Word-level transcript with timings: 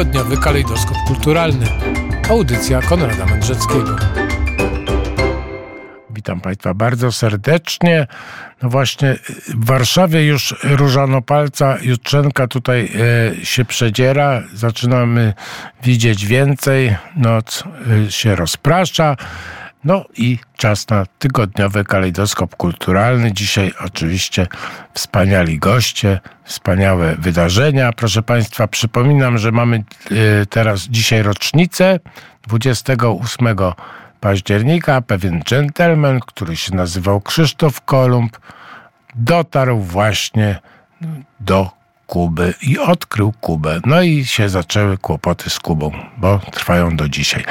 tygodniowy 0.00 0.36
kalejdoskop 0.36 0.96
kulturalny. 1.06 1.66
Audycja 2.30 2.82
Konrada 2.82 3.26
Mędrzeckiego. 3.26 3.96
Witam 6.10 6.40
Państwa 6.40 6.74
bardzo 6.74 7.12
serdecznie. 7.12 8.06
No 8.62 8.68
właśnie 8.68 9.16
w 9.48 9.64
Warszawie 9.64 10.26
już 10.26 10.54
Różanopalca 10.62 11.76
Jutrzenka 11.82 12.46
tutaj 12.46 12.90
e, 13.40 13.44
się 13.44 13.64
przedziera. 13.64 14.42
Zaczynamy 14.54 15.34
widzieć 15.82 16.26
więcej. 16.26 16.96
Noc 17.16 17.64
e, 18.06 18.10
się 18.10 18.36
rozprasza. 18.36 19.16
No 19.84 20.04
i 20.16 20.38
czas 20.56 20.88
na 20.88 21.06
tygodniowy 21.18 21.84
kalejdoskop 21.84 22.56
kulturalny. 22.56 23.32
Dzisiaj 23.32 23.72
oczywiście 23.84 24.46
wspaniali 24.94 25.58
goście, 25.58 26.20
wspaniałe 26.44 27.16
wydarzenia. 27.16 27.92
Proszę 27.92 28.22
Państwa, 28.22 28.68
przypominam, 28.68 29.38
że 29.38 29.52
mamy 29.52 29.76
e, 29.76 30.46
teraz 30.46 30.82
dzisiaj 30.82 31.22
rocznicę 31.22 32.00
28 32.48 33.46
października. 34.20 35.00
Pewien 35.02 35.42
dżentelmen, 35.42 36.20
który 36.20 36.56
się 36.56 36.74
nazywał 36.74 37.20
Krzysztof 37.20 37.80
Kolumb, 37.80 38.38
dotarł 39.14 39.80
właśnie 39.80 40.58
do 41.40 41.79
Kuby 42.10 42.54
i 42.62 42.78
odkrył 42.78 43.32
Kubę. 43.40 43.80
No 43.86 44.02
i 44.02 44.24
się 44.24 44.48
zaczęły 44.48 44.98
kłopoty 44.98 45.50
z 45.50 45.60
Kubą, 45.60 45.90
bo 46.16 46.38
trwają 46.52 46.96
do 46.96 47.08
dzisiaj. 47.08 47.44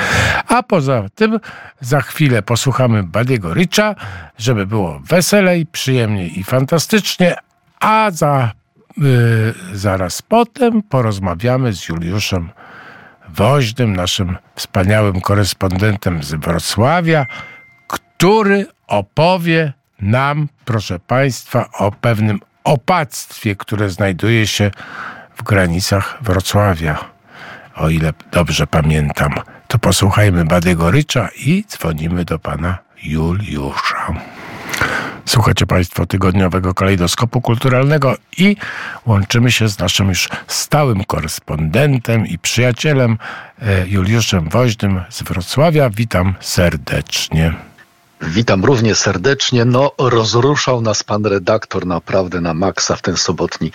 A 0.48 0.64
poza 0.64 1.04
tym 1.16 1.40
za 1.82 2.02
chwilę 2.02 2.42
posłuchamy 2.42 3.04
Badiego 3.04 3.54
Richa, 3.54 3.96
żeby 4.38 4.66
było 4.66 5.00
weselej, 5.00 5.66
przyjemniej 5.66 6.40
i 6.40 6.44
fantastycznie, 6.44 7.36
a 7.80 8.12
za, 8.12 8.52
yy, 8.98 9.54
zaraz 9.74 10.22
potem 10.22 10.82
porozmawiamy 10.84 11.74
z 11.74 11.90
Juliuszem 11.90 12.50
Woźnym, 13.30 13.96
naszym 13.96 14.38
wspaniałym 14.56 15.22
korespondentem 15.22 16.24
z 16.24 16.34
Wrocławia, 16.34 17.26
który 17.88 18.66
opowie 18.88 19.74
nam, 20.02 20.48
proszę 20.66 21.00
Państwa, 21.00 21.70
o 21.80 21.92
pewnym 21.92 22.40
opactwie, 22.70 23.56
które 23.56 23.90
znajduje 23.90 24.48
się 24.48 24.72
w 25.38 25.44
granicach 25.44 26.18
Wrocławia. 26.22 27.06
O 27.76 27.90
ile 27.90 28.14
dobrze 28.32 28.68
pamiętam, 28.68 29.34
to 29.68 29.80
posłuchajmy 29.80 30.46
Badego 30.46 30.92
Rycza 30.92 31.30
i 31.46 31.64
dzwonimy 31.68 32.26
do 32.26 32.40
pana 32.40 32.78
Juliusza. 33.04 34.14
Słuchacie 35.26 35.66
Państwo 35.66 36.06
tygodniowego 36.06 36.74
kalejdoskopu 36.74 37.42
kulturalnego 37.42 38.16
i 38.38 38.56
łączymy 39.06 39.52
się 39.52 39.70
z 39.70 39.80
naszym 39.80 40.10
już 40.10 40.30
stałym 40.48 41.04
korespondentem 41.04 42.28
i 42.28 42.40
przyjacielem 42.40 43.18
e, 43.62 43.88
Juliuszem 43.88 44.50
Woźnym 44.50 45.02
z 45.10 45.24
Wrocławia. 45.24 45.90
Witam 45.90 46.34
serdecznie. 46.40 47.69
Witam 48.22 48.66
równie 48.66 48.96
serdecznie. 48.96 49.66
No, 49.66 49.92
rozruszał 49.98 50.82
nas 50.82 51.04
pan 51.04 51.26
redaktor 51.26 51.86
naprawdę 51.86 52.42
na 52.42 52.54
maksa 52.54 52.96
w 52.96 53.02
ten 53.02 53.18
sobotni 53.18 53.72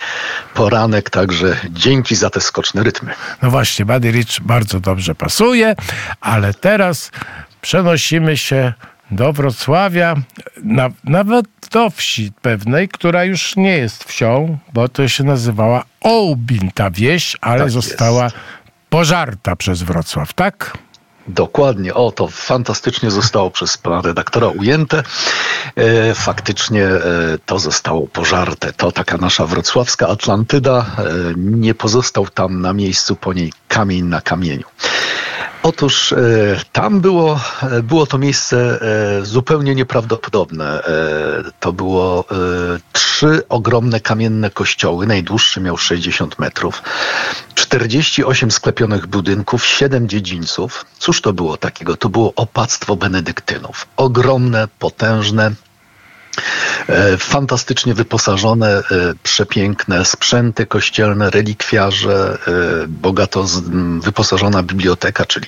poranek, 0.53 1.09
także 1.09 1.57
dzięki 1.69 2.15
za 2.15 2.29
te 2.29 2.41
skoczne 2.41 2.83
rytmy. 2.83 3.13
No 3.41 3.51
właśnie, 3.51 3.85
Buddy 3.85 4.11
Rich 4.11 4.27
bardzo 4.41 4.79
dobrze 4.79 5.15
pasuje, 5.15 5.75
ale 6.21 6.53
teraz 6.53 7.11
przenosimy 7.61 8.37
się 8.37 8.73
do 9.11 9.33
Wrocławia, 9.33 10.15
na, 10.63 10.89
nawet 11.03 11.45
do 11.71 11.89
wsi 11.89 12.31
pewnej, 12.41 12.89
która 12.89 13.23
już 13.23 13.55
nie 13.55 13.77
jest 13.77 14.03
wsią, 14.03 14.57
bo 14.73 14.89
to 14.89 15.07
się 15.07 15.23
nazywała 15.23 15.83
Ołbin 16.01 16.71
ta 16.73 16.91
wieś, 16.91 17.37
ale 17.41 17.59
tak 17.59 17.71
została 17.71 18.23
jest. 18.23 18.35
pożarta 18.89 19.55
przez 19.55 19.83
Wrocław, 19.83 20.33
tak? 20.33 20.77
Dokładnie, 21.27 21.93
o 21.93 22.11
to 22.11 22.27
fantastycznie 22.27 23.11
zostało 23.11 23.51
przez 23.51 23.77
pana 23.77 24.01
redaktora 24.01 24.47
ujęte. 24.47 25.03
E, 25.75 26.15
faktycznie 26.15 26.85
e, 26.85 27.01
to 27.45 27.59
zostało 27.59 28.07
pożarte. 28.07 28.73
To 28.73 28.91
taka 28.91 29.17
nasza 29.17 29.45
wrocławska 29.45 30.07
Atlantyda. 30.07 30.85
E, 30.97 31.03
nie 31.35 31.73
pozostał 31.73 32.27
tam 32.27 32.61
na 32.61 32.73
miejscu 32.73 33.15
po 33.15 33.33
niej 33.33 33.53
kamień 33.67 34.05
na 34.05 34.21
kamieniu. 34.21 34.65
Otóż 35.65 36.11
e, 36.11 36.15
tam 36.71 37.01
było, 37.01 37.39
e, 37.61 37.83
było 37.83 38.05
to 38.05 38.17
miejsce 38.17 38.81
e, 39.21 39.25
zupełnie 39.25 39.75
nieprawdopodobne. 39.75 40.83
To 41.59 41.73
było 41.73 42.25
trzy 42.93 43.41
ogromne 43.49 43.99
kamienne 43.99 44.49
kościoły. 44.49 45.07
Najdłuższy 45.07 45.61
miał 45.61 45.77
60 45.77 46.39
metrów. 46.39 46.83
48 47.55 48.51
sklepionych 48.51 49.07
budynków, 49.07 49.65
7 49.65 50.09
dziedzińców. 50.09 50.85
Cóż 50.99 51.21
to 51.21 51.33
było 51.33 51.57
takiego? 51.57 51.97
To 51.97 52.09
było 52.09 52.33
opactwo 52.35 52.95
benedyktynów. 52.95 53.87
Ogromne, 53.97 54.67
potężne, 54.79 55.51
fantastycznie 57.19 57.93
wyposażone, 57.93 58.69
e, 58.69 58.83
przepiękne 59.23 60.05
sprzęty 60.05 60.65
kościelne, 60.65 61.29
relikwiarze, 61.29 62.37
e, 62.47 62.87
bogato 62.87 63.45
wyposażona 63.99 64.63
biblioteka, 64.63 65.25
czyli 65.25 65.47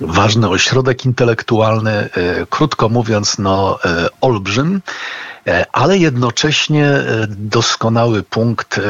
ważny 0.00 0.48
ośrodek 0.48 1.04
intelektualny, 1.04 2.08
krótko 2.50 2.88
mówiąc, 2.88 3.38
no, 3.38 3.78
olbrzym 4.20 4.80
ale 5.72 5.98
jednocześnie 5.98 6.90
doskonały 7.28 8.22
punkt 8.22 8.80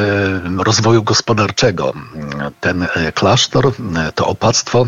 rozwoju 0.59 1.03
gospodarczego. 1.03 1.93
Ten 2.61 2.87
klasztor, 3.15 3.73
to 4.15 4.27
opactwo 4.27 4.87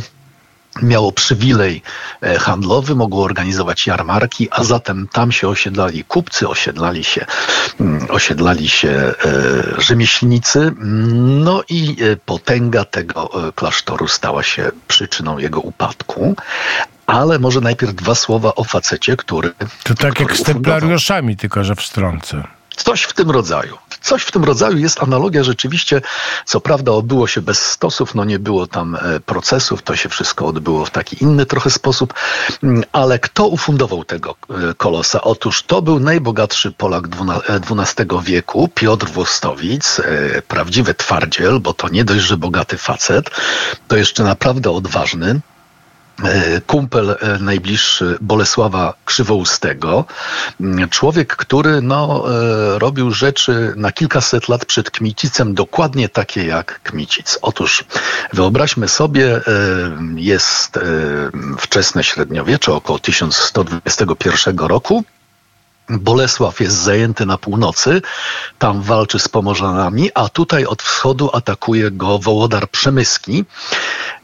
miało 0.83 1.13
przywilej 1.13 1.83
e, 2.21 2.39
handlowy, 2.39 2.95
mogło 2.95 3.25
organizować 3.25 3.87
jarmarki, 3.87 4.49
a 4.51 4.65
zatem 4.65 5.09
tam 5.13 5.33
się 5.33 5.49
osiedlali 5.49 6.05
kupcy, 6.05 6.49
osiedlali 6.49 7.05
się, 7.05 7.27
mm, 7.81 8.07
osiedlali 8.11 8.69
się 8.69 8.89
e, 8.89 9.15
rzemieślnicy, 9.79 10.73
no 11.45 11.63
i 11.69 11.97
e, 12.03 12.17
potęga 12.17 12.85
tego 12.85 13.31
klasztoru 13.55 14.09
stała 14.09 14.43
się 14.43 14.71
przyczyną 14.89 15.39
jego 15.39 15.61
upadku. 15.61 16.37
Ale 17.07 17.39
może 17.39 17.61
najpierw 17.61 17.95
dwa 17.95 18.15
słowa 18.15 18.55
o 18.55 18.65
facecie, 18.65 19.17
który. 19.17 19.53
To 19.85 19.95
tak 19.95 20.15
który 20.15 20.31
jak 20.31 20.39
z 20.39 20.43
templariuszami, 20.43 21.37
tylko 21.37 21.65
że 21.65 21.75
w 21.75 21.83
stronce. 21.83 22.45
Coś 22.77 23.03
w 23.03 23.13
tym 23.13 23.31
rodzaju. 23.31 23.79
Coś 24.05 24.23
w 24.23 24.31
tym 24.31 24.45
rodzaju 24.45 24.79
jest 24.79 25.03
analogia 25.03 25.45
rzeczywiście. 25.45 26.01
Co 26.45 26.61
prawda 26.61 26.93
odbyło 26.93 27.27
się 27.27 27.41
bez 27.43 27.59
stosów, 27.59 28.15
no 28.15 28.25
nie 28.25 28.39
było 28.39 28.67
tam 28.67 28.97
e, 28.97 29.21
procesów, 29.21 29.83
to 29.83 29.97
się 29.97 30.09
wszystko 30.09 30.47
odbyło 30.47 30.85
w 30.85 30.91
taki 30.91 31.23
inny 31.23 31.47
trochę 31.47 31.71
sposób, 31.71 32.15
mm, 32.63 32.85
ale 32.93 33.19
kto 33.19 33.47
ufundował 33.47 34.05
tego 34.05 34.35
e, 34.51 34.75
kolosa? 34.75 35.21
Otóż 35.23 35.63
to 35.63 35.83
był 35.83 36.01
najbogatszy 36.01 36.73
Polak 36.73 37.05
XII 37.71 38.07
e, 38.19 38.23
wieku, 38.23 38.69
Piotr 38.75 39.07
Włostowic, 39.07 40.01
prawdziwy 40.49 40.95
twardziel, 40.95 41.61
bo 41.61 41.75
to 41.75 41.89
nie 41.89 42.05
dość, 42.05 42.21
że 42.21 42.37
bogaty 42.37 42.79
facet, 42.79 43.31
to 43.89 43.97
jeszcze 43.97 44.25
naprawdę 44.25 44.71
odważny. 44.71 45.41
E, 46.23 46.61
kumpel 46.61 47.11
e, 47.11 47.39
najbliższy 47.41 48.19
Bolesława 48.21 48.95
Krzywoustego. 49.05 50.05
Mm, 50.61 50.89
człowiek, 50.89 51.37
który 51.37 51.83
no, 51.83 52.25
e, 52.75 52.79
robił 52.79 53.11
rzeczy 53.11 53.73
na 53.77 53.93
kilkaset 53.93 54.49
lat 54.49 54.65
przed 54.65 54.91
Kmicicem, 54.91 55.55
dokładnie 55.55 56.09
takie 56.09 56.47
jak 56.47 56.81
Kmicic. 56.83 57.39
Otóż 57.43 57.85
wyobraźmy 58.33 58.89
sobie, 58.89 59.41
jest 60.17 60.79
wczesne 61.59 62.05
średniowiecze, 62.05 62.73
około 62.73 62.99
1121 62.99 64.59
roku. 64.59 65.05
Bolesław 65.89 66.61
jest 66.61 66.77
zajęty 66.77 67.27
na 67.27 67.39
północy, 67.39 68.03
tam 68.59 68.83
walczy 68.83 69.19
z 69.19 69.29
Pomorzanami, 69.29 70.11
a 70.15 70.29
tutaj 70.29 70.65
od 70.67 70.83
wschodu 70.83 71.31
atakuje 71.33 71.91
go 71.91 72.19
Wołodar 72.19 72.71
Przemyski, 72.71 73.45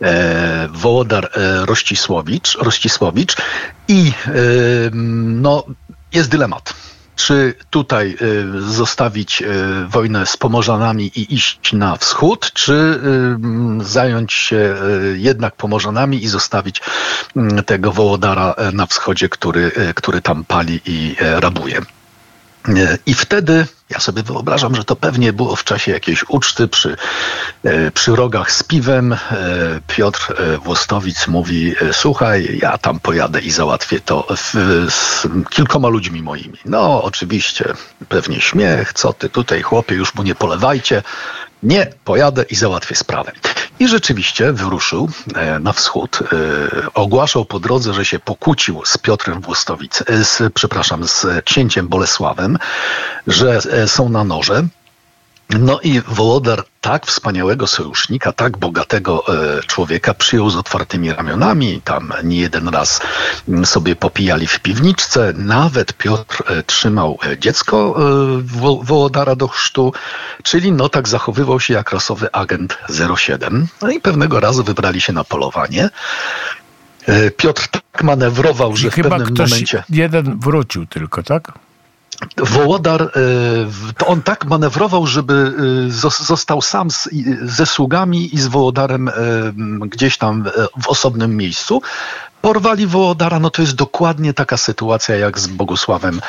e, 0.02 0.68
Wołodar 0.72 1.24
e, 1.24 1.66
Rościsłowicz, 1.66 2.58
Rościsłowicz 2.60 3.36
i 3.88 4.12
e, 4.26 4.30
no, 4.92 5.64
jest 6.12 6.30
dylemat 6.30 6.74
czy 7.20 7.54
tutaj 7.70 8.16
y, 8.22 8.62
zostawić 8.72 9.42
y, 9.42 9.46
wojnę 9.88 10.26
z 10.26 10.36
Pomorzanami 10.36 11.06
i 11.06 11.34
iść 11.34 11.72
na 11.72 11.96
wschód, 11.96 12.52
czy 12.52 12.72
y, 13.80 13.84
zająć 13.84 14.32
się 14.32 14.76
jednak 15.14 15.56
Pomorzanami 15.56 16.24
i 16.24 16.28
zostawić 16.28 16.80
tego 17.66 17.92
Wołodara 17.92 18.54
na 18.72 18.86
wschodzie, 18.86 19.28
który, 19.28 19.72
który 19.94 20.22
tam 20.22 20.44
pali 20.44 20.80
i 20.86 21.16
rabuje. 21.20 21.80
I 23.06 23.14
wtedy 23.14 23.66
ja 23.90 24.00
sobie 24.00 24.22
wyobrażam, 24.22 24.74
że 24.74 24.84
to 24.84 24.96
pewnie 24.96 25.32
było 25.32 25.56
w 25.56 25.64
czasie 25.64 25.92
jakiejś 25.92 26.24
uczty 26.28 26.68
przy, 26.68 26.96
e, 27.64 27.90
przy 27.90 28.16
rogach 28.16 28.52
z 28.52 28.62
piwem. 28.62 29.12
E, 29.12 29.18
Piotr 29.86 30.34
e, 30.38 30.58
Włostowic 30.58 31.28
mówi: 31.28 31.74
Słuchaj, 31.92 32.58
ja 32.62 32.78
tam 32.78 33.00
pojadę 33.00 33.40
i 33.40 33.50
załatwię 33.50 34.00
to 34.00 34.26
w, 34.36 34.54
z 34.90 35.26
kilkoma 35.50 35.88
ludźmi 35.88 36.22
moimi. 36.22 36.58
No, 36.64 37.02
oczywiście, 37.02 37.64
pewnie 38.08 38.40
śmiech, 38.40 38.92
co 38.92 39.12
ty 39.12 39.28
tutaj, 39.28 39.62
chłopie, 39.62 39.94
już 39.94 40.14
mu 40.14 40.22
nie 40.22 40.34
polewajcie. 40.34 41.02
Nie, 41.62 41.86
pojadę 42.04 42.42
i 42.42 42.54
załatwię 42.54 42.94
sprawę. 42.96 43.32
I 43.80 43.88
rzeczywiście 43.88 44.52
wyruszył 44.52 45.08
na 45.60 45.72
wschód. 45.72 46.18
Ogłaszał 46.94 47.44
po 47.44 47.60
drodze, 47.60 47.94
że 47.94 48.04
się 48.04 48.18
pokłócił 48.18 48.82
z 48.84 48.98
Piotrem 48.98 49.40
Włostowic, 49.40 50.04
z, 50.22 50.52
przepraszam, 50.54 51.08
z 51.08 51.26
księciem 51.44 51.88
Bolesławem, 51.88 52.58
że 53.26 53.60
są 53.86 54.08
na 54.08 54.24
noże. 54.24 54.66
No 55.58 55.80
i 55.80 56.00
Wołodar 56.00 56.64
tak 56.80 57.06
wspaniałego 57.06 57.66
sojusznika, 57.66 58.32
tak 58.32 58.58
bogatego 58.58 59.24
e, 59.58 59.62
człowieka 59.62 60.14
przyjął 60.14 60.50
z 60.50 60.56
otwartymi 60.56 61.12
ramionami. 61.12 61.80
Tam 61.84 62.12
nie 62.24 62.40
jeden 62.40 62.68
raz 62.68 63.00
mm, 63.48 63.66
sobie 63.66 63.96
popijali 63.96 64.46
w 64.46 64.60
piwniczce. 64.60 65.32
Nawet 65.36 65.92
Piotr 65.92 66.42
e, 66.46 66.62
trzymał 66.62 67.18
e, 67.26 67.38
dziecko 67.38 67.96
Wołodara 68.82 69.36
do 69.36 69.48
chrztu, 69.48 69.92
czyli 70.42 70.72
no 70.72 70.88
tak 70.88 71.08
zachowywał 71.08 71.60
się 71.60 71.74
jak 71.74 71.92
rasowy 71.92 72.32
agent 72.32 72.78
07. 73.16 73.66
No 73.82 73.90
i 73.90 74.00
pewnego 74.00 74.40
razu 74.40 74.64
wybrali 74.64 75.00
się 75.00 75.12
na 75.12 75.24
polowanie. 75.24 75.90
Piotr 77.36 77.68
tak 77.68 78.02
manewrował, 78.02 78.76
że 78.76 78.88
I 78.88 78.90
w 78.90 78.94
pewnym 78.94 79.34
ktoś 79.34 79.50
momencie... 79.50 79.84
jeden 79.90 80.38
wrócił 80.38 80.86
tylko, 80.86 81.22
tak? 81.22 81.52
Wołodar, 82.36 83.02
e, 83.02 83.08
to 83.98 84.06
on 84.06 84.22
tak 84.22 84.44
manewrował, 84.44 85.06
żeby 85.06 85.54
e, 85.88 86.24
został 86.24 86.62
sam 86.62 86.90
z, 86.90 87.08
ze 87.42 87.66
sługami 87.66 88.34
i 88.34 88.38
z 88.38 88.46
Wołodarem 88.46 89.08
e, 89.08 89.12
gdzieś 89.86 90.18
tam 90.18 90.44
w 90.82 90.88
osobnym 90.88 91.36
miejscu. 91.36 91.82
Porwali 92.42 92.86
Wołodara, 92.86 93.40
no 93.40 93.50
to 93.50 93.62
jest 93.62 93.74
dokładnie 93.74 94.34
taka 94.34 94.56
sytuacja 94.56 95.16
jak 95.16 95.38
z 95.38 95.46
Bogusławem, 95.46 96.20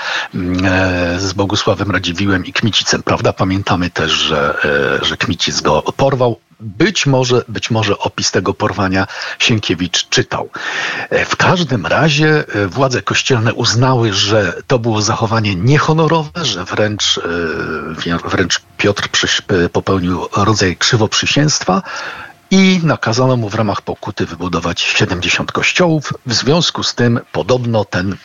z 1.17 1.33
Bogusławem 1.33 1.91
Radziwiłem 1.91 2.45
i 2.45 2.53
Kmicicem, 2.53 3.03
prawda? 3.03 3.33
Pamiętamy 3.33 3.89
też, 3.89 4.11
że, 4.11 4.57
że 5.01 5.17
Kmicic 5.17 5.61
go 5.61 5.81
porwał, 5.81 6.39
być 6.61 7.05
może, 7.05 7.43
być 7.47 7.71
może 7.71 7.97
opis 7.97 8.31
tego 8.31 8.53
porwania 8.53 9.07
Sienkiewicz 9.39 10.09
czytał. 10.09 10.49
E, 11.09 11.25
w 11.25 11.35
każdym 11.35 11.85
razie 11.85 12.43
e, 12.47 12.67
władze 12.67 13.01
kościelne 13.01 13.53
uznały, 13.53 14.13
że 14.13 14.53
to 14.67 14.79
było 14.79 15.01
zachowanie 15.01 15.55
niehonorowe, 15.55 16.45
że 16.45 16.65
wręcz, 16.65 17.17
e, 17.17 18.29
wręcz 18.29 18.61
Piotr 18.77 19.09
popełnił 19.71 20.27
rodzaj 20.35 20.77
krzywoprzysięstwa, 20.77 21.81
i 22.51 22.79
nakazano 22.83 23.37
mu 23.37 23.49
w 23.49 23.55
ramach 23.55 23.81
pokuty 23.81 24.25
wybudować 24.25 24.81
70 24.81 25.51
kościołów. 25.51 26.13
W 26.25 26.33
związku 26.33 26.83
z 26.83 26.95
tym 26.95 27.19
podobno 27.31 27.85
ten 27.85 28.17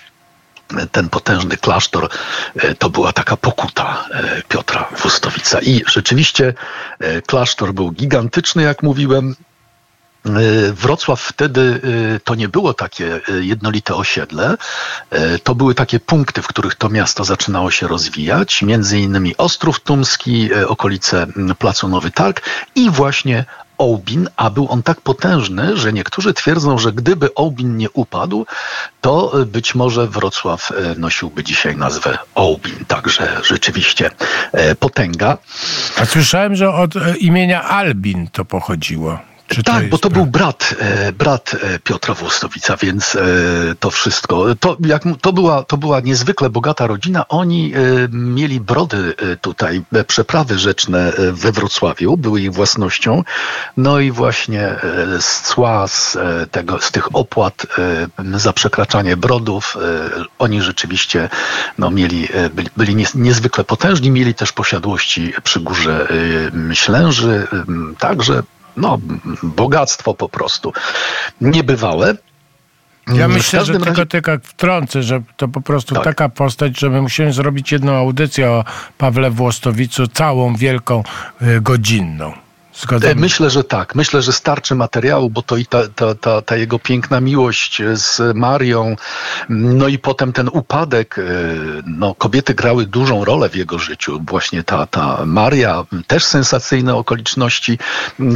ten 0.93 1.09
potężny 1.09 1.57
klasztor 1.57 2.09
e, 2.57 2.75
to 2.75 2.91
była 2.91 3.13
taka 3.13 3.37
pokuta 3.37 4.05
e, 4.11 4.43
Piotra 4.49 4.89
Wustowica. 5.03 5.61
I 5.61 5.83
rzeczywiście 5.87 6.55
e, 6.99 7.23
klasztor 7.23 7.73
był 7.73 7.93
gigantyczny, 7.93 8.63
jak 8.63 8.83
mówiłem. 8.83 9.37
Wrocław 10.73 11.21
wtedy 11.21 11.81
to 12.25 12.35
nie 12.35 12.49
było 12.49 12.75
takie 12.75 13.21
jednolite 13.41 13.95
osiedle, 13.95 14.57
to 15.43 15.55
były 15.55 15.75
takie 15.75 16.01
punkty, 16.01 16.43
w 16.43 16.47
których 16.47 16.75
to 16.75 16.89
miasto 16.89 17.25
zaczynało 17.25 17.71
się 17.71 17.89
rozwijać, 17.89 18.63
między 18.63 18.99
innymi 18.99 19.37
Ostrów 19.37 19.81
Tumski, 19.81 20.55
okolice 20.55 21.27
Placu 21.59 21.89
Nowy 21.89 22.11
Targ 22.11 22.41
i 22.75 22.91
właśnie 22.91 23.45
Ołbin, 23.79 24.29
a 24.37 24.51
był 24.51 24.71
on 24.71 24.83
tak 24.83 25.01
potężny, 25.01 25.77
że 25.77 25.93
niektórzy 25.93 26.35
twierdzą, 26.35 26.79
że 26.79 26.93
gdyby 26.93 27.35
Ołbin 27.35 27.77
nie 27.77 27.91
upadł, 27.91 28.47
to 29.01 29.43
e, 29.43 29.47
być 29.47 29.75
może 29.75 30.07
Wrocław 30.07 30.73
e, 30.73 30.95
nosiłby 30.99 31.45
dzisiaj 31.45 31.77
nazwę 31.77 32.19
Ołbin. 32.35 32.85
Także 32.89 33.41
rzeczywiście 33.45 34.11
e, 34.53 34.75
potęga. 34.75 35.39
A 35.99 36.05
słyszałem, 36.05 36.57
że 36.57 36.71
od 36.71 36.95
imienia 37.19 37.63
Albin 37.63 38.29
to 38.33 38.45
pochodziło. 38.45 39.19
Czy 39.49 39.63
tak, 39.63 39.83
to 39.85 39.89
bo 39.89 39.99
to 39.99 40.11
był 40.11 40.27
brat, 40.27 40.75
e, 40.79 41.13
brat 41.13 41.57
e, 41.63 41.79
Piotra 41.79 42.15
Włostowica, 42.15 42.77
więc 42.77 43.17
e, 43.17 43.21
to 43.81 43.91
wszystko. 43.91 44.45
To, 44.61 44.77
jak, 44.81 45.03
to, 45.21 45.33
była, 45.33 45.63
to 45.63 45.77
była 45.77 46.01
niezwykle 46.01 46.51
bogata 46.51 46.87
rodzina. 46.87 47.29
Oni 47.29 47.73
mieli 48.11 48.61
brody 48.61 49.15
tutaj, 49.41 49.83
przeprawy 50.07 50.59
rzeczne 50.59 51.13
we 51.33 51.53
Wrocławiu, 51.53 52.17
były 52.17 52.41
ich 52.41 52.53
własnością. 52.53 53.25
No 53.77 54.01
i 54.01 54.11
właśnie 54.11 54.77
z 55.21 55.43
cła, 55.43 55.89
z, 55.89 56.19
tego, 56.51 56.81
z 56.81 56.91
tych 56.91 57.17
opłat 57.17 57.67
za 58.35 58.53
przekraczanie 58.53 59.17
brodów, 59.17 59.77
oni 60.39 60.63
rzeczywiście 60.63 61.29
no, 61.79 61.91
mieli, 61.91 62.29
byli, 62.55 62.69
byli 62.77 63.07
niezwykle 63.15 63.65
potężni, 63.65 64.11
mieli 64.11 64.35
też 64.35 64.53
posiadłości 64.53 65.33
przy 65.43 65.61
górze 65.61 66.09
Ślęży, 66.73 67.47
także 67.99 68.43
no, 68.77 68.99
bogactwo 69.43 70.15
po 70.15 70.29
prostu 70.29 70.73
niebywałe. 71.41 72.17
Ja 73.15 73.29
myślę, 73.29 73.65
że 73.65 73.73
tylko, 73.73 73.89
razie... 73.89 74.07
tylko 74.07 74.33
wtrącę, 74.43 75.03
że 75.03 75.23
to 75.37 75.49
po 75.49 75.61
prostu 75.61 75.95
tak. 75.95 76.05
taka 76.05 76.29
postać, 76.29 76.81
że 76.81 76.91
my 76.91 77.03
musimy 77.03 77.33
zrobić 77.33 77.73
jedną 77.73 77.93
audycję 77.95 78.51
o 78.51 78.65
Pawle 78.99 79.31
Włostowicu, 79.31 80.07
całą 80.07 80.57
wielką, 80.57 81.03
y, 81.43 81.61
godzinną. 81.61 82.46
E, 83.03 83.15
myślę, 83.15 83.51
że 83.51 83.65
tak. 83.65 83.95
Myślę, 83.95 84.23
że 84.23 84.33
starczy 84.33 84.75
materiału, 84.75 85.31
bo 85.31 85.43
to 85.43 85.57
i 85.57 85.67
ta, 85.67 85.89
ta, 85.89 86.15
ta, 86.15 86.43
ta, 86.43 86.57
jego 86.57 86.79
piękna 86.79 87.21
miłość 87.21 87.83
z 87.95 88.37
Marią, 88.37 88.97
no 89.49 89.89
i 89.89 89.99
potem 89.99 90.33
ten 90.33 90.49
upadek. 90.53 91.19
E, 91.19 91.23
no, 91.87 92.15
kobiety 92.15 92.55
grały 92.55 92.87
dużą 92.87 93.25
rolę 93.25 93.49
w 93.49 93.57
jego 93.57 93.79
życiu. 93.79 94.21
Właśnie 94.29 94.63
ta, 94.63 94.87
ta 94.87 95.27
Maria, 95.27 95.85
też 96.07 96.25
sensacyjne 96.25 96.95
okoliczności 96.95 97.79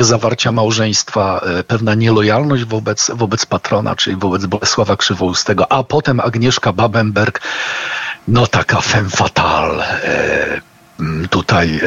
zawarcia 0.00 0.52
małżeństwa, 0.52 1.40
e, 1.44 1.64
pewna 1.64 1.94
nielojalność 1.94 2.64
wobec, 2.64 3.10
wobec 3.14 3.46
patrona, 3.46 3.96
czyli 3.96 4.16
wobec 4.16 4.46
Bolesława 4.46 4.96
Krzywoustego, 4.96 5.72
a 5.72 5.82
potem 5.82 6.20
Agnieszka 6.20 6.72
Babenberg, 6.72 7.40
no 8.28 8.46
taka 8.46 8.80
femme 8.80 9.10
fatale 9.10 10.00
tutaj 11.30 11.80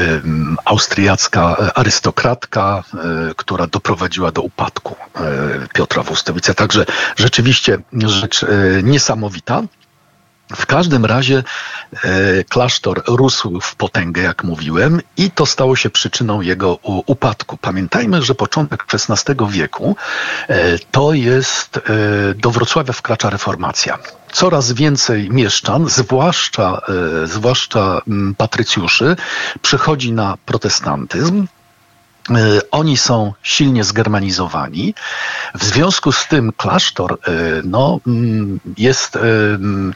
austriacka 0.65 1.55
e, 1.59 1.77
arystokratka, 1.77 2.83
e, 2.93 3.33
która 3.35 3.67
doprowadziła 3.67 4.31
do 4.31 4.41
upadku 4.41 4.95
e, 5.15 5.21
Piotra 5.73 6.03
Włostowica. 6.03 6.53
Także 6.53 6.85
rzeczywiście 7.15 7.77
rzecz 7.93 8.45
niesamowita. 8.83 9.61
W 10.55 10.65
każdym 10.65 11.05
razie 11.05 11.43
e, 11.93 12.43
klasztor 12.43 13.03
rósł 13.07 13.59
w 13.61 13.75
potęgę, 13.75 14.21
jak 14.21 14.43
mówiłem, 14.43 15.01
i 15.17 15.31
to 15.31 15.45
stało 15.45 15.75
się 15.75 15.89
przyczyną 15.89 16.41
jego 16.41 16.79
upadku. 17.05 17.57
Pamiętajmy, 17.57 18.21
że 18.21 18.35
początek 18.35 18.85
XVI 18.93 19.35
wieku 19.49 19.95
e, 20.47 20.79
to 20.91 21.13
jest, 21.13 21.77
e, 21.77 21.81
do 22.35 22.51
Wrocławia 22.51 22.93
wkracza 22.93 23.29
reformacja. 23.29 23.97
Coraz 24.31 24.71
więcej 24.71 25.29
mieszczan, 25.29 25.89
zwłaszcza, 25.89 26.81
zwłaszcza 27.25 28.01
m, 28.07 28.35
patrycjuszy, 28.37 29.15
przechodzi 29.61 30.11
na 30.11 30.37
protestantyzm. 30.45 31.47
E, 32.29 32.61
oni 32.71 32.97
są 32.97 33.33
silnie 33.43 33.83
zgermanizowani. 33.83 34.93
W 35.55 35.63
związku 35.63 36.11
z 36.11 36.27
tym 36.27 36.51
klasztor 36.57 37.13
e, 37.13 37.17
no, 37.63 37.99
mm, 38.07 38.59
jest 38.77 39.15
e, 39.15 39.19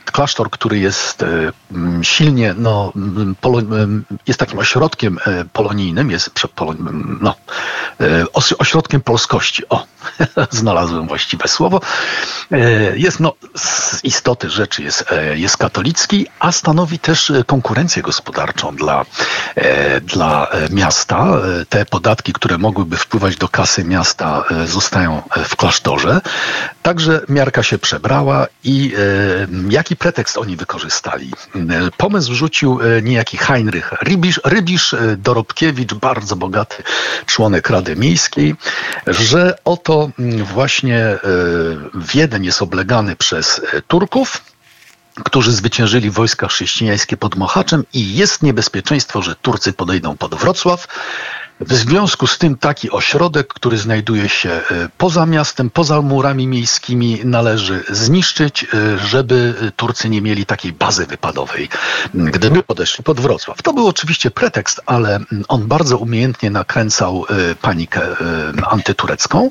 klasztor, 0.06 0.50
który 0.50 0.80
jest 0.80 1.26
silnie, 2.02 2.56
no, 2.58 2.94
jest 4.28 4.40
takim 4.40 4.60
ośrodkiem 4.60 5.20
polonijnym, 5.54 6.12
jest 6.12 6.32
no, 7.22 7.36
ośrodkiem 8.60 9.02
polskości. 9.02 9.64
O, 9.70 9.86
znalazłem 10.52 11.08
właściwe 11.08 11.48
słowo. 11.48 11.82
Jest, 12.96 13.20
no, 13.20 13.34
z 13.56 14.04
istoty 14.04 14.50
rzeczy 14.50 14.84
jest, 14.84 15.06
jest 15.34 15.58
katolicki, 15.58 16.28
a 16.40 16.52
stanowi 16.52 17.00
też 17.00 17.32
konkurencję 17.46 18.02
gospodarczą 18.04 18.76
dla, 18.76 19.06
dla 20.02 20.48
miasta. 20.72 21.28
Te 21.70 21.86
podatki 21.86 22.17
podatki, 22.18 22.34
które 22.34 22.58
mogłyby 22.58 22.98
wpływać 22.98 23.36
do 23.36 23.48
kasy 23.50 23.84
miasta, 23.84 24.44
e, 24.52 24.68
zostają 24.68 25.24
e, 25.36 25.44
w 25.44 25.56
klasztorze. 25.56 26.22
Także 26.82 27.22
miarka 27.30 27.64
się 27.64 27.78
przebrała 27.78 28.48
i 28.64 28.94
e, 28.94 29.70
jaki 29.70 29.96
pretekst 29.96 30.38
oni 30.38 30.56
wykorzystali? 30.56 31.32
Pomysł 31.98 32.34
rzucił 32.34 32.80
niejaki 33.04 33.38
Heinrich 33.38 33.94
Rybisz, 34.02 34.42
Rybisz 34.46 34.96
Dorobkiewicz, 35.18 35.94
bardzo 35.94 36.36
bogaty 36.36 36.84
członek 37.26 37.70
Rady 37.70 37.96
Miejskiej, 37.96 38.56
że 39.08 39.58
oto 39.66 40.10
właśnie 40.54 41.18
Wiedeń 41.96 42.46
jest 42.46 42.62
oblegany 42.62 43.16
przez 43.16 43.62
Turków, 43.88 44.42
którzy 45.24 45.52
zwyciężyli 45.52 46.10
wojska 46.10 46.48
chrześcijańskie 46.48 47.18
pod 47.18 47.36
Mohaczem 47.36 47.84
i 47.94 48.16
jest 48.16 48.44
niebezpieczeństwo, 48.44 49.22
że 49.22 49.36
Turcy 49.36 49.74
podejdą 49.74 50.18
pod 50.18 50.36
Wrocław 50.36 50.88
W 51.60 51.74
związku 51.74 52.28
z 52.28 52.38
tym 52.38 52.58
taki 52.58 52.92
ośrodek, 52.92 53.48
który 53.48 53.78
znajduje 53.78 54.30
się 54.30 54.50
e, 54.50 54.64
poza 54.98 55.26
miastem, 55.26 55.70
poza 55.70 56.02
murami 56.02 56.48
miejskimi, 56.48 57.22
należy 57.24 57.84
zniszczyć, 57.90 58.64
e, 58.64 58.68
żeby 58.98 59.54
Turcy 59.76 60.10
nie 60.10 60.22
mieli 60.22 60.46
takiej 60.46 60.74
bazy 60.74 61.06
wypadowej, 61.06 61.70
gdyby 62.14 62.64
podeszli 62.64 63.04
pod 63.04 63.20
Wrocław. 63.20 63.62
To 63.62 63.74
był 63.74 63.88
oczywiście 63.88 64.32
pretekst, 64.32 64.82
ale 64.86 65.20
on 65.48 65.68
bardzo 65.68 65.98
umiejętnie 65.98 66.50
nakręcał 66.50 67.26
e, 67.30 67.56
panikę 67.56 68.02
antyturecką. 68.70 69.50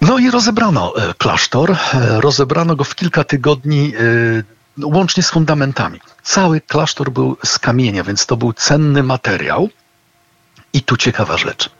No 0.00 0.18
i 0.18 0.30
rozebrano 0.30 0.94
klasztor. 1.18 1.76
Rozebrano 2.10 2.76
go 2.76 2.84
w 2.84 2.94
kilka 2.94 3.24
tygodni 3.24 3.92
łącznie 4.82 5.22
z 5.22 5.30
fundamentami. 5.30 6.00
Cały 6.22 6.60
klasztor 6.60 7.10
był 7.10 7.36
z 7.44 7.58
kamienia, 7.58 8.04
więc 8.04 8.26
to 8.26 8.36
był 8.36 8.52
cenny 8.52 9.02
materiał. 9.02 9.68
I 10.72 10.82
tu 10.82 10.96
ciekawa 10.96 11.36
rzecz. 11.36 11.70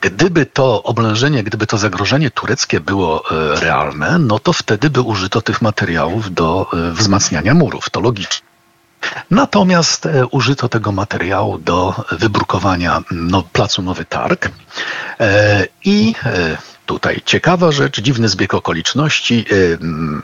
Gdyby 0.00 0.46
to 0.46 0.82
oblężenie, 0.82 1.42
gdyby 1.42 1.66
to 1.66 1.78
zagrożenie 1.78 2.30
tureckie 2.30 2.80
było 2.80 3.30
e, 3.30 3.60
realne, 3.60 4.18
no 4.18 4.38
to 4.38 4.52
wtedy 4.52 4.90
by 4.90 5.00
użyto 5.00 5.42
tych 5.42 5.62
materiałów 5.62 6.34
do 6.34 6.66
e, 6.72 6.90
wzmacniania 6.90 7.54
murów. 7.54 7.90
To 7.90 8.00
logiczne. 8.00 8.46
Natomiast 9.30 10.06
e, 10.06 10.26
użyto 10.26 10.68
tego 10.68 10.92
materiału 10.92 11.58
do 11.58 12.04
wybrukowania 12.12 13.02
no, 13.10 13.42
placu 13.42 13.82
Nowy 13.82 14.04
Targ 14.04 14.48
i 15.84 16.14
tutaj. 16.90 17.22
Ciekawa 17.24 17.72
rzecz, 17.72 18.00
dziwny 18.00 18.28
zbieg 18.28 18.54
okoliczności. 18.54 19.44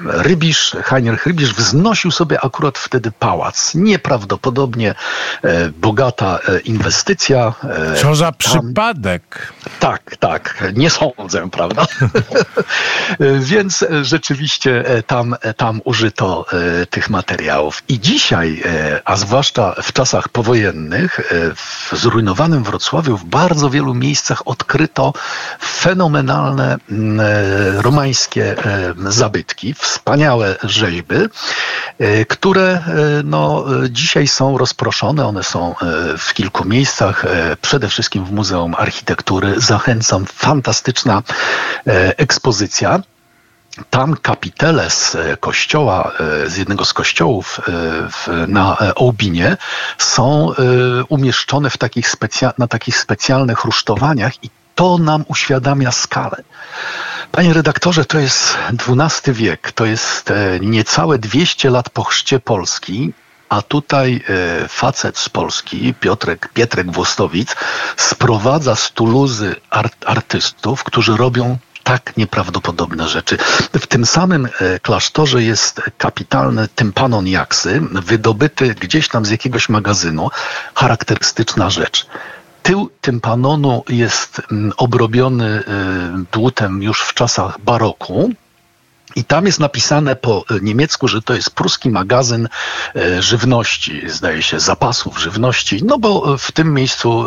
Rybisz, 0.04 0.76
Heinrich 0.84 1.26
Rybisz 1.26 1.54
wznosił 1.54 2.10
sobie 2.10 2.44
akurat 2.44 2.78
wtedy 2.78 3.12
pałac. 3.18 3.74
Nieprawdopodobnie 3.74 4.94
e, 5.44 5.68
bogata 5.68 6.38
e, 6.48 6.58
inwestycja. 6.60 7.54
E, 7.94 7.96
Co 7.96 8.14
za 8.14 8.32
przypadek. 8.32 9.52
Tak, 9.80 10.16
tak. 10.16 10.64
Nie 10.74 10.90
sądzę, 10.90 11.50
prawda? 11.50 11.86
Więc 13.50 13.84
rzeczywiście 14.02 14.84
tam, 15.06 15.36
tam 15.56 15.80
użyto 15.84 16.46
tych 16.90 17.10
materiałów. 17.10 17.82
I 17.88 18.00
dzisiaj, 18.00 18.62
a 19.04 19.16
zwłaszcza 19.16 19.74
w 19.82 19.92
czasach 19.92 20.28
powojennych, 20.28 21.20
w 21.56 21.96
zrujnowanym 21.96 22.64
Wrocławiu 22.64 23.16
w 23.16 23.24
bardzo 23.24 23.70
wielu 23.70 23.94
miejscach 23.94 24.48
odkryto 24.48 25.12
fenomenalne 25.60 26.55
fenomenalne 26.56 26.76
mm, 26.90 27.20
e, 27.20 27.82
romańskie 27.82 28.64
e, 28.66 28.94
zabytki, 29.06 29.74
wspaniałe 29.74 30.56
rzeźby, 30.62 31.16
e, 31.98 32.24
które 32.24 32.80
no, 33.24 33.64
dzisiaj 33.90 34.28
są 34.28 34.58
rozproszone. 34.58 35.26
One 35.26 35.42
są 35.42 35.74
w 36.18 36.34
kilku 36.34 36.64
miejscach, 36.64 37.24
przede 37.62 37.88
wszystkim 37.88 38.24
w 38.24 38.32
Muzeum 38.32 38.74
Architektury. 38.78 39.54
Zachęcam, 39.56 40.26
fantastyczna 40.26 41.22
ekspozycja. 42.16 43.00
Tam 43.90 44.16
kapitele 44.16 44.90
z 44.90 45.16
kościoła, 45.40 46.12
z 46.46 46.56
jednego 46.56 46.84
z 46.84 46.92
kościołów 46.92 47.60
na 48.48 48.76
Ołbinie 48.94 49.56
są 49.98 50.52
umieszczone 51.08 51.70
w 51.70 51.78
takich 51.78 52.08
specja- 52.08 52.52
na 52.58 52.68
takich 52.68 52.98
specjalnych 52.98 53.64
rusztowaniach 53.64 54.44
i 54.44 54.50
to 54.76 54.98
nam 54.98 55.24
uświadamia 55.28 55.92
skalę. 55.92 56.42
Panie 57.32 57.52
redaktorze, 57.52 58.04
to 58.04 58.18
jest 58.18 58.58
XII 58.88 59.34
wiek, 59.34 59.72
to 59.72 59.84
jest 59.84 60.30
e, 60.30 60.60
niecałe 60.60 61.18
200 61.18 61.70
lat 61.70 61.90
po 61.90 62.04
chrzcie 62.04 62.40
Polski, 62.40 63.12
a 63.48 63.62
tutaj 63.62 64.20
e, 64.28 64.68
facet 64.68 65.18
z 65.18 65.28
Polski, 65.28 65.94
Piotrek, 65.94 66.48
Pietrek 66.54 66.92
Włostowic, 66.92 67.56
sprowadza 67.96 68.76
z 68.76 68.90
Tuluzy 68.90 69.56
art, 69.70 69.96
artystów, 70.06 70.84
którzy 70.84 71.16
robią 71.16 71.58
tak 71.84 72.16
nieprawdopodobne 72.16 73.08
rzeczy. 73.08 73.38
W 73.80 73.86
tym 73.86 74.06
samym 74.06 74.46
e, 74.46 74.80
klasztorze 74.80 75.42
jest 75.42 75.82
kapitalny 75.98 76.68
tympanon 76.68 77.26
jaksy, 77.26 77.80
wydobyty 77.92 78.74
gdzieś 78.74 79.08
tam 79.08 79.24
z 79.24 79.30
jakiegoś 79.30 79.68
magazynu. 79.68 80.30
Charakterystyczna 80.74 81.70
rzecz. 81.70 82.06
Tył 82.66 82.90
tympanonu 83.00 83.84
jest 83.88 84.42
mm, 84.52 84.72
obrobiony 84.76 85.62
dłutem 86.32 86.80
y, 86.80 86.84
już 86.84 87.00
w 87.00 87.14
czasach 87.14 87.60
baroku. 87.60 88.30
I 89.16 89.24
tam 89.24 89.46
jest 89.46 89.60
napisane 89.60 90.16
po 90.16 90.44
niemiecku, 90.62 91.08
że 91.08 91.22
to 91.22 91.34
jest 91.34 91.50
pruski 91.50 91.90
magazyn 91.90 92.48
y, 92.96 93.22
żywności, 93.22 94.10
zdaje 94.10 94.42
się, 94.42 94.60
zapasów 94.60 95.18
żywności, 95.18 95.84
no 95.84 95.98
bo 95.98 96.38
w 96.38 96.52
tym 96.52 96.74
miejscu 96.74 97.26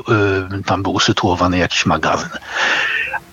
y, 0.59 0.63
tam 0.63 0.83
był 0.83 0.93
usytuowany 0.93 1.57
jakiś 1.57 1.85
magazyn. 1.85 2.29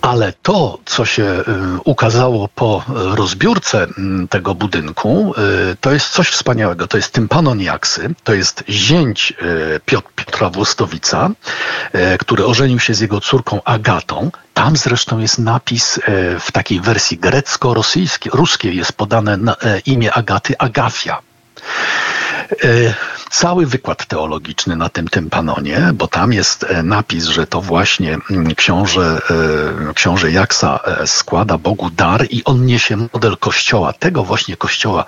Ale 0.07 0.33
to, 0.43 0.79
co 0.85 1.05
się 1.05 1.23
y, 1.23 1.43
ukazało 1.85 2.49
po 2.49 2.85
rozbiórce 2.89 3.87
mm, 3.99 4.29
tego 4.29 4.55
budynku, 4.55 5.35
y, 5.73 5.77
to 5.81 5.93
jest 5.93 6.09
coś 6.09 6.29
wspaniałego. 6.29 6.87
To 6.87 6.97
jest 6.97 7.13
tympanon 7.13 7.61
Jaksy, 7.61 8.15
to 8.25 8.35
jest 8.35 8.65
zięć 8.69 9.33
y, 9.43 9.81
Piotra 10.17 10.51
Włostowica, 10.51 11.31
który 12.19 12.47
ożenił 12.47 12.81
się 12.81 12.95
z 12.95 13.01
jego 13.01 13.21
córką 13.21 13.63
Agatą. 13.65 14.31
Tam 14.55 14.77
zresztą 14.77 15.19
jest 15.19 15.39
napis 15.39 16.01
w 16.41 16.53
takiej 16.53 16.81
wersji 16.81 17.19
grecko-rosyjskiej, 17.19 18.33
ruskiej 18.35 18.77
jest 18.77 18.93
podane 18.93 19.39
imię 19.87 20.13
Agaty 20.15 20.59
Agafia. 20.59 21.19
E, 23.37 23.39
cały 23.39 23.67
wykład 23.67 24.07
teologiczny 24.07 24.77
na 24.77 24.89
tym 24.89 25.09
tympanonie, 25.09 25.91
bo 25.95 26.09
tam 26.09 26.33
jest 26.33 26.65
e, 26.65 26.83
napis, 26.83 27.25
że 27.25 27.47
to 27.47 27.61
właśnie 27.61 28.19
mm, 28.31 28.55
książę, 28.55 29.21
e, 29.91 29.95
książę 29.95 30.31
Jaksa 30.31 30.81
składa 31.07 31.59
Bogu 31.59 31.91
dar 31.91 32.27
i 32.31 32.45
on 32.45 32.67
niesie 32.67 32.97
model 32.97 33.37
kościoła, 33.37 33.93
tego 33.93 34.25
właśnie 34.25 34.57
kościoła 34.57 35.05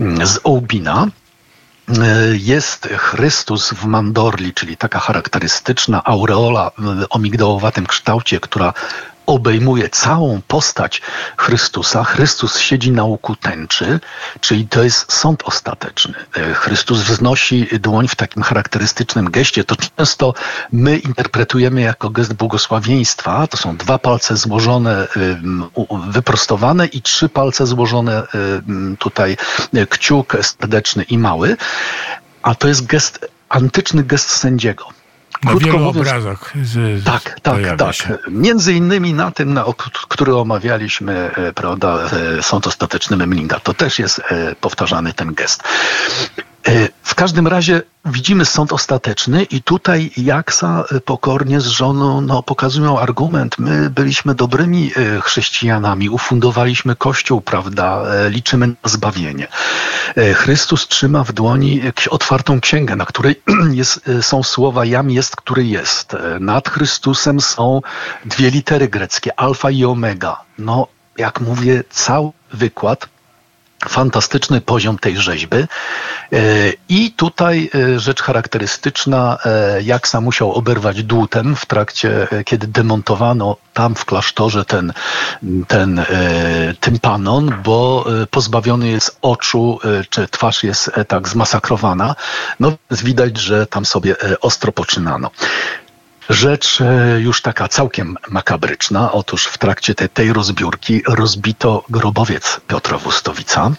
mm, 0.00 0.26
z 0.26 0.40
Ołbina, 0.44 1.06
jest 2.32 2.88
Chrystus 2.98 3.70
w 3.70 3.84
mandorli, 3.84 4.54
czyli 4.54 4.76
taka 4.76 4.98
charakterystyczna 4.98 6.04
aureola 6.04 6.70
o 7.10 7.18
migdałowatym 7.18 7.86
kształcie, 7.86 8.40
która 8.40 8.72
obejmuje 9.28 9.88
całą 9.88 10.40
postać 10.48 11.02
Chrystusa. 11.36 12.04
Chrystus 12.04 12.58
siedzi 12.58 12.92
na 12.92 13.04
łuku 13.04 13.36
tęczy, 13.36 14.00
czyli 14.40 14.68
to 14.68 14.82
jest 14.82 15.12
sąd 15.12 15.42
ostateczny. 15.42 16.14
E, 16.36 16.54
Chrystus 16.54 17.00
wznosi 17.00 17.68
dłoń 17.80 18.08
w 18.08 18.16
takim 18.16 18.42
charakterystycznym 18.42 19.30
geście. 19.30 19.64
To 19.64 19.76
często 19.96 20.34
my 20.72 20.98
interpretujemy 20.98 21.80
jako 21.80 22.10
gest 22.10 22.32
błogosławieństwa. 22.32 23.46
To 23.46 23.56
są 23.56 23.76
dwa 23.76 23.98
palce 23.98 24.36
złożone, 24.36 25.06
wyprostowane 26.08 26.86
i 26.86 27.02
trzy 27.02 27.28
palce 27.28 27.66
złożone 27.66 28.22
tutaj 28.98 29.36
e, 29.74 29.86
kciuk 29.86 30.36
serdeczny 30.42 31.02
i 31.02 31.18
mały. 31.18 31.56
A 32.42 32.54
to 32.54 32.68
jest 32.68 32.86
gest, 32.86 33.30
antyczny 33.48 34.04
gest 34.04 34.30
sędziego. 34.30 34.97
Na 35.42 35.50
Krótko 35.50 35.66
wielu 35.66 35.78
mówiąc, 35.78 36.08
obrazach. 36.08 36.52
Z, 36.62 37.04
tak, 37.04 37.40
tak, 37.40 37.76
tak. 37.78 37.94
Się. 37.94 38.18
Między 38.28 38.72
innymi 38.74 39.14
na 39.14 39.30
tym, 39.30 39.54
na, 39.54 39.64
który 40.08 40.36
omawialiśmy, 40.36 41.30
e, 41.36 41.52
prawda, 41.52 41.98
e, 42.38 42.42
sąd 42.42 42.66
ostateczny 42.66 43.16
Memlinga. 43.16 43.60
To 43.60 43.74
też 43.74 43.98
jest 43.98 44.18
e, 44.18 44.54
powtarzany 44.54 45.12
ten 45.12 45.34
gest. 45.34 45.62
E, 46.68 46.88
w 47.02 47.14
każdym 47.14 47.46
razie 47.46 47.82
widzimy 48.04 48.44
sąd 48.44 48.72
ostateczny 48.72 49.44
i 49.44 49.62
tutaj 49.62 50.10
Jaksa 50.16 50.84
e, 50.92 51.00
pokornie 51.00 51.60
z 51.60 51.66
żoną 51.66 52.20
no, 52.20 52.42
pokazują 52.42 53.00
argument. 53.00 53.58
My 53.58 53.90
byliśmy 53.90 54.34
dobrymi 54.34 54.90
e, 54.96 55.20
chrześcijanami, 55.20 56.08
ufundowaliśmy 56.08 56.96
Kościół, 56.96 57.40
prawda, 57.40 58.02
liczymy 58.28 58.66
na 58.66 58.74
zbawienie. 58.84 59.48
Chrystus 60.34 60.88
trzyma 60.88 61.24
w 61.24 61.32
dłoni 61.32 61.82
otwartą 62.10 62.60
księgę, 62.60 62.96
na 62.96 63.06
której 63.06 63.42
jest, 63.72 64.00
są 64.20 64.42
słowa 64.42 64.84
jam 64.84 65.10
jest, 65.10 65.36
który 65.36 65.66
jest. 65.66 66.16
Nad 66.40 66.68
Chrystusem 66.68 67.40
są 67.40 67.80
dwie 68.24 68.50
litery 68.50 68.88
greckie, 68.88 69.40
alfa 69.40 69.70
i 69.70 69.84
omega. 69.84 70.40
No, 70.58 70.86
jak 71.18 71.40
mówię, 71.40 71.84
cały 71.90 72.30
wykład 72.52 73.08
fantastyczny 73.88 74.60
poziom 74.60 74.98
tej 74.98 75.16
rzeźby. 75.16 75.56
E, 75.56 75.66
I 76.88 77.12
tutaj 77.12 77.70
e, 77.74 78.00
rzecz 78.00 78.22
charakterystyczna, 78.22 79.38
e, 79.44 79.82
jak 79.82 80.08
sam 80.08 80.24
musiał 80.24 80.52
oberwać 80.52 81.02
dłutem 81.02 81.56
w 81.56 81.66
trakcie, 81.66 82.28
kiedy 82.44 82.66
demontowano 82.66 83.56
tam 83.74 83.94
w 83.94 84.04
klasztorze 84.04 84.64
ten, 84.64 84.92
ten 85.68 86.04
tympanon, 86.80 87.54
bo 87.64 88.06
pozbawiony 88.30 88.88
jest 88.88 89.18
oczu, 89.22 89.78
czy 90.10 90.28
twarz 90.28 90.62
jest 90.62 90.90
tak 91.08 91.28
zmasakrowana. 91.28 92.14
No 92.60 92.72
widać, 92.90 93.38
że 93.38 93.66
tam 93.66 93.84
sobie 93.84 94.16
ostro 94.40 94.72
poczynano. 94.72 95.30
Rzecz 96.28 96.80
e, 96.80 97.20
już 97.20 97.42
taka 97.42 97.68
całkiem 97.68 98.16
makabryczna. 98.28 99.12
Otóż 99.12 99.44
w 99.44 99.58
trakcie 99.58 99.94
te, 99.94 100.08
tej 100.08 100.32
rozbiórki 100.32 101.02
rozbito 101.08 101.84
grobowiec 101.88 102.60
Piotra 102.66 102.98
Wustowica. 102.98 103.70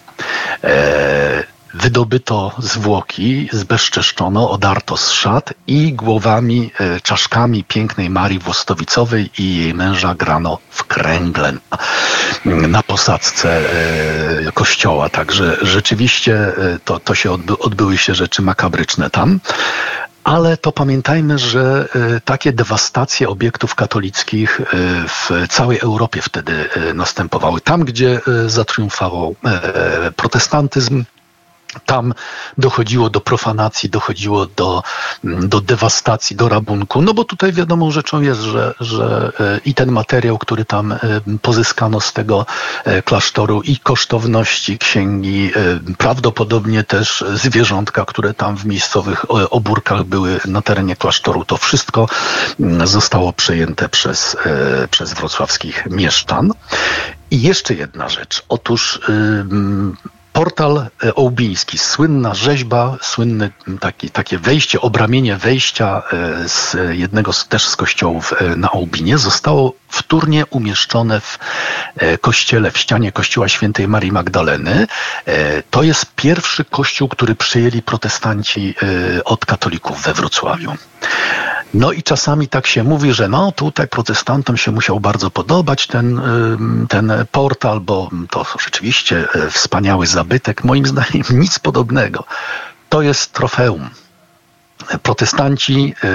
E, 0.64 1.44
wydobyto 1.74 2.52
zwłoki, 2.58 3.48
zbezczeszczono, 3.52 4.50
odarto 4.50 4.96
z 4.96 5.10
szat 5.10 5.54
i 5.66 5.92
głowami, 5.92 6.70
e, 6.80 7.00
czaszkami 7.00 7.64
pięknej 7.64 8.10
Marii 8.10 8.38
Włostowicowej 8.38 9.30
i 9.38 9.56
jej 9.56 9.74
męża 9.74 10.14
grano 10.14 10.58
w 10.70 10.84
kręgle 10.84 11.52
na, 11.52 12.68
na 12.68 12.82
posadzce 12.82 13.72
e, 14.48 14.52
kościoła. 14.52 15.08
Także 15.08 15.56
rzeczywiście 15.62 16.34
e, 16.34 16.78
to, 16.84 17.00
to 17.00 17.14
się 17.14 17.32
odby, 17.32 17.58
odbyły 17.58 17.98
się 17.98 18.14
rzeczy 18.14 18.42
makabryczne 18.42 19.10
tam. 19.10 19.40
Ale 20.24 20.56
to 20.56 20.72
pamiętajmy, 20.72 21.38
że 21.38 21.88
takie 22.24 22.52
dewastacje 22.52 23.28
obiektów 23.28 23.74
katolickich 23.74 24.60
w 25.08 25.30
całej 25.48 25.78
Europie 25.78 26.22
wtedy 26.22 26.68
następowały. 26.94 27.60
Tam, 27.60 27.84
gdzie 27.84 28.20
zatriumfował 28.46 29.34
protestantyzm, 30.16 31.04
tam 31.86 32.14
dochodziło 32.58 33.10
do 33.10 33.20
profanacji, 33.20 33.90
dochodziło 33.90 34.46
do, 34.46 34.82
mm, 35.24 35.48
do 35.48 35.60
dewastacji, 35.60 36.36
do 36.36 36.48
rabunku. 36.48 37.02
No 37.02 37.14
bo 37.14 37.24
tutaj 37.24 37.52
wiadomą 37.52 37.90
rzeczą 37.90 38.20
jest, 38.20 38.40
że, 38.40 38.74
że 38.80 39.32
e, 39.40 39.60
i 39.64 39.74
ten 39.74 39.92
materiał, 39.92 40.38
który 40.38 40.64
tam 40.64 40.92
e, 40.92 40.98
pozyskano 41.42 42.00
z 42.00 42.12
tego 42.12 42.46
e, 42.84 43.02
klasztoru, 43.02 43.62
i 43.62 43.76
kosztowności 43.76 44.78
księgi, 44.78 45.50
prawdopodobnie 45.98 46.84
też 46.84 47.24
zwierzątka, 47.34 48.04
które 48.04 48.34
tam 48.34 48.56
w 48.56 48.64
miejscowych 48.64 49.24
obórkach 49.50 50.04
były 50.04 50.40
na 50.44 50.62
terenie 50.62 50.96
klasztoru, 50.96 51.44
to 51.44 51.56
wszystko 51.56 52.06
mm, 52.60 52.86
zostało 52.86 53.32
przejęte 53.32 53.88
przez, 53.88 54.36
przez 54.90 55.12
wrocławskich 55.12 55.86
mieszczan. 55.90 56.52
I 57.30 57.42
jeszcze 57.42 57.74
jedna 57.74 58.08
rzecz. 58.08 58.42
Otóż 58.48 59.00
portal 60.32 60.86
e, 61.04 61.14
ołbiński, 61.14 61.78
słynna 61.78 62.34
rzeźba, 62.34 62.96
słynne 63.02 63.50
taki, 63.80 64.10
takie 64.10 64.38
wejście, 64.38 64.80
obramienie 64.80 65.36
wejścia 65.36 66.02
e, 66.12 66.48
z 66.48 66.76
jednego 66.90 67.32
z, 67.32 67.48
też 67.48 67.68
z 67.68 67.76
kościołów 67.76 68.32
e, 68.32 68.56
na 68.56 68.70
Ołbinie 68.70 69.18
zostało 69.18 69.72
wtórnie 69.88 70.46
umieszczone 70.46 71.20
w 71.20 71.38
kościele, 72.20 72.70
w 72.70 72.78
ścianie 72.78 73.12
kościoła 73.12 73.48
świętej 73.48 73.88
Marii 73.88 74.12
Magdaleny. 74.12 74.86
To 75.70 75.82
jest 75.82 76.06
pierwszy 76.16 76.64
kościół, 76.64 77.08
który 77.08 77.34
przyjęli 77.34 77.82
protestanci 77.82 78.74
od 79.24 79.46
katolików 79.46 80.02
we 80.02 80.14
Wrocławiu. 80.14 80.72
No 81.74 81.92
i 81.92 82.02
czasami 82.02 82.48
tak 82.48 82.66
się 82.66 82.84
mówi, 82.84 83.12
że 83.12 83.28
no 83.28 83.52
tutaj 83.52 83.88
protestantom 83.88 84.56
się 84.56 84.70
musiał 84.70 85.00
bardzo 85.00 85.30
podobać 85.30 85.86
ten, 85.86 86.20
ten 86.88 87.12
portal, 87.32 87.80
bo 87.80 88.10
to 88.30 88.46
rzeczywiście 88.64 89.28
e, 89.34 89.50
wspaniały 89.50 90.06
zabytek. 90.06 90.64
Moim 90.64 90.86
zdaniem 90.86 91.24
nic 91.40 91.58
podobnego. 91.58 92.24
To 92.88 93.02
jest 93.02 93.32
trofeum. 93.32 93.90
Protestanci 95.02 95.94
e, 96.04 96.08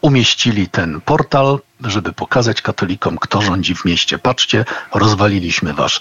umieścili 0.00 0.68
ten 0.68 1.00
portal 1.00 1.58
żeby 1.84 2.12
pokazać 2.12 2.62
katolikom, 2.62 3.18
kto 3.18 3.42
rządzi 3.42 3.74
w 3.74 3.84
mieście. 3.84 4.18
Patrzcie, 4.18 4.64
rozwaliliśmy 4.94 5.72
wasz, 5.72 6.00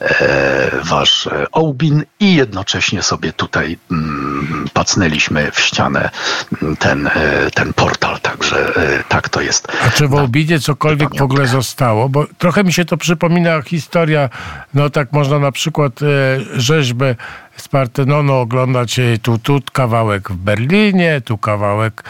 e, 0.00 0.70
wasz 0.84 1.26
e, 1.26 1.46
Ołbin 1.52 2.04
i 2.20 2.34
jednocześnie 2.34 3.02
sobie 3.02 3.32
tutaj 3.32 3.78
mm, 3.90 4.68
pacnęliśmy 4.72 5.50
w 5.50 5.60
ścianę 5.60 6.10
mm, 6.62 6.76
ten, 6.76 7.06
e, 7.06 7.50
ten 7.54 7.72
portal. 7.72 8.20
Także 8.20 8.76
e, 8.76 9.04
tak 9.08 9.28
to 9.28 9.40
jest. 9.40 9.68
A 9.86 9.90
czy 9.90 10.08
w 10.08 10.14
Ołbinie 10.14 10.60
cokolwiek 10.60 11.16
w 11.18 11.22
ogóle 11.22 11.46
zostało? 11.46 12.08
Bo 12.08 12.26
trochę 12.38 12.64
mi 12.64 12.72
się 12.72 12.84
to 12.84 12.96
przypomina 12.96 13.62
historia, 13.62 14.28
no 14.74 14.90
tak 14.90 15.12
można 15.12 15.38
na 15.38 15.52
przykład 15.52 16.00
rzeźbę 16.56 17.14
z 17.56 17.68
Partenonu 17.68 18.34
oglądać 18.34 19.00
tu, 19.22 19.38
tu 19.38 19.60
kawałek 19.72 20.30
w 20.30 20.36
Berlinie, 20.36 21.20
tu 21.24 21.38
kawałek 21.38 22.04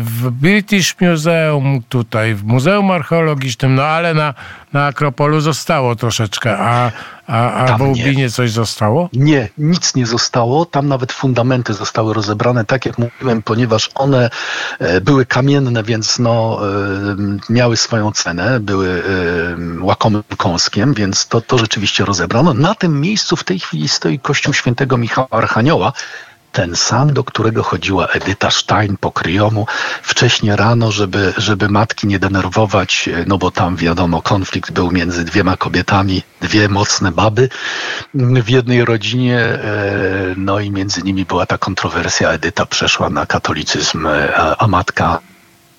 w 0.00 0.30
British 0.30 0.96
Museum, 1.00 1.82
tutaj 1.88 2.19
tutaj 2.20 2.34
w 2.34 2.44
Muzeum 2.44 2.90
Archeologicznym, 2.90 3.74
no 3.74 3.82
ale 3.82 4.14
na, 4.14 4.34
na 4.72 4.86
Akropolu 4.86 5.40
zostało 5.40 5.96
troszeczkę, 5.96 6.58
a, 6.58 6.92
a, 7.26 7.52
a 7.52 7.78
w 7.78 7.80
Łubinie 7.80 8.30
coś 8.30 8.50
zostało? 8.50 9.08
Nie, 9.12 9.48
nic 9.58 9.94
nie 9.94 10.06
zostało. 10.06 10.66
Tam 10.66 10.88
nawet 10.88 11.12
fundamenty 11.12 11.74
zostały 11.74 12.14
rozebrane, 12.14 12.64
tak 12.64 12.86
jak 12.86 12.98
mówiłem, 12.98 13.42
ponieważ 13.42 13.90
one 13.94 14.30
e, 14.78 15.00
były 15.00 15.26
kamienne, 15.26 15.82
więc 15.82 16.18
no, 16.18 16.60
e, 16.62 17.52
miały 17.52 17.76
swoją 17.76 18.12
cenę, 18.12 18.60
były 18.60 18.88
e, 18.88 19.84
łakomym 19.84 20.22
kąskiem, 20.36 20.94
więc 20.94 21.28
to, 21.28 21.40
to 21.40 21.58
rzeczywiście 21.58 22.04
rozebrano. 22.04 22.54
Na 22.54 22.74
tym 22.74 23.00
miejscu 23.00 23.36
w 23.36 23.44
tej 23.44 23.60
chwili 23.60 23.88
stoi 23.88 24.18
kościół 24.18 24.54
świętego 24.54 24.96
Michała 24.96 25.28
Archanioła, 25.30 25.92
ten 26.52 26.76
sam, 26.76 27.12
do 27.12 27.24
którego 27.24 27.62
chodziła 27.62 28.06
Edyta 28.06 28.50
Stein 28.50 28.96
po 28.96 29.12
kryjomu 29.12 29.66
wcześniej 30.02 30.56
rano, 30.56 30.92
żeby, 30.92 31.32
żeby 31.36 31.68
matki 31.68 32.06
nie 32.06 32.18
denerwować, 32.18 33.08
no 33.26 33.38
bo 33.38 33.50
tam 33.50 33.76
wiadomo, 33.76 34.22
konflikt 34.22 34.70
był 34.70 34.90
między 34.90 35.24
dwiema 35.24 35.56
kobietami, 35.56 36.22
dwie 36.40 36.68
mocne 36.68 37.12
baby 37.12 37.48
w 38.14 38.48
jednej 38.48 38.84
rodzinie, 38.84 39.38
e, 39.38 39.60
no 40.36 40.60
i 40.60 40.70
między 40.70 41.02
nimi 41.02 41.24
była 41.24 41.46
ta 41.46 41.58
kontrowersja, 41.58 42.30
Edyta 42.30 42.66
przeszła 42.66 43.10
na 43.10 43.26
katolicyzm, 43.26 44.06
e, 44.06 44.36
a, 44.36 44.56
a 44.56 44.66
matka 44.66 45.20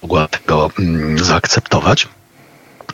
mogła 0.01 0.27
tego 0.27 0.71
mm, 0.79 1.19
zaakceptować 1.19 2.07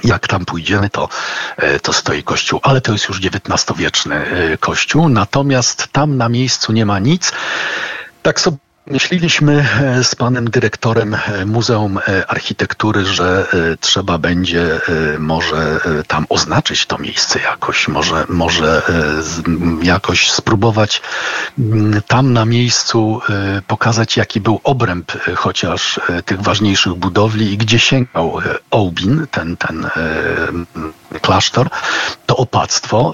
jak 0.03 0.27
tam 0.27 0.45
pójdziemy, 0.45 0.89
to, 0.89 1.09
e, 1.57 1.79
to 1.79 1.93
stoi 1.93 2.23
kościół, 2.23 2.59
ale 2.63 2.81
to 2.81 2.91
jest 2.91 3.07
już 3.09 3.19
XIX-wieczny 3.19 4.15
e, 4.15 4.57
kościół, 4.57 5.09
natomiast 5.09 5.87
tam 5.91 6.17
na 6.17 6.29
miejscu 6.29 6.73
nie 6.73 6.85
ma 6.85 6.99
nic. 6.99 7.31
Tak 8.23 8.39
sobie 8.39 8.57
Myśleliśmy 8.91 9.65
e, 9.81 10.03
z 10.03 10.15
panem 10.15 10.49
dyrektorem 10.49 11.15
e, 11.15 11.45
Muzeum 11.45 11.97
e, 11.97 12.27
Architektury, 12.31 13.05
że 13.05 13.47
trzeba 13.79 14.17
będzie 14.17 14.81
może 15.19 15.79
tam 16.07 16.25
oznaczyć 16.29 16.85
to 16.85 16.97
miejsce 16.97 17.39
jakoś, 17.39 17.87
może, 17.87 18.25
może 18.29 18.81
jakoś 19.83 20.31
spróbować 20.31 21.01
tam 22.07 22.33
na 22.33 22.45
miejscu 22.45 23.21
pokazać, 23.67 24.17
jaki 24.17 24.41
był 24.41 24.59
obręb 24.63 25.11
chociaż 25.35 25.99
tych 26.25 26.41
ważniejszych 26.41 26.93
budowli 26.93 27.53
i 27.53 27.57
gdzie 27.57 27.79
sięgał 27.79 28.39
Ołbin, 28.71 29.27
ten, 29.31 29.57
ten 29.57 29.89
klasztor, 31.21 31.69
to 32.25 32.37
opactwo. 32.37 33.13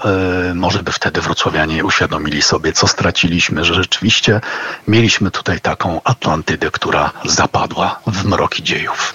Może 0.54 0.82
by 0.82 0.92
wtedy 0.92 1.20
wrocławianie 1.20 1.84
uświadomili 1.84 2.42
sobie, 2.42 2.72
co 2.72 2.88
straciliśmy, 2.88 3.64
że 3.64 3.74
rzeczywiście 3.74 4.40
mieliśmy 4.88 5.30
tutaj 5.30 5.60
taką 5.64 6.00
Atlantydę, 6.04 6.70
która 6.70 7.12
zapadła 7.24 8.00
w 8.06 8.24
mroki 8.24 8.62
dziejów. 8.62 9.14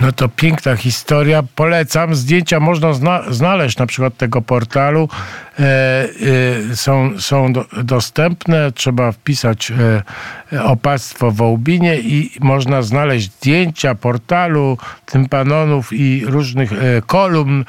No 0.00 0.12
to 0.12 0.28
piękna 0.28 0.76
historia. 0.76 1.42
Polecam. 1.54 2.14
Zdjęcia 2.14 2.60
można 2.60 2.92
zna 2.92 3.22
znaleźć 3.30 3.78
na 3.78 3.86
przykład 3.86 4.16
tego 4.16 4.42
portalu. 4.42 5.08
E, 5.58 5.64
e, 6.72 6.76
są 6.76 7.20
są 7.20 7.52
do, 7.52 7.64
dostępne. 7.82 8.72
Trzeba 8.72 9.12
wpisać 9.12 9.70
e, 9.70 10.02
opactwo 10.64 11.30
w 11.30 11.42
Ołbinie 11.42 11.98
i 11.98 12.30
można 12.40 12.82
znaleźć 12.82 13.32
zdjęcia 13.32 13.94
portalu, 13.94 14.78
tympanonów 15.06 15.92
i 15.92 16.22
różnych 16.26 16.72
e, 16.72 16.76
kolumn. 17.06 17.64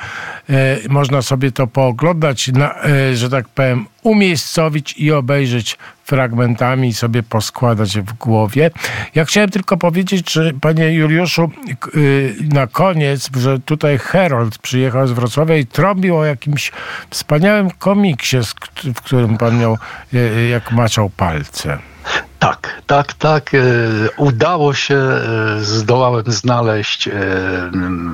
E, 0.50 0.78
można 0.90 1.22
sobie 1.22 1.52
to 1.52 1.68
pooglądać, 1.68 2.50
e, 2.50 3.16
że 3.16 3.30
tak 3.30 3.50
powiem, 3.50 3.86
umiejscowić 4.04 4.96
i 4.98 5.12
obejrzeć 5.12 5.78
fragmentami 6.04 6.88
i 6.88 6.94
sobie 6.94 7.24
poskładać 7.24 8.00
w 8.00 8.14
głowie. 8.14 8.72
Ja 9.16 9.26
chciałem 9.26 9.50
tylko 9.50 9.78
powiedzieć, 9.78 10.34
że 10.34 10.52
panie 10.62 10.94
Juliuszu, 10.94 11.52
na 12.54 12.68
koniec, 12.68 13.30
że 13.38 13.60
tutaj 13.60 13.98
Herold 13.98 14.58
przyjechał 14.58 15.08
z 15.08 15.12
Wrocławia 15.12 15.56
i 15.56 15.66
trąbił 15.66 16.18
o 16.18 16.26
jakimś 16.26 16.72
wspaniałym 17.10 17.72
komiksie, 17.72 18.38
w 18.96 19.02
którym 19.02 19.38
pan 19.38 19.60
miał, 19.60 19.78
jak 20.52 20.72
maczał 20.72 21.10
palce. 21.10 21.78
Tak, 22.40 22.82
tak, 22.88 23.14
tak. 23.14 23.54
E, 23.54 23.60
udało 24.18 24.74
się, 24.74 24.96
e, 24.96 25.60
zdołałem 25.60 26.24
znaleźć 26.28 27.08
e, 27.08 27.12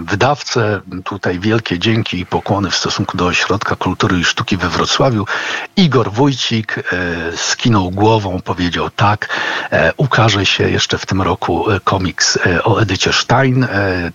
wydawcę. 0.06 0.82
Tutaj 1.04 1.40
wielkie 1.40 1.80
dzięki 1.80 2.20
i 2.20 2.26
pokłony 2.26 2.72
w 2.72 2.76
stosunku 2.76 3.18
do 3.18 3.26
Ośrodka 3.26 3.76
Kultury 3.76 4.20
i 4.20 4.24
Sztuki 4.24 4.58
we 4.58 4.70
Wrocławiu. 4.70 5.26
Igor 5.78 6.12
Wójcik 6.12 6.84
skinął 7.36 7.92
głową, 7.92 8.42
powiedział 8.42 8.90
tak, 8.90 9.30
ukaże 9.98 10.46
się 10.46 10.70
jeszcze 10.70 10.98
w 10.98 11.06
tym 11.06 11.22
roku 11.22 11.66
komiks 11.84 12.40
o 12.64 12.80
Edycie 12.80 13.14
Stein, 13.14 13.68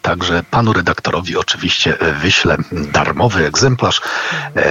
także 0.03 0.43
panu 0.51 0.73
redaktorowi 0.73 1.37
oczywiście 1.37 1.97
wyślę 2.23 2.57
darmowy 2.73 3.47
egzemplarz. 3.47 4.01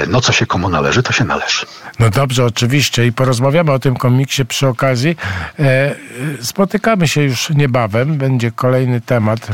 No 0.08 0.21
co 0.21 0.32
się 0.32 0.45
komu 0.45 0.69
należy, 0.69 1.04
to 1.04 1.13
się 1.13 1.23
należy. 1.23 1.65
No 1.99 2.10
dobrze, 2.10 2.45
oczywiście 2.45 3.06
i 3.06 3.13
porozmawiamy 3.13 3.71
o 3.71 3.80
tym 3.80 3.95
komiksie 3.95 4.45
przy 4.45 4.67
okazji. 4.67 5.15
E, 5.59 5.95
spotykamy 6.41 7.07
się 7.07 7.21
już 7.21 7.49
niebawem. 7.49 8.17
Będzie 8.17 8.51
kolejny 8.51 9.01
temat 9.01 9.47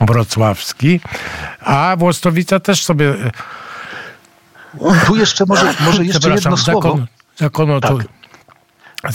wrocławski. 0.00 1.00
A 1.60 1.96
Włostowica 1.98 2.60
też 2.60 2.84
sobie... 2.84 3.14
Tu 5.06 5.16
jeszcze 5.16 5.44
może, 5.48 5.74
może 5.80 6.04
jeszcze 6.04 6.30
jedno 6.34 6.56
słowo. 6.56 6.80
Zakon, 6.80 7.06
zakon 7.36 7.80
tak. 7.80 8.23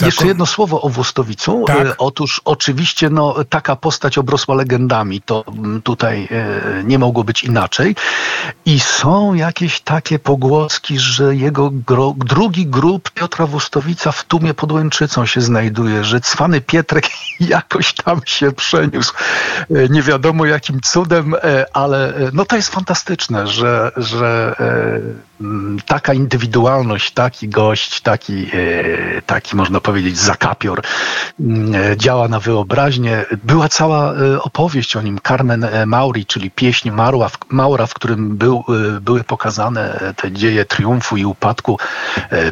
Jeszcze 0.02 0.28
jedno 0.28 0.45
słowo 0.45 0.82
o 0.82 0.89
Włostowicu. 0.89 1.63
Tak. 1.67 1.88
E, 1.88 1.97
Otóż 1.97 2.41
oczywiście 2.45 3.10
no, 3.10 3.36
taka 3.49 3.75
postać 3.75 4.17
obrosła 4.17 4.56
legendami, 4.56 5.21
to 5.21 5.43
mm, 5.47 5.82
tutaj 5.82 6.28
e, 6.32 6.84
nie 6.84 6.99
mogło 6.99 7.23
być 7.23 7.43
inaczej. 7.43 7.95
I 8.65 8.80
są 8.80 9.34
jakieś 9.34 9.80
takie 9.82 10.19
pogłoski, 10.19 10.99
że 10.99 11.36
jego 11.36 11.69
gro, 11.71 12.13
drugi 12.17 12.65
grób 12.67 13.12
Piotra 13.12 13.47
Włostowica 13.47 14.12
w 14.12 14.23
Tumie 14.23 14.54
pod 14.54 14.71
Łęczycą 14.71 15.25
się 15.25 15.41
znajduje, 15.41 16.04
że 16.04 16.21
cwany 16.21 16.62
Pietrek 16.62 17.06
jakoś 17.39 17.93
tam 17.93 18.21
się 18.25 18.52
przeniósł. 18.52 19.13
E, 19.75 19.89
Nie 19.89 20.02
wiadomo 20.02 20.45
jakim 20.45 20.82
cudem, 20.82 21.36
e, 21.43 21.65
ale 21.73 22.15
e, 22.15 22.30
no 22.34 22.45
to 22.45 22.56
jest 22.56 22.69
fantastyczne, 22.69 23.47
że, 23.47 23.91
że 23.97 24.56
e, 24.60 25.80
taka 25.86 26.13
indywidualność, 26.13 27.12
taki 27.12 27.49
gość, 27.49 28.02
taki, 28.02 28.52
taki 29.25 29.56
można 29.56 29.78
powiedzieć 29.81 30.17
zakapior 30.19 30.81
mm, 31.39 31.75
e, 31.91 31.97
działa 31.97 32.27
na 32.27 32.39
wyobraźnię. 32.39 33.25
Była 33.43 33.69
cała 33.69 34.13
e, 34.13 34.41
opowieść 34.41 34.95
o 34.95 35.01
nim, 35.01 35.19
Carmen 35.27 35.63
e, 35.63 35.85
Mauri, 35.85 36.25
czyli 36.25 36.51
pieśń 36.51 36.91
Maura, 36.91 37.29
w- 37.29 37.37
Maura 37.49 37.85
w 37.85 37.93
którym 37.93 38.37
był, 38.37 38.63
były 39.01 39.23
pokazane 39.23 39.99
te 40.15 40.31
dzieje 40.31 40.65
triumfu 40.65 41.17
i 41.17 41.25
upadku 41.25 41.79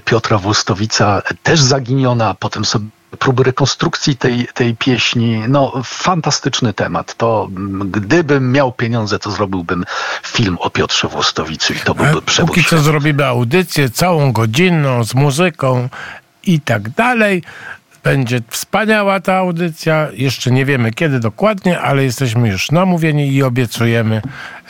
Piotra 0.06 0.38
Włostowica, 0.38 1.22
też 1.44 1.62
zaginiona, 1.62 2.36
potem 2.40 2.66
sobie 2.66 2.86
próby 3.20 3.44
rekonstrukcji 3.44 4.16
tej, 4.18 4.48
tej 4.54 4.76
pieśni. 4.76 5.44
No, 5.48 5.74
fantastyczny 5.84 6.74
temat. 6.74 7.16
To 7.16 7.48
mm, 7.52 7.92
gdybym 7.92 8.52
miał 8.52 8.72
pieniądze, 8.72 9.20
to 9.20 9.32
zrobiłbym 9.32 9.86
film 10.24 10.58
o 10.60 10.70
Piotrze 10.70 11.08
Włostowicu 11.08 11.74
i 11.74 11.80
to 11.80 11.96
byłby 11.96 12.18
A 12.18 12.22
przebój 12.22 12.48
Póki 12.56 12.70
co 12.70 12.80
zrobimy 12.80 13.26
audycję 13.26 13.90
całą 13.90 14.32
godzinną 14.32 15.04
z 15.04 15.14
muzyką 15.16 15.90
i 16.48 16.60
tak 16.60 16.90
dalej. 16.90 17.44
Będzie 18.04 18.42
wspaniała 18.50 19.20
ta 19.20 19.36
audycja. 19.36 20.08
Jeszcze 20.14 20.52
nie 20.52 20.66
wiemy 20.66 20.92
kiedy 20.92 21.20
dokładnie, 21.20 21.80
ale 21.80 22.04
jesteśmy 22.04 22.50
już 22.50 22.72
namówieni 22.72 23.34
i 23.34 23.44
obiecujemy 23.44 24.22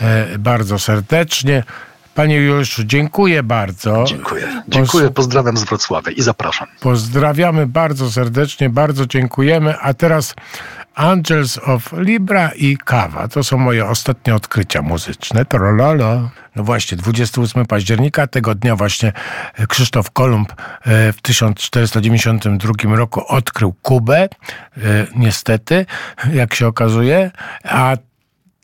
e, 0.01 0.37
bardzo 0.37 0.79
serdecznie. 0.79 1.63
Panie 2.15 2.35
Juliuszu, 2.35 2.83
dziękuję 2.83 3.43
bardzo. 3.43 4.03
Dziękuję. 4.07 4.63
Dziękuję, 4.67 5.09
pozdrawiam 5.09 5.57
z 5.57 5.63
Wrocławia 5.63 6.11
i 6.11 6.21
zapraszam. 6.21 6.67
Pozdrawiamy 6.79 7.67
bardzo 7.67 8.11
serdecznie, 8.11 8.69
bardzo 8.69 9.05
dziękujemy. 9.05 9.77
A 9.79 9.93
teraz 9.93 10.35
Angels 10.97 11.57
of 11.57 11.93
Libra 11.97 12.51
i 12.55 12.77
Kawa. 12.77 13.27
To 13.27 13.43
są 13.43 13.57
moje 13.57 13.86
ostatnie 13.86 14.36
odkrycia 14.36 14.81
muzyczne. 14.81 15.45
Trololo. 15.45 16.29
No 16.55 16.63
właśnie, 16.63 16.97
28 16.97 17.65
października 17.65 18.27
tego 18.27 18.55
dnia 18.55 18.75
właśnie 18.75 19.13
Krzysztof 19.69 20.12
Kolumb 20.12 20.53
e, 20.86 21.13
w 21.13 21.21
1492 21.21 22.95
roku 22.95 23.27
odkrył 23.27 23.73
Kubę. 23.81 24.17
E, 24.23 24.27
Niestety, 25.15 25.86
jak 26.33 26.53
się 26.53 26.67
okazuje. 26.67 27.31
A 27.63 27.97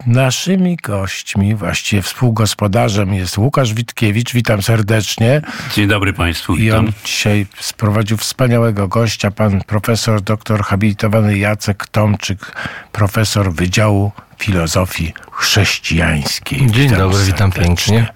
Naszymi 0.08 0.78
gośćmi, 0.84 1.56
właściwie 1.56 2.02
współgospodarzem 2.02 3.14
jest 3.14 3.38
Łukasz 3.38 3.74
Witkiewicz. 3.74 4.34
Witam 4.34 4.62
serdecznie. 4.62 5.42
Dzień 5.76 5.88
dobry 5.88 6.14
Państwu, 6.14 6.56
I 6.56 6.60
witam. 6.60 6.86
on 6.86 6.92
dzisiaj 7.06 7.46
sprowadził 7.60 8.18
wspaniałego 8.18 8.88
gościa, 8.88 9.32
pan 9.32 9.62
profesor, 9.62 10.22
doktor 10.22 10.64
habilitowany 10.64 11.38
Jacek 11.38 11.88
Tomczyk, 11.88 12.52
profesor 12.92 13.54
Wydziału 13.54 14.12
Filozofii 14.40 15.14
Chrześcijańskiej. 15.32 16.72
Dzień 16.72 16.90
dobry, 16.90 17.24
witam 17.26 17.52
pięknie. 17.52 18.08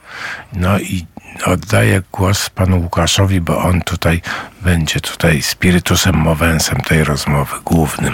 No 0.54 0.80
i 0.80 1.06
oddaję 1.46 2.02
głos 2.12 2.50
panu 2.50 2.80
Łukaszowi, 2.80 3.42
bo 3.42 3.58
on 3.58 3.82
tutaj 3.82 4.22
będzie 4.62 5.00
tutaj 5.00 5.42
spirytusem 5.42 6.16
mowensem 6.16 6.82
tej 6.82 7.04
rozmowy 7.04 7.56
głównym. 7.66 8.14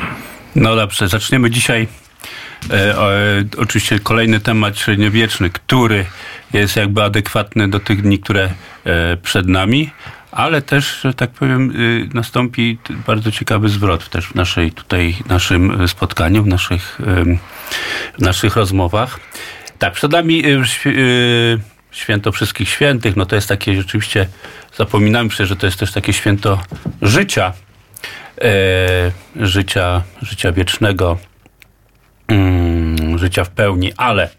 No 0.56 0.76
dobrze, 0.76 1.08
zaczniemy 1.08 1.50
dzisiaj 1.52 1.88
e, 2.72 2.98
o, 2.98 3.14
e, 3.14 3.44
oczywiście 3.58 4.00
kolejny 4.00 4.40
temat 4.40 4.80
średniowieczny, 4.80 5.50
który 5.50 6.06
jest 6.54 6.76
jakby 6.76 7.04
adekwatny 7.04 7.68
do 7.68 7.80
tych 7.80 8.02
dni, 8.02 8.20
które 8.20 8.50
e, 8.86 9.18
przed 9.18 9.48
nami, 9.48 9.92
ale 10.32 10.62
też, 10.62 11.00
że 11.02 11.14
tak 11.14 11.32
powiem, 11.32 11.82
y, 11.82 12.10
nastąpi 12.14 12.78
bardzo 13.08 13.32
ciekawy 13.32 13.70
zwrot 13.70 14.10
też 14.10 14.28
w 14.28 14.36
naszej 14.36 14.72
tutaj, 14.72 15.16
naszym 15.30 15.82
e, 15.82 15.88
spotkaniu, 15.88 16.44
w 16.44 16.48
naszych, 16.48 17.00
w 18.18 18.22
naszych 18.22 18.56
rozmowach. 18.56 19.20
Tak, 19.80 19.94
przed 19.94 20.12
nami 20.12 20.46
y, 20.46 20.62
y, 20.86 21.60
święto 21.92 22.32
wszystkich 22.32 22.70
świętych, 22.70 23.16
no 23.16 23.26
to 23.26 23.36
jest 23.36 23.48
takie 23.48 23.76
rzeczywiście, 23.76 24.28
zapominamy 24.78 25.32
się, 25.32 25.46
że 25.46 25.56
to 25.56 25.66
jest 25.66 25.80
też 25.80 25.92
takie 25.92 26.14
święto 26.14 26.62
życia, 27.02 27.54
e, 28.42 29.12
życia, 29.36 30.02
życia 30.22 30.52
wiecznego, 30.52 31.18
życia 33.16 33.44
w 33.44 33.50
pełni, 33.50 33.94
ale 33.98 34.30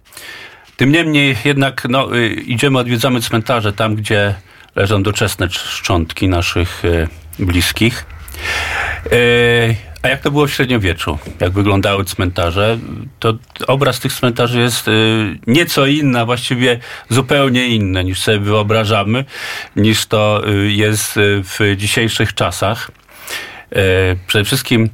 tym 0.76 0.92
niemniej 0.92 1.36
jednak 1.44 1.86
no, 1.88 2.16
y, 2.16 2.28
idziemy, 2.28 2.78
odwiedzamy 2.78 3.20
cmentarze 3.20 3.72
tam, 3.72 3.94
gdzie 3.96 4.34
leżą 4.76 5.02
doczesne 5.02 5.48
cz- 5.48 5.68
szczątki 5.68 6.28
naszych 6.28 6.84
y, 6.84 7.08
bliskich. 7.38 8.06
Y, 9.12 9.76
a 10.02 10.08
jak 10.08 10.20
to 10.20 10.30
było 10.30 10.46
w 10.46 10.50
średniowieczu? 10.50 11.18
Jak 11.40 11.52
wyglądały 11.52 12.04
cmentarze? 12.04 12.78
To 13.18 13.34
obraz 13.66 14.00
tych 14.00 14.12
cmentarzy 14.12 14.60
jest 14.60 14.86
nieco 15.46 15.86
inny, 15.86 16.20
a 16.20 16.24
właściwie 16.24 16.78
zupełnie 17.08 17.66
inny 17.66 18.04
niż 18.04 18.20
sobie 18.20 18.38
wyobrażamy, 18.38 19.24
niż 19.76 20.06
to 20.06 20.42
jest 20.66 21.14
w 21.18 21.74
dzisiejszych 21.76 22.34
czasach. 22.34 22.90
Przede 24.26 24.44
wszystkim 24.44 24.90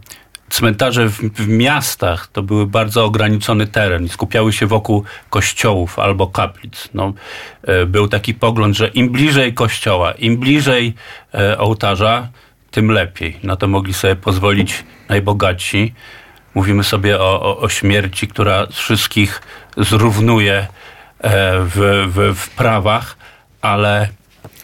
cmentarze 0.50 1.08
w, 1.08 1.18
w 1.18 1.48
miastach 1.48 2.26
to 2.26 2.42
były 2.42 2.66
bardzo 2.66 3.04
ograniczony 3.04 3.66
teren 3.66 4.04
i 4.04 4.08
skupiały 4.08 4.52
się 4.52 4.66
wokół 4.66 5.04
kościołów 5.30 5.98
albo 5.98 6.26
kaplic. 6.26 6.88
No, 6.94 7.12
e, 7.62 7.86
był 7.86 8.08
taki 8.08 8.34
pogląd, 8.34 8.76
że 8.76 8.88
im 8.88 9.08
bliżej 9.08 9.54
kościoła, 9.54 10.12
im 10.12 10.36
bliżej 10.36 10.94
e, 11.34 11.58
ołtarza, 11.58 12.28
tym 12.70 12.90
lepiej. 12.90 13.36
Na 13.42 13.56
to 13.56 13.68
mogli 13.68 13.94
sobie 13.94 14.16
pozwolić 14.16 14.84
najbogatsi. 15.08 15.94
Mówimy 16.54 16.84
sobie 16.84 17.20
o, 17.20 17.42
o, 17.42 17.58
o 17.58 17.68
śmierci, 17.68 18.28
która 18.28 18.66
wszystkich 18.66 19.42
zrównuje 19.76 20.54
e, 20.56 20.66
w, 21.60 22.06
w, 22.08 22.36
w 22.38 22.50
prawach, 22.50 23.16
ale, 23.62 24.08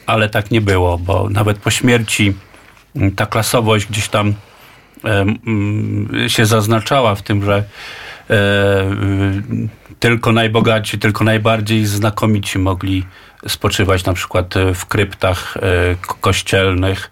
ale 0.07 0.29
tak 0.29 0.51
nie 0.51 0.61
było, 0.61 0.99
bo 0.99 1.29
nawet 1.31 1.59
po 1.59 1.71
śmierci 1.71 2.35
m, 2.97 3.13
ta 3.13 3.27
klasowość 3.27 3.87
gdzieś 3.87 4.09
tam 4.09 4.27
mm, 4.27 4.37
się 6.29 6.47
zaznaczała 6.47 7.15
w 7.15 7.23
tym, 7.23 7.45
że 7.45 7.65
e, 8.31 8.35
y, 8.35 9.69
tylko 10.01 10.33
najbogatsi, 10.33 10.99
tylko 10.99 11.25
najbardziej 11.25 11.87
znakomici 11.87 12.59
mogli 12.59 13.05
spoczywać 13.49 14.05
na 14.05 14.13
przykład 14.13 14.57
e, 14.57 14.75
w 14.75 14.87
kryptach 14.87 15.57
e, 15.57 15.61
ko- 16.07 16.17
kościelnych 16.21 17.11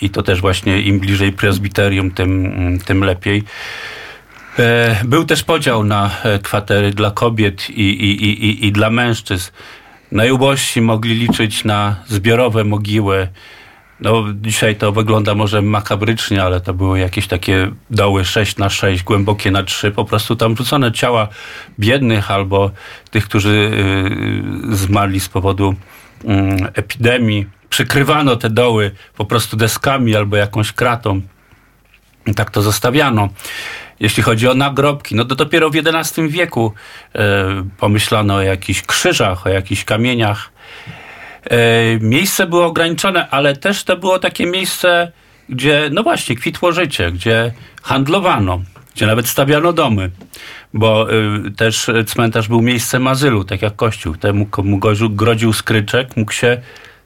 i 0.00 0.10
to 0.10 0.22
też 0.22 0.40
właśnie 0.40 0.80
im 0.80 1.00
bliżej 1.00 1.32
prezbiterium, 1.32 2.10
tym, 2.10 2.46
mm, 2.46 2.78
tym 2.78 3.04
lepiej. 3.04 3.42
Był 5.04 5.24
też 5.24 5.42
podział 5.42 5.84
na 5.84 6.10
kwatery 6.42 6.90
dla 6.90 7.10
kobiet 7.10 7.70
i, 7.70 7.82
i, 7.82 8.24
i, 8.24 8.66
i 8.66 8.72
dla 8.72 8.90
mężczyzn. 8.90 9.50
Najubożsi 10.12 10.80
mogli 10.80 11.14
liczyć 11.14 11.64
na 11.64 11.96
zbiorowe 12.06 12.64
mogiły. 12.64 13.28
No, 14.00 14.24
dzisiaj 14.34 14.76
to 14.76 14.92
wygląda 14.92 15.34
może 15.34 15.62
makabrycznie, 15.62 16.42
ale 16.42 16.60
to 16.60 16.74
były 16.74 16.98
jakieś 16.98 17.26
takie 17.26 17.70
doły 17.90 18.24
6 18.24 18.56
na 18.56 18.70
6, 18.70 19.02
głębokie 19.02 19.50
na 19.50 19.62
3. 19.62 19.90
Po 19.90 20.04
prostu 20.04 20.36
tam 20.36 20.56
rzucone 20.56 20.92
ciała 20.92 21.28
biednych 21.78 22.30
albo 22.30 22.70
tych, 23.10 23.24
którzy 23.24 23.70
y, 24.72 24.76
zmarli 24.76 25.20
z 25.20 25.28
powodu 25.28 25.74
mm, 26.24 26.68
epidemii. 26.74 27.46
Przykrywano 27.70 28.36
te 28.36 28.50
doły 28.50 28.90
po 29.16 29.24
prostu 29.24 29.56
deskami 29.56 30.16
albo 30.16 30.36
jakąś 30.36 30.72
kratą. 30.72 31.20
I 32.26 32.34
tak 32.34 32.50
to 32.50 32.62
zostawiano. 32.62 33.28
Jeśli 34.00 34.22
chodzi 34.22 34.48
o 34.48 34.54
nagrobki, 34.54 35.14
no 35.14 35.24
to 35.24 35.34
dopiero 35.34 35.70
w 35.70 35.76
XI 35.76 36.28
wieku 36.28 36.72
e, 37.14 37.44
pomyślano 37.78 38.34
o 38.34 38.42
jakichś 38.42 38.82
krzyżach, 38.82 39.46
o 39.46 39.48
jakichś 39.48 39.84
kamieniach. 39.84 40.50
E, 41.50 41.56
miejsce 42.00 42.46
było 42.46 42.66
ograniczone, 42.66 43.28
ale 43.30 43.56
też 43.56 43.84
to 43.84 43.96
było 43.96 44.18
takie 44.18 44.46
miejsce, 44.46 45.12
gdzie, 45.48 45.90
no 45.92 46.02
właśnie, 46.02 46.36
kwitło 46.36 46.72
życie, 46.72 47.12
gdzie 47.12 47.52
handlowano, 47.82 48.62
gdzie 48.94 49.06
nawet 49.06 49.28
stawiano 49.28 49.72
domy, 49.72 50.10
bo 50.74 51.12
y, 51.12 51.50
też 51.50 51.90
cmentarz 52.06 52.48
był 52.48 52.62
miejscem 52.62 53.06
azylu, 53.06 53.44
tak 53.44 53.62
jak 53.62 53.76
kościół. 53.76 54.16
Temu, 54.16 54.46
komu 54.46 54.80
grodził 55.10 55.52
skryczek, 55.52 56.16
mógł 56.16 56.32
się 56.32 56.60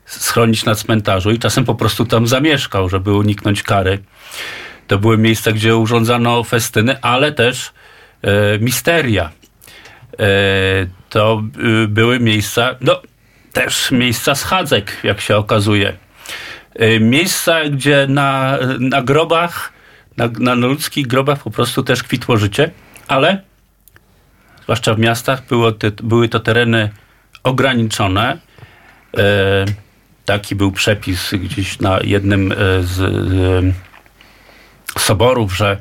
schronić 0.04 0.64
na 0.64 0.74
cmentarzu 0.74 1.30
i 1.30 1.38
czasem 1.38 1.64
po 1.64 1.74
prostu 1.74 2.06
tam 2.06 2.26
zamieszkał, 2.26 2.88
żeby 2.88 3.12
uniknąć 3.12 3.62
kary. 3.62 3.98
To 4.86 4.98
były 4.98 5.18
miejsca, 5.18 5.52
gdzie 5.52 5.76
urządzano 5.76 6.44
festyny, 6.44 7.00
ale 7.00 7.32
też 7.32 7.72
e, 8.22 8.58
misteria. 8.58 9.30
E, 10.18 10.26
to 11.08 11.42
y, 11.84 11.88
były 11.88 12.20
miejsca, 12.20 12.74
no 12.80 13.02
też 13.58 13.90
miejsca 13.90 14.34
schadzek, 14.34 14.96
jak 15.02 15.20
się 15.20 15.36
okazuje. 15.36 15.92
y, 16.82 17.00
miejsca, 17.00 17.64
gdzie 17.64 18.06
na, 18.08 18.58
na 18.78 19.02
grobach, 19.02 19.72
na, 20.16 20.28
na 20.38 20.54
ludzkich 20.54 21.06
grobach 21.06 21.42
po 21.42 21.50
prostu 21.50 21.82
też 21.82 22.02
kwitło 22.02 22.36
życie, 22.36 22.70
ale 23.08 23.42
zwłaszcza 24.62 24.94
w 24.94 24.98
miastach 24.98 25.46
było 25.46 25.72
te, 25.72 25.90
były 25.90 26.28
to 26.28 26.40
tereny 26.40 26.90
ograniczone. 27.42 28.38
E, 29.16 29.64
taki 30.24 30.54
był 30.54 30.72
przepis 30.72 31.30
gdzieś 31.32 31.80
na 31.80 31.98
jednym 32.04 32.52
e, 32.52 32.56
z, 32.82 33.74
soborów, 34.98 35.56
że 35.56 35.76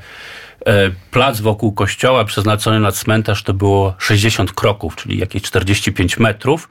plac 1.12 1.42
wokół 1.42 1.74
kościoła 1.74 2.26
przeznaczony 2.26 2.80
na 2.80 2.92
cmentarz 2.92 3.44
to 3.44 3.54
było 3.54 3.96
60 4.00 4.52
kroków, 4.52 4.96
czyli 4.96 5.18
jakieś 5.18 5.42
45 5.42 6.18
metrów. 6.18 6.70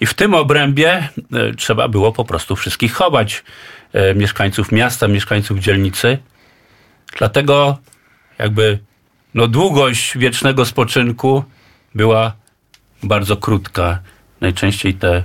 I 0.00 0.06
w 0.06 0.14
tym 0.14 0.34
obrębie 0.34 0.92
e, 0.92 1.08
trzeba 1.56 1.88
było 1.88 2.12
po 2.12 2.24
prostu 2.24 2.56
wszystkich 2.56 2.92
chować. 2.92 3.44
E, 3.92 4.14
mieszkańców 4.14 4.72
miasta, 4.72 5.08
mieszkańców 5.08 5.58
dzielnicy. 5.58 6.18
Dlatego 7.18 7.78
jakby 8.38 8.78
no, 9.34 9.46
długość 9.48 10.18
wiecznego 10.18 10.64
spoczynku 10.64 11.44
była 11.94 12.32
bardzo 13.02 13.36
krótka. 13.36 13.98
Najczęściej 14.40 14.94
te 14.94 15.16
e, 15.16 15.24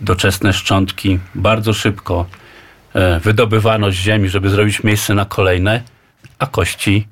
doczesne 0.00 0.52
szczątki 0.52 1.18
bardzo 1.34 1.72
szybko 1.72 2.26
wydobywano 3.22 3.90
z 3.90 3.94
ziemi, 3.94 4.28
żeby 4.28 4.50
zrobić 4.50 4.82
miejsce 4.82 5.14
na 5.14 5.24
kolejne, 5.24 5.82
a 6.38 6.46
kości 6.46 7.08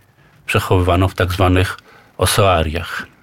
przechowywano 0.46 1.08
w 1.08 1.14
tak 1.14 1.32
zwanych 1.32 1.78
oseariach. 2.16 3.13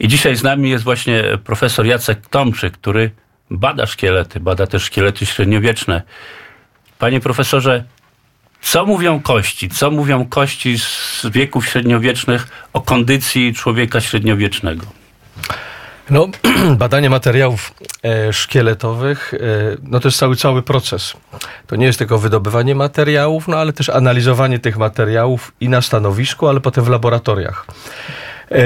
I 0.00 0.08
dzisiaj 0.08 0.36
z 0.36 0.42
nami 0.42 0.70
jest 0.70 0.84
właśnie 0.84 1.24
profesor 1.44 1.86
Jacek 1.86 2.26
Tomczyk, 2.26 2.74
który 2.74 3.10
bada 3.50 3.86
szkielety, 3.86 4.40
bada 4.40 4.66
też 4.66 4.82
szkielety 4.82 5.26
średniowieczne. 5.26 6.02
Panie 6.98 7.20
profesorze, 7.20 7.84
co 8.60 8.86
mówią 8.86 9.20
kości? 9.20 9.68
Co 9.68 9.90
mówią 9.90 10.26
kości 10.26 10.78
z 10.78 11.26
wieków 11.32 11.66
średniowiecznych 11.66 12.48
o 12.72 12.80
kondycji 12.80 13.54
człowieka 13.54 14.00
średniowiecznego? 14.00 14.86
No, 16.10 16.28
badanie 16.76 17.10
materiałów 17.10 17.74
e, 18.02 18.32
szkieletowych, 18.32 19.34
e, 19.34 19.38
no 19.82 20.00
to 20.00 20.08
jest 20.08 20.18
cały, 20.18 20.36
cały 20.36 20.62
proces. 20.62 21.12
To 21.66 21.76
nie 21.76 21.86
jest 21.86 21.98
tylko 21.98 22.18
wydobywanie 22.18 22.74
materiałów, 22.74 23.48
no 23.48 23.56
ale 23.56 23.72
też 23.72 23.88
analizowanie 23.88 24.58
tych 24.58 24.78
materiałów 24.78 25.52
i 25.60 25.68
na 25.68 25.82
stanowisku, 25.82 26.48
ale 26.48 26.60
potem 26.60 26.84
w 26.84 26.88
laboratoriach. 26.88 27.66
E, 28.50 28.56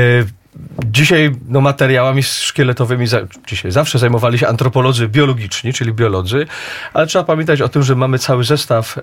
Dzisiaj 0.87 1.31
no, 1.49 1.61
materiałami 1.61 2.23
szkieletowymi, 2.23 3.07
za, 3.07 3.21
dzisiaj 3.47 3.73
zawsze 3.73 3.99
zajmowali 3.99 4.39
się 4.39 4.49
antropolodzy 4.49 5.09
biologiczni, 5.09 5.73
czyli 5.73 5.93
biolodzy, 5.93 6.47
ale 6.93 7.07
trzeba 7.07 7.25
pamiętać 7.25 7.61
o 7.61 7.69
tym, 7.69 7.83
że 7.83 7.95
mamy 7.95 8.19
cały 8.19 8.45
zestaw 8.45 8.99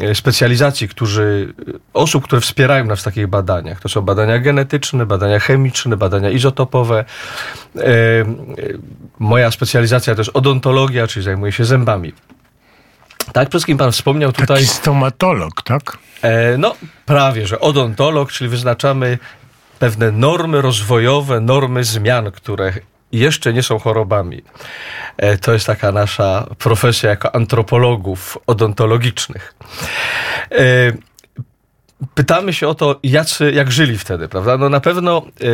e, 0.00 0.14
specjalizacji, 0.14 0.88
którzy, 0.88 1.54
osób, 1.94 2.24
które 2.24 2.40
wspierają 2.40 2.84
nas 2.84 3.00
w 3.00 3.04
takich 3.04 3.26
badaniach. 3.26 3.80
To 3.80 3.88
są 3.88 4.02
badania 4.02 4.38
genetyczne, 4.38 5.06
badania 5.06 5.38
chemiczne, 5.38 5.96
badania 5.96 6.30
izotopowe. 6.30 7.04
E, 7.76 7.84
moja 9.18 9.50
specjalizacja 9.50 10.14
to 10.14 10.20
jest 10.20 10.30
odontologia, 10.34 11.06
czyli 11.06 11.24
zajmuję 11.24 11.52
się 11.52 11.64
zębami. 11.64 12.12
Tak, 13.32 13.48
wszystkim 13.48 13.78
pan 13.78 13.92
wspomniał 13.92 14.32
tutaj. 14.32 14.46
Taki 14.46 14.66
stomatolog, 14.66 15.62
tak? 15.62 15.98
E, 16.22 16.58
no, 16.58 16.74
prawie, 17.06 17.46
że 17.46 17.60
odontolog, 17.60 18.32
czyli 18.32 18.50
wyznaczamy 18.50 19.18
pewne 19.78 20.12
normy 20.12 20.62
rozwojowe, 20.62 21.40
normy 21.40 21.84
zmian, 21.84 22.30
które 22.30 22.72
jeszcze 23.12 23.52
nie 23.52 23.62
są 23.62 23.78
chorobami. 23.78 24.42
E, 25.16 25.38
to 25.38 25.52
jest 25.52 25.66
taka 25.66 25.92
nasza 25.92 26.46
profesja 26.58 27.10
jako 27.10 27.34
antropologów 27.34 28.38
odontologicznych. 28.46 29.54
E, 30.52 30.92
pytamy 32.14 32.52
się 32.52 32.68
o 32.68 32.74
to, 32.74 33.00
jacy, 33.02 33.52
jak 33.52 33.72
żyli 33.72 33.98
wtedy, 33.98 34.28
prawda? 34.28 34.58
No 34.58 34.68
na 34.68 34.80
pewno 34.80 35.22
e, 35.40 35.44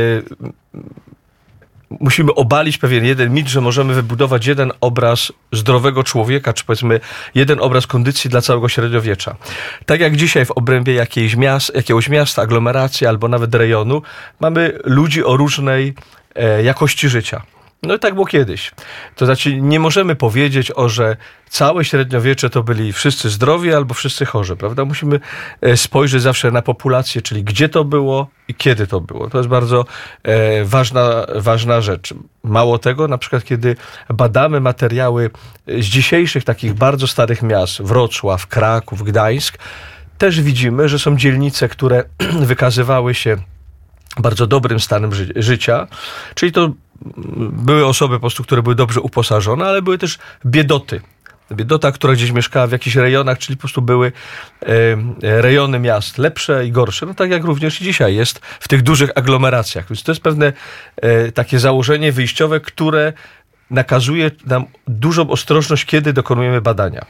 musimy 2.00 2.34
obalić 2.34 2.78
pewien 2.78 3.04
jeden 3.04 3.32
mit, 3.32 3.48
że 3.48 3.60
możemy 3.60 3.94
wybudować 3.94 4.46
jeden 4.46 4.72
obraz 4.80 5.32
zdrowego 5.52 6.04
człowieka, 6.04 6.52
czy 6.52 6.64
powiedzmy 6.64 7.00
jeden 7.34 7.60
obraz 7.60 7.86
kondycji 7.86 8.30
dla 8.30 8.40
całego 8.40 8.68
średniowiecza. 8.68 9.36
Tak 9.86 10.00
jak 10.00 10.16
dzisiaj 10.16 10.44
w 10.44 10.50
obrębie 10.50 10.94
jakiejś 10.94 11.36
miast, 11.36 11.74
jakiegoś 11.74 12.08
miasta, 12.08 12.42
aglomeracji 12.42 13.06
albo 13.06 13.28
nawet 13.28 13.54
rejonu 13.54 14.02
mamy 14.40 14.78
ludzi 14.84 15.24
o 15.24 15.36
różnej 15.36 15.94
e, 16.34 16.62
jakości 16.62 17.08
życia. 17.08 17.42
No 17.86 17.94
i 17.94 17.98
tak 17.98 18.14
było 18.14 18.26
kiedyś. 18.26 18.72
To 19.16 19.26
znaczy, 19.26 19.60
nie 19.60 19.80
możemy 19.80 20.16
powiedzieć 20.16 20.72
o, 20.74 20.88
że 20.88 21.16
całe 21.48 21.84
średniowiecze 21.84 22.50
to 22.50 22.62
byli 22.62 22.92
wszyscy 22.92 23.30
zdrowi 23.30 23.74
albo 23.74 23.94
wszyscy 23.94 24.26
chorzy, 24.26 24.56
prawda? 24.56 24.84
Musimy 24.84 25.20
e, 25.60 25.76
spojrzeć 25.76 26.22
zawsze 26.22 26.50
na 26.50 26.62
populację, 26.62 27.22
czyli 27.22 27.44
gdzie 27.44 27.68
to 27.68 27.84
było 27.84 28.28
i 28.48 28.54
kiedy 28.54 28.86
to 28.86 29.00
było. 29.00 29.30
To 29.30 29.38
jest 29.38 29.50
bardzo 29.50 29.84
e, 30.22 30.64
ważna, 30.64 31.26
ważna 31.34 31.80
rzecz. 31.80 32.14
Mało 32.44 32.78
tego, 32.78 33.08
na 33.08 33.18
przykład, 33.18 33.44
kiedy 33.44 33.76
badamy 34.08 34.60
materiały 34.60 35.30
z 35.66 35.84
dzisiejszych 35.84 36.44
takich 36.44 36.74
bardzo 36.74 37.06
starych 37.06 37.42
miast, 37.42 37.82
Wrocław, 37.82 38.46
Kraków, 38.46 39.02
Gdańsk, 39.02 39.58
też 40.18 40.40
widzimy, 40.40 40.88
że 40.88 40.98
są 40.98 41.16
dzielnice, 41.16 41.68
które 41.68 42.04
wykazywały 42.50 43.14
się 43.14 43.36
bardzo 44.18 44.46
dobrym 44.46 44.80
stanem 44.80 45.14
ży 45.14 45.32
życia, 45.36 45.86
czyli 46.34 46.52
to 46.52 46.70
były 47.52 47.86
osoby 47.86 48.14
po 48.14 48.20
prostu, 48.20 48.42
które 48.42 48.62
były 48.62 48.74
dobrze 48.74 49.00
uposażone, 49.00 49.66
ale 49.66 49.82
były 49.82 49.98
też 49.98 50.18
biedoty. 50.46 51.00
Biedota, 51.52 51.92
która 51.92 52.12
gdzieś 52.12 52.30
mieszkała 52.30 52.66
w 52.66 52.72
jakichś 52.72 52.96
rejonach, 52.96 53.38
czyli 53.38 53.56
po 53.56 53.60
prostu 53.60 53.82
były 53.82 54.12
e, 54.62 55.42
rejony 55.42 55.78
miast 55.78 56.18
lepsze 56.18 56.66
i 56.66 56.72
gorsze, 56.72 57.06
no 57.06 57.14
tak 57.14 57.30
jak 57.30 57.44
również 57.44 57.78
dzisiaj 57.78 58.14
jest 58.14 58.38
w 58.38 58.68
tych 58.68 58.82
dużych 58.82 59.10
aglomeracjach. 59.14 59.88
Więc 59.88 60.02
to 60.02 60.12
jest 60.12 60.22
pewne 60.22 60.52
e, 60.96 61.32
takie 61.32 61.58
założenie 61.58 62.12
wyjściowe, 62.12 62.60
które 62.60 63.12
nakazuje 63.70 64.30
nam 64.46 64.64
dużą 64.88 65.30
ostrożność, 65.30 65.84
kiedy 65.84 66.12
dokonujemy 66.12 66.60
badania. 66.60 67.06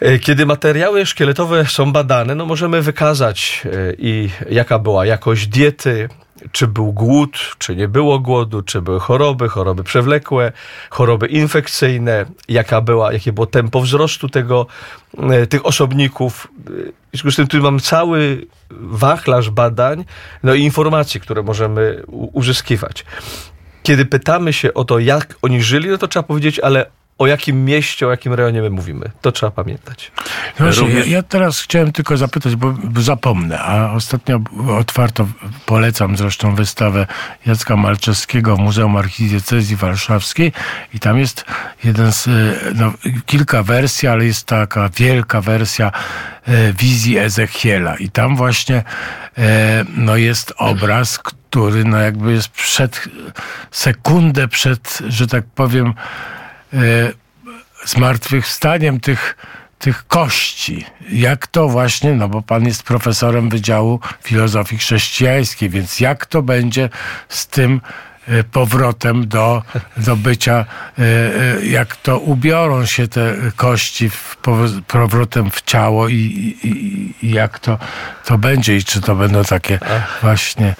E, 0.00 0.18
kiedy 0.18 0.46
materiały 0.46 1.06
szkieletowe 1.06 1.66
są 1.66 1.92
badane, 1.92 2.34
no 2.34 2.46
możemy 2.46 2.82
wykazać 2.82 3.62
e, 3.64 3.68
i 3.98 4.30
jaka 4.50 4.78
była 4.78 5.06
jakość 5.06 5.46
diety, 5.46 6.08
czy 6.52 6.66
był 6.66 6.92
głód, 6.92 7.38
czy 7.58 7.76
nie 7.76 7.88
było 7.88 8.18
głodu, 8.18 8.62
czy 8.62 8.82
były 8.82 9.00
choroby, 9.00 9.48
choroby 9.48 9.84
przewlekłe, 9.84 10.52
choroby 10.90 11.26
infekcyjne, 11.26 12.26
jaka 12.48 12.80
była, 12.80 13.12
jakie 13.12 13.32
było 13.32 13.46
tempo 13.46 13.80
wzrostu 13.80 14.28
tego, 14.28 14.66
e, 15.18 15.46
tych 15.46 15.66
osobników. 15.66 16.48
W 17.12 17.16
związku 17.16 17.30
z 17.30 17.36
tym 17.36 17.46
tu 17.46 17.62
mamy 17.62 17.80
cały 17.80 18.46
wachlarz 18.70 19.50
badań, 19.50 20.04
no 20.42 20.54
i 20.54 20.62
informacji, 20.62 21.20
które 21.20 21.42
możemy 21.42 22.02
uzyskiwać. 22.08 23.04
Kiedy 23.82 24.06
pytamy 24.06 24.52
się 24.52 24.74
o 24.74 24.84
to, 24.84 24.98
jak 24.98 25.34
oni 25.42 25.62
żyli, 25.62 25.88
no 25.88 25.98
to 25.98 26.08
trzeba 26.08 26.22
powiedzieć, 26.22 26.60
ale 26.60 26.86
o 27.18 27.26
jakim 27.26 27.64
mieście, 27.64 28.06
o 28.06 28.10
jakim 28.10 28.32
rejonie 28.32 28.62
my 28.62 28.70
mówimy. 28.70 29.10
To 29.20 29.32
trzeba 29.32 29.50
pamiętać. 29.50 30.12
No 30.60 30.66
właśnie, 30.66 30.88
ja, 30.88 31.04
ja, 31.04 31.22
teraz 31.22 31.60
chciałem 31.60 31.92
tylko 31.92 32.16
zapytać, 32.16 32.56
bo, 32.56 32.74
zapomnę, 32.96 33.60
a 33.60 33.92
ostatnio 33.92 34.40
otwarto, 34.78 35.28
polecam 35.66 36.16
zresztą 36.16 36.54
wystawę 36.54 37.06
Jacka 37.46 37.76
Malczewskiego 37.76 38.56
w 38.56 38.58
Muzeum 38.58 38.96
Archidiecezji 38.96 39.76
Warszawskiej 39.76 40.52
i 40.94 41.00
tam 41.00 41.18
jest 41.18 41.44
jeden 41.84 42.12
z, 42.12 42.28
e, 42.28 42.30
no, 42.74 42.92
kilka 43.26 43.62
wersji, 43.62 44.08
ale 44.08 44.24
jest 44.24 44.46
taka 44.46 44.88
wielka 44.96 45.40
wersja 45.40 45.92
e, 46.46 46.72
wizji 46.72 47.18
Ezechiela 47.18 47.96
i 47.96 48.10
tam 48.10 48.36
właśnie 48.36 48.82
e, 49.38 49.84
no, 49.96 50.16
jest 50.16 50.54
obraz, 50.56 51.18
który 51.18 51.84
no, 51.84 51.98
jakby 51.98 52.32
jest 52.32 52.48
przed, 52.48 53.08
sekundę 53.70 54.48
przed, 54.48 54.98
że 55.08 55.26
tak 55.26 55.44
powiem, 55.44 55.94
zmartwychwstaniem 57.84 59.00
tych, 59.00 59.36
tych 59.78 60.06
kości. 60.06 60.84
Jak 61.12 61.46
to 61.46 61.68
właśnie, 61.68 62.12
no 62.12 62.28
bo 62.28 62.42
pan 62.42 62.66
jest 62.66 62.82
profesorem 62.82 63.48
Wydziału 63.48 64.00
Filozofii 64.22 64.78
Chrześcijańskiej, 64.78 65.70
więc 65.70 66.00
jak 66.00 66.26
to 66.26 66.42
będzie 66.42 66.88
z 67.28 67.46
tym 67.46 67.80
E, 67.80 68.13
powrotem 68.52 69.28
do, 69.28 69.62
do 69.96 70.16
bycia, 70.16 70.64
e, 70.98 71.02
e, 71.02 71.66
jak 71.66 71.96
to 71.96 72.18
ubiorą 72.18 72.86
się 72.86 73.08
te 73.08 73.34
kości 73.56 74.10
w, 74.10 74.36
powrotem 74.86 75.50
w 75.50 75.62
ciało 75.62 76.08
i, 76.08 76.14
i, 76.14 77.26
i, 77.26 77.30
jak 77.30 77.58
to, 77.58 77.78
to 78.24 78.38
będzie 78.38 78.76
i 78.76 78.84
czy 78.84 79.00
to 79.00 79.14
będą 79.16 79.44
takie 79.44 79.78
właśnie 80.22 80.74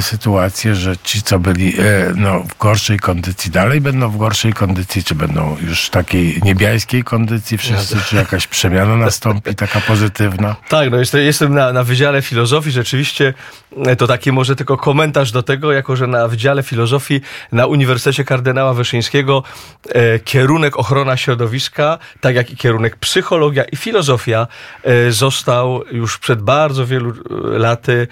sytuacje, 0.00 0.74
że 0.74 0.96
ci, 0.96 1.22
co 1.22 1.38
byli 1.38 1.74
no, 2.14 2.40
w 2.40 2.58
gorszej 2.58 2.98
kondycji, 2.98 3.50
dalej 3.50 3.80
będą 3.80 4.10
w 4.10 4.16
gorszej 4.16 4.52
kondycji, 4.52 5.04
czy 5.04 5.14
będą 5.14 5.56
już 5.60 5.86
w 5.86 5.90
takiej 5.90 6.40
niebiańskiej 6.42 7.04
kondycji 7.04 7.58
wszyscy, 7.58 7.96
czy 8.08 8.16
jakaś 8.16 8.46
przemiana 8.46 8.96
nastąpi, 8.96 9.54
taka 9.54 9.80
pozytywna? 9.80 10.56
Tak, 10.68 10.90
no 10.90 10.96
jestem, 10.96 11.20
jestem 11.20 11.54
na, 11.54 11.72
na 11.72 11.84
Wydziale 11.84 12.22
Filozofii, 12.22 12.70
rzeczywiście 12.70 13.34
to 13.98 14.06
taki 14.06 14.32
może 14.32 14.56
tylko 14.56 14.76
komentarz 14.76 15.32
do 15.32 15.42
tego, 15.42 15.72
jako 15.72 15.96
że 15.96 16.06
na 16.06 16.28
Wydziale 16.28 16.62
Filozofii 16.62 16.87
Filozofii 16.88 17.20
na 17.52 17.66
Uniwersytecie 17.66 18.24
Kardynała 18.24 18.74
Wyszyńskiego 18.74 19.42
e, 19.88 20.18
kierunek 20.18 20.76
ochrona 20.76 21.16
środowiska, 21.16 21.98
tak 22.20 22.34
jak 22.34 22.50
i 22.50 22.56
kierunek 22.56 22.96
psychologia 22.96 23.64
i 23.64 23.76
filozofia 23.76 24.46
e, 24.82 25.12
został 25.12 25.82
już 25.92 26.18
przed 26.18 26.42
bardzo 26.42 26.86
wielu 26.86 27.10
e, 27.10 27.14
laty 27.58 28.08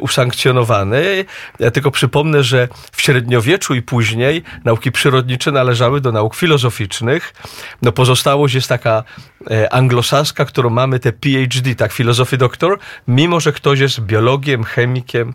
usankcjonowany. 0.00 1.24
Ja 1.58 1.70
tylko 1.70 1.90
przypomnę, 1.90 2.42
że 2.42 2.68
w 2.92 3.02
średniowieczu 3.02 3.74
i 3.74 3.82
później 3.82 4.42
nauki 4.64 4.92
przyrodnicze 4.92 5.52
należały 5.52 6.00
do 6.00 6.12
nauk 6.12 6.34
filozoficznych. 6.34 7.34
No 7.82 7.92
pozostałość 7.92 8.54
jest 8.54 8.68
taka 8.68 9.04
e, 9.50 9.72
anglosaska, 9.72 10.44
którą 10.44 10.70
mamy 10.70 10.98
te 10.98 11.12
PhD, 11.12 11.74
tak, 11.74 11.92
filozofii 11.92 12.38
doktor, 12.38 12.78
mimo 13.08 13.40
że 13.40 13.52
ktoś 13.52 13.80
jest 13.80 14.00
biologiem, 14.00 14.64
chemikiem. 14.64 15.34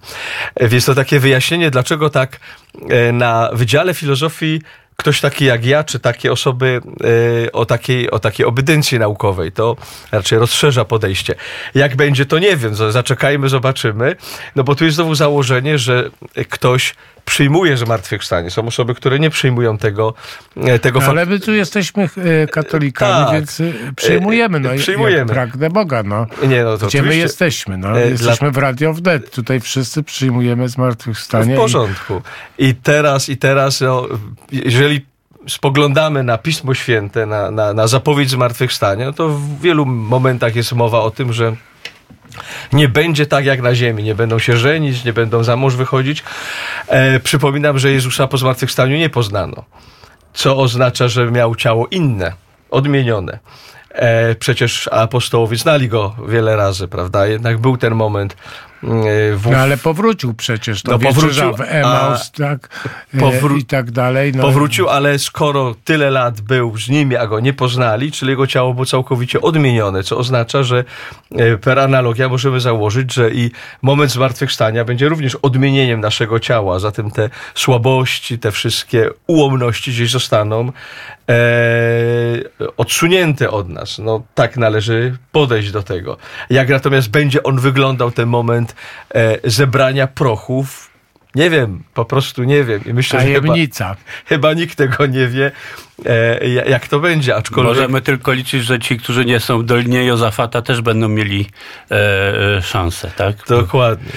E, 0.56 0.68
Więc 0.68 0.86
to 0.86 0.96
takie 0.96 1.20
wyjaśnienie, 1.20 1.72
dlaczego 1.72 2.10
tak 2.10 2.40
e, 2.90 3.12
na 3.12 3.50
Wydziale 3.54 3.94
Filozofii 3.94 4.62
ktoś 4.96 5.22
taki 5.22 5.46
jak 5.46 5.66
ja, 5.66 5.84
czy 5.84 6.00
takie 6.00 6.32
osoby 6.32 6.82
e, 7.46 7.52
o, 7.52 7.66
takiej, 7.66 8.12
o 8.12 8.20
takiej 8.20 8.46
obydencji 8.46 9.00
naukowej, 9.00 9.52
to 9.52 9.76
raczej 10.12 10.40
rozszerza 10.40 10.86
podejście. 10.86 11.36
Jak 11.76 11.96
będzie, 11.96 12.26
to 12.26 12.40
nie 12.40 12.58
wiem, 12.58 12.76
zaczekajmy, 12.76 13.50
zobaczymy, 13.50 14.16
no 14.56 14.64
bo 14.64 14.76
tu 14.76 14.86
jest 14.86 14.96
znowu 14.96 15.16
założenie, 15.16 15.78
że 15.78 16.10
ktoś 16.50 16.94
przyjmuje 17.26 17.78
zmartwychwstanie. 17.78 18.52
Są 18.52 18.68
osoby, 18.68 18.96
które 18.96 19.20
nie 19.20 19.30
przyjmują 19.30 19.78
tego, 19.78 20.14
e, 20.58 20.80
tego 20.80 21.00
faktu. 21.00 21.12
Ale 21.12 21.26
my 21.26 21.40
tu 21.40 21.54
jesteśmy 21.54 22.10
e, 22.44 22.48
katolikami, 22.48 23.26
Tak. 23.26 23.34
więc 23.34 23.62
e, 23.62 23.64
przyjmujemy. 23.96 24.60
No, 24.60 24.74
i- 24.74 24.78
przyjmujemy. 24.80 25.34
Pragnę 25.34 25.70
Boga, 25.70 26.04
no. 26.04 26.28
Nie, 26.48 26.64
no 26.64 26.78
to 26.78 26.88
Gdzie 26.88 27.04
my 27.04 27.16
jesteśmy? 27.16 27.78
No, 27.78 27.98
jesteśmy 27.98 28.52
w 28.52 28.58
Radio 28.58 28.94
Wnet. 28.94 29.32
Tutaj 29.32 29.60
wszyscy 29.60 30.04
przyjmujemy 30.04 30.70
zmartwychwstanie. 30.70 31.54
w 31.54 31.58
porządku. 31.58 32.22
I 32.58 32.76
teraz, 32.76 33.30
i 33.30 33.38
teraz, 33.38 33.82
no, 33.82 34.08
jeżeli 34.52 35.06
spoglądamy 35.48 36.24
na 36.24 36.38
Pismo 36.38 36.74
Święte, 36.74 37.26
na, 37.26 37.52
na, 37.52 37.74
na 37.74 37.88
zapowiedź 37.88 38.30
zmartwychwstania, 38.30 39.06
no 39.06 39.14
to 39.14 39.30
w 39.30 39.62
wielu 39.62 39.86
momentach 39.86 40.56
jest 40.56 40.74
mowa 40.74 41.00
o 41.00 41.12
tym, 41.12 41.34
że 41.34 41.56
nie 42.74 42.90
będzie 42.90 43.26
tak 43.26 43.46
jak 43.46 43.62
na 43.62 43.76
ziemi, 43.76 44.04
nie 44.04 44.16
będą 44.16 44.40
się 44.40 44.58
żenić, 44.58 45.06
nie 45.06 45.14
będą 45.14 45.44
za 45.44 45.56
mąż 45.56 45.76
wychodzić. 45.76 46.24
E, 46.88 47.20
przypominam, 47.20 47.80
że 47.80 47.92
Jezusa 47.92 48.28
po 48.28 48.38
zmartwychwstaniu 48.38 48.98
nie 48.98 49.10
poznano, 49.10 49.64
co 50.34 50.58
oznacza, 50.58 51.08
że 51.08 51.32
miał 51.32 51.56
ciało 51.56 51.88
inne, 51.88 52.34
odmienione. 52.72 53.40
E, 53.90 54.36
przecież 54.36 54.88
apostołowie 54.88 55.58
znali 55.58 55.88
go 55.88 56.16
wiele 56.28 56.56
razy, 56.56 56.88
prawda? 56.88 57.28
Jednak 57.28 57.58
był 57.58 57.78
ten 57.78 57.96
moment 57.96 58.36
w 58.84 59.48
No 59.52 59.58
ale 59.58 59.78
powrócił 59.78 60.34
przecież, 60.34 60.82
to 60.82 60.92
No, 60.92 60.98
no, 60.98 61.04
powrócił, 61.04 61.56
w 61.56 61.62
Emaus, 61.62 62.32
tak, 62.32 62.70
e, 63.14 63.18
powró- 63.18 63.58
i 63.58 63.66
tak 63.66 63.92
dalej. 63.92 64.32
No, 64.36 64.44
Powrócił, 64.44 64.90
ale 64.90 65.20
skoro 65.20 65.76
tyle 65.84 66.12
lat 66.12 66.42
był 66.42 66.78
z 66.78 66.90
nimi, 66.90 67.16
a 67.16 67.28
go 67.28 67.40
nie 67.40 67.54
poznali, 67.54 68.12
czyli 68.12 68.30
jego 68.30 68.48
ciało 68.48 68.74
było 68.74 68.86
całkowicie 68.86 69.42
odmienione, 69.42 70.04
co 70.04 70.18
oznacza, 70.18 70.64
że 70.64 70.84
e, 71.32 71.58
per 71.58 71.80
analogia 71.80 72.30
możemy 72.30 72.60
założyć, 72.60 73.14
że 73.14 73.32
i 73.32 73.52
moment 73.82 74.12
zmartwychwstania 74.12 74.86
będzie 74.86 75.10
również 75.10 75.36
odmienieniem 75.36 76.02
naszego 76.02 76.40
ciała, 76.40 76.80
zatem 76.80 77.12
te 77.12 77.30
słabości, 77.56 78.40
te 78.40 78.52
wszystkie 78.52 79.10
ułomności 79.28 79.92
gdzieś 79.92 80.12
zostaną 80.12 80.72
e, 81.30 81.34
odsunięte 82.78 83.52
od 83.52 83.70
nas. 83.70 84.00
No 84.00 84.24
tak 84.36 84.58
należy 84.58 85.18
podejść 85.32 85.72
do 85.72 85.84
tego. 85.84 86.18
Jak 86.50 86.70
natomiast 86.70 87.10
będzie 87.10 87.44
on 87.44 87.60
wyglądał, 87.60 88.12
ten 88.12 88.30
moment 88.30 88.71
e, 89.16 89.38
zebrania 89.44 90.08
prochów, 90.08 90.92
nie 91.36 91.50
wiem, 91.50 91.84
po 91.94 92.06
prostu 92.06 92.44
nie 92.44 92.64
wiem. 92.64 92.82
I 92.86 92.94
myślę, 92.94 93.20
że 93.20 93.26
chyba, 93.26 93.48
Tajemnica. 93.48 93.96
chyba 94.26 94.54
nikt 94.54 94.78
tego 94.78 95.06
nie 95.06 95.28
wie, 95.28 95.52
e, 96.06 96.48
ja- 96.50 96.66
jak 96.66 96.88
to 96.88 97.00
będzie, 97.00 97.36
aczkolwiek... 97.36 97.74
Możemy 97.76 98.02
tylko 98.02 98.32
liczyć, 98.34 98.64
że 98.64 98.80
ci, 98.80 98.98
którzy 98.98 99.26
nie 99.26 99.40
są 99.40 99.60
w 99.60 99.64
Dolinie 99.64 100.06
Jozafata 100.06 100.62
też 100.62 100.82
będą 100.82 101.08
mieli 101.08 101.46
e, 101.92 102.58
e, 102.58 102.62
szansę, 102.62 103.12
tak? 103.16 103.36
Dokładnie. 103.50 104.12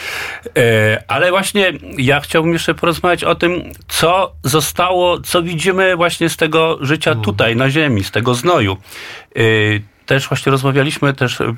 E, 0.59 1.03
ale 1.09 1.31
właśnie 1.31 1.73
ja 1.99 2.21
chciałbym 2.21 2.53
jeszcze 2.53 2.75
porozmawiać 2.75 3.25
o 3.25 3.35
tym, 3.35 3.63
co 3.89 4.33
zostało, 4.45 5.21
co 5.21 5.43
widzimy 5.43 5.97
właśnie 5.97 6.29
z 6.29 6.37
tego 6.37 6.79
życia 6.81 7.11
Mm. 7.11 7.25
tutaj 7.25 7.57
na 7.57 7.71
ziemi, 7.71 8.05
z 8.05 8.11
tego 8.11 8.35
znoju. 8.35 8.77
E, 9.37 9.41
też 10.07 10.29
właśnie 10.29 10.53
rozmawialiśmy 10.53 11.15
też 11.15 11.41
e, 11.41 11.55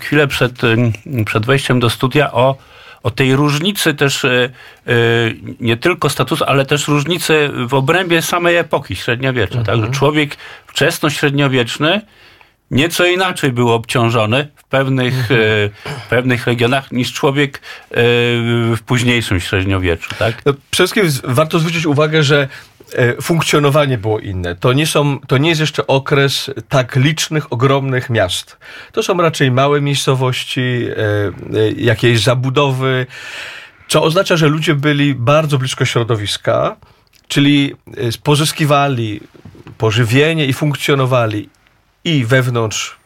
chwilę 0.00 0.26
przed, 0.26 0.64
e, 0.64 0.76
przed 1.24 1.46
wejściem 1.46 1.80
do 1.80 1.90
studia 1.90 2.32
o, 2.32 2.56
o 3.02 3.10
tej 3.10 3.36
różnicy 3.36 3.94
też 3.94 4.24
e, 4.24 4.50
nie 5.60 5.76
tylko 5.76 6.08
statusu, 6.08 6.44
ale 6.44 6.66
też 6.66 6.88
różnicy 6.88 7.50
w 7.66 7.74
obrębie 7.74 8.22
samej 8.22 8.56
epoki 8.56 8.96
średniowiecza. 8.96 9.58
Tak? 9.58 9.74
Mhm. 9.74 9.84
Że 9.84 9.98
człowiek 9.98 10.36
wczesnośredniowieczny 10.66 12.00
nieco 12.70 13.06
inaczej 13.06 13.52
był 13.52 13.72
obciążony 13.72 14.48
w 14.56 14.64
pewnych, 14.64 15.14
Mhm. 15.14 15.70
w 16.06 16.08
pewnych 16.08 16.46
regionach 16.46 16.92
niż 16.92 17.12
człowiek 17.12 17.60
w 17.90 18.78
późniejszym 18.86 19.40
średniowieczu. 19.40 20.10
Tak? 20.18 20.46
No, 20.46 20.52
przede 20.70 20.88
wszystkim 20.88 21.32
warto 21.34 21.58
zwrócić 21.58 21.86
uwagę, 21.86 22.22
że 22.22 22.48
funkcjonowanie 23.22 23.98
było 23.98 24.20
inne. 24.20 24.56
To 24.56 24.72
nie, 24.72 24.86
są, 24.86 25.18
to 25.26 25.38
nie 25.38 25.48
jest 25.48 25.60
jeszcze 25.60 25.86
okres 25.86 26.50
tak 26.68 26.96
licznych, 26.96 27.52
ogromnych 27.52 28.10
miast. 28.10 28.56
To 28.92 29.02
są 29.02 29.16
raczej 29.16 29.50
małe 29.50 29.80
miejscowości, 29.80 30.60
e, 30.60 30.96
e, 31.58 31.70
jakieś 31.76 32.22
zabudowy, 32.22 33.06
co 33.88 34.02
oznacza, 34.02 34.36
że 34.36 34.48
ludzie 34.48 34.74
byli 34.74 35.14
bardzo 35.14 35.58
blisko 35.58 35.84
środowiska, 35.84 36.76
czyli 37.28 37.74
e, 37.86 37.92
pozyskiwali 38.22 39.20
pożywienie 39.78 40.46
i 40.46 40.52
funkcjonowali 40.52 41.48
i 42.04 42.24
wewnątrz 42.24 42.97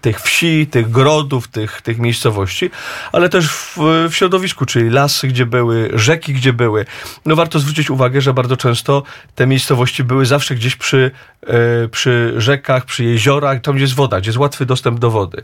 tych 0.00 0.20
wsi, 0.20 0.66
tych 0.66 0.90
grodów, 0.90 1.48
tych, 1.48 1.82
tych 1.82 1.98
miejscowości, 1.98 2.70
ale 3.12 3.28
też 3.28 3.48
w, 3.48 3.76
w 4.10 4.14
środowisku, 4.14 4.66
czyli 4.66 4.90
lasy, 4.90 5.28
gdzie 5.28 5.46
były, 5.46 5.90
rzeki, 5.94 6.34
gdzie 6.34 6.52
były. 6.52 6.84
No 7.26 7.36
warto 7.36 7.58
zwrócić 7.58 7.90
uwagę, 7.90 8.20
że 8.20 8.34
bardzo 8.34 8.56
często 8.56 9.02
te 9.34 9.46
miejscowości 9.46 10.04
były 10.04 10.26
zawsze 10.26 10.54
gdzieś 10.54 10.76
przy, 10.76 11.10
e, 11.46 11.88
przy 11.88 12.34
rzekach, 12.36 12.84
przy 12.84 13.04
jeziorach, 13.04 13.60
tam 13.60 13.74
gdzie 13.74 13.84
jest 13.84 13.94
woda, 13.94 14.20
gdzie 14.20 14.28
jest 14.28 14.38
łatwy 14.38 14.66
dostęp 14.66 14.98
do 14.98 15.10
wody. 15.10 15.42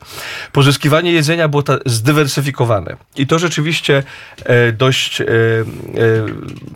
Pozyskiwanie 0.53 1.13
jedzenia 1.13 1.49
było 1.49 1.63
ta, 1.63 1.79
zdywersyfikowane. 1.87 2.97
I 3.17 3.27
to 3.27 3.39
rzeczywiście 3.39 4.03
e, 4.45 4.73
dość 4.73 5.21
e, 5.21 5.27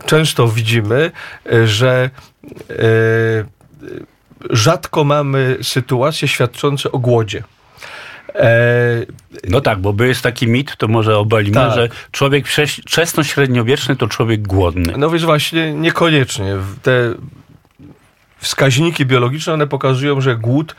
często 0.05 0.47
widzimy, 0.47 1.11
że 1.65 2.09
rzadko 4.49 5.03
mamy 5.03 5.57
sytuacje 5.61 6.27
świadczące 6.27 6.91
o 6.91 6.99
głodzie. 6.99 7.43
E, 8.35 9.05
No 9.49 9.61
tak, 9.61 9.79
bo 9.79 9.93
by 9.93 10.07
jest 10.07 10.21
taki 10.21 10.47
mit, 10.47 10.75
to 10.77 10.87
może 10.87 11.17
obalimy, 11.17 11.53
Tak. 11.55 11.73
że 11.75 11.89
człowiek 12.11 12.45
wczesnośredniowieczny 12.87 13.95
to 13.95 14.07
człowiek 14.07 14.41
głodny. 14.41 14.93
no 14.97 15.09
więc 15.09 15.23
właśnie 15.23 15.73
niekoniecznie. 15.73 16.55
Te 16.81 17.13
wskaźniki 18.37 19.05
biologiczne, 19.05 19.53
one 19.53 19.67
pokazują, 19.67 20.21
że 20.21 20.35
głód, 20.35 20.75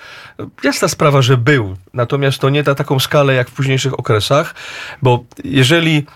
jasna 0.64 0.88
sprawa, 0.88 1.22
że 1.22 1.36
był, 1.36 1.76
natomiast 1.94 2.38
to 2.38 2.50
nie 2.50 2.62
na 2.62 2.74
taką 2.74 2.98
skalę 2.98 3.34
jak 3.34 3.50
w 3.50 3.52
późniejszych 3.52 3.98
okresach, 3.98 4.54
bo 5.02 5.24
jeżeli 5.44 6.06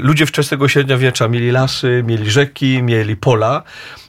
ludzie 0.00 0.26
wczesnego 0.26 0.68
średniowiecza 0.68 1.28
mieli 1.28 1.50
lasy, 1.50 2.02
mieli 2.06 2.30
rzeki, 2.30 2.82
mieli 2.82 3.16
pola, 3.16 3.62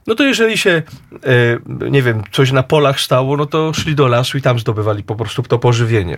no 0.08 0.16
to 0.16 0.24
jeżeli 0.24 0.58
się, 0.58 0.82
y, 1.28 1.90
nie 1.92 2.02
wiem, 2.02 2.24
coś 2.32 2.52
na 2.52 2.64
polach 2.64 3.00
stało, 3.00 3.38
no 3.38 3.46
to 3.46 3.74
szli 3.74 3.96
do 3.96 4.08
lasu 4.08 4.38
i 4.38 4.42
tam 4.42 4.60
zdobywali 4.60 5.04
po 5.04 5.16
prostu 5.16 5.44
to 5.44 5.60
pożywienie. 5.60 6.18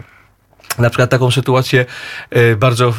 Na 0.80 0.90
przykład 0.90 1.10
taką 1.10 1.32
sytuację 1.32 1.86
e, 2.30 2.56
bardzo 2.56 2.94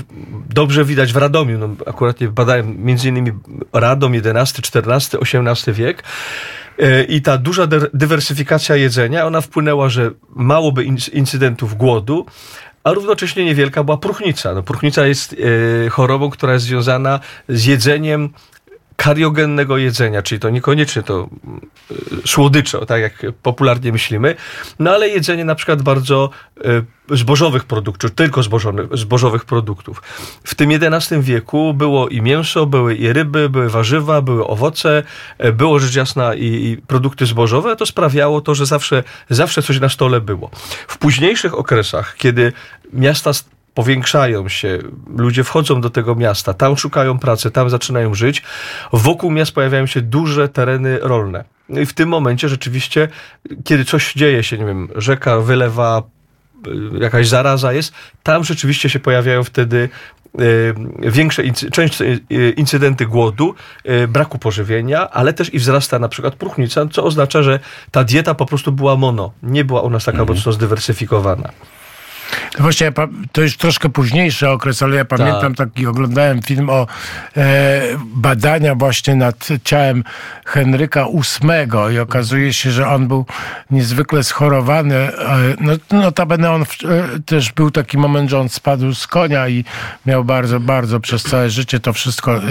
dobrze 0.54 0.84
widać 0.84 1.12
w 1.12 1.16
Radomiu. 1.16 1.58
No, 1.58 1.68
akurat 1.86 2.24
badałem 2.24 2.84
między 2.84 3.08
innymi 3.08 3.32
Radom 3.72 4.12
XI, 4.14 4.62
XIV, 4.76 5.20
XVIII 5.22 5.74
wiek. 5.74 6.02
I 7.08 7.22
ta 7.22 7.38
duża 7.38 7.66
dy- 7.66 7.90
dywersyfikacja 7.94 8.76
jedzenia, 8.76 9.26
ona 9.26 9.40
wpłynęła, 9.40 9.88
że 9.88 10.10
mało 10.36 10.72
by 10.72 10.84
inc- 10.84 11.14
incydentów 11.14 11.76
głodu, 11.76 12.26
a 12.86 12.92
równocześnie 12.92 13.44
niewielka 13.44 13.84
była 13.84 13.96
próchnica. 13.96 14.54
No, 14.54 14.62
próchnica 14.62 15.06
jest 15.06 15.36
e, 15.86 15.88
chorobą, 15.90 16.30
która 16.30 16.52
jest 16.52 16.64
związana 16.64 17.20
z 17.48 17.64
jedzeniem 17.64 18.30
kariogennego 18.96 19.76
jedzenia, 19.76 20.22
czyli 20.22 20.40
to 20.40 20.50
niekoniecznie 20.50 21.02
to 21.02 21.28
y, 22.24 22.28
słodycze, 22.28 22.86
tak 22.86 23.00
jak 23.00 23.22
popularnie 23.42 23.92
myślimy, 23.92 24.34
no 24.78 24.90
ale 24.90 25.08
jedzenie 25.08 25.44
na 25.44 25.54
przykład 25.54 25.82
bardzo 25.82 26.30
y, 27.10 27.16
zbożowych 27.16 27.64
produktów, 27.64 28.10
tylko 28.10 28.42
zbożonych, 28.42 28.86
zbożowych 28.92 29.44
produktów. 29.44 30.02
W 30.44 30.54
tym 30.54 30.70
XI 30.70 31.14
wieku 31.20 31.74
było 31.74 32.08
i 32.08 32.22
mięso, 32.22 32.66
były 32.66 32.94
i 32.94 33.12
ryby, 33.12 33.48
były 33.48 33.68
warzywa, 33.68 34.22
były 34.22 34.46
owoce, 34.46 35.02
było 35.52 35.78
rzecz 35.78 35.94
jasna 35.94 36.34
i, 36.34 36.44
i 36.44 36.76
produkty 36.76 37.26
zbożowe, 37.26 37.76
to 37.76 37.86
sprawiało 37.86 38.40
to, 38.40 38.54
że 38.54 38.66
zawsze, 38.66 39.02
zawsze 39.30 39.62
coś 39.62 39.80
na 39.80 39.88
stole 39.88 40.20
było. 40.20 40.50
W 40.88 40.98
późniejszych 40.98 41.58
okresach, 41.58 42.14
kiedy 42.18 42.52
miasta 42.92 43.32
powiększają 43.76 44.48
się, 44.48 44.78
ludzie 45.16 45.44
wchodzą 45.44 45.80
do 45.80 45.90
tego 45.90 46.14
miasta, 46.14 46.54
tam 46.54 46.76
szukają 46.76 47.18
pracy, 47.18 47.50
tam 47.50 47.70
zaczynają 47.70 48.14
żyć. 48.14 48.42
Wokół 48.92 49.30
miast 49.30 49.52
pojawiają 49.52 49.86
się 49.86 50.00
duże 50.00 50.48
tereny 50.48 50.98
rolne. 51.02 51.44
No 51.68 51.80
i 51.80 51.86
w 51.86 51.92
tym 51.94 52.08
momencie 52.08 52.48
rzeczywiście, 52.48 53.08
kiedy 53.64 53.84
coś 53.84 54.12
dzieje 54.14 54.42
się, 54.42 54.58
nie 54.58 54.64
wiem, 54.64 54.88
rzeka 54.94 55.40
wylewa, 55.40 56.02
y, 56.66 56.98
jakaś 57.00 57.28
zaraza 57.28 57.72
jest, 57.72 57.92
tam 58.22 58.44
rzeczywiście 58.44 58.88
się 58.88 58.98
pojawiają 58.98 59.44
wtedy 59.44 59.88
y, 60.40 60.74
większe, 60.98 61.42
część 61.72 62.00
y, 62.00 62.20
incydenty 62.56 63.06
głodu, 63.06 63.54
braku 64.08 64.38
pożywienia, 64.38 65.10
ale 65.10 65.32
też 65.32 65.54
i 65.54 65.58
wzrasta 65.58 65.98
na 65.98 66.08
przykład 66.08 66.34
próchnica, 66.34 66.86
co 66.90 67.04
oznacza, 67.04 67.42
że 67.42 67.60
ta 67.90 68.04
dieta 68.04 68.34
po 68.34 68.46
prostu 68.46 68.72
była 68.72 68.96
mono, 68.96 69.32
nie 69.42 69.64
była 69.64 69.80
u 69.80 69.90
nas 69.90 70.04
taka 70.04 70.18
mhm. 70.18 70.36
mocno 70.36 70.52
zdywersyfikowana. 70.52 71.50
Właśnie, 72.58 72.92
to 73.32 73.40
już 73.40 73.56
troszkę 73.56 73.88
późniejszy 73.88 74.48
okres, 74.48 74.82
ale 74.82 74.96
ja 74.96 75.04
pamiętam 75.04 75.54
tak. 75.54 75.68
taki, 75.68 75.86
oglądałem 75.86 76.42
film 76.42 76.70
o 76.70 76.86
e, 77.36 77.82
badania 78.04 78.74
właśnie 78.74 79.14
nad 79.14 79.48
ciałem 79.64 80.04
Henryka 80.46 81.06
VIII 81.06 81.94
i 81.94 81.98
okazuje 81.98 82.52
się, 82.52 82.70
że 82.70 82.88
on 82.88 83.08
był 83.08 83.26
niezwykle 83.70 84.24
schorowany. 84.24 84.94
E, 84.94 85.12
no, 85.60 85.72
notabene 85.90 86.50
on 86.50 86.64
w, 86.64 86.84
e, 86.84 87.20
też 87.26 87.52
był 87.52 87.70
taki 87.70 87.98
moment, 87.98 88.30
że 88.30 88.40
on 88.40 88.48
spadł 88.48 88.94
z 88.94 89.06
konia 89.06 89.48
i 89.48 89.64
miał 90.06 90.24
bardzo, 90.24 90.60
bardzo 90.60 91.00
przez 91.00 91.22
całe 91.22 91.50
życie 91.50 91.80
to 91.80 91.92
wszystko 91.92 92.36
e, 92.36 92.40
e 92.40 92.42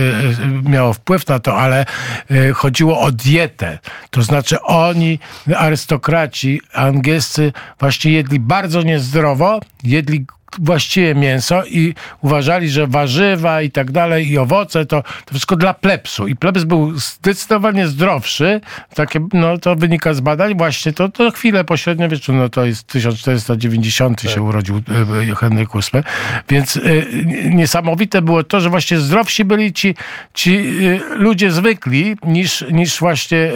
miało 0.70 0.94
wpływ 0.94 1.28
na 1.28 1.40
to, 1.40 1.58
ale 1.58 1.86
e, 2.32 2.54
chodziło 2.54 3.00
o 3.02 3.12
dietę. 3.12 3.80
To 4.10 4.22
znaczy 4.22 4.62
oni, 4.62 5.20
arystokraci 5.56 6.62
angielscy 6.74 7.54
właśnie 7.80 8.12
jedli 8.12 8.40
bardzo 8.40 8.82
niezdrowo, 8.82 9.60
jedli 9.84 10.26
właściwie 10.60 11.16
mięso 11.16 11.66
i 11.66 11.94
uważali, 12.22 12.70
że 12.70 12.88
warzywa 12.88 13.62
i 13.62 13.72
tak 13.72 13.92
dalej 13.92 14.32
i 14.32 14.38
owoce 14.38 14.86
to, 14.86 15.04
to 15.04 15.32
wszystko 15.32 15.56
dla 15.56 15.74
plebsu. 15.74 16.28
I 16.28 16.36
plebs 16.36 16.64
był 16.64 17.00
zdecydowanie 17.00 17.88
zdrowszy. 17.88 18.62
Takie, 18.96 19.20
no, 19.34 19.58
to 19.58 19.76
wynika 19.76 20.14
z 20.14 20.20
badań. 20.20 20.58
Właśnie 20.58 20.94
to, 20.94 21.10
to 21.10 21.32
chwilę 21.32 21.64
po 21.64 21.78
średniowieczu, 21.78 22.34
no 22.34 22.50
to 22.50 22.66
jest 22.66 22.88
1490 22.88 24.22
tak. 24.22 24.32
się 24.32 24.42
urodził 24.42 24.76
e, 24.76 25.32
e, 25.32 25.36
Henryk 25.36 25.70
VIII. 25.74 26.04
Więc 26.50 26.76
y, 26.76 27.06
niesamowite 27.50 28.22
było 28.22 28.44
to, 28.44 28.60
że 28.60 28.70
właśnie 28.70 28.98
zdrowsi 28.98 29.46
byli 29.46 29.74
ci, 29.74 29.96
ci 30.34 30.52
y, 30.52 31.00
ludzie 31.16 31.52
zwykli 31.52 32.16
niż, 32.26 32.66
niż 32.72 33.00
właśnie 33.00 33.52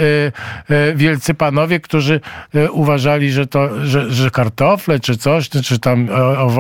wielcy 0.95 1.33
panowie, 1.33 1.79
którzy 1.79 2.21
uważali, 2.71 3.31
że 3.31 3.47
to, 3.47 3.85
że, 3.85 4.11
że 4.11 4.31
kartofle 4.31 4.99
czy 4.99 5.17
coś, 5.17 5.49
czy 5.49 5.79
tam 5.79 6.07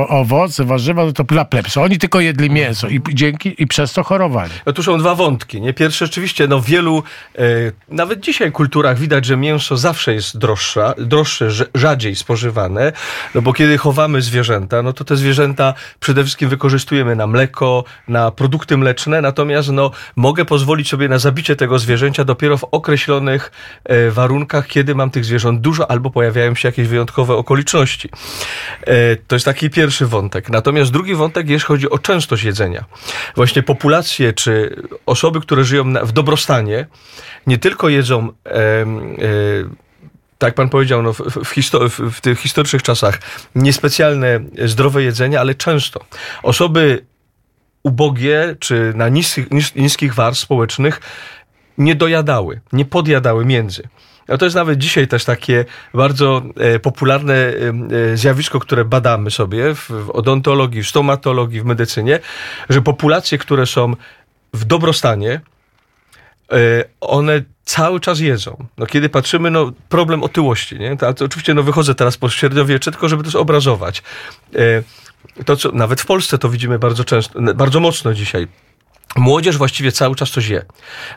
owoce 0.07 0.28
owoce, 0.33 0.65
warzywa, 0.65 1.05
no 1.05 1.11
to 1.11 1.23
dla 1.23 1.45
plebsu. 1.45 1.81
Oni 1.81 1.97
tylko 1.97 2.19
jedli 2.19 2.49
mięso 2.49 2.87
i 2.87 3.01
dzięki 3.13 3.55
i 3.57 3.67
przez 3.67 3.93
to 3.93 4.03
chorowali. 4.03 4.51
No 4.65 4.73
tu 4.73 4.83
są 4.83 4.97
dwa 4.97 5.15
wątki. 5.15 5.61
Nie? 5.61 5.73
Pierwsze, 5.73 6.05
rzeczywiście, 6.05 6.47
no 6.47 6.61
wielu, 6.61 7.03
e, 7.35 7.41
nawet 7.89 8.19
dzisiaj 8.19 8.51
kulturach 8.51 8.99
widać, 8.99 9.25
że 9.25 9.37
mięso 9.37 9.77
zawsze 9.77 10.13
jest 10.13 10.37
droższa, 10.37 10.93
droższe, 10.97 11.49
rzadziej 11.75 12.15
spożywane, 12.15 12.91
no 13.35 13.41
bo 13.41 13.53
kiedy 13.53 13.77
chowamy 13.77 14.21
zwierzęta, 14.21 14.81
no 14.81 14.93
to 14.93 15.03
te 15.03 15.15
zwierzęta 15.15 15.73
przede 15.99 16.23
wszystkim 16.23 16.49
wykorzystujemy 16.49 17.15
na 17.15 17.27
mleko, 17.27 17.83
na 18.07 18.31
produkty 18.31 18.77
mleczne, 18.77 19.21
natomiast 19.21 19.69
no 19.69 19.91
mogę 20.15 20.45
pozwolić 20.45 20.89
sobie 20.89 21.09
na 21.09 21.19
zabicie 21.19 21.55
tego 21.55 21.79
zwierzęcia 21.79 22.23
dopiero 22.23 22.57
w 22.57 22.63
określonych 22.63 23.51
e, 23.83 24.11
warunkach, 24.11 24.67
kiedy 24.67 24.95
mam 24.95 25.09
tych 25.09 25.25
zwierząt 25.25 25.61
dużo 25.61 25.91
albo 25.91 26.09
pojawiają 26.09 26.55
się 26.55 26.67
jakieś 26.67 26.87
wyjątkowe 26.87 27.33
okoliczności. 27.35 28.09
E, 28.81 29.15
to 29.15 29.35
jest 29.35 29.45
taki 29.45 29.69
pierwszy 29.69 30.05
wątek 30.05 30.18
wątek. 30.19 30.49
Natomiast 30.49 30.91
drugi 30.91 31.15
wątek, 31.15 31.49
jeśli 31.49 31.67
chodzi 31.67 31.89
o 31.89 31.97
częstość 31.97 32.43
jedzenia. 32.43 32.85
Właśnie 33.35 33.63
populacje 33.63 34.33
czy 34.33 34.75
osoby, 35.05 35.41
które 35.41 35.63
żyją 35.63 35.93
w 36.03 36.11
dobrostanie, 36.11 36.87
nie 37.47 37.57
tylko 37.57 37.89
jedzą. 37.89 38.29
E, 38.45 38.51
e, 38.51 38.85
tak 40.37 40.53
pan 40.55 40.69
powiedział, 40.69 41.01
no, 41.01 41.13
w, 41.13 41.19
w, 41.89 42.11
w 42.11 42.21
tych 42.21 42.39
historycznych 42.39 42.83
czasach 42.83 43.19
niespecjalne 43.55 44.39
zdrowe 44.65 45.03
jedzenie, 45.03 45.39
ale 45.39 45.55
często 45.55 46.05
osoby 46.43 47.05
ubogie 47.83 48.55
czy 48.59 48.93
na 48.95 49.09
niskich, 49.09 49.51
nis, 49.51 49.75
niskich 49.75 50.13
warstw 50.13 50.43
społecznych 50.43 51.01
nie 51.77 51.95
dojadały, 51.95 52.61
nie 52.73 52.85
podjadały 52.85 53.45
między. 53.45 53.83
No 54.29 54.37
to 54.37 54.45
jest 54.45 54.55
nawet 54.55 54.79
dzisiaj 54.79 55.07
też 55.07 55.25
takie 55.25 55.65
bardzo 55.93 56.41
e, 56.57 56.79
popularne 56.79 57.33
e, 57.35 57.53
e, 58.13 58.17
zjawisko, 58.17 58.59
które 58.59 58.85
badamy 58.85 59.31
sobie 59.31 59.75
w, 59.75 60.09
odontologii, 60.13 60.83
w 60.83 60.89
stomatologii, 60.89 61.61
w 61.61 61.65
medycynie, 61.65 62.19
że 62.69 62.81
populacje, 62.81 63.37
które 63.37 63.65
są 63.65 63.93
w 64.53 64.65
dobrostanie, 64.65 65.41
one 67.01 67.41
cały 67.63 67.99
czas 67.99 68.19
jedzą. 68.19 68.65
No, 68.77 68.85
kiedy 68.85 69.09
patrzymy, 69.09 69.51
no, 69.51 69.71
problem 69.89 70.23
otyłości, 70.23 70.79
nie? 70.79 70.97
To, 70.97 71.13
to 71.13 71.25
oczywiście 71.25 71.53
no, 71.53 71.63
wychodzę 71.63 71.95
teraz 71.95 72.17
po 72.17 72.29
średniowiecze, 72.29 72.91
tylko 72.91 73.09
żeby 73.09 73.31
to 73.31 73.39
obrazować. 73.39 74.03
To, 75.45 75.55
co, 75.55 75.71
nawet 75.71 76.01
w 76.01 76.05
Polsce 76.05 76.37
to 76.37 76.49
widzimy 76.49 76.79
bardzo 76.79 77.03
często, 77.03 77.41
bardzo 77.55 77.79
mocno 77.79 78.13
dzisiaj. 78.13 78.47
Młodzież 79.15 79.57
właściwie 79.57 79.91
cały 79.91 80.15
czas 80.15 80.31
coś 80.31 80.47
je, 80.47 80.65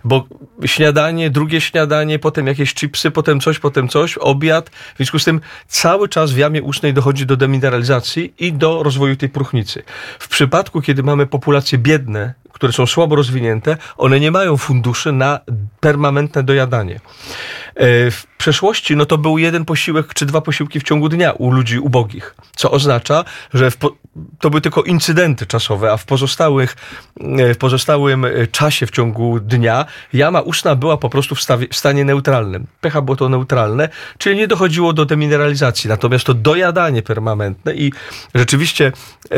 bo 0.05 0.27
śniadanie, 0.67 1.31
drugie 1.31 1.61
śniadanie, 1.61 2.19
potem 2.19 2.47
jakieś 2.47 2.75
chipsy, 2.75 3.11
potem 3.11 3.41
coś, 3.41 3.59
potem 3.59 3.89
coś, 3.89 4.19
obiad. 4.19 4.71
W 4.71 4.97
związku 4.97 5.19
z 5.19 5.25
tym 5.25 5.41
cały 5.69 6.09
czas 6.09 6.33
w 6.33 6.37
jamie 6.37 6.63
ustnej 6.63 6.95
dochodzi 6.95 7.27
do 7.27 7.37
demineralizacji 7.37 8.35
i 8.39 8.53
do 8.53 8.83
rozwoju 8.83 9.17
tej 9.17 9.29
próchnicy. 9.29 9.83
W 10.19 10.29
przypadku, 10.29 10.83
kiedy 10.83 11.03
mamy 11.03 11.27
populacje 11.27 11.79
biedne, 11.79 12.35
które 12.53 12.73
są 12.73 12.87
słabo 12.87 13.17
rozwinięte, 13.17 13.77
one 13.97 14.21
nie 14.21 14.31
mają 14.31 14.57
funduszy 14.57 15.13
na 15.13 15.41
permanentne 15.81 16.43
dojadanie. 16.43 16.95
E, 16.95 18.11
w 18.11 18.27
przeszłości 18.39 18.97
no 18.97 19.07
to 19.07 19.19
był 19.19 19.39
jeden 19.39 19.65
posiłek 19.65 20.15
czy 20.15 20.27
dwa 20.27 20.41
posiłki 20.41 20.81
w 20.81 20.83
ciągu 20.83 21.09
dnia 21.09 21.33
u 21.33 21.51
ludzi 21.51 21.79
ubogich, 21.79 22.35
co 22.57 22.71
oznacza, 22.71 23.25
że 23.55 23.71
po, 23.71 23.97
to 24.39 24.51
były 24.51 24.61
tylko 24.61 24.83
incydenty 24.83 25.47
czasowe, 25.47 25.93
a 25.93 25.97
w 25.97 26.05
pozostałych, 26.05 26.77
e, 27.21 27.55
w 27.55 27.59
pozostałym 27.59 28.25
e, 28.25 28.47
czasie 28.47 28.87
w 28.87 28.91
ciągu 28.91 29.41
dnia 29.41 29.85
jama 30.13 30.41
ustna 30.41 30.75
była 30.75 30.97
po 30.97 31.11
prostu 31.11 31.35
w, 31.35 31.43
stawie, 31.43 31.69
w 31.71 31.77
stanie 31.77 32.05
neutralnym. 32.05 32.67
pH 32.81 33.01
było 33.01 33.17
to 33.17 33.29
neutralne, 33.29 33.89
czyli 34.19 34.37
nie 34.37 34.49
dochodziło 34.49 34.93
do 34.93 35.05
demineralizacji. 35.05 35.89
Natomiast 35.89 36.25
to 36.25 36.35
dojadanie 36.35 37.03
permanentne 37.03 37.75
i 37.75 37.93
rzeczywiście 38.35 38.93
e, 39.31 39.37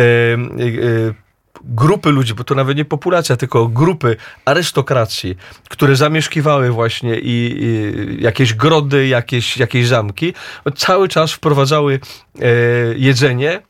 grupy 1.64 2.10
ludzi, 2.10 2.34
bo 2.34 2.44
to 2.44 2.54
nawet 2.54 2.76
nie 2.76 2.84
populacja, 2.84 3.36
tylko 3.36 3.68
grupy 3.68 4.16
arystokracji, 4.44 5.36
które 5.68 5.96
zamieszkiwały 5.96 6.70
właśnie 6.70 7.18
i, 7.18 7.56
i 7.62 8.22
jakieś 8.22 8.54
grody, 8.54 9.06
jakieś, 9.06 9.56
jakieś 9.56 9.86
zamki, 9.86 10.34
cały 10.76 11.08
czas 11.08 11.32
wprowadzały 11.32 12.00
e, 12.40 12.46
jedzenie, 12.96 13.62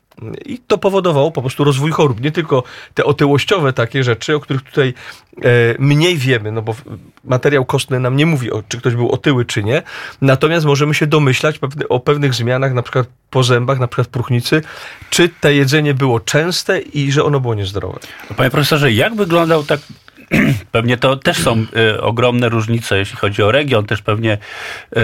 i 0.45 0.59
to 0.67 0.77
powodowało 0.77 1.31
po 1.31 1.41
prostu 1.41 1.63
rozwój 1.63 1.91
chorób. 1.91 2.21
Nie 2.21 2.31
tylko 2.31 2.63
te 2.93 3.05
otyłościowe 3.05 3.73
takie 3.73 4.03
rzeczy, 4.03 4.35
o 4.35 4.39
których 4.39 4.61
tutaj 4.61 4.93
e, 5.37 5.41
mniej 5.79 6.17
wiemy, 6.17 6.51
no 6.51 6.61
bo 6.61 6.75
materiał 7.23 7.65
kostny 7.65 7.99
nam 7.99 8.15
nie 8.15 8.25
mówi, 8.25 8.49
czy 8.67 8.77
ktoś 8.77 8.95
był 8.95 9.11
otyły, 9.11 9.45
czy 9.45 9.63
nie. 9.63 9.83
Natomiast 10.21 10.65
możemy 10.65 10.93
się 10.93 11.07
domyślać 11.07 11.59
o 11.89 11.99
pewnych 11.99 12.33
zmianach, 12.33 12.73
na 12.73 12.81
przykład 12.81 13.07
po 13.29 13.43
zębach, 13.43 13.79
na 13.79 13.87
przykład 13.87 14.07
próchnicy, 14.07 14.61
czy 15.09 15.29
to 15.41 15.49
jedzenie 15.49 15.93
było 15.93 16.19
częste 16.19 16.79
i 16.79 17.11
że 17.11 17.23
ono 17.23 17.39
było 17.39 17.55
niezdrowe. 17.55 17.99
Panie 18.37 18.49
profesorze, 18.49 18.91
jak 18.91 19.15
wyglądał 19.15 19.63
tak 19.63 19.79
Pewnie 20.71 20.97
to 20.97 21.15
też 21.15 21.37
są 21.37 21.65
y, 21.95 22.01
ogromne 22.01 22.49
różnice, 22.49 22.97
jeśli 22.97 23.17
chodzi 23.17 23.43
o 23.43 23.51
region, 23.51 23.85
też 23.85 24.01
pewnie 24.01 24.37
y, 24.97 25.01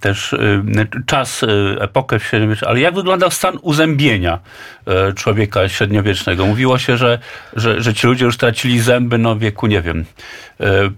też 0.00 0.32
y, 0.32 0.62
czas, 1.06 1.44
epokę 1.80 2.20
średniowieczną, 2.20 2.68
ale 2.68 2.80
jak 2.80 2.94
wyglądał 2.94 3.30
stan 3.30 3.58
uzębienia 3.62 4.38
człowieka 5.16 5.68
średniowiecznego? 5.68 6.46
Mówiło 6.46 6.78
się, 6.78 6.96
że, 6.96 7.18
że, 7.56 7.82
że 7.82 7.94
ci 7.94 8.06
ludzie 8.06 8.24
już 8.24 8.36
tracili 8.36 8.80
zęby 8.80 9.18
no, 9.18 9.34
w 9.34 9.38
wieku, 9.38 9.66
nie 9.66 9.82
wiem, 9.82 10.04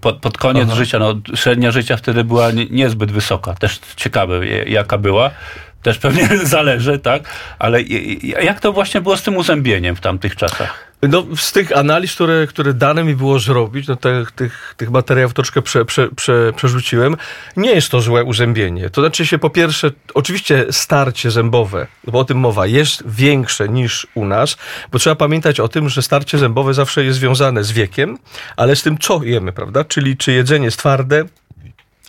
pod, 0.01 0.17
pod 0.17 0.37
koniec 0.37 0.67
Aha. 0.67 0.75
życia, 0.75 0.99
no, 0.99 1.15
średnia 1.35 1.71
życia 1.71 1.97
wtedy 1.97 2.23
była 2.23 2.51
niezbyt 2.69 3.11
wysoka. 3.11 3.53
Też 3.53 3.79
ciekawe, 3.95 4.47
jaka 4.47 4.97
była 4.97 5.31
też 5.85 5.97
pewnie 5.97 6.27
zależy, 6.55 6.99
tak? 6.99 7.23
Ale 7.59 7.81
jak 8.43 8.59
to 8.59 8.73
właśnie 8.73 9.01
było 9.01 9.17
z 9.17 9.23
tym 9.23 9.37
uzębieniem 9.37 9.95
w 9.95 10.01
tamtych 10.01 10.35
czasach? 10.35 10.94
No, 11.09 11.25
z 11.35 11.51
tych 11.51 11.77
analiz, 11.77 12.15
które, 12.15 12.47
które 12.47 12.73
dane 12.73 13.03
mi 13.03 13.15
było 13.15 13.39
zrobić, 13.39 13.87
no 13.87 13.95
tych, 13.95 14.31
tych, 14.31 14.73
tych 14.77 14.91
materiałów 14.91 15.33
troszkę 15.33 15.61
prze, 15.61 15.85
prze, 15.85 16.07
prze, 16.07 16.53
przerzuciłem, 16.55 17.15
nie 17.57 17.71
jest 17.71 17.89
to 17.89 18.01
złe 18.01 18.23
uzębienie. 18.23 18.89
To 18.89 19.01
znaczy 19.01 19.25
się 19.25 19.37
po 19.37 19.49
pierwsze, 19.49 19.91
oczywiście 20.13 20.65
starcie 20.71 21.31
zębowe, 21.31 21.87
bo 22.07 22.19
o 22.19 22.25
tym 22.25 22.37
mowa, 22.37 22.67
jest 22.67 23.03
większe 23.07 23.69
niż 23.69 24.07
u 24.15 24.25
nas, 24.25 24.57
bo 24.91 24.99
trzeba 24.99 25.15
pamiętać 25.15 25.59
o 25.59 25.67
tym, 25.67 25.89
że 25.89 26.01
starcie 26.01 26.37
zębowe 26.37 26.73
zawsze 26.73 27.03
jest 27.03 27.19
związane 27.19 27.63
z 27.63 27.71
wiekiem, 27.71 28.17
ale 28.57 28.75
z 28.75 28.83
tym, 28.83 28.97
co 28.97 29.23
jemy, 29.23 29.51
prawda? 29.51 29.83
Czyli 29.83 30.17
czy 30.17 30.31
jedzenie 30.31 30.65
jest 30.65 30.79
twarde, 30.79 31.25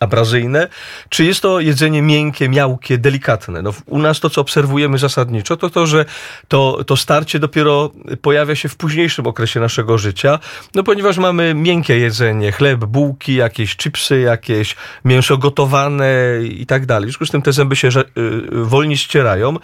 abrazyjne, 0.00 0.68
czy 1.08 1.24
jest 1.24 1.40
to 1.40 1.60
jedzenie 1.60 2.02
miękkie, 2.02 2.48
miałkie, 2.48 2.98
delikatne. 2.98 3.62
No, 3.62 3.72
u 3.86 3.98
nas 3.98 4.20
to, 4.20 4.30
co 4.30 4.40
obserwujemy 4.40 4.98
zasadniczo, 4.98 5.56
to 5.56 5.70
to, 5.70 5.86
że 5.86 6.04
to, 6.48 6.84
to 6.86 6.96
starcie 6.96 7.38
dopiero 7.38 7.90
pojawia 8.22 8.54
się 8.54 8.68
w 8.68 8.76
późniejszym 8.76 9.26
okresie 9.26 9.60
naszego 9.60 9.98
życia, 9.98 10.38
no 10.74 10.82
ponieważ 10.82 11.18
mamy 11.18 11.54
miękkie 11.54 11.98
jedzenie, 11.98 12.52
chleb, 12.52 12.84
bułki, 12.84 13.34
jakieś 13.34 13.76
chipsy, 13.76 14.20
jakieś 14.20 14.76
mięso 15.04 15.38
gotowane 15.38 16.12
i 16.42 16.66
tak 16.66 16.86
dalej. 16.86 17.08
W 17.08 17.12
związku 17.12 17.26
z 17.26 17.30
tym 17.30 17.42
te 17.42 17.52
zęby 17.52 17.76
się 17.76 17.88
y, 17.88 18.02
wolniej 18.50 18.96
ścierają. 18.96 19.56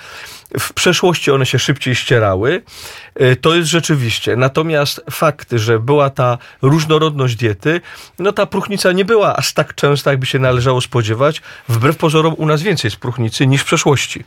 W 0.60 0.72
przeszłości 0.72 1.30
one 1.30 1.46
się 1.46 1.58
szybciej 1.58 1.94
ścierały. 1.94 2.62
Y, 3.20 3.36
to 3.36 3.54
jest 3.54 3.68
rzeczywiście. 3.68 4.36
Natomiast 4.36 5.04
fakt, 5.10 5.52
że 5.52 5.78
była 5.78 6.10
ta 6.10 6.38
różnorodność 6.62 7.36
diety, 7.36 7.80
no 8.18 8.32
ta 8.32 8.46
próchnica 8.46 8.92
nie 8.92 9.04
była 9.04 9.36
aż 9.36 9.52
tak 9.52 9.74
częsta, 9.74 10.10
jakby 10.10 10.26
się 10.26 10.38
należało 10.38 10.80
spodziewać. 10.80 11.42
Wbrew 11.68 11.96
pozorom 11.96 12.34
u 12.34 12.46
nas 12.46 12.62
więcej 12.62 12.88
jest 12.88 12.96
próchnicy 12.96 13.46
niż 13.46 13.62
w 13.62 13.64
przeszłości. 13.64 14.24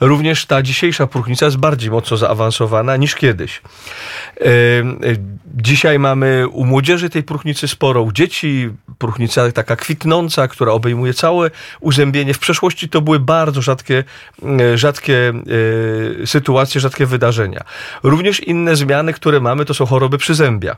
Również 0.00 0.46
ta 0.46 0.62
dzisiejsza 0.62 1.06
próchnica 1.06 1.46
jest 1.46 1.58
bardziej 1.58 1.90
mocno 1.90 2.16
zaawansowana 2.16 2.96
niż 2.96 3.14
kiedyś. 3.14 3.62
Y, 4.40 4.84
dzisiaj 5.54 5.98
mamy 5.98 6.48
u 6.48 6.64
młodzieży 6.64 7.10
tej 7.10 7.22
próchnicy 7.22 7.68
sporo, 7.68 8.02
u 8.02 8.12
dzieci 8.12 8.70
próchnica 8.98 9.52
taka 9.52 9.76
kwitnąca, 9.76 10.48
która 10.48 10.72
obejmuje 10.72 11.14
całe 11.14 11.50
uzębienie. 11.80 12.34
W 12.34 12.38
przeszłości 12.38 12.88
to 12.88 13.00
były 13.00 13.20
bardzo 13.20 13.62
rzadkie, 13.62 14.04
rzadkie 14.74 15.32
sytuacje, 16.24 16.80
rzadkie 16.80 17.06
wydarzenia. 17.06 17.64
Również 18.02 18.40
inne 18.40 18.76
zmiany, 18.76 19.12
które 19.12 19.40
mamy, 19.40 19.64
to 19.64 19.74
są 19.74 19.86
choroby 19.86 20.18
przyzębia, 20.18 20.76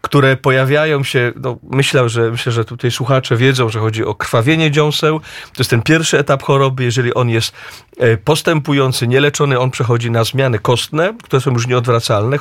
które 0.00 0.36
pojawiają 0.36 1.04
się, 1.04 1.32
no 1.36 1.56
myślę, 1.70 2.08
że, 2.08 2.30
myślę, 2.30 2.52
że 2.52 2.64
tutaj 2.64 2.90
słuchacze 2.90 3.36
wiedzą, 3.36 3.68
że 3.68 3.80
chodzi 3.80 4.04
o 4.04 4.14
krwawienie 4.14 4.70
dziąseł. 4.70 5.20
To 5.20 5.58
jest 5.58 5.70
ten 5.70 5.82
pierwszy 5.82 6.18
etap 6.18 6.42
choroby. 6.42 6.84
Jeżeli 6.84 7.14
on 7.14 7.28
jest 7.28 7.54
e, 7.98 8.16
postępujący, 8.16 9.08
nieleczony, 9.08 9.58
on 9.58 9.70
przechodzi 9.70 10.10
na 10.10 10.24
zmiany 10.24 10.58
kostne, 10.58 11.14
które 11.22 11.40
są 11.40 11.52
już 11.52 11.66
nieodwracalne, 11.66 12.38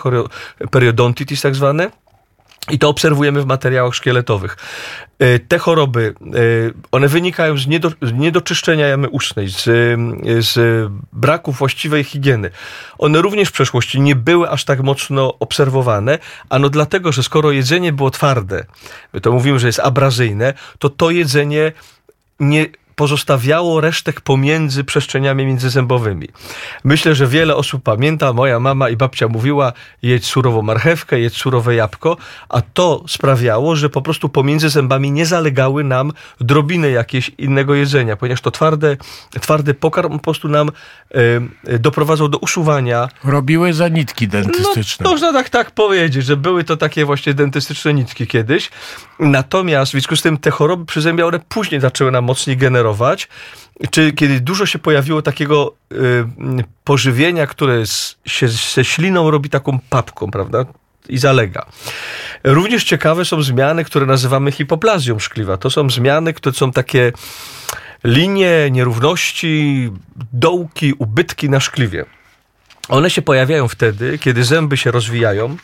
periodontitis 0.71 1.41
tak 1.41 1.55
zwane 1.55 2.02
i 2.71 2.79
to 2.79 2.89
obserwujemy 2.89 3.41
w 3.41 3.45
materiałach 3.45 3.95
szkieletowych. 3.95 4.57
E, 5.19 5.39
te 5.39 5.57
choroby, 5.57 6.13
e, 6.21 6.29
one 6.91 7.07
wynikają 7.07 7.57
z, 7.57 7.67
niedo, 7.67 7.91
z 8.01 8.13
niedoczyszczenia 8.13 8.87
jamy 8.87 9.09
ustnej, 9.09 9.49
z, 9.49 9.63
z 10.45 10.89
braku 11.13 11.51
właściwej 11.51 12.03
higieny. 12.03 12.49
One 12.97 13.21
również 13.21 13.49
w 13.49 13.51
przeszłości 13.51 14.01
nie 14.01 14.15
były 14.15 14.49
aż 14.49 14.65
tak 14.65 14.83
mocno 14.83 15.39
obserwowane, 15.39 16.19
ano 16.49 16.69
dlatego, 16.69 17.11
że 17.11 17.23
skoro 17.23 17.51
jedzenie 17.51 17.93
było 17.93 18.11
twarde, 18.11 18.65
to 19.21 19.31
mówimy, 19.31 19.59
że 19.59 19.67
jest 19.67 19.79
abrazyjne, 19.79 20.53
to 20.79 20.89
to 20.89 21.11
jedzenie 21.11 21.71
nie 22.39 22.65
pozostawiało 22.95 23.81
resztek 23.81 24.21
pomiędzy 24.21 24.83
przestrzeniami 24.83 25.45
międzyzębowymi. 25.45 26.27
Myślę, 26.83 27.15
że 27.15 27.27
wiele 27.27 27.55
osób 27.55 27.83
pamięta, 27.83 28.33
moja 28.33 28.59
mama 28.59 28.89
i 28.89 28.97
babcia 28.97 29.27
mówiła, 29.27 29.73
jedz 30.01 30.25
surową 30.25 30.61
marchewkę, 30.61 31.19
jedz 31.19 31.33
surowe 31.33 31.75
jabłko, 31.75 32.17
a 32.49 32.61
to 32.61 33.03
sprawiało, 33.07 33.75
że 33.75 33.89
po 33.89 34.01
prostu 34.01 34.29
pomiędzy 34.29 34.69
zębami 34.69 35.11
nie 35.11 35.25
zalegały 35.25 35.83
nam 35.83 36.11
drobiny 36.41 36.91
jakieś 36.91 37.31
innego 37.37 37.75
jedzenia, 37.75 38.15
ponieważ 38.15 38.41
to 38.41 38.51
twarde, 38.51 38.97
twardy 39.41 39.73
pokarm 39.73 40.11
po 40.11 40.19
prostu 40.19 40.47
nam 40.47 40.69
e, 41.67 41.79
doprowadzał 41.79 42.29
do 42.29 42.37
usuwania. 42.37 43.09
Robiły 43.23 43.73
zanitki 43.73 44.27
dentystyczne. 44.27 45.03
No, 45.03 45.11
można 45.11 45.33
tak, 45.33 45.49
tak 45.49 45.71
powiedzieć, 45.71 46.25
że 46.25 46.37
były 46.37 46.63
to 46.63 46.77
takie 46.77 47.05
właśnie 47.05 47.33
dentystyczne 47.33 47.93
nitki 47.93 48.27
kiedyś. 48.27 48.71
Natomiast 49.19 49.89
w 49.89 49.91
związku 49.91 50.15
z 50.15 50.21
tym 50.21 50.37
te 50.37 50.51
choroby 50.51 50.85
przyzębia, 50.85 51.25
one 51.25 51.39
później 51.39 51.81
zaczęły 51.81 52.11
nam 52.11 52.23
mocniej 52.23 52.57
generować 52.57 52.82
generować, 52.83 53.27
czy 53.91 54.11
kiedy 54.11 54.39
dużo 54.39 54.65
się 54.65 54.79
pojawiło 54.79 55.21
takiego 55.21 55.73
y, 55.91 55.95
pożywienia, 56.83 57.47
które 57.47 57.85
z, 57.85 58.15
się 58.25 58.47
ze 58.47 58.85
śliną 58.85 59.31
robi 59.31 59.49
taką 59.49 59.79
papką, 59.89 60.31
prawda? 60.31 60.65
I 61.09 61.17
zalega. 61.17 61.65
Również 62.43 62.83
ciekawe 62.83 63.25
są 63.25 63.41
zmiany, 63.41 63.83
które 63.83 64.05
nazywamy 64.05 64.51
hipoplazją 64.51 65.19
szkliwa. 65.19 65.57
To 65.57 65.69
są 65.69 65.89
zmiany, 65.89 66.33
które 66.33 66.55
są 66.55 66.71
takie 66.71 67.11
linie, 68.03 68.71
nierówności, 68.71 69.89
dołki, 70.33 70.93
ubytki 70.93 71.49
na 71.49 71.59
szkliwie. 71.59 72.05
One 72.89 73.09
się 73.09 73.21
pojawiają 73.21 73.67
wtedy, 73.67 74.17
kiedy 74.17 74.43
zęby 74.43 74.77
się 74.77 74.91
rozwijają 74.91 75.57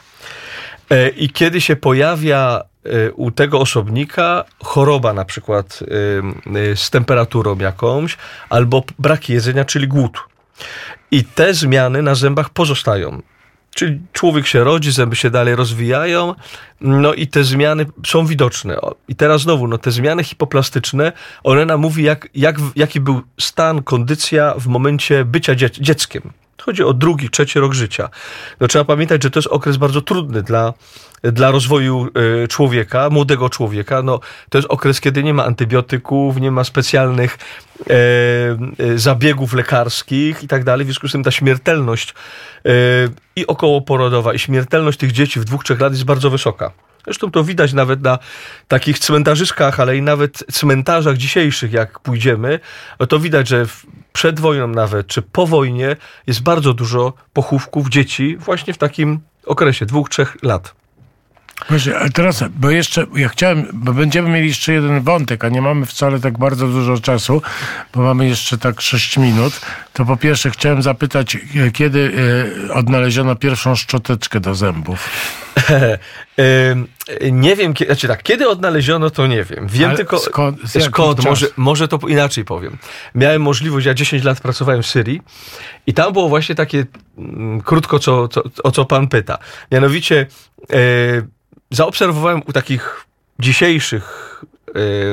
e, 0.89 1.09
i 1.09 1.30
kiedy 1.30 1.61
się 1.61 1.76
pojawia 1.76 2.68
u 3.16 3.32
tego 3.32 3.60
osobnika 3.60 4.44
choroba 4.64 5.14
na 5.14 5.26
przykład 5.26 5.80
y, 5.82 6.58
y, 6.58 6.76
z 6.76 6.90
temperaturą 6.90 7.58
jakąś, 7.58 8.18
albo 8.50 8.84
brak 9.00 9.30
jedzenia, 9.30 9.66
czyli 9.66 9.88
głód. 9.88 10.20
I 11.12 11.24
te 11.24 11.54
zmiany 11.54 12.02
na 12.02 12.16
zębach 12.16 12.50
pozostają. 12.50 13.22
Czyli 13.76 14.00
człowiek 14.14 14.48
się 14.48 14.64
rodzi, 14.64 14.92
zęby 14.92 15.16
się 15.16 15.30
dalej 15.30 15.56
rozwijają, 15.56 16.36
no 16.82 17.14
i 17.14 17.28
te 17.28 17.44
zmiany 17.44 17.86
są 18.08 18.26
widoczne. 18.26 18.78
I 19.08 19.16
teraz 19.16 19.42
znowu, 19.42 19.68
no 19.68 19.78
te 19.78 19.92
zmiany 19.92 20.24
hipoplastyczne, 20.24 21.12
one 21.44 21.66
nam 21.66 21.80
mówi, 21.80 22.04
jak, 22.04 22.28
jak, 22.36 22.56
jaki 22.76 23.00
był 23.00 23.22
stan, 23.40 23.84
kondycja 23.84 24.54
w 24.58 24.68
momencie 24.68 25.26
bycia 25.26 25.56
dzieckiem. 25.56 26.34
Chodzi 26.62 26.84
o 26.84 26.93
drugi, 26.93 27.30
trzeci 27.30 27.60
rok 27.60 27.74
życia. 27.74 28.10
No, 28.60 28.68
trzeba 28.68 28.86
pamiętać, 28.86 29.24
że 29.24 29.32
to 29.32 29.39
jest 29.39 29.47
okres 29.47 29.78
bardzo 29.78 30.01
trudny 30.01 30.43
dla, 30.43 30.74
dla 31.24 31.51
rozwoju 31.51 32.07
e, 32.43 32.47
człowieka, 32.47 33.10
młodego 33.10 33.49
człowieka. 33.49 34.01
No, 34.01 34.20
to 34.49 34.57
jest 34.57 34.68
okres, 34.70 35.01
kiedy 35.01 35.24
nie 35.24 35.34
ma 35.34 35.45
antybiotyków, 35.45 36.38
nie 36.38 36.51
ma 36.51 36.64
specjalnych 36.64 37.38
e, 37.89 37.93
e, 38.93 38.97
zabiegów 38.97 39.53
lekarskich 39.53 40.43
i 40.43 40.47
tak 40.47 40.64
dalej. 40.64 40.86
W 40.86 40.88
związku 40.88 41.07
z 41.07 41.12
tym 41.12 41.24
ta 41.24 41.32
śmiertelność 41.32 42.14
e, 42.66 42.72
i 43.36 43.47
okołoporodowa, 43.47 44.34
i 44.34 44.39
śmiertelność 44.39 44.99
tych 44.99 45.12
dzieci 45.12 45.39
w 45.39 45.43
dwóch, 45.43 45.64
trzech 45.64 45.80
lat 45.80 45.93
jest 45.93 46.05
bardzo 46.05 46.30
wysoka. 46.30 46.72
Zresztą 47.03 47.32
to 47.32 47.43
widać 47.43 47.74
nawet 47.74 48.01
na 48.01 48.20
takich 48.68 48.99
cmentarzyskach, 48.99 49.80
ale 49.80 49.97
i 49.97 50.01
nawet 50.01 50.43
cmentarzach 50.51 51.18
dzisiejszych, 51.18 51.74
jak 51.74 51.99
pójdziemy, 51.99 52.60
to 53.10 53.20
widać, 53.20 53.47
że 53.47 53.66
przed 54.14 54.39
wojną 54.39 54.68
nawet, 54.68 55.07
czy 55.07 55.22
po 55.22 55.47
wojnie 55.47 55.95
jest 56.28 56.43
bardzo 56.43 56.74
dużo 56.74 57.14
pochówków 57.34 57.89
dzieci 57.89 58.38
właśnie 58.38 58.74
w 58.74 58.78
takim 58.78 59.20
okresie 59.45 59.86
dwóch, 59.86 60.10
trzech 60.10 60.38
lat. 60.43 60.80
Właśnie, 61.70 61.97
a 61.97 62.10
teraz, 62.10 62.43
bo 62.49 62.70
jeszcze, 62.70 63.05
ja 63.16 63.30
chciałem, 63.30 63.68
bo 63.74 63.93
będziemy 63.93 64.30
mieli 64.30 64.47
jeszcze 64.47 64.74
jeden 64.74 65.01
wątek, 65.01 65.45
a 65.45 65.49
nie 65.49 65.62
mamy 65.62 65.86
wcale 65.86 66.20
tak 66.20 66.38
bardzo 66.38 66.68
dużo 66.68 66.99
czasu, 66.99 67.41
bo 67.93 68.01
mamy 68.01 68.28
jeszcze 68.28 68.57
tak 68.57 68.82
6 68.82 69.18
minut, 69.18 69.62
to 69.93 70.05
po 70.05 70.18
pierwsze 70.18 70.51
chciałem 70.51 70.82
zapytać, 70.82 71.36
e, 71.36 71.72
kiedy 71.72 72.12
e, 72.70 72.74
odnaleziono 72.74 73.36
pierwszą 73.36 73.76
szczoteczkę 73.76 74.39
do 74.39 74.55
zębów? 74.55 75.10
nie 77.32 77.56
wiem, 77.56 77.74
znaczy 77.86 78.08
tak, 78.08 78.24
kiedy 78.24 78.50
odnaleziono, 78.50 79.10
to 79.10 79.28
nie 79.28 79.44
wiem. 79.44 79.68
Wiem 79.68 79.90
Ale 79.90 79.98
tylko 79.98 80.20
skąd, 80.20 80.60
skąd 80.80 81.26
może, 81.26 81.48
może 81.58 81.88
to 81.88 82.00
inaczej 82.08 82.46
powiem. 82.46 82.78
Miałem 83.16 83.42
możliwość, 83.42 83.86
ja 83.86 83.94
10 83.94 84.24
lat 84.24 84.42
pracowałem 84.42 84.84
w 84.84 84.88
Syrii 84.88 85.22
i 85.88 85.94
tam 85.94 86.14
było 86.14 86.30
właśnie 86.30 86.56
takie, 86.56 86.86
mm, 87.18 87.62
krótko 87.62 88.00
co, 88.00 88.28
co, 88.28 88.44
o 88.64 88.72
co 88.72 88.86
pan 88.86 89.08
pyta. 89.08 89.38
Mianowicie 89.72 90.28
e, 90.74 90.76
zaobserwowałem 91.72 92.42
u 92.48 92.54
takich 92.54 93.06
dzisiejszych 93.40 94.36
e, 94.68 94.72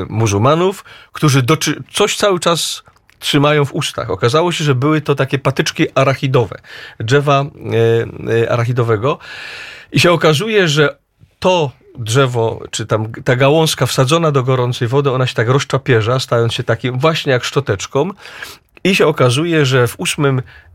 muzułmanów, 0.09 0.85
którzy 1.13 1.43
doczy, 1.43 1.83
coś 1.93 2.17
cały 2.17 2.41
czas 2.41 2.83
trzymają 3.19 3.65
w 3.65 3.75
ustach. 3.75 4.11
Okazało 4.11 4.53
się, 4.53 4.65
że 4.65 4.75
były 4.75 5.01
to 5.01 5.15
takie 5.15 5.39
patyczki 5.39 5.87
arachidowe, 5.95 6.59
drzewa 7.01 7.45
e, 7.45 8.43
e, 8.43 8.53
arachidowego. 8.53 9.19
I 9.93 10.01
się 10.01 10.13
okazuje, 10.13 10.69
że 10.69 10.99
to 11.47 11.71
drzewo, 11.99 12.61
czy 12.71 12.87
tam 12.87 13.13
ta 13.25 13.37
gałązka 13.37 13.87
wsadzona 13.87 14.33
do 14.33 14.43
gorącej 14.43 14.89
wody, 14.89 15.11
ona 15.11 15.27
się 15.27 15.35
tak 15.35 15.49
rozczapierza, 15.49 16.21
stając 16.21 16.55
się 16.55 16.65
takim 16.65 16.99
właśnie 16.99 17.33
jak 17.33 17.45
szczoteczką. 17.45 18.11
I 18.85 18.95
się 18.95 19.07
okazuje, 19.07 19.67
że 19.67 19.87
w 19.87 19.97
VIII 19.97 20.27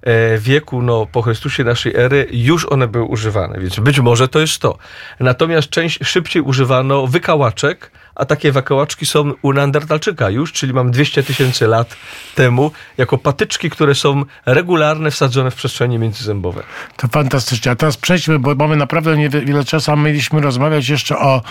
e, 0.01 0.38
wieku, 0.38 0.82
no, 0.82 1.05
po 1.11 1.22
Chrystusie 1.22 1.63
naszej 1.63 1.95
ery, 1.95 2.28
już 2.32 2.65
one 2.65 2.88
były 2.88 3.05
używane, 3.05 3.59
więc 3.59 3.80
być 3.80 3.99
może 3.99 4.28
to 4.28 4.39
jest 4.39 4.61
to. 4.61 4.78
Natomiast 5.19 5.69
część 5.69 5.99
szybciej 6.03 6.41
używano 6.41 7.07
wykałaczek, 7.07 7.91
a 8.22 8.26
takie 8.26 8.51
wykałaczki 8.51 9.05
są 9.05 9.34
u 9.41 9.53
Neandertalczyka 9.53 10.30
już, 10.30 10.53
czyli 10.53 10.74
mam 10.74 10.91
200 10.91 11.24
tysięcy 11.24 11.67
lat 11.67 11.95
temu, 12.36 12.72
jako 12.97 13.17
patyczki, 13.17 13.69
które 13.69 13.95
są 13.95 14.24
regularne, 14.45 15.11
wsadzone 15.11 15.51
w 15.51 15.55
przestrzenie 15.55 15.99
międzyzębowe. 15.99 16.63
To 16.97 17.07
fantastycznie. 17.07 17.72
A 17.72 17.76
teraz 17.76 17.97
przejdźmy, 17.97 18.39
bo 18.39 18.55
mamy 18.55 18.76
naprawdę 18.76 19.17
niewiele 19.17 19.63
czasu, 19.63 19.91
a 19.91 19.95
mieliśmy 19.95 20.41
rozmawiać 20.41 20.89
jeszcze 20.89 21.17
o 21.17 21.41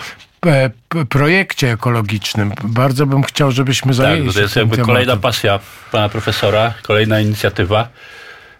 E, 0.45 0.69
projekcie 1.09 1.71
ekologicznym. 1.71 2.53
Bardzo 2.63 3.05
bym 3.05 3.23
chciał, 3.23 3.51
żebyśmy 3.51 3.93
zajęli 3.93 4.25
tak, 4.25 4.33
to 4.33 4.41
jest 4.41 4.55
jakby 4.55 4.75
tematem. 4.75 4.85
kolejna 4.85 5.17
pasja 5.17 5.59
pana 5.91 6.09
profesora, 6.09 6.73
kolejna 6.81 7.19
inicjatywa. 7.19 7.87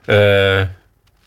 E, 0.10 0.81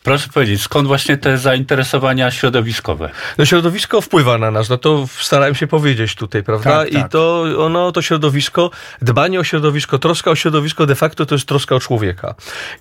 Proszę 0.05 0.29
powiedzieć, 0.35 0.63
skąd 0.63 0.89
właśnie 0.89 1.17
te 1.17 1.39
zainteresowania 1.39 2.31
środowiskowe? 2.31 3.11
No 3.39 3.45
środowisko 3.45 4.01
wpływa 4.01 4.39
na 4.39 4.51
nas, 4.51 4.69
no 4.69 4.79
to 4.79 5.07
starałem 5.21 5.55
się 5.55 5.67
powiedzieć 5.67 6.15
tutaj, 6.15 6.43
prawda? 6.43 6.71
Tak, 6.71 6.91
tak. 6.91 7.07
I 7.07 7.11
to 7.11 7.45
ono, 7.59 7.93
to 7.93 8.03
środowisko, 8.03 8.71
dbanie 9.03 9.41
o 9.41 9.45
środowisko, 9.45 9.99
troska 9.99 10.31
o 10.31 10.35
środowisko 10.35 10.87
de 10.87 10.95
facto 10.95 11.27
to 11.27 11.35
jest 11.35 11.49
troska 11.49 11.75
o 11.75 11.81
człowieka. 11.81 12.35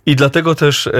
I 0.05 0.15
dlatego 0.15 0.55
też 0.55 0.87
e, 0.87 0.91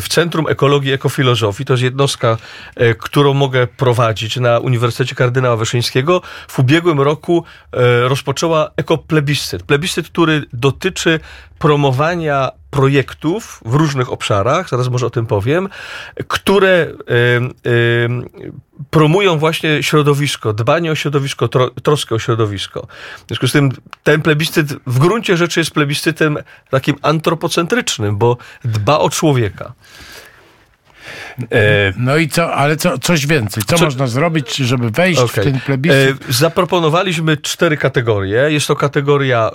w 0.00 0.04
Centrum 0.08 0.48
Ekologii 0.48 0.90
i 0.90 0.94
Ekofilozofii, 0.94 1.64
to 1.64 1.72
jest 1.72 1.82
jednostka, 1.82 2.36
e, 2.76 2.94
którą 2.94 3.34
mogę 3.34 3.66
prowadzić 3.66 4.36
na 4.36 4.58
Uniwersytecie 4.58 5.14
Kardynała 5.14 5.56
Wyszyńskiego, 5.56 6.22
w 6.48 6.58
ubiegłym 6.58 7.00
roku 7.00 7.44
e, 7.72 8.08
rozpoczęła 8.08 8.70
ekoplebiscyt. 8.76 9.62
Plebiscyt, 9.62 10.08
który 10.08 10.42
dotyczy 10.52 11.20
promowania 11.58 12.50
projektów 12.74 13.60
w 13.64 13.74
różnych 13.74 14.12
obszarach, 14.12 14.68
zaraz 14.68 14.88
może 14.88 15.06
o 15.06 15.10
tym 15.10 15.26
powiem, 15.26 15.68
które 16.28 16.92
promują 18.90 19.38
właśnie 19.38 19.82
środowisko, 19.82 20.52
dbanie 20.52 20.92
o 20.92 20.94
środowisko, 20.94 21.48
tro, 21.48 21.70
troskę 21.70 22.14
o 22.14 22.18
środowisko. 22.18 22.86
W 23.24 23.28
związku 23.28 23.48
z 23.48 23.52
tym 23.52 23.70
ten 24.02 24.22
plebiscyt 24.22 24.72
w 24.86 24.98
gruncie 24.98 25.36
rzeczy 25.36 25.60
jest 25.60 25.70
plebiscytem 25.70 26.38
takim 26.70 26.96
antropocentrycznym, 27.02 28.16
bo 28.16 28.36
dba 28.64 28.98
o 28.98 29.10
człowieka. 29.10 29.72
E, 31.52 31.92
No 31.96 32.16
i 32.16 32.28
co, 32.28 32.54
ale 32.54 32.76
co, 32.76 32.98
coś 32.98 33.26
więcej. 33.26 33.62
Co, 33.66 33.76
Co- 33.78 33.84
można 33.84 34.06
zrobić, 34.06 34.56
żeby 34.56 34.90
wejść 34.90 35.20
w 35.20 35.24
Okej. 35.24 35.44
ten 35.44 35.60
plebiscyt? 35.60 36.24
E, 36.28 36.32
Zaproponowaliśmy 36.32 37.36
cztery 37.36 37.76
kategorie. 37.76 38.50
Jest 38.52 38.66
to 38.66 38.76
kategoria 38.76 39.50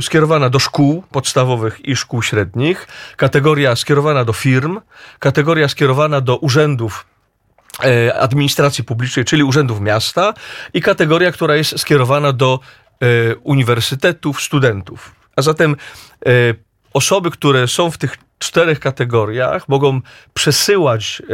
skierowana 0.00 0.50
do 0.50 0.58
szkół 0.58 1.02
podstawowych 1.10 1.80
i 1.88 1.96
szkół 1.96 2.22
średnich, 2.22 2.88
kategoria 3.16 3.76
skierowana 3.76 4.24
do 4.24 4.32
firm, 4.32 4.80
kategoria 5.18 5.68
skierowana 5.68 6.20
do 6.20 6.36
urzędów 6.36 7.06
e, 7.84 8.14
administracji 8.20 8.84
publicznej, 8.84 9.24
czyli 9.24 9.42
urzędów 9.42 9.80
miasta 9.80 10.34
i 10.74 10.82
kategoria, 10.82 11.32
która 11.32 11.56
jest 11.56 11.78
skierowana 11.80 12.32
do 12.32 12.60
uniwersytetów, 13.42 14.40
studentów. 14.42 15.14
A 15.36 15.42
zatem 15.42 15.76
osoby, 16.94 17.30
które 17.30 17.68
są 17.68 17.90
w 17.90 17.98
tych 17.98 18.16
czterech 18.38 18.80
kategoriach, 18.80 19.68
mogą 19.68 20.00
przesyłać 20.34 21.22
e, 21.22 21.24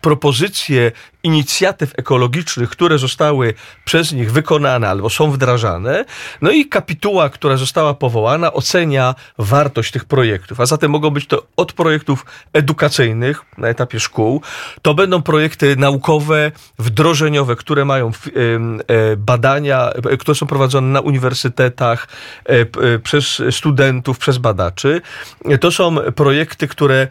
propozycje 0.00 0.92
inicjatyw 1.26 1.92
ekologicznych, 1.98 2.70
które 2.70 2.98
zostały 2.98 3.54
przez 3.84 4.12
nich 4.12 4.32
wykonane 4.32 4.88
albo 4.88 5.10
są 5.10 5.30
wdrażane. 5.30 6.04
No 6.42 6.50
i 6.50 6.66
kapituła, 6.66 7.28
która 7.28 7.56
została 7.56 7.94
powołana, 7.94 8.52
ocenia 8.52 9.14
wartość 9.38 9.92
tych 9.92 10.04
projektów. 10.04 10.60
A 10.60 10.66
zatem 10.66 10.90
mogą 10.90 11.10
być 11.10 11.26
to 11.26 11.46
od 11.56 11.72
projektów 11.72 12.26
edukacyjnych 12.52 13.42
na 13.58 13.68
etapie 13.68 14.00
szkół, 14.00 14.42
to 14.82 14.94
będą 14.94 15.22
projekty 15.22 15.76
naukowe, 15.76 16.52
wdrożeniowe, 16.78 17.56
które 17.56 17.84
mają 17.84 18.08
e, 18.08 19.16
badania, 19.16 19.90
e, 19.90 20.16
które 20.16 20.34
są 20.34 20.46
prowadzone 20.46 20.88
na 20.88 21.00
uniwersytetach 21.00 22.08
e, 22.44 22.98
przez 22.98 23.42
studentów, 23.50 24.18
przez 24.18 24.38
badaczy. 24.38 25.00
To 25.60 25.70
są 25.70 25.96
projekty, 25.96 26.68
które 26.68 27.08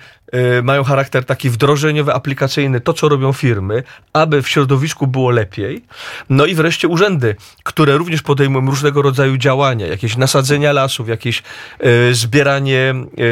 mają 0.63 0.83
charakter 0.83 1.25
taki 1.25 1.49
wdrożeniowy, 1.49 2.13
aplikacyjny, 2.13 2.81
to 2.81 2.93
co 2.93 3.09
robią 3.09 3.33
firmy, 3.33 3.83
aby 4.13 4.41
w 4.41 4.49
środowisku 4.49 5.07
było 5.07 5.29
lepiej. 5.29 5.83
No 6.29 6.45
i 6.45 6.55
wreszcie 6.55 6.87
urzędy, 6.87 7.35
które 7.63 7.97
również 7.97 8.21
podejmują 8.21 8.65
różnego 8.65 9.01
rodzaju 9.01 9.37
działania, 9.37 9.87
jakieś 9.87 10.17
nasadzenia 10.17 10.73
lasów, 10.73 11.09
jakieś 11.09 11.43
e, 11.79 12.13
zbieranie 12.13 12.79
e, 12.79 13.23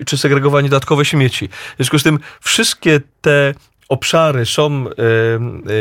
e, 0.00 0.04
czy 0.04 0.18
segregowanie 0.18 0.68
dodatkowe 0.68 1.04
śmieci. 1.04 1.48
W 1.48 1.76
związku 1.76 1.98
z 1.98 2.02
tym 2.02 2.18
wszystkie 2.40 3.00
te 3.20 3.54
obszary 3.88 4.46
są 4.46 4.84
e, 4.88 4.92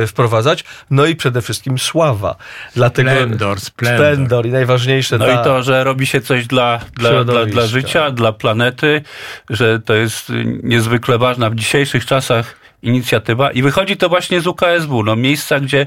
wprowadzać. 0.07 0.65
No 0.91 1.07
i 1.07 1.17
przede 1.17 1.43
wszystkim 1.43 1.79
sława. 1.79 2.37
Dlatego 2.75 3.11
Splendor, 3.11 3.61
splendor. 3.61 3.99
splendor 3.99 4.47
i 4.47 4.51
najważniejsze 4.51 5.19
No 5.19 5.25
dla- 5.25 5.41
i 5.41 5.45
to, 5.45 5.63
że 5.63 5.85
robi 5.85 6.07
się 6.07 6.21
coś 6.21 6.47
dla, 6.47 6.81
dla, 6.95 7.25
dla, 7.25 7.47
dla 7.47 7.67
życia, 7.67 8.11
dla 8.11 8.33
planety, 8.33 9.03
że 9.51 9.81
to 9.81 9.95
jest 9.95 10.33
niezwykle 10.63 11.19
ważna 11.19 11.51
w 11.51 11.55
dzisiejszych 11.55 12.07
czasach 12.07 12.60
inicjatywa 12.83 13.53
i 13.53 13.63
wychodzi 13.63 13.97
to 13.97 14.09
właśnie 14.09 14.41
z 14.41 14.47
UKSW, 14.47 15.03
no 15.03 15.17
miejsca, 15.17 15.61
gdzie, 15.61 15.87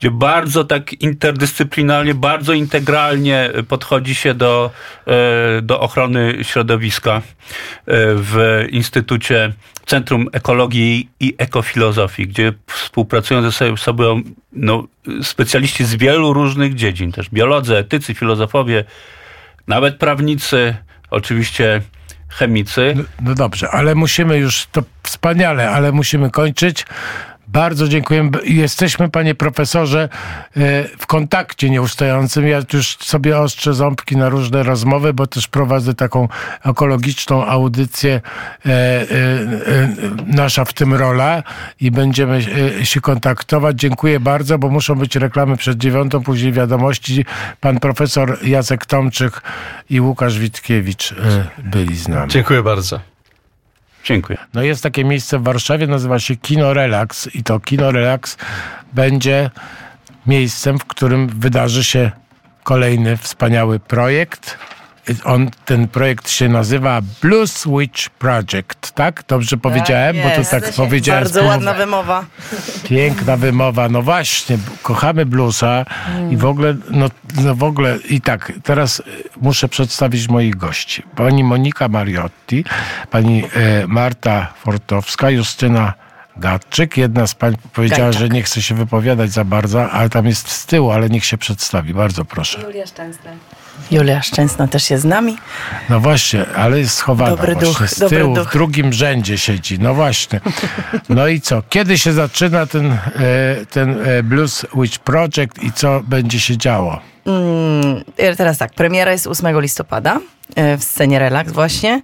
gdzie 0.00 0.10
bardzo 0.10 0.64
tak 0.64 0.92
interdyscyplinarnie, 0.92 2.14
bardzo 2.14 2.52
integralnie 2.52 3.50
podchodzi 3.68 4.14
się 4.14 4.34
do, 4.34 4.70
e, 5.06 5.62
do 5.62 5.80
ochrony 5.80 6.38
środowiska 6.42 7.16
e, 7.16 7.22
w 8.14 8.64
Instytucie 8.70 9.52
Centrum 9.86 10.28
Ekologii 10.32 11.08
i 11.20 11.34
Ekofilozofii, 11.38 12.28
gdzie 12.28 12.52
współpracują 12.66 13.50
ze 13.50 13.76
sobą- 13.76 14.22
no, 14.52 14.86
specjaliści 15.22 15.84
z 15.84 15.94
wielu 15.94 16.32
różnych 16.32 16.74
dziedzin, 16.74 17.12
też 17.12 17.30
biolodzy, 17.30 17.76
etycy, 17.76 18.14
filozofowie, 18.14 18.84
nawet 19.66 19.96
prawnicy, 19.96 20.74
oczywiście 21.10 21.80
chemicy. 22.38 22.94
No, 22.96 23.02
no 23.20 23.34
dobrze, 23.34 23.70
ale 23.70 23.94
musimy 23.94 24.38
już, 24.38 24.66
to 24.72 24.82
wspaniale, 25.02 25.70
ale 25.70 25.92
musimy 25.92 26.30
kończyć. 26.30 26.86
Bardzo 27.52 27.88
dziękujemy. 27.88 28.30
Jesteśmy, 28.44 29.08
panie 29.08 29.34
profesorze, 29.34 30.08
e, 30.56 30.84
w 30.98 31.06
kontakcie 31.06 31.70
nieustającym. 31.70 32.46
Ja 32.46 32.62
już 32.72 32.96
sobie 32.96 33.38
ostrzę 33.38 33.74
ząbki 33.74 34.16
na 34.16 34.28
różne 34.28 34.62
rozmowy, 34.62 35.14
bo 35.14 35.26
też 35.26 35.48
prowadzę 35.48 35.94
taką 35.94 36.28
ekologiczną 36.64 37.46
audycję 37.46 38.20
e, 38.66 38.70
e, 38.70 39.04
nasza 40.26 40.64
w 40.64 40.72
tym 40.72 40.94
rola 40.94 41.42
i 41.80 41.90
będziemy 41.90 42.42
się 42.82 43.00
kontaktować. 43.00 43.76
Dziękuję 43.80 44.20
bardzo, 44.20 44.58
bo 44.58 44.68
muszą 44.68 44.94
być 44.94 45.16
reklamy 45.16 45.56
przed 45.56 45.78
dziewiątą, 45.78 46.22
później 46.22 46.52
wiadomości. 46.52 47.24
Pan 47.60 47.80
profesor 47.80 48.38
Jacek 48.42 48.86
Tomczyk 48.86 49.42
i 49.90 50.00
Łukasz 50.00 50.38
Witkiewicz 50.38 51.14
byli 51.58 51.96
z 51.96 52.08
nami. 52.08 52.30
Dziękuję 52.30 52.62
bardzo. 52.62 53.11
Dziękuję. 54.04 54.38
No 54.54 54.62
jest 54.62 54.82
takie 54.82 55.04
miejsce 55.04 55.38
w 55.38 55.42
Warszawie, 55.42 55.86
nazywa 55.86 56.18
się 56.18 56.36
Kino 56.36 56.74
Relax 56.74 57.34
i 57.34 57.42
to 57.42 57.60
Kino 57.60 57.92
Relax 57.92 58.36
będzie 58.92 59.50
miejscem, 60.26 60.78
w 60.78 60.84
którym 60.84 61.28
wydarzy 61.28 61.84
się 61.84 62.10
kolejny 62.64 63.16
wspaniały 63.16 63.80
projekt. 63.80 64.58
On, 65.24 65.50
ten 65.64 65.88
projekt 65.88 66.30
się 66.30 66.48
nazywa 66.48 67.00
Blue 67.22 67.46
Switch 67.46 68.10
Project, 68.10 68.92
tak? 68.94 69.24
Dobrze 69.28 69.56
powiedziałem? 69.56 70.16
Bo 70.16 70.30
to 70.30 70.38
jest. 70.38 70.50
tak 70.50 70.72
powiedziałem. 70.76 71.24
Bardzo 71.24 71.44
ładna 71.44 71.74
wymowa. 71.74 72.24
Piękna 72.84 73.36
wymowa. 73.36 73.88
No 73.88 74.02
właśnie, 74.02 74.58
kochamy 74.82 75.26
bluesa 75.26 75.84
i 76.30 76.36
w 76.36 76.44
ogóle, 76.44 76.76
no, 76.90 77.06
no 77.44 77.54
w 77.54 77.62
ogóle 77.62 77.98
i 78.08 78.20
tak, 78.20 78.52
teraz 78.62 79.00
y, 79.00 79.02
muszę 79.40 79.68
przedstawić 79.68 80.28
moich 80.28 80.56
gości. 80.56 81.02
Pani 81.16 81.44
Monika 81.44 81.88
Mariotti, 81.88 82.64
pani 83.10 83.44
e, 83.54 83.86
Marta 83.86 84.52
Fortowska, 84.64 85.30
Justyna 85.30 85.94
Gadczyk. 86.36 86.96
Jedna 86.96 87.26
z 87.26 87.34
pań 87.34 87.56
powiedziała, 87.72 88.10
Gajtak. 88.10 88.20
że 88.20 88.28
nie 88.28 88.42
chce 88.42 88.62
się 88.62 88.74
wypowiadać 88.74 89.30
za 89.30 89.44
bardzo, 89.44 89.90
ale 89.90 90.10
tam 90.10 90.26
jest 90.26 90.50
z 90.50 90.66
tyłu, 90.66 90.90
ale 90.90 91.10
niech 91.10 91.24
się 91.24 91.38
przedstawi. 91.38 91.94
Bardzo 91.94 92.24
proszę. 92.24 92.60
Julia 92.62 92.86
Szczęsna. 92.86 93.30
Julia 93.92 94.22
Szczęsna 94.22 94.68
też 94.68 94.90
jest 94.90 95.02
z 95.02 95.06
nami. 95.06 95.38
No 95.88 96.00
właśnie, 96.00 96.46
ale 96.56 96.78
jest 96.78 96.94
schowana 96.94 97.36
Dobry 97.36 97.54
właśnie 97.54 97.68
duch, 97.68 97.90
z 97.90 97.98
dobry 97.98 98.18
tyłu, 98.18 98.34
duch. 98.34 98.48
w 98.48 98.52
drugim 98.52 98.92
rzędzie 98.92 99.38
siedzi. 99.38 99.78
No 99.78 99.94
właśnie. 99.94 100.40
No 101.08 101.28
i 101.28 101.40
co? 101.40 101.62
Kiedy 101.68 101.98
się 101.98 102.12
zaczyna 102.12 102.66
ten, 102.66 102.92
e, 102.92 102.98
ten 103.70 104.00
e, 104.04 104.22
Blues 104.22 104.66
Witch 104.74 104.98
Project 104.98 105.62
i 105.62 105.72
co 105.72 106.00
będzie 106.04 106.40
się 106.40 106.56
działo? 106.56 107.00
Mm, 107.26 108.04
teraz 108.36 108.58
tak, 108.58 108.74
premiera 108.74 109.12
jest 109.12 109.26
8 109.26 109.60
listopada 109.60 110.20
e, 110.54 110.76
w 110.76 110.84
scenie 110.84 111.18
Relax 111.18 111.52
właśnie. 111.52 112.02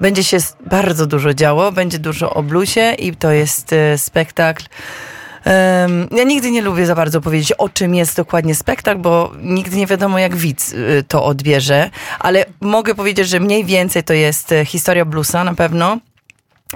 Będzie 0.00 0.24
się 0.24 0.38
bardzo 0.66 1.06
dużo 1.06 1.34
działo, 1.34 1.72
będzie 1.72 1.98
dużo 1.98 2.34
o 2.34 2.42
bluesie 2.42 2.94
i 2.98 3.16
to 3.16 3.30
jest 3.30 3.74
spektakl. 3.96 4.64
Ja 6.10 6.24
nigdy 6.24 6.50
nie 6.50 6.62
lubię 6.62 6.86
za 6.86 6.94
bardzo 6.94 7.20
powiedzieć, 7.20 7.52
o 7.52 7.68
czym 7.68 7.94
jest 7.94 8.16
dokładnie 8.16 8.54
spektakl, 8.54 9.00
bo 9.00 9.32
nigdy 9.42 9.76
nie 9.76 9.86
wiadomo, 9.86 10.18
jak 10.18 10.36
widz 10.36 10.72
y, 10.72 11.04
to 11.08 11.24
odbierze, 11.24 11.90
ale 12.18 12.44
mogę 12.60 12.94
powiedzieć, 12.94 13.28
że 13.28 13.40
mniej 13.40 13.64
więcej 13.64 14.02
to 14.02 14.12
jest 14.12 14.52
e, 14.52 14.64
historia 14.64 15.04
bluesa 15.04 15.44
na 15.44 15.54
pewno. 15.54 15.98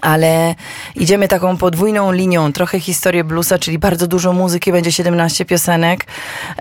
Ale 0.01 0.55
idziemy 0.97 1.29
taką 1.29 1.57
podwójną 1.57 2.13
linią, 2.13 2.53
trochę 2.53 2.81
historię 2.81 3.25
bluesa, 3.25 3.59
czyli 3.59 3.79
bardzo 3.79 4.07
dużo 4.07 4.33
muzyki, 4.33 4.73
będzie 4.73 4.93
17 4.93 5.45
piosenek. 5.45 6.07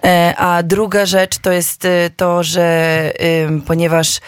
E, 0.06 0.34
A 0.38 0.64
druga 0.64 1.06
rzecz 1.06 1.38
to 1.38 1.52
jest 1.52 1.86
e, 1.86 2.10
to, 2.16 2.44
że 2.44 2.92
ponieważ 3.68 4.20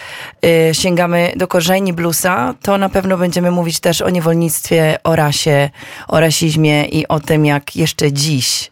e, 0.46 0.74
sięgamy 0.74 1.34
do 1.36 1.48
korzeni 1.48 1.94
bluesa, 1.94 2.54
to 2.62 2.78
na 2.78 2.90
pewno 2.90 3.18
będziemy 3.18 3.52
mówić 3.52 3.80
też 3.80 4.02
o 4.02 4.10
niewolnictwie, 4.10 4.98
o 5.04 5.16
rasie, 5.16 5.70
o 6.08 6.20
rasizmie 6.20 6.86
i 6.86 7.08
o 7.08 7.20
tym, 7.20 7.46
jak 7.46 7.76
jeszcze 7.76 8.12
dziś 8.12 8.72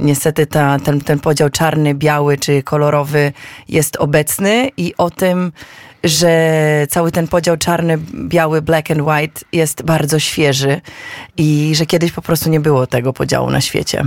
niestety 0.00 0.46
ta, 0.46 0.78
ten, 0.78 1.00
ten 1.00 1.18
podział 1.18 1.50
czarny, 1.50 1.94
biały 1.94 2.38
czy 2.38 2.62
kolorowy 2.62 3.32
jest 3.68 3.96
obecny 3.96 4.70
i 4.76 4.94
o 4.98 5.10
tym, 5.10 5.52
że 6.04 6.86
cały 6.90 7.12
ten 7.12 7.28
podział 7.28 7.56
czarny, 7.56 7.98
biały, 8.28 8.62
black 8.62 8.90
and 8.90 9.00
white 9.00 9.40
jest 9.52 9.82
bardzo 9.82 10.18
świeży 10.18 10.80
i 11.36 11.72
że 11.74 11.86
kiedyś 11.86 12.12
po 12.12 12.22
prostu 12.22 12.50
nie 12.50 12.60
było 12.60 12.86
tego 12.86 13.12
podziału 13.12 13.50
na 13.50 13.60
świecie. 13.60 14.04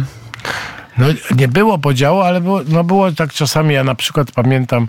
No, 1.02 1.08
nie 1.38 1.48
było 1.48 1.78
podziału, 1.78 2.22
ale 2.22 2.42
było, 2.42 2.62
no 2.68 2.84
było 2.84 3.12
tak 3.12 3.34
czasami. 3.34 3.74
Ja 3.76 3.84
na 3.84 3.96
przykład 3.96 4.32
pamiętam, 4.32 4.88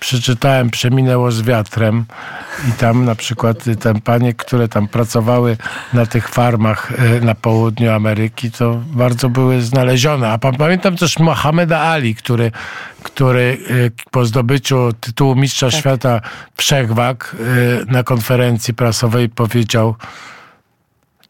przeczytałem 0.00 0.70
Przeminęło 0.70 1.32
z 1.32 1.42
wiatrem 1.42 2.04
i 2.68 2.72
tam 2.72 3.04
na 3.04 3.14
przykład 3.14 3.64
te 3.80 3.94
panie, 3.94 4.34
które 4.34 4.68
tam 4.68 4.88
pracowały 4.88 5.56
na 5.92 6.06
tych 6.06 6.28
farmach 6.28 6.92
y, 7.16 7.20
na 7.20 7.34
południu 7.34 7.90
Ameryki, 7.92 8.50
to 8.50 8.80
bardzo 8.86 9.28
były 9.28 9.62
znalezione. 9.62 10.28
A 10.30 10.38
pa- 10.38 10.52
pamiętam 10.52 10.96
też 10.96 11.18
Mohameda 11.18 11.80
Ali, 11.80 12.14
który, 12.14 12.52
który 13.02 13.58
y, 13.70 13.90
po 14.10 14.24
zdobyciu 14.24 14.92
tytułu 15.00 15.34
Mistrza 15.36 15.70
Świata 15.70 16.20
Wszechwag 16.56 17.36
y, 17.40 17.92
na 17.92 18.02
konferencji 18.02 18.74
prasowej 18.74 19.28
powiedział 19.28 19.94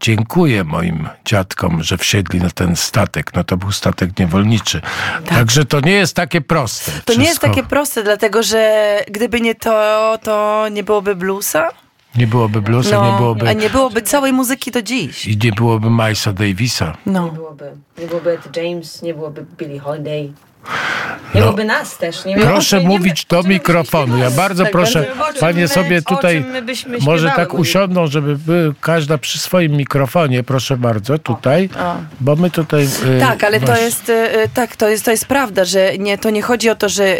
Dziękuję 0.01 0.64
moim 0.64 1.09
dziadkom, 1.24 1.82
że 1.82 1.99
wsiedli 1.99 2.40
na 2.40 2.51
ten 2.51 2.76
statek. 2.76 3.34
No 3.34 3.45
to 3.45 3.57
był 3.57 3.72
statek 3.72 4.18
niewolniczy. 4.18 4.80
Także 5.28 5.64
to 5.64 5.80
nie 5.80 5.92
jest 5.92 6.16
takie 6.16 6.40
proste. 6.40 6.92
To 7.05 7.12
nie 7.12 7.18
jest 7.18 7.30
wszystko. 7.30 7.47
takie 7.47 7.62
proste, 7.62 8.03
dlatego 8.03 8.42
że 8.42 8.84
gdyby 9.11 9.40
nie 9.40 9.55
to, 9.55 10.18
to 10.22 10.66
nie 10.72 10.84
byłoby 10.84 11.16
bluesa. 11.16 11.68
Nie 12.16 12.26
byłoby 12.26 12.62
bluesa, 12.62 12.97
nie 13.05 13.11
No, 13.12 13.16
byłoby... 13.18 13.49
a 13.49 13.53
nie 13.53 13.70
byłoby 13.70 14.03
całej 14.03 14.32
muzyki 14.32 14.70
do 14.70 14.82
dziś. 14.82 15.26
I 15.26 15.36
nie 15.36 15.53
byłoby 15.53 15.90
Milesa 15.90 16.32
Davisa. 16.32 16.97
Nie 17.07 17.12
No. 17.12 17.28
byłoby, 17.28 17.72
nie 17.99 18.07
byłoby 18.07 18.30
Ed 18.30 18.57
James, 18.57 19.03
nie 19.03 19.14
byłoby 19.14 19.47
Billie 19.59 19.80
Holiday. 19.80 20.32
Byłoby 21.35 21.65
nas 21.65 21.99
też. 21.99 22.25
Nie 22.25 22.37
Proszę 22.37 22.81
nie- 22.81 22.89
mówić 22.89 23.25
do 23.25 23.39
o 23.39 23.43
mikrofonu. 23.43 24.19
Ja 24.19 24.31
bardzo 24.31 24.62
Tak, 24.62 24.73
proszę, 24.73 25.07
o 25.37 25.41
panie 25.41 25.62
my- 25.62 25.69
sobie 25.69 25.99
o 25.99 26.03
tutaj 26.15 26.45
może 27.01 27.31
tak 27.37 27.55
usiądą, 27.55 28.07
żeby 28.07 28.37
każda 28.81 29.19
przy 29.19 29.39
swoim 29.39 29.73
mikrofonie. 29.73 30.43
Proszę 30.43 30.77
bardzo, 30.77 31.19
tutaj. 31.19 31.69
O. 31.81 31.97
Bo 32.21 32.37
my 32.37 32.51
tutaj... 32.51 32.85
y, 32.85 33.21
Tak, 33.21 33.45
ale 33.45 33.61
to 33.61 33.77
jest, 33.77 34.09
e, 34.11 34.33
e, 34.43 34.49
tak, 34.49 34.77
to 34.77 34.89
jest, 34.89 35.05
to 35.05 35.11
jest 35.11 35.27
prawda, 35.27 35.65
że 35.65 35.99
nie, 35.99 36.19
to 36.19 36.31
nie 36.31 36.43
chodzi 36.43 36.71
o 36.71 36.75
to, 36.75 36.89
że 36.89 37.17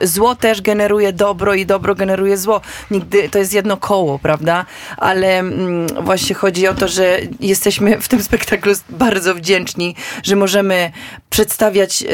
zło 0.00 0.34
też 0.34 0.62
generuje 0.62 1.12
dobro 1.12 1.54
i 1.54 1.66
dobro 1.66 1.94
generuje 1.94 2.36
zło. 2.36 2.60
Nigdy, 2.90 3.28
to 3.28 3.38
jest 3.38 3.52
jedno 3.54 3.76
koło, 3.76 4.18
prawda? 4.18 4.64
Ale 4.96 5.38
mm, 5.38 5.86
właśnie 6.04 6.34
chodzi 6.34 6.68
o 6.68 6.74
to, 6.74 6.88
że 6.88 7.18
jesteśmy 7.40 8.00
w 8.00 8.08
tym 8.08 8.22
spektaklu 8.22 8.72
bardzo 8.90 9.34
wdzięczni, 9.34 9.94
że 10.22 10.36
możemy 10.36 10.90
przedstawiać 11.30 12.04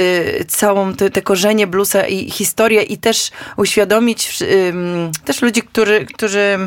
całą 0.62 0.94
te, 0.94 1.10
te 1.10 1.22
korzenie 1.22 1.66
bluesa 1.66 2.06
i 2.06 2.30
historię 2.30 2.82
i 2.82 2.98
też 2.98 3.30
uświadomić 3.56 4.38
ym, 4.68 5.10
też 5.24 5.42
ludzi, 5.42 5.62
którzy, 5.62 6.06
którzy, 6.14 6.58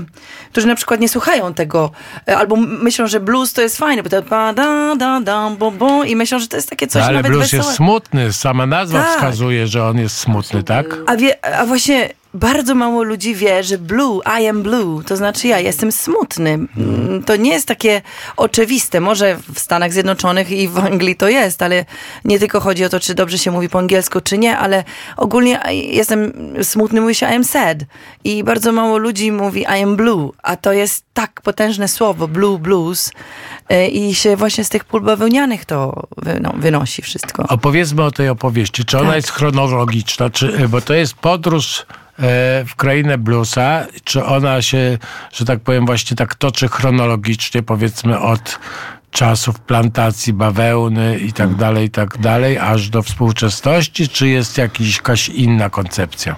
którzy 0.52 0.68
na 0.68 0.76
przykład 0.76 1.00
nie 1.00 1.10
słuchają 1.10 1.54
tego 1.54 1.92
e, 2.28 2.38
albo 2.38 2.56
myślą, 2.56 3.08
że 3.08 3.20
blues 3.20 3.54
to 3.54 3.62
jest 3.62 3.78
fajne, 3.78 4.04
bo 4.04 4.10
to 4.10 4.22
da, 4.22 4.54
da, 4.96 5.22
da, 5.22 5.52
i 6.06 6.16
myślą, 6.16 6.40
że 6.40 6.48
to 6.48 6.56
jest 6.56 6.70
takie 6.70 6.88
coś 6.88 7.02
No, 7.02 7.08
ale 7.08 7.24
blues 7.24 7.52
wesołe. 7.52 7.64
jest 7.64 7.76
smutny. 7.76 8.34
Sama 8.34 8.66
nazwa 8.66 9.00
Tak. 9.00 9.10
wskazuje, 9.16 9.68
że 9.68 9.84
on 9.84 9.98
jest 9.98 10.18
smutny, 10.18 10.64
tak? 10.64 10.86
A, 11.08 11.16
wie, 11.16 11.46
a 11.46 11.66
właśnie 11.66 12.10
bardzo 12.36 12.76
mało 12.76 13.04
ludzi 13.04 13.36
wie, 13.36 13.64
że 13.64 13.78
blue, 13.78 14.22
I 14.42 14.48
am 14.48 14.64
blue, 14.64 15.04
to 15.04 15.18
znaczy 15.18 15.48
ja 15.48 15.60
jestem 15.60 15.92
smutny. 15.92 16.50
Mm, 16.50 17.24
To 17.26 17.36
nie 17.36 17.52
jest 17.52 17.68
takie 17.68 18.02
oczywiste. 18.38 19.00
Może 19.02 19.38
w 19.54 19.60
Stanach 19.60 19.94
Zjednoczonych 19.94 20.52
i 20.52 20.68
w 20.68 20.78
Anglii 20.78 21.16
to 21.16 21.30
jest, 21.30 21.62
ale 21.62 21.86
nie 22.26 22.40
tylko 22.40 22.60
chodzi 22.60 22.86
o 22.86 22.90
to, 22.90 23.00
czy 23.00 23.16
dobrze 23.16 23.38
się 23.38 23.52
mówi 23.52 23.70
po 23.70 23.80
angielsku, 23.80 24.22
czy 24.22 24.38
nie, 24.38 24.58
ale 24.58 24.84
ogólnie 25.18 25.60
jestem 25.72 26.34
smutny, 26.64 27.02
mówi 27.02 27.16
się 27.16 27.26
I 27.32 27.36
am 27.36 27.44
sad. 27.44 27.78
I 28.24 28.44
bardzo 28.44 28.72
mało 28.72 28.98
ludzi 28.98 29.32
mówi 29.32 29.62
I 29.62 29.84
am 29.84 29.96
blue, 29.96 30.30
a 30.44 30.56
to 30.56 30.74
jest 30.74 31.06
tak 31.14 31.42
potężne 31.42 31.88
słowo, 31.88 32.28
blue, 32.28 32.60
blues. 32.60 33.12
Y, 33.72 33.88
I 33.88 34.16
się 34.16 34.36
właśnie 34.36 34.64
z 34.64 34.70
tych 34.70 34.86
pól 34.86 35.02
bawełnianych 35.02 35.66
to 35.66 36.08
no, 36.42 36.54
wynosi 36.58 37.02
wszystko. 37.02 37.46
Opowiedzmy 37.50 38.04
o 38.04 38.12
tej 38.12 38.30
opowieści. 38.30 38.86
Czy 38.86 38.98
ona 38.98 39.08
Tak. 39.08 39.16
jest 39.16 39.32
chronologiczna? 39.32 40.30
Czy, 40.30 40.68
bo 40.70 40.82
to 40.82 40.94
jest 40.94 41.14
podróż 41.14 41.86
e, 41.90 42.05
w 42.68 42.76
krainę 42.78 43.18
bluesa. 43.18 43.86
Czy 44.04 44.26
ona 44.26 44.62
się, 44.62 44.98
że 45.34 45.46
tak 45.46 45.60
powiem, 45.60 45.86
właśnie 45.86 46.18
tak 46.18 46.36
toczy 46.36 46.68
chronologicznie, 46.68 47.64
powiedzmy 47.64 48.20
od 48.20 48.60
czasów 49.12 49.60
plantacji 49.60 50.34
bawełny 50.34 51.18
i 51.18 51.34
tak 51.34 51.56
dalej, 51.56 51.86
i 51.86 51.90
tak 51.90 52.18
dalej, 52.18 52.58
aż 52.58 52.90
do 52.90 53.02
współczesności, 53.02 54.10
czy 54.10 54.28
jest 54.28 54.58
jakaś 54.58 55.30
inna 55.30 55.70
koncepcja? 55.70 56.36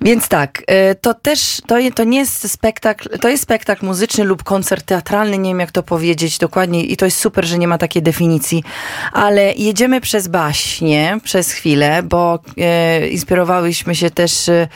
Więc 0.00 0.28
tak, 0.28 0.62
y, 0.92 0.94
to 0.94 1.14
też, 1.14 1.60
to, 1.66 1.76
to 1.94 2.04
nie 2.04 2.18
jest 2.18 2.50
spektakl, 2.50 3.18
to 3.18 3.28
jest 3.28 3.42
spektakl 3.42 3.86
muzyczny 3.86 4.24
lub 4.24 4.42
koncert 4.42 4.86
teatralny, 4.86 5.38
nie 5.38 5.50
wiem 5.50 5.60
jak 5.60 5.72
to 5.72 5.82
powiedzieć 5.82 6.38
dokładnie 6.38 6.84
i 6.84 6.96
to 6.96 7.04
jest 7.04 7.18
super, 7.18 7.44
że 7.44 7.58
nie 7.58 7.68
ma 7.68 7.78
takiej 7.78 8.02
definicji, 8.02 8.64
ale 9.12 9.52
jedziemy 9.52 10.00
przez 10.00 10.28
baśnie 10.28 11.18
przez 11.24 11.52
chwilę, 11.52 12.02
bo 12.02 12.38
e, 12.58 13.08
inspirowałyśmy 13.08 13.94
się 13.94 14.10
też 14.10 14.48
e, 14.48 14.68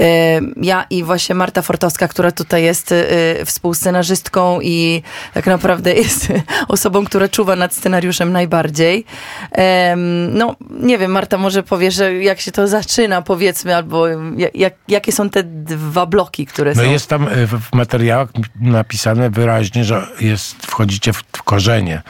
e, 0.00 0.40
ja 0.56 0.86
i 0.90 1.02
właśnie 1.04 1.34
Marta 1.34 1.62
Fortowska, 1.62 2.08
która 2.08 2.32
tutaj 2.32 2.62
jest 2.62 2.92
e, 2.92 3.44
współscenarzystką 3.44 4.60
i 4.60 5.02
tak 5.34 5.46
naprawdę 5.46 5.94
jest 6.04 6.28
osobą, 6.68 7.04
która 7.04 7.28
czuwa 7.28 7.56
nad 7.56 7.74
scenariuszem 7.74 8.32
najbardziej. 8.32 9.04
Em, 9.52 10.38
no, 10.38 10.56
nie 10.70 10.98
wiem, 10.98 11.10
Marta 11.10 11.38
może 11.38 11.62
powie, 11.62 11.90
że 11.90 12.14
jak 12.14 12.40
się 12.40 12.52
to 12.52 12.68
zaczyna, 12.68 13.22
powiedzmy, 13.22 13.76
albo 13.76 14.06
jak, 14.36 14.54
jak, 14.62 14.74
jakie 14.88 15.12
są 15.12 15.30
te 15.30 15.42
dwa 15.44 16.06
bloki, 16.06 16.46
które 16.46 16.74
No 16.74 16.82
są. 16.82 16.90
jest 16.90 17.08
tam 17.08 17.28
e, 17.28 17.46
w 17.46 17.72
materiałach 17.72 18.28
napisane 18.60 19.30
wyraźnie, 19.30 19.84
że 19.84 20.06
jest, 20.20 20.66
wchodzicie 20.66 21.12
w, 21.12 21.22
w 21.36 21.42
korzenie 21.42 22.02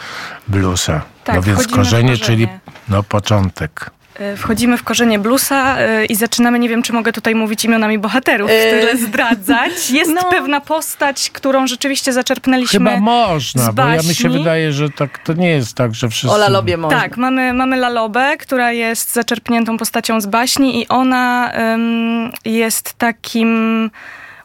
bluesa. 0.48 1.02
Tak, 1.24 1.36
no 1.36 1.42
więc 1.42 1.66
korzenie, 1.68 2.08
korzenie. 2.10 2.16
czyli 2.26 2.48
no 2.88 3.02
początek. 3.02 3.90
E, 4.14 4.36
Wchodzimy 4.36 4.78
w 4.78 4.82
korzenie 4.82 5.18
bluesa 5.18 5.78
e, 5.78 6.04
i 6.04 6.14
zaczynamy, 6.14 6.58
nie 6.58 6.68
wiem 6.68 6.82
czy 6.82 6.92
mogę 6.92 7.12
tutaj 7.12 7.34
mówić 7.34 7.64
imionami 7.64 7.98
bohaterów, 7.98 8.50
tyle 8.50 8.96
zdradzać. 8.96 9.90
Jest 9.90 10.10
no. 10.14 10.30
pewna 10.30 10.60
postać, 10.60 11.30
którą 11.30 11.66
rzeczywiście 11.66 12.12
zaczerpnęliśmy 12.12 12.78
Chyba 12.78 13.00
można, 13.00 13.62
z 13.62 13.74
bo 13.74 13.88
ja 13.88 14.02
mi 14.02 14.14
się 14.14 14.28
wydaje, 14.28 14.72
że 14.72 14.90
tak 14.90 15.18
to 15.18 15.32
nie 15.32 15.50
jest 15.50 15.74
tak, 15.74 15.94
że 15.94 16.08
wszyscy... 16.08 16.36
Ola 16.36 16.48
Lobie 16.48 16.76
może. 16.76 16.96
Tak, 16.96 17.16
mamy, 17.16 17.52
mamy 17.52 17.76
Lalobę, 17.76 18.36
która 18.36 18.72
jest 18.72 19.12
zaczerpniętą 19.12 19.78
postacią 19.78 20.20
z 20.20 20.26
baśni 20.26 20.80
i 20.80 20.88
ona 20.88 21.52
jest 22.44 22.94
takim 22.94 23.90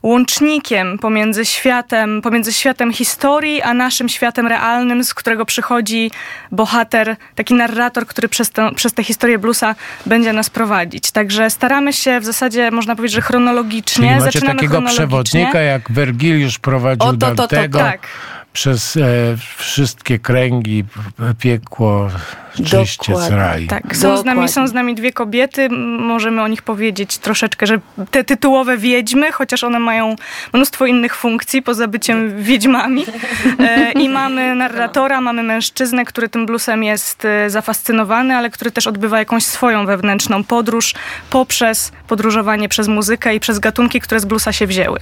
łącznikiem 0.08 0.98
pomiędzy 1.00 1.46
światem, 1.46 2.22
pomiędzy 2.22 2.54
światem 2.54 2.94
historii, 2.94 3.62
a 3.62 3.74
naszym 3.74 4.10
światem 4.10 4.48
realnym, 4.48 5.04
z 5.04 5.14
którego 5.14 5.46
przychodzi 5.46 6.12
bohater, 6.52 7.16
taki 7.36 7.54
narrator, 7.54 8.08
który 8.08 8.30
przez, 8.30 8.52
tę- 8.52 8.74
przez 8.76 8.94
tę 8.94 9.04
historię 9.04 9.40
bluesa 9.40 9.76
będzie 10.06 10.34
nas 10.34 10.50
prowadzić. 10.50 11.12
Także 11.12 11.50
staramy 11.50 11.94
się 11.94 12.20
w 12.20 12.26
zasadzie, 12.26 12.72
można 12.72 12.96
powiedzieć, 12.96 13.16
że 13.16 13.22
chronologicznie. 13.22 13.94
Czyli 13.96 14.10
macie 14.10 14.22
Zaczynamy 14.22 14.56
takiego 14.56 14.72
chronologicznie. 14.74 15.06
przewodnika, 15.06 15.60
jak 15.60 15.92
Wergiliusz 15.92 16.60
prowadził 16.60 17.10
O, 17.10 17.14
to, 17.14 17.18
to, 17.18 17.36
to, 17.36 17.36
Dantego 17.48 17.80
tak. 17.80 18.08
Przez 18.58 18.98
e, 18.98 19.02
wszystkie 19.58 20.20
kręgi 20.20 20.84
piekło 21.40 22.10
czyście 22.66 23.14
Dokładnie. 23.14 23.38
raj. 23.38 23.68
Tak, 23.68 23.96
są 23.96 24.18
z, 24.18 24.26
nami, 24.26 24.50
są 24.50 24.68
z 24.68 24.74
nami 24.74 24.96
dwie 24.96 25.14
kobiety. 25.14 25.70
Możemy 26.00 26.42
o 26.42 26.48
nich 26.48 26.62
powiedzieć 26.62 27.18
troszeczkę, 27.18 27.68
że 27.68 27.80
te 28.12 28.24
tytułowe 28.24 28.78
wiedźmy, 28.78 29.32
chociaż 29.32 29.64
one 29.64 29.80
mają 29.80 30.16
mnóstwo 30.54 30.86
innych 30.86 31.16
funkcji 31.16 31.62
poza 31.62 31.88
byciem 31.88 32.44
wiedźmami. 32.44 33.06
E, 33.60 33.92
I 33.92 34.10
mamy 34.10 34.56
narratora, 34.56 35.22
mamy 35.22 35.44
mężczyznę, 35.44 36.06
który 36.06 36.30
tym 36.30 36.46
bluesem 36.46 36.84
jest 36.84 37.26
e, 37.26 37.50
zafascynowany, 37.50 38.36
ale 38.36 38.50
który 38.50 38.72
też 38.72 38.88
odbywa 38.88 39.20
jakąś 39.20 39.46
swoją 39.46 39.86
wewnętrzną 39.86 40.44
podróż 40.44 40.94
poprzez 41.30 41.92
podróżowanie 42.08 42.70
przez 42.70 42.88
muzykę 42.88 43.36
i 43.36 43.40
przez 43.40 43.60
gatunki, 43.60 44.02
które 44.02 44.20
z 44.20 44.26
bluesa 44.26 44.54
się 44.54 44.68
wzięły. 44.68 45.00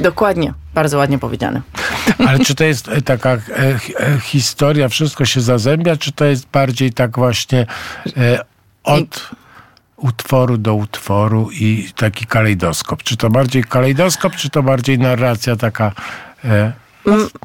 Dokładnie, 0.00 0.54
bardzo 0.74 0.98
ładnie 0.98 1.18
powiedziane. 1.18 1.62
Ale 2.28 2.38
czy 2.38 2.54
to 2.54 2.64
jest 2.64 2.88
e, 2.88 3.02
taka 3.02 3.30
e, 3.30 3.38
e, 3.58 3.78
historia, 4.22 4.88
wszystko 4.88 5.24
się 5.24 5.40
zazębia, 5.40 5.96
czy 5.96 6.12
to 6.12 6.24
jest 6.24 6.46
bardziej 6.46 6.92
tak 6.92 7.16
właśnie 7.16 7.66
od 8.84 9.30
utworu 9.96 10.58
do 10.58 10.74
utworu 10.74 11.50
i 11.52 11.88
taki 11.96 12.26
kalejdoskop? 12.26 13.02
Czy 13.02 13.16
to 13.16 13.30
bardziej 13.30 13.64
kalejdoskop, 13.64 14.36
czy 14.36 14.50
to 14.50 14.62
bardziej 14.62 14.98
narracja 14.98 15.56
taka... 15.56 15.92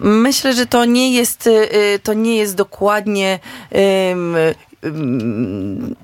Myślę, 0.01 0.53
że 0.53 0.65
to 0.65 0.85
nie 0.85 1.13
jest, 1.13 1.47
y, 1.47 1.49
y, 1.95 1.99
to 2.03 2.13
nie 2.13 2.37
jest 2.37 2.55
dokładnie 2.55 3.39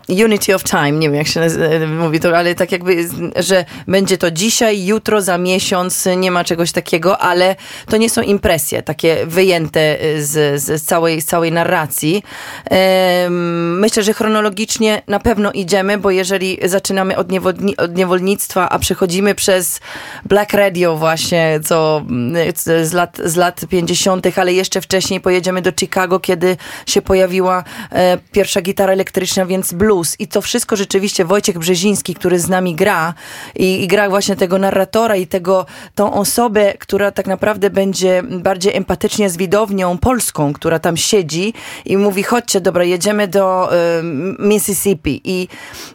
unity 0.09 0.55
of 0.55 0.63
time, 0.63 0.91
nie 0.91 1.07
wiem 1.07 1.15
jak 1.15 1.27
się 1.27 1.39
naz- 1.39 1.57
mówi 1.99 2.19
to, 2.19 2.37
ale 2.37 2.55
tak 2.55 2.71
jakby, 2.71 3.07
że 3.35 3.65
będzie 3.87 4.17
to 4.17 4.31
dzisiaj, 4.31 4.85
jutro, 4.85 5.21
za 5.21 5.37
miesiąc, 5.37 6.07
nie 6.17 6.31
ma 6.31 6.43
czegoś 6.43 6.71
takiego, 6.71 7.17
ale 7.17 7.55
to 7.89 7.97
nie 7.97 8.09
są 8.09 8.21
impresje 8.21 8.81
takie 8.83 9.25
wyjęte 9.25 9.97
z, 10.19 10.61
z 10.63 10.83
całej, 10.83 11.21
z 11.21 11.25
całej 11.25 11.51
narracji. 11.51 12.23
Myślę, 13.79 14.03
że 14.03 14.13
chronologicznie 14.13 15.01
na 15.07 15.19
pewno 15.19 15.51
idziemy, 15.51 15.97
bo 15.97 16.11
jeżeli 16.11 16.57
zaczynamy 16.63 17.17
od, 17.17 17.27
od 17.77 17.95
niewolnictwa, 17.97 18.69
a 18.69 18.79
przechodzimy 18.79 19.35
przez 19.35 19.79
Black 20.25 20.53
Radio 20.53 20.97
właśnie, 20.97 21.59
co 21.63 22.01
mm, 22.09 22.51
z- 22.55 22.87
z 22.89 22.93
lat, 22.93 23.17
z 23.25 23.35
lat 23.35 23.61
50., 23.69 24.27
ale 24.37 24.53
jeszcze 24.53 24.81
wcześniej 24.81 25.21
pojedziemy 25.21 25.61
do 25.61 25.71
Chicago, 25.79 26.19
kiedy 26.19 26.57
się 26.85 27.01
pojawiła 27.01 27.63
e, 27.91 28.17
pierwsza 28.31 28.61
gitara 28.71 28.93
elektryczna, 28.93 29.45
więc 29.45 29.73
blues. 29.73 30.15
I 30.19 30.27
to 30.27 30.41
wszystko 30.41 30.75
rzeczywiście 30.75 31.25
Wojciech 31.25 31.59
Brzeziński, 31.59 32.15
który 32.15 32.39
z 32.39 32.49
nami 32.49 32.75
gra 32.75 33.13
i, 33.55 33.83
i 33.83 33.87
gra 33.87 34.09
właśnie 34.09 34.35
tego 34.35 34.57
narratora 34.57 35.15
i 35.15 35.27
tego, 35.27 35.65
tą 35.95 36.13
osobę, 36.13 36.73
która 36.79 37.11
tak 37.11 37.27
naprawdę 37.27 37.69
będzie 37.69 38.23
bardziej 38.23 38.75
empatycznie 38.75 39.29
z 39.29 39.37
widownią 39.37 39.97
polską, 39.97 40.53
która 40.53 40.79
tam 40.79 40.97
siedzi 40.97 41.53
i 41.85 41.97
mówi, 41.97 42.23
chodźcie, 42.23 42.61
dobra, 42.61 42.83
jedziemy 42.83 43.27
do 43.27 43.75
e, 43.75 44.03
Mississippi. 44.39 45.21
I 45.23 45.47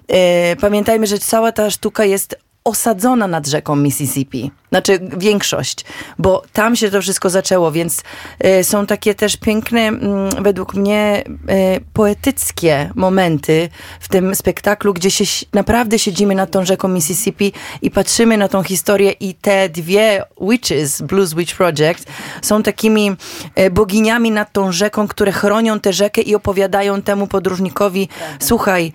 e, 0.08 0.56
pamiętajmy, 0.56 1.06
że 1.06 1.18
cała 1.18 1.52
ta 1.52 1.70
sztuka 1.70 2.04
jest 2.04 2.45
osadzona 2.66 3.26
nad 3.26 3.46
rzeką 3.46 3.76
Mississippi. 3.76 4.50
Znaczy 4.68 4.98
większość, 5.18 5.84
bo 6.18 6.42
tam 6.52 6.76
się 6.76 6.90
to 6.90 7.02
wszystko 7.02 7.30
zaczęło, 7.30 7.72
więc 7.72 8.02
e, 8.38 8.64
są 8.64 8.86
takie 8.86 9.14
też 9.14 9.36
piękne, 9.36 9.80
mm, 9.80 10.42
według 10.44 10.74
mnie, 10.74 11.24
e, 11.48 11.80
poetyckie 11.92 12.90
momenty 12.94 13.68
w 14.00 14.08
tym 14.08 14.34
spektaklu, 14.34 14.94
gdzie 14.94 15.10
się 15.10 15.26
si- 15.26 15.46
naprawdę 15.52 15.98
siedzimy 15.98 16.34
nad 16.34 16.50
tą 16.50 16.64
rzeką 16.64 16.88
Mississippi 16.88 17.52
i 17.82 17.90
patrzymy 17.90 18.36
na 18.36 18.48
tą 18.48 18.62
historię 18.62 19.10
i 19.10 19.34
te 19.34 19.68
dwie 19.68 20.22
witches, 20.40 21.02
Blues 21.02 21.34
Witch 21.34 21.56
Project, 21.56 22.06
są 22.42 22.62
takimi 22.62 23.16
e, 23.54 23.70
boginiami 23.70 24.30
nad 24.30 24.52
tą 24.52 24.72
rzeką, 24.72 25.08
które 25.08 25.32
chronią 25.32 25.80
tę 25.80 25.92
rzekę 25.92 26.20
i 26.22 26.34
opowiadają 26.34 27.02
temu 27.02 27.26
podróżnikowi, 27.26 28.08
słuchaj, 28.40 28.92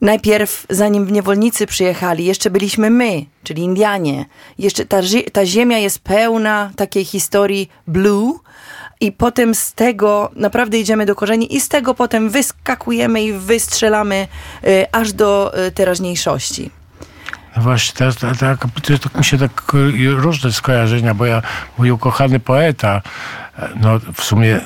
Najpierw, 0.00 0.66
zanim 0.70 1.10
niewolnicy 1.10 1.66
przyjechali, 1.66 2.24
jeszcze 2.24 2.50
byliśmy 2.50 2.90
my, 2.90 3.24
czyli 3.42 3.62
Indianie. 3.62 4.26
Jeszcze 4.58 4.86
ta, 4.86 5.00
ta 5.32 5.46
ziemia 5.46 5.78
jest 5.78 5.98
pełna 5.98 6.70
takiej 6.76 7.04
historii 7.04 7.68
blue. 7.86 8.38
I 9.00 9.12
potem 9.12 9.54
z 9.54 9.72
tego 9.72 10.30
naprawdę 10.36 10.78
idziemy 10.78 11.06
do 11.06 11.14
korzeni 11.14 11.56
i 11.56 11.60
z 11.60 11.68
tego 11.68 11.94
potem 11.94 12.30
wyskakujemy 12.30 13.22
i 13.22 13.32
wystrzelamy 13.32 14.28
y, 14.64 14.86
aż 14.92 15.12
do 15.12 15.52
y, 15.66 15.72
teraźniejszości. 15.72 16.70
No 17.58 17.64
właśnie, 17.64 17.98
teraz 17.98 18.16
tak, 18.16 18.36
tak, 18.36 18.66
mi 19.18 19.24
się 19.24 19.38
tak 19.38 19.72
różne 20.16 20.52
skojarzenia, 20.52 21.14
bo 21.14 21.26
ja, 21.26 21.42
mój 21.78 21.90
ukochany 21.90 22.40
poeta, 22.40 23.02
no 23.76 24.00
w 24.14 24.24
sumie 24.24 24.60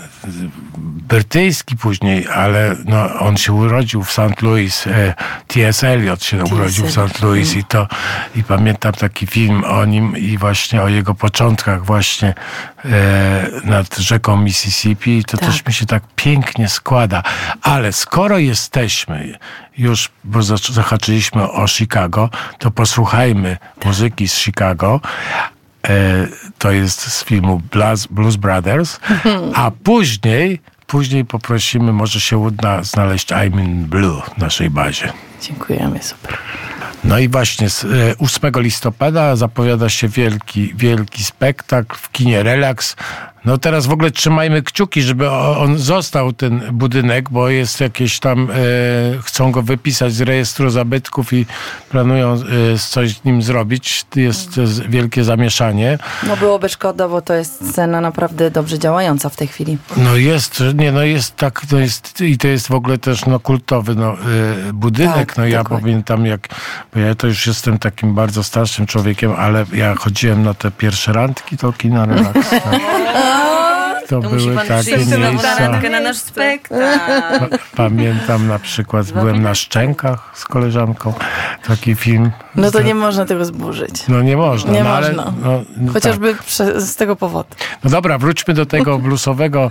brytyjski 1.08 1.76
później, 1.76 2.28
ale 2.28 2.76
no, 2.84 3.18
on 3.18 3.36
się 3.36 3.52
urodził 3.52 4.04
w 4.04 4.12
St. 4.12 4.42
Louis, 4.42 4.86
e, 4.86 5.14
T.S. 5.46 5.84
Eliot 5.84 6.24
się 6.24 6.44
urodził 6.44 6.86
w 6.86 6.90
St. 6.90 7.22
Louis 7.22 7.56
i 7.56 7.64
to, 7.64 7.88
i 8.36 8.44
pamiętam 8.44 8.92
taki 8.92 9.26
film 9.26 9.64
o 9.64 9.84
nim 9.84 10.16
i 10.16 10.38
właśnie 10.38 10.82
o 10.82 10.88
jego 10.88 11.14
początkach 11.14 11.84
właśnie 11.84 12.34
e, 12.84 12.90
nad 13.64 13.96
rzeką 13.96 14.36
Mississippi 14.36 15.18
i 15.18 15.24
to 15.24 15.36
Tak. 15.36 15.48
też 15.48 15.66
mi 15.66 15.72
się 15.72 15.86
tak 15.86 16.02
pięknie 16.16 16.68
składa. 16.68 17.22
Ale 17.62 17.92
skoro 17.92 18.38
jesteśmy 18.38 19.38
już, 19.78 20.10
bo 20.24 20.42
zahaczyliśmy 20.42 21.50
o 21.50 21.68
Chicago, 21.68 22.30
to 22.58 22.70
posłuchajmy 22.70 23.56
muzyki 23.84 24.28
z 24.28 24.36
Chicago. 24.36 25.00
E, 25.88 26.26
to 26.58 26.70
jest 26.70 27.00
z 27.00 27.24
filmu 27.24 27.62
Blues, 27.70 28.06
Blues 28.06 28.36
Brothers, 28.36 29.00
a 29.54 29.70
później, 29.70 30.60
później 30.86 31.24
poprosimy, 31.24 31.92
może 31.92 32.20
się 32.20 32.38
uda 32.38 32.82
znaleźć 32.82 33.32
I'm 33.32 33.64
in 33.64 33.84
Blue 33.84 34.22
w 34.34 34.38
naszej 34.38 34.70
bazie. 34.70 35.12
Dziękujemy, 35.42 36.02
super. 36.02 36.38
No 37.04 37.18
i 37.18 37.28
właśnie 37.28 37.70
z, 37.70 37.84
e, 37.84 37.88
8 38.18 38.62
listopada 38.62 39.36
zapowiada 39.36 39.88
się 39.88 40.08
wielki, 40.08 40.74
wielki 40.74 41.24
spektakl 41.24 41.96
w 41.96 42.10
kinie 42.10 42.42
Relax. 42.42 42.96
No 43.44 43.58
teraz 43.58 43.86
w 43.86 43.92
ogóle 43.92 44.10
trzymajmy 44.10 44.62
kciuki, 44.62 45.02
żeby 45.02 45.30
on 45.30 45.78
został, 45.78 46.32
ten 46.32 46.60
budynek, 46.72 47.30
bo 47.30 47.48
jest 47.48 47.80
jakieś 47.80 48.20
tam, 48.20 48.48
e, 48.50 48.54
chcą 49.22 49.52
go 49.52 49.62
wypisać 49.62 50.12
z 50.14 50.20
rejestru 50.20 50.70
zabytków 50.70 51.32
i 51.32 51.46
planują 51.90 52.32
e, 52.34 52.38
coś 52.78 53.16
z 53.16 53.24
nim 53.24 53.42
zrobić. 53.42 54.04
Jest 54.16 54.58
e, 54.58 54.66
z- 54.66 54.80
wielkie 54.80 55.24
zamieszanie. 55.24 55.98
No 56.26 56.36
byłoby 56.36 56.68
szkoda, 56.68 57.08
bo 57.08 57.22
to 57.22 57.34
jest 57.34 57.70
scena 57.70 58.00
naprawdę 58.00 58.50
dobrze 58.50 58.78
działająca 58.78 59.28
w 59.28 59.36
tej 59.36 59.48
chwili. 59.48 59.78
No 59.96 60.16
jest, 60.16 60.62
nie, 60.74 60.92
no 60.92 61.02
jest 61.02 61.36
tak, 61.36 61.66
to 61.66 61.78
jest 61.78 62.20
i 62.20 62.38
to 62.38 62.48
jest 62.48 62.68
w 62.68 62.74
ogóle 62.74 62.98
też 62.98 63.26
no 63.26 63.40
kultowy 63.40 63.94
no, 63.94 64.14
y, 64.68 64.72
budynek. 64.72 65.14
Tak, 65.28 65.36
no 65.36 65.46
ja 65.46 65.62
dokładnie. 65.62 65.82
pamiętam 65.86 66.26
jak, 66.26 66.48
bo 66.94 67.00
ja 67.00 67.14
to 67.14 67.26
już 67.26 67.46
jestem 67.46 67.78
takim 67.78 68.14
bardzo 68.14 68.42
starszym 68.42 68.86
człowiekiem, 68.86 69.32
ale 69.38 69.64
ja 69.72 69.94
chodziłem 69.94 70.42
na 70.42 70.54
te 70.54 70.70
pierwsze 70.70 71.12
randki 71.12 71.56
do 71.56 71.72
kina 71.72 72.06
Relax. 72.06 72.50
Tak. 72.50 72.80
Oh. 73.34 73.71
To, 74.12 74.20
To 74.20 74.30
musi 74.30 74.44
były 74.44 74.56
pan 74.56 74.66
takie 74.66 74.96
na 75.18 75.30
miejsca. 75.30 75.58
randkę 75.58 75.90
na 75.90 76.00
nasz 76.00 76.16
spektakl. 76.16 76.74
Pa- 77.50 77.58
Pamiętam 77.76 78.48
na 78.48 78.58
przykład, 78.58 79.12
byłem 79.12 79.42
na 79.42 79.54
Szczękach 79.54 80.30
z 80.34 80.44
koleżanką, 80.44 81.14
taki 81.66 81.94
film. 81.94 82.30
No 82.56 82.70
to 82.70 82.82
z- 82.82 82.84
nie 82.84 82.94
można 82.94 83.24
tego 83.24 83.44
zburzyć. 83.44 84.08
No 84.08 84.22
nie 84.22 84.36
można. 84.36 84.72
Nie 84.72 84.84
no, 84.84 84.90
ale, 84.90 85.12
można. 85.12 85.32
no, 85.42 85.62
no 85.76 85.92
Chociażby 85.92 86.34
prze- 86.34 86.80
z 86.80 86.96
tego 86.96 87.16
powodu. 87.16 87.48
No 87.84 87.90
dobra, 87.90 88.18
wróćmy 88.18 88.54
do 88.54 88.66
tego 88.66 88.98
bluesowego 89.04 89.70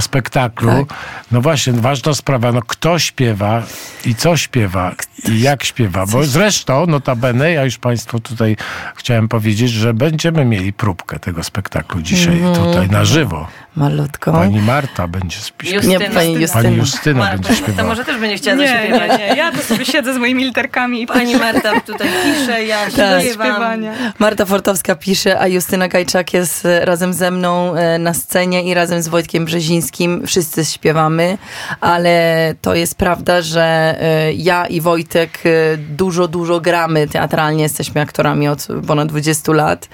spektaklu. 0.00 0.68
Tak. 0.88 0.98
No 1.32 1.40
właśnie, 1.40 1.72
ważna 1.72 2.14
sprawa, 2.14 2.52
no 2.52 2.60
kto 2.66 2.98
śpiewa 2.98 3.62
i 4.06 4.14
co 4.14 4.36
śpiewa 4.36 4.92
i 5.28 5.40
jak 5.40 5.64
śpiewa, 5.64 6.06
bo 6.06 6.24
zresztą, 6.24 6.86
notabene, 6.86 7.52
ja 7.52 7.64
już 7.64 7.78
Państwu 7.78 8.20
tutaj 8.20 8.56
chciałem 8.96 9.28
powiedzieć, 9.28 9.70
że 9.70 9.94
będziemy 9.94 10.44
mieli 10.44 10.72
próbkę 10.72 11.18
tego 11.18 11.42
spektaklu 11.42 12.02
dzisiaj 12.02 12.38
Mhm. 12.38 12.54
tutaj 12.54 12.88
na 12.88 13.04
żywo. 13.04 13.48
Malutką. 13.76 14.32
Pani 14.32 14.60
Marta 14.60 15.08
będzie 15.08 15.36
śpiewać. 15.40 15.86
Nie, 15.86 16.00
pani 16.00 16.32
Justyna. 16.32 16.62
Pani 16.62 16.76
Justyna 16.76 17.18
Marta, 17.18 17.32
będzie 17.36 17.48
to 17.48 17.54
śpiewała. 17.54 17.88
może 17.88 18.04
też 18.04 18.18
będzie 18.20 18.36
chciała 18.36 18.56
Nie, 18.56 18.68
zaśpiewać. 18.68 19.10
nie, 19.20 19.28
nie. 19.28 19.36
Ja 19.36 19.52
to 19.52 19.58
sobie 19.58 19.84
siedzę 19.84 20.14
z 20.14 20.18
moimi 20.18 20.44
literkami 20.44 21.02
i 21.02 21.06
Pani 21.06 21.36
Marta 21.36 21.80
tutaj 21.80 22.08
pisze, 22.24 22.64
ja 22.64 22.78
Tak. 22.84 22.92
śpiewam. 23.22 23.50
śpiewania. 23.52 23.92
Marta 24.18 24.44
Fortowska 24.46 24.94
pisze, 24.94 25.40
a 25.40 25.46
Justyna 25.48 25.88
Kajczak 25.88 26.32
jest 26.34 26.66
e, 26.66 26.84
razem 26.84 27.12
ze 27.12 27.30
mną 27.30 27.74
e, 27.74 27.98
na 27.98 28.14
scenie 28.14 28.62
i 28.62 28.74
razem 28.74 29.02
z 29.02 29.08
Wojtkiem 29.08 29.44
Brzezińskim. 29.44 30.26
Wszyscy 30.26 30.64
śpiewamy, 30.64 31.38
ale 31.80 32.54
to 32.62 32.74
jest 32.74 32.94
prawda, 32.94 33.42
że 33.42 33.96
e, 34.00 34.32
ja 34.32 34.66
i 34.66 34.80
Wojtek 34.80 35.38
dużo, 35.78 36.28
dużo 36.28 36.60
gramy 36.60 37.08
teatralnie. 37.08 37.62
Jesteśmy 37.62 38.00
aktorami 38.00 38.48
od 38.48 38.66
ponad 38.86 39.08
20 39.08 39.52
lat, 39.52 39.88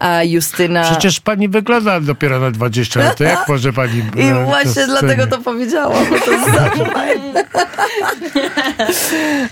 a 0.00 0.22
Justyna... 0.24 0.82
Przecież 0.82 1.20
pani 1.20 1.48
wygląda 1.48 2.00
dopiero 2.00 2.40
na 2.40 2.50
20 2.50 2.67
20 2.70 3.00
lat, 3.00 3.16
to 3.16 3.24
jak 3.24 3.48
może 3.48 3.72
pani... 3.72 3.98
I 4.16 4.22
e, 4.22 4.44
właśnie 4.44 4.82
to 4.86 4.86
dlatego 4.86 5.26
to 5.26 5.38
powiedziałam, 5.38 6.04
bo 6.10 6.18
to 6.18 6.30
jest 6.30 6.44
zawsze 6.54 6.84
fajne. 6.94 7.44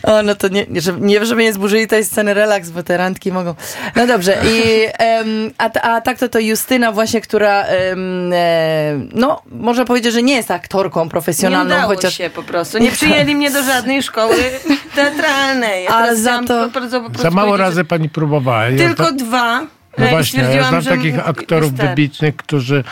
O, 0.02 0.22
no 0.22 0.34
to 0.34 0.48
nie, 0.48 0.66
nie, 0.68 0.80
żeby, 0.80 1.00
nie, 1.00 1.26
żeby 1.26 1.42
nie 1.42 1.52
zburzyli 1.52 1.86
tej 1.86 2.04
sceny 2.04 2.34
relaks, 2.34 2.70
bo 2.70 2.82
te 2.82 2.96
randki 2.96 3.32
mogą. 3.32 3.54
No 3.96 4.06
dobrze, 4.06 4.38
i, 4.44 4.86
em, 4.98 5.50
a, 5.58 5.64
a 5.80 6.00
tak 6.00 6.18
to 6.18 6.28
to 6.28 6.38
Justyna 6.38 6.92
właśnie, 6.92 7.20
która 7.20 7.62
em, 7.62 8.30
e, 8.32 8.98
no, 9.14 9.42
można 9.50 9.84
powiedzieć, 9.84 10.12
że 10.12 10.22
nie 10.22 10.34
jest 10.34 10.50
aktorką 10.50 11.04
Nie 11.04 11.10
profesjonalną, 11.10 11.74
udało 11.74 11.94
chociaż 11.94 12.14
się 12.18 12.30
po 12.30 12.42
prostu. 12.42 12.78
Nie 12.78 12.90
przyjęli 12.90 13.34
mnie 13.34 13.50
do 13.50 13.62
żadnej 13.62 14.02
szkoły 14.02 14.34
teatralnej. 14.94 15.84
Ja 15.84 15.90
Ale 15.90 16.16
za 16.16 16.42
to- 16.42 16.64
po 16.64 16.70
prostu- 16.80 17.00
po 17.02 17.10
prostu 17.10 17.22
Za 17.22 17.30
mało 17.30 17.56
razy 17.56 17.84
pani 17.84 18.08
próbowała. 18.08 18.66
że 18.70 18.72
Ja 18.72 18.78
Tylko 18.88 19.04
to- 19.04 19.12
dwa. 19.12 19.60
No 19.99 20.07
właśnie, 20.07 20.40
ja 20.40 20.68
znam 20.68 20.84
takich 20.84 21.28
aktorów 21.28 21.70
wystarczy. 21.70 21.90
wybitnych, 21.90 22.36
którzy 22.36 22.84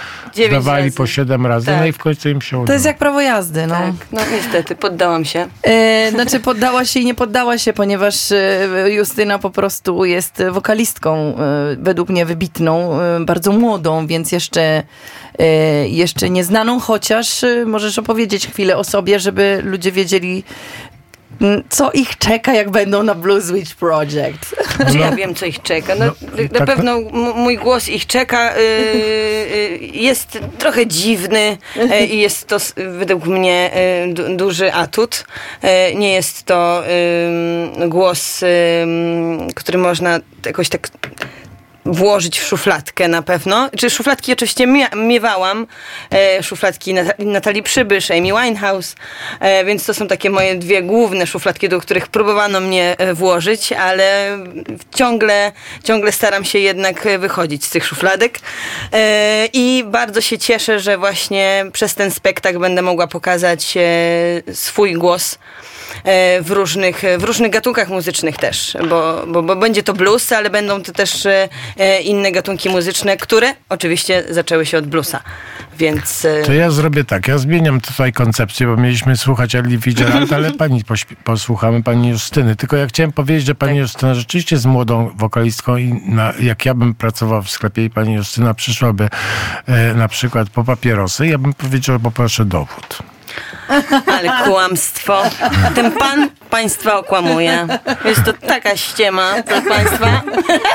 dawali 0.51 0.93
po 0.93 1.07
7 1.07 1.47
razy, 1.47 1.67
Tak. 1.67 1.81
no 1.81 1.87
i 1.87 1.93
w 1.93 1.99
końcu 1.99 2.29
im 2.29 2.41
się 2.41 2.57
udało. 2.57 2.67
to 2.67 2.73
jest 2.73 2.85
jak 2.85 2.99
prawo 2.99 3.21
jazdy, 3.21 3.67
no. 3.67 3.75
Tak, 3.75 3.93
no 4.13 4.21
niestety, 4.33 4.77
poddałam 4.77 5.25
się. 5.25 5.47
E, 5.63 6.11
znaczy 6.11 6.41
poddała 6.41 6.85
się 6.85 7.01
i 7.01 7.05
nie 7.05 7.15
poddała 7.15 7.59
się, 7.59 7.73
ponieważ 7.73 8.33
e, 8.33 8.69
Justyna 8.91 9.39
po 9.39 9.51
prostu 9.51 10.05
jest 10.05 10.43
wokalistką, 10.51 11.17
e, 11.17 11.77
według 11.79 12.09
mnie 12.09 12.27
wybitną, 12.27 12.99
bardzo 13.21 13.53
młodą, 13.53 14.07
więc 14.07 14.33
jeszcze, 14.33 14.83
jeszcze 15.87 16.31
nieznaną, 16.31 16.81
chociaż 16.81 17.45
możesz 17.67 17.99
opowiedzieć 17.99 18.47
chwilę 18.47 18.77
o 18.77 18.85
sobie, 18.85 19.21
żeby 19.21 19.61
ludzie 19.65 19.93
wiedzieli, 19.93 20.45
co 21.71 21.93
ich 21.93 22.19
czeka, 22.19 22.55
jak 22.55 22.71
będą 22.71 23.03
na 23.03 23.15
Blues 23.15 23.51
Witch 23.51 23.75
Project. 23.75 24.57
Czy 24.93 24.99
ja 24.99 25.13
wiem, 25.13 25.35
co 25.35 25.47
ich 25.47 25.63
czeka? 25.63 25.95
No, 25.95 26.05
No, 26.05 26.13
na 26.53 26.59
tak- 26.59 26.67
pewno 26.67 26.93
m- 26.97 27.33
mój 27.37 27.57
głos 27.57 27.89
ich 27.89 28.07
czeka. 28.07 28.55
y, 28.57 28.61
y, 28.61 29.79
jest 29.93 30.39
trochę 30.59 30.87
dziwny 30.87 31.57
y, 31.77 32.07
i 32.07 32.21
jest 32.21 32.47
to 32.47 32.57
według 32.99 33.27
mnie 33.27 33.71
y, 34.11 34.13
du- 34.15 34.37
duży 34.37 34.73
atut. 34.73 35.25
Y, 35.91 35.95
nie 35.95 36.13
jest 36.13 36.43
to 36.45 36.83
głos, 37.89 38.41
który 39.55 39.79
można 39.79 40.21
jakoś 40.47 40.69
tak 40.69 40.89
włożyć 41.85 42.41
w 42.41 42.47
szufladkę 42.47 43.09
na 43.09 43.23
pewno. 43.23 43.71
Czy 43.79 43.91
szufladki 43.91 44.33
oczywiście 44.33 44.67
miewałam. 44.97 45.67
E, 46.11 46.43
szufladki 46.43 46.95
Nat- 46.95 47.15
Natalii 47.19 47.63
Przybysz, 47.63 48.11
Amy 48.11 48.23
Winehouse. 48.23 48.95
E, 49.41 49.65
więc 49.65 49.87
to 49.87 49.95
są 49.95 50.09
takie 50.09 50.31
moje 50.31 50.55
dwie 50.55 50.83
główne 50.83 51.27
szufladki, 51.27 51.69
do 51.69 51.81
których 51.81 52.09
próbowano 52.09 52.61
mnie 52.61 52.95
e, 52.99 53.15
włożyć, 53.15 53.73
ale 53.73 54.39
ciągle, 54.95 55.53
ciągle 55.85 56.13
staram 56.13 56.45
się 56.45 56.59
jednak 56.59 57.07
e, 57.07 57.19
wychodzić 57.19 57.65
z 57.65 57.71
tych 57.71 57.87
szufladek. 57.87 58.39
E, 58.93 59.47
I 59.53 59.85
bardzo 59.87 60.21
się 60.21 60.39
cieszę, 60.39 60.81
że 60.81 60.99
właśnie 60.99 61.67
przez 61.73 61.95
ten 61.95 62.11
spektakl 62.11 62.59
będę 62.59 62.83
mogła 62.83 63.07
pokazać 63.07 63.77
e, 63.77 64.55
swój 64.55 64.93
głos 64.95 65.39
w 66.43 66.51
różnych, 66.51 67.03
w 67.19 67.25
różnych 67.25 67.51
gatunkach 67.51 67.89
muzycznych 67.89 68.37
też, 68.37 68.77
bo, 68.89 69.25
bo, 69.27 69.43
bo 69.43 69.57
będzie 69.57 69.83
to 69.83 69.93
blues, 69.93 70.33
ale 70.33 70.51
będą 70.51 70.83
to 70.83 70.93
też 70.93 71.27
e, 71.27 71.49
e, 71.79 72.01
inne 72.01 72.33
gatunki 72.33 72.69
muzyczne, 72.69 73.17
które 73.17 73.55
oczywiście 73.69 74.25
zaczęły 74.31 74.67
się 74.67 74.79
od 74.79 74.87
bluesa, 74.87 75.21
więc... 75.79 76.25
e, 76.25 76.43
To 76.43 76.53
ja 76.53 76.71
zrobię 76.71 77.05
tak, 77.05 77.29
ja 77.29 77.39
zmieniam 77.39 77.81
tutaj 77.81 78.13
koncepcję, 78.13 78.67
bo 78.67 78.77
mieliśmy 78.77 79.17
słuchać 79.17 79.55
Ellie 79.55 79.81
Fitzgerald, 79.81 80.33
ale 80.33 80.53
pani 80.63 80.83
posłuchamy 81.25 81.83
pani 81.83 82.09
Justyny. 82.09 82.57
Tylko 82.57 82.77
ja 82.77 82.87
chciałem 82.87 83.13
powiedzieć, 83.13 83.47
że 83.47 83.55
pani 83.55 83.79
Justyna 83.79 84.15
rzeczywiście 84.15 84.57
jest 84.57 84.67
młodą 84.67 85.11
wokalistką 85.17 85.77
i 85.77 86.01
na, 86.07 86.33
jak 86.41 86.67
ja 86.67 86.75
bym 86.75 86.95
pracował 86.95 87.43
w 87.43 87.51
sklepie 87.51 87.85
i 87.85 87.91
pani 87.91 88.15
Justyna 88.15 88.55
przyszłaby 88.55 89.09
e, 89.67 89.95
na 89.95 90.09
przykład 90.09 90.51
po 90.51 90.65
papierosy, 90.65 91.27
ja 91.27 91.39
bym 91.39 91.55
powiedział, 91.55 92.01
poproszę 92.01 92.45
dowód. 92.45 93.14
Ale 94.07 94.31
kłamstwo. 94.45 95.23
Ten 95.75 95.93
pan 95.93 96.31
państwa 96.51 96.99
okłamuje. 96.99 97.67
Jest 98.05 98.25
to 98.25 98.33
taka 98.33 98.77
ściema, 98.77 99.35
proszę 99.47 99.63
państwa. 99.63 100.23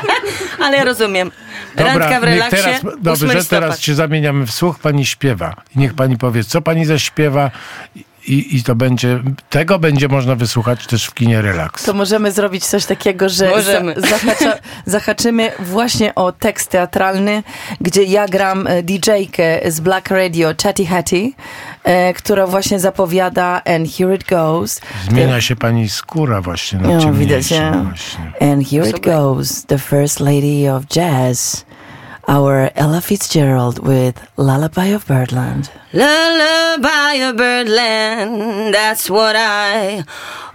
Ale 0.63 0.77
ja 0.77 0.83
rozumiem. 0.83 1.31
Randka 1.75 2.19
w 2.19 2.23
relaksie, 2.23 2.55
teraz, 2.55 2.79
8 2.79 2.91
dobrze, 3.01 3.45
teraz 3.45 3.79
się 3.79 3.95
zamieniamy 3.95 4.45
w 4.45 4.51
słuch, 4.51 4.79
pani 4.79 5.05
śpiewa. 5.05 5.55
Niech 5.75 5.93
pani 5.93 6.17
powie, 6.17 6.43
co 6.43 6.61
pani 6.61 6.85
zaśpiewa 6.85 7.51
i, 8.27 8.57
i 8.57 8.63
to 8.63 8.75
będzie, 8.75 9.19
tego 9.49 9.79
będzie 9.79 10.07
można 10.07 10.35
wysłuchać 10.35 10.87
też 10.87 11.05
w 11.05 11.13
kinie 11.13 11.41
relaks. 11.41 11.83
To 11.83 11.93
możemy 11.93 12.31
zrobić 12.31 12.65
coś 12.65 12.85
takiego, 12.85 13.29
że 13.29 13.49
Możemy. 13.49 13.95
za, 13.97 14.07
zahacza, 14.07 14.53
zahaczymy 14.85 15.51
właśnie 15.59 16.15
o 16.15 16.31
tekst 16.31 16.69
teatralny, 16.69 17.43
gdzie 17.81 18.03
ja 18.03 18.27
gram 18.27 18.67
e, 18.67 18.83
DJ-kę 18.83 19.71
z 19.71 19.79
Black 19.79 20.09
Radio, 20.09 20.49
Chatty 20.63 20.85
Hattie, 20.85 21.31
e, 21.83 22.13
która 22.13 22.47
właśnie 22.47 22.79
zapowiada 22.79 23.61
And 23.65 23.93
Here 23.97 24.15
It 24.15 24.23
Goes. 24.29 24.81
Zmienia 25.09 25.41
się 25.41 25.55
pani 25.55 25.89
skóra 25.89 26.41
właśnie 26.41 26.79
na 26.79 26.87
No, 26.87 27.01
ciemniejszą 27.01 27.19
widać. 27.19 27.53
And 28.41 28.69
here 28.69 28.89
it 28.89 28.99
goes, 28.99 29.65
the 29.65 29.79
first 29.79 30.19
lady 30.19 30.73
of 30.75 30.83
jazz, 30.87 31.65
our 32.29 32.69
Ella 32.75 33.01
Fitzgerald 33.01 33.79
with 33.79 34.21
Lullaby 34.37 34.85
of 34.93 35.07
Birdland. 35.07 35.71
Lullaby 35.93 37.13
of 37.27 37.37
birdland, 37.37 38.71
that's 38.71 39.09
what 39.09 39.35
I 39.35 40.03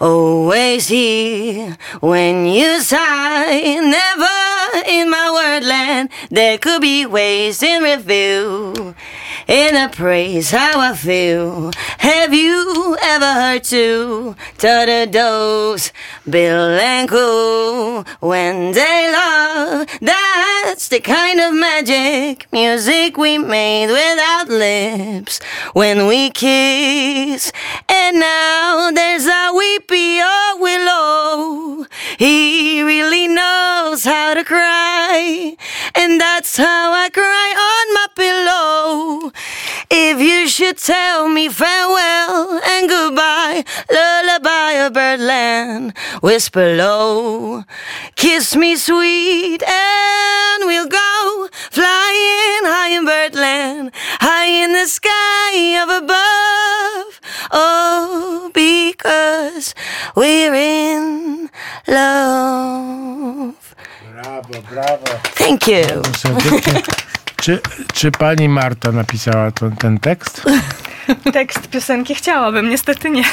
always 0.05 0.89
here 0.89 1.79
when 2.01 2.45
you 2.45 2.81
sigh. 2.81 3.81
Never 3.81 4.87
in 4.87 5.09
my 5.09 5.29
wordland 5.37 6.11
there 6.31 6.59
could 6.59 6.83
be 6.83 7.07
ways 7.07 7.63
in 7.63 7.83
review. 7.83 8.95
In 9.47 9.77
a 9.77 9.89
praise 9.89 10.51
how 10.51 10.81
I 10.81 10.95
feel. 10.95 11.71
Have 11.99 12.33
you 12.33 12.97
ever 13.03 13.33
heard 13.33 13.65
two 13.65 14.37
turtles, 14.59 15.93
Bill 16.29 16.79
and 16.79 17.09
Cool, 17.09 18.05
when 18.21 18.73
they 18.73 19.13
love? 19.13 19.87
That's 20.01 20.89
the 20.89 21.01
kind 21.01 21.41
of 21.41 21.55
magic 21.55 22.47
music 22.53 23.17
we 23.17 23.37
made 23.37 23.89
without 23.89 24.49
lips 24.49 25.41
when 25.75 26.07
we 26.07 26.31
kiss. 26.31 27.53
And 27.89 28.21
now 28.21 28.91
there's 28.93 29.27
a 29.27 29.53
weepy 29.95 30.21
old 30.21 30.61
willow. 30.61 31.87
He 32.19 32.83
really 32.83 33.29
knows 33.29 34.05
how 34.05 34.35
to 34.35 34.45
cry, 34.45 35.57
and 35.95 36.21
that's 36.21 36.57
how 36.57 36.93
I 36.93 37.11
cry 37.11 37.51
on 37.73 37.87
my 37.99 38.07
pillow. 38.23 39.33
If 39.91 40.21
you 40.21 40.49
should 40.49 40.79
tell 40.79 41.29
me 41.29 41.49
farewell 41.49 42.61
and 42.67 42.89
goodbye, 42.89 43.65
lullaby 43.91 44.73
of 44.85 44.93
birdland, 44.95 45.97
whisper 46.23 46.75
low, 46.75 47.65
kiss 48.17 48.57
me 48.57 48.77
sweet, 48.77 49.63
and 49.63 50.67
we'll 50.67 50.89
go 50.89 51.49
flying 51.71 52.63
high 52.73 52.91
in 52.99 53.05
birdland, 53.05 53.93
high 54.21 54.47
in 54.65 54.73
the 54.73 54.87
sky 54.87 55.83
of 55.83 55.89
above. 56.03 56.54
Oh, 57.57 58.51
because 58.55 59.75
we're 60.17 60.55
in 60.55 61.49
love. 61.89 63.53
Brawo, 64.13 64.63
brawo. 64.71 65.05
Thank 65.35 65.69
you. 65.69 66.03
Czy, 67.37 67.61
czy 67.95 68.11
pani 68.11 68.49
Marta 68.49 68.93
napisała 68.93 69.51
to, 69.51 69.71
ten 69.79 69.99
tekst? 69.99 70.43
Tekst 71.33 71.69
piosenki 71.69 72.15
chciałabym, 72.15 72.71
niestety 72.71 73.11
nie. 73.11 73.25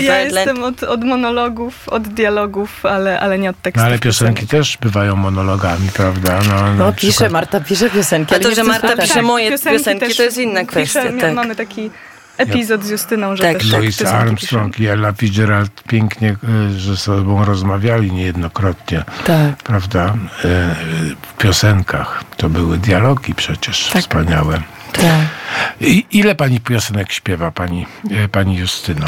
Ja 0.00 0.20
jestem 0.20 0.64
od, 0.64 0.82
od 0.82 1.04
monologów, 1.04 1.88
od 1.88 2.02
dialogów, 2.08 2.86
ale, 2.86 3.20
ale 3.20 3.38
nie 3.38 3.50
od 3.50 3.56
No, 3.56 3.62
tekstów. 3.62 3.86
ale 3.86 3.98
piosenki 3.98 4.46
też 4.46 4.78
bywają 4.80 5.16
monologami, 5.16 5.88
prawda? 5.94 6.38
No, 6.48 6.54
No 6.62 6.92
przykład- 6.92 6.96
pisze, 6.96 7.28
Marta 7.30 7.60
pisze 7.60 7.90
piosenki. 7.90 8.34
A 8.34 8.36
ale 8.36 8.44
to, 8.44 8.54
że 8.54 8.64
Marta 8.64 8.96
pisze 8.96 9.22
moje 9.22 9.50
piosenki, 9.50 10.00
też 10.00 10.16
to 10.16 10.22
jest 10.22 10.38
inna 10.38 10.64
kwestia, 10.64 11.02
Pisze, 11.02 11.12
tak. 11.20 11.34
Mamy 11.34 11.56
taki 11.56 11.90
epizod 12.38 12.84
z 12.84 12.90
Justyną, 12.90 13.36
że 13.36 13.42
Tak, 13.42 13.58
też 13.58 13.72
Louis 13.72 13.98
piosenki 13.98 14.20
Armstrong 14.22 14.80
i 14.80 14.86
Ella 14.86 15.12
Fitzgerald 15.12 15.82
pięknie 15.88 16.36
y, 16.76 16.80
ze 16.80 16.96
sobą 16.96 17.44
rozmawiali 17.44 18.12
niejednokrotnie, 18.12 19.04
Tak. 19.26 19.56
prawda? 19.64 20.14
Y, 20.44 20.48
W 21.22 21.38
piosenkach. 21.38 22.24
To 22.36 22.48
były 22.48 22.78
dialogi 22.78 23.34
przecież 23.34 23.90
wspaniałe. 24.00 24.62
Tak. 24.92 25.02
I 25.80 26.04
ile 26.10 26.34
pani 26.34 26.60
piosenek 26.60 27.12
śpiewa, 27.12 27.50
pani, 27.50 27.86
y, 28.24 28.28
pani 28.28 28.56
Justyno? 28.56 29.06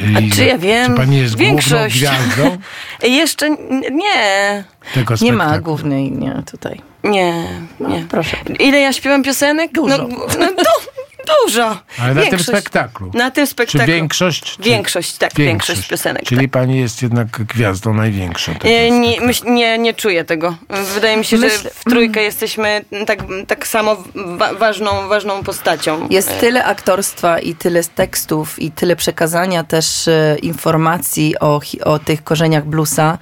I- 0.00 0.30
A 0.32 0.34
czy 0.34 0.44
ja 0.44 0.58
wiem? 0.58 0.90
Czy 0.92 0.96
pani 0.96 1.18
jest 1.18 1.36
Większość. 1.36 2.00
główną 2.00 2.18
gwiazdą 2.26 2.58
Jeszcze 3.20 3.50
nie. 3.90 4.64
tego 4.94 5.14
Nie 5.20 5.32
ma 5.32 5.58
głównej, 5.58 6.12
nie, 6.12 6.42
tutaj. 6.50 6.80
Nie, 7.04 7.32
nie. 7.80 8.04
proszę. 8.10 8.36
Ile 8.58 8.80
ja 8.80 8.92
śpiewam 8.92 9.22
piosenek? 9.22 9.72
Dużo. 9.72 9.98
No, 9.98 10.08
no, 10.38 10.46
du- 10.46 10.89
dużo. 11.26 11.78
Ale 11.98 12.14
na 12.14 12.20
tym 12.20 12.30
Większość- 12.30 12.48
spektaklu. 12.48 13.10
Na 13.14 13.30
tym 13.30 13.46
Czy 13.46 13.50
spektaklu. 13.50 13.86
większość? 13.86 14.56
Czy... 14.56 14.62
Większość, 14.62 15.16
tak, 15.16 15.34
większość 15.34 15.88
piosenek, 15.88 16.22
Czyli 16.24 16.40
tak. 16.40 16.50
pani 16.50 16.80
jest 16.80 17.02
jednak 17.02 17.28
gwiazdą 17.28 17.94
największą. 17.94 18.52
Nie, 18.64 18.90
nie, 18.90 19.18
nie, 19.46 19.78
nie 19.78 19.94
czuję 19.94 20.24
tego. 20.24 20.56
Wydaje 20.94 21.16
mi 21.16 21.24
się, 21.24 21.36
że 21.36 21.48
w 21.74 21.84
trójkę 21.84 22.22
jesteśmy 22.22 22.84
tak, 23.06 23.18
tak 23.46 23.66
samo 23.66 23.96
wa- 24.14 24.54
ważną, 24.54 25.08
ważną 25.08 25.42
postacią. 25.42 26.08
Jest 26.10 26.40
tyle 26.40 26.64
aktorstwa 26.64 27.38
i 27.38 27.54
tyle 27.54 27.84
tekstów 27.84 28.58
i 28.58 28.70
tyle 28.70 28.96
przekazania 28.96 29.64
też 29.64 30.08
e, 30.08 30.36
informacji 30.42 31.38
o, 31.40 31.60
o 31.84 31.98
tych 31.98 32.24
korzeniach 32.24 32.64
bluesa, 32.66 33.18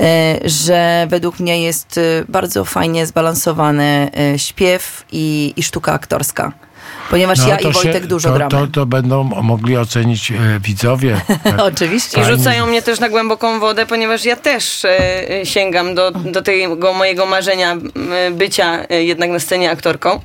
e, 0.00 0.38
że 0.44 1.06
według 1.10 1.40
mnie 1.40 1.62
jest 1.62 1.98
e, 1.98 2.00
bardzo 2.28 2.64
fajnie 2.64 3.06
zbalansowany 3.06 4.10
e, 4.34 4.38
śpiew 4.38 5.04
i, 5.12 5.52
i 5.56 5.62
sztuka 5.62 5.92
aktorska. 5.92 6.52
Ponieważ 7.10 7.38
ja 7.38 7.54
No, 7.54 7.56
to 7.62 7.68
i 7.70 7.72
Wojtek 7.72 8.02
się- 8.02 8.08
dużo 8.08 8.28
to, 8.28 8.34
gramy. 8.34 8.50
To, 8.50 8.66
to 8.66 8.86
będą 8.86 9.24
mogli 9.24 9.76
ocenić 9.76 10.30
e, 10.30 10.34
widzowie. 10.60 11.20
Tak. 11.44 11.60
Oczywiście. 11.60 12.20
I 12.20 12.22
Fajnie. 12.22 12.36
rzucają 12.38 12.66
mnie 12.66 12.82
też 12.82 13.00
na 13.00 13.08
głęboką 13.08 13.60
wodę, 13.60 13.86
ponieważ 13.86 14.24
ja 14.24 14.36
też 14.36 14.84
e, 14.84 15.30
e, 15.40 15.46
sięgam 15.46 15.94
do, 15.94 16.10
do 16.10 16.42
tego 16.42 16.92
mojego 16.92 17.26
marzenia 17.26 17.72
m, 17.72 17.86
bycia 18.32 18.86
e, 18.88 19.04
jednak 19.04 19.30
na 19.30 19.38
scenie 19.38 19.70
aktorką. 19.70 20.20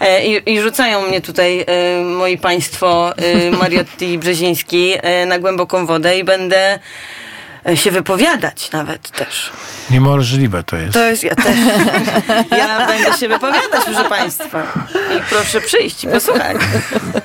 E, 0.00 0.26
i, 0.26 0.50
I 0.52 0.60
rzucają 0.60 1.02
mnie 1.08 1.20
tutaj 1.20 1.60
e, 1.60 1.64
moi 2.04 2.38
państwo 2.38 3.12
e, 3.16 3.50
Mariotti 3.50 4.12
i 4.12 4.18
Brzeziński 4.18 4.92
e, 5.02 5.26
na 5.26 5.38
głęboką 5.38 5.86
wodę 5.86 6.18
i 6.18 6.24
będę 6.24 6.56
e, 6.74 6.78
się 7.74 7.90
wypowiadać 7.90 8.70
nawet 8.72 9.10
też. 9.10 9.50
Niemożliwe 9.90 10.62
to 10.64 10.76
jest. 10.76 10.92
To 10.92 11.04
jest 11.04 11.24
ja 11.24 11.34
też. 11.34 11.56
Ja 12.58 12.86
będę 12.86 13.18
się 13.18 13.28
wypowiadać, 13.28 13.84
proszę 13.84 14.08
państwa. 14.08 14.62
I 15.18 15.20
proszę 15.30 15.60
przyjść 15.60 16.04
i 16.04 16.08
posłuchać. 16.08 16.56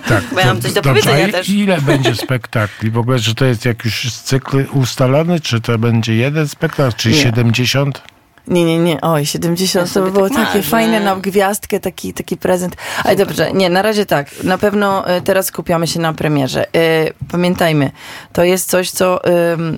tak, 0.07 0.23
bo 0.31 0.39
ja 0.39 0.45
mam 0.45 0.61
coś 0.61 0.73
do 0.73 0.81
dobrze, 0.81 1.01
powiedzenia 1.01 1.31
też. 1.31 1.49
Ile 1.49 1.81
będzie 1.81 2.15
spektakli? 2.15 2.91
W 2.91 2.97
ogóle, 2.97 3.19
czy 3.19 3.35
to 3.35 3.45
jest 3.45 3.65
jakiś 3.65 4.13
cykl 4.13 4.65
ustalony, 4.71 5.39
czy 5.39 5.61
to 5.61 5.77
będzie 5.77 6.15
jeden 6.15 6.47
spektakl, 6.47 6.95
czy 6.97 7.09
Nie. 7.09 7.15
70? 7.15 8.01
Nie, 8.47 8.65
nie, 8.65 8.79
nie. 8.79 9.01
Oj, 9.01 9.25
70 9.25 9.87
to 9.87 9.93
sobie 9.93 10.05
by 10.05 10.11
było 10.11 10.29
tak 10.29 10.37
takie 10.37 10.57
marzę. 10.57 10.69
fajne 10.69 10.99
na 10.99 11.15
gwiazdkę, 11.15 11.79
taki, 11.79 12.13
taki 12.13 12.37
prezent. 12.37 12.75
Ale 13.03 13.15
dobrze, 13.15 13.53
nie, 13.53 13.69
na 13.69 13.81
razie 13.81 14.05
tak. 14.05 14.43
Na 14.43 14.57
pewno 14.57 15.07
e, 15.07 15.21
teraz 15.21 15.45
skupiamy 15.45 15.87
się 15.87 15.99
na 15.99 16.13
premierze. 16.13 16.65
E, 16.75 17.13
Pamiętajmy, 17.31 17.91
to 18.33 18.43
jest 18.43 18.69
coś, 18.69 18.91
co... 18.91 19.19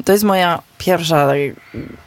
To 0.06 0.12
jest 0.12 0.24
moja 0.24 0.62
pierwsza 0.86 1.28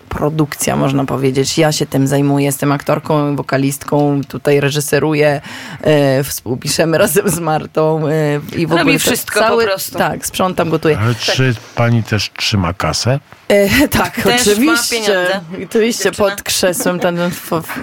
produkcja, 0.09 0.77
można 0.77 1.05
powiedzieć. 1.05 1.59
Ja 1.59 1.73
się 1.73 1.87
tym 1.87 2.07
zajmuję, 2.07 2.45
jestem 2.47 2.73
aktorką, 2.73 3.37
wokalistką, 3.37 4.21
tutaj 4.29 4.61
reżyseruję, 4.61 5.41
e, 5.83 6.25
współpiszemy 6.25 6.99
razem 6.99 7.29
z 7.29 7.39
Martą 7.39 8.09
e, 8.09 8.41
i 8.57 8.67
w 8.67 8.71
Robi 8.71 8.83
ogóle 8.83 8.99
wszystko 8.99 9.41
po 9.41 9.57
prostu. 9.57 9.99
Tak, 9.99 10.27
sprzątam, 10.27 10.71
gotuję. 10.71 10.99
Ale 10.99 11.15
czy 11.15 11.55
pani 11.75 12.03
też 12.03 12.31
trzyma 12.37 12.73
kasę? 12.73 13.21
E, 13.49 13.89
tak, 13.89 14.15
Też 14.15 14.47
ma 14.47 14.53
oczywiście. 14.53 14.97
pieniądze. 14.97 15.41
Oczywiście 15.65 16.05
Dziewczyna. 16.05 16.31
pod 16.31 16.43
krzesłem 16.43 16.99
ten, 16.99 17.19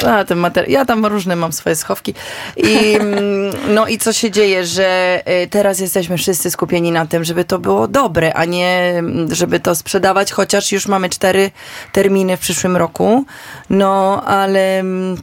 a, 0.07 0.23
ten 0.23 0.37
materiał. 0.37 0.71
Ja 0.71 0.85
tam 0.85 1.05
różne 1.05 1.35
mam 1.35 1.53
swoje 1.53 1.75
schowki. 1.75 2.13
I, 2.57 2.95
mm, 2.95 3.53
no 3.69 3.87
i 3.87 3.97
co 3.97 4.13
się 4.13 4.31
dzieje, 4.31 4.65
że 4.65 5.21
e, 5.25 5.47
teraz 5.47 5.79
jesteśmy 5.79 6.17
wszyscy 6.17 6.51
skupieni 6.51 6.91
na 6.91 7.05
tym, 7.05 7.23
żeby 7.23 7.45
to 7.45 7.59
było 7.59 7.87
dobre, 7.87 8.33
a 8.33 8.45
nie 8.45 8.93
mm, 8.97 9.35
żeby 9.35 9.59
to 9.59 9.75
sprzedawać, 9.75 10.31
chociaż 10.31 10.71
już 10.71 10.82
mamy 10.87 11.09
cztery 11.09 11.51
terminy 11.91 12.37
w 12.37 12.39
przyszłym 12.39 12.77
roku. 12.77 13.25
No, 13.69 14.23
ale 14.25 14.79
mm, 14.79 15.17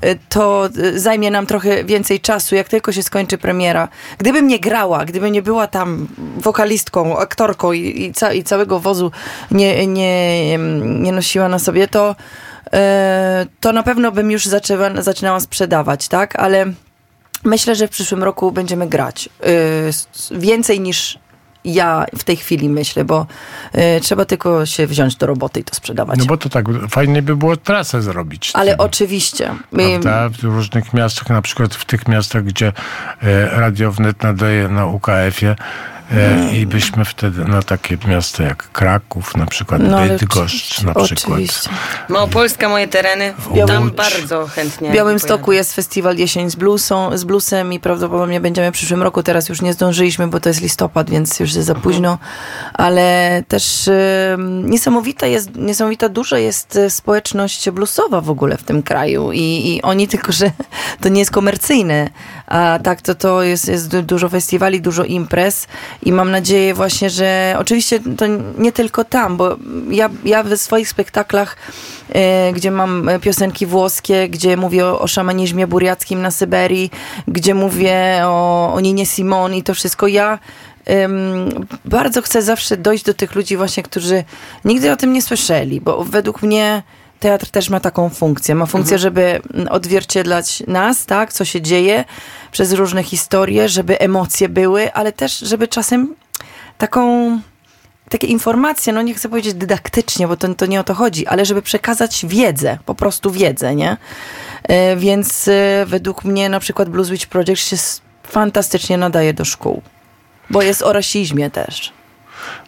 e, 0.00 0.14
to 0.28 0.68
e, 0.94 0.98
zajmie 0.98 1.30
nam 1.30 1.46
trochę 1.46 1.84
więcej 1.84 2.20
czasu, 2.20 2.54
jak 2.54 2.68
tylko 2.68 2.92
się 2.92 3.02
skończy 3.02 3.38
premiera. 3.38 3.88
Gdybym 4.18 4.46
nie 4.46 4.58
grała, 4.60 5.04
gdybym 5.04 5.32
nie 5.32 5.42
była 5.42 5.66
tam 5.66 6.08
wokalistką, 6.36 7.18
aktorką 7.18 7.72
i, 7.72 8.02
i, 8.02 8.12
ca, 8.12 8.32
i 8.32 8.42
całego 8.44 8.80
wozu 8.80 9.10
nie, 9.50 9.86
nie, 9.86 10.58
nie 10.82 11.12
nosiła 11.12 11.48
na 11.48 11.58
sobie, 11.58 11.88
to, 11.88 12.16
e, 12.72 13.46
to 13.60 13.72
na 13.72 13.82
pewno 13.82 14.12
bym 14.12 14.30
już 14.30 14.46
zaczęła, 14.46 15.02
zaczynała 15.02 15.40
sprzedawać, 15.40 16.08
tak? 16.08 16.36
Ale 16.36 16.66
myślę, 17.44 17.74
że 17.74 17.86
w 17.88 17.90
przyszłym 17.90 18.24
roku 18.24 18.52
będziemy 18.52 18.86
grać. 18.88 19.28
S- 19.88 20.08
więcej 20.30 20.80
niż 20.80 21.18
ja 21.66 22.06
w 22.18 22.24
tej 22.24 22.36
chwili 22.36 22.68
myślę, 22.68 23.04
bo 23.04 23.26
e, 23.72 24.00
trzeba 24.00 24.24
tylko 24.24 24.66
się 24.66 24.86
wziąć 24.86 25.16
do 25.16 25.26
roboty 25.26 25.60
i 25.60 25.64
to 25.64 25.74
sprzedawać. 25.74 26.18
No 26.18 26.24
bo 26.24 26.36
to 26.36 26.48
tak, 26.48 26.64
fajnie 26.90 27.22
by 27.22 27.36
było 27.36 27.56
trasę 27.56 28.02
zrobić. 28.02 28.50
Ale 28.54 28.70
Tym, 28.70 28.80
oczywiście. 28.80 29.50
Prawda? 29.70 30.28
W 30.28 30.42
różnych 30.42 30.94
miastach, 30.94 31.28
na 31.28 31.42
przykład 31.42 31.74
w 31.74 31.84
tych 31.84 32.08
miastach, 32.08 32.44
gdzie 32.44 32.72
e, 33.22 33.60
Radio 33.60 33.92
Wnet 33.92 34.22
nadaje 34.22 34.68
na 34.68 34.86
UKF-ie 34.86 35.56
e, 36.12 36.56
i 36.56 36.66
byśmy 36.66 37.04
wtedy 37.04 37.44
na 37.44 37.62
takie 37.62 37.96
miasta 38.08 38.42
jak 38.42 38.70
Kraków, 38.72 39.36
na 39.36 39.46
przykład 39.46 39.82
No, 39.84 39.98
Bydgoszcz 40.06 40.82
na 40.82 40.94
przykład. 40.94 41.22
Oczywiście. 41.22 41.70
Małopolska, 42.08 42.68
moje 42.68 42.88
tereny. 42.88 43.34
Białym- 43.54 43.68
Tam 43.68 43.90
bardzo 43.90 44.46
chętnie. 44.46 44.90
W 44.90 44.92
Białymstoku 44.92 45.52
jest 45.52 45.74
festiwal 45.74 46.16
Jesień 46.16 46.50
z, 46.50 46.56
bluesą, 46.56 47.18
z 47.18 47.24
bluesem 47.24 47.72
i 47.72 47.80
prawdopodobnie 47.80 48.40
będziemy 48.40 48.70
w 48.70 48.74
przyszłym 48.74 49.02
roku. 49.02 49.22
Teraz 49.22 49.48
już 49.48 49.62
nie 49.62 49.72
zdążyliśmy, 49.72 50.26
bo 50.28 50.40
to 50.40 50.48
jest 50.48 50.60
listopad, 50.60 51.10
więc 51.10 51.40
już 51.40 51.54
jest 51.54 51.66
za 51.66 51.74
późno. 51.74 52.18
Ale 52.74 53.42
też 53.48 53.88
ym, 54.34 54.70
niesamowita 54.70 55.26
jest, 55.26 55.56
niesamowita 55.56 56.08
duża 56.08 56.38
jest 56.38 56.76
e, 56.76 56.90
społeczność 56.90 57.70
bluesowa 57.70 58.20
w 58.20 58.30
ogóle 58.30 58.56
w 58.56 58.62
tym 58.62 58.82
kraju 58.82 59.32
i, 59.32 59.40
i 59.40 59.82
oni 59.82 60.08
tylko, 60.16 60.32
że 60.32 60.50
to 61.00 61.08
nie 61.08 61.18
jest 61.18 61.30
komercyjne, 61.30 62.10
a 62.46 62.78
tak 62.84 63.02
to 63.02 63.14
to 63.14 63.42
jest, 63.42 63.68
jest 63.68 63.88
du- 63.88 64.02
dużo 64.02 64.28
festiwali, 64.28 64.80
dużo 64.80 65.04
imprez 65.04 65.66
i 66.02 66.12
mam 66.12 66.30
nadzieję 66.30 66.74
właśnie, 66.74 67.10
że 67.10 67.56
oczywiście 67.58 68.00
to 68.16 68.26
nie 68.58 68.72
tylko 68.72 69.04
tam, 69.04 69.36
bo 69.36 69.56
ja, 69.90 70.10
ja 70.24 70.42
w 70.42 70.56
swoich 70.56 70.88
spektaklach 70.88 71.56
e, 72.12 72.52
gdzie 72.52 72.70
mam 72.70 73.08
e, 73.08 73.18
piosenki 73.18 73.66
włoskie, 73.66 74.28
gdzie 74.28 74.56
mówię 74.56 74.86
o, 74.86 75.00
o 75.00 75.06
szamanizmie 75.06 75.66
buriackim 75.66 76.22
na 76.22 76.30
Syberii, 76.30 76.90
gdzie 77.28 77.54
mówię 77.54 78.20
o, 78.24 78.72
o 78.74 78.80
Ninie 78.80 79.06
Simon 79.06 79.54
i 79.54 79.62
to 79.62 79.74
wszystko. 79.74 80.06
Ja 80.06 80.38
bardzo 81.84 82.22
chcę 82.22 82.42
zawsze 82.42 82.76
dojść 82.76 83.04
do 83.04 83.14
tych 83.14 83.34
ludzi 83.34 83.56
właśnie, 83.56 83.82
którzy 83.82 84.24
nigdy 84.64 84.92
o 84.92 84.96
tym 84.96 85.12
nie 85.12 85.22
słyszeli, 85.22 85.80
bo 85.80 86.04
według 86.04 86.42
mnie 86.42 86.82
teatr 87.20 87.50
też 87.50 87.70
ma 87.70 87.80
taką 87.80 88.08
funkcję. 88.08 88.54
Ma 88.54 88.66
funkcję, 88.66 88.98
żeby 88.98 89.40
mm, 89.54 89.68
odzwierciedlać 89.68 90.62
nas, 90.66 91.06
tak, 91.06 91.32
co 91.32 91.44
się 91.44 91.60
dzieje 91.62 92.04
przez 92.52 92.72
różne 92.72 93.02
historie, 93.02 93.68
żeby 93.68 94.00
emocje 94.00 94.48
były, 94.48 94.92
ale 94.92 95.12
też, 95.12 95.38
żeby 95.38 95.68
czasem 95.68 96.14
taką 96.78 97.30
takie 98.08 98.26
informacje, 98.26 98.92
no 98.92 99.02
nie 99.02 99.14
chcę 99.14 99.28
powiedzieć 99.28 99.54
dydaktycznie, 99.54 100.28
bo 100.28 100.36
to, 100.36 100.54
to 100.54 100.66
nie 100.66 100.80
o 100.80 100.84
to 100.84 100.94
chodzi, 100.94 101.26
ale 101.26 101.44
żeby 101.44 101.62
przekazać 101.62 102.26
wiedzę, 102.26 102.78
po 102.86 102.94
prostu 102.94 103.30
wiedzę, 103.30 103.74
nie? 103.74 103.96
E, 104.62 104.96
Więc 104.96 105.48
e, 105.48 105.84
według 105.86 106.24
mnie 106.24 106.48
na 106.48 106.60
przykład 106.60 106.88
Blues 106.88 107.08
Witch 107.10 107.26
Project 107.26 107.62
się 107.62 107.76
fantastycznie 108.22 108.98
nadaje 108.98 109.34
do 109.34 109.44
szkół. 109.44 109.82
Bo 110.50 110.62
jest 110.62 110.82
o 110.82 110.92
rasizmie 110.92 111.50
też. 111.50 111.92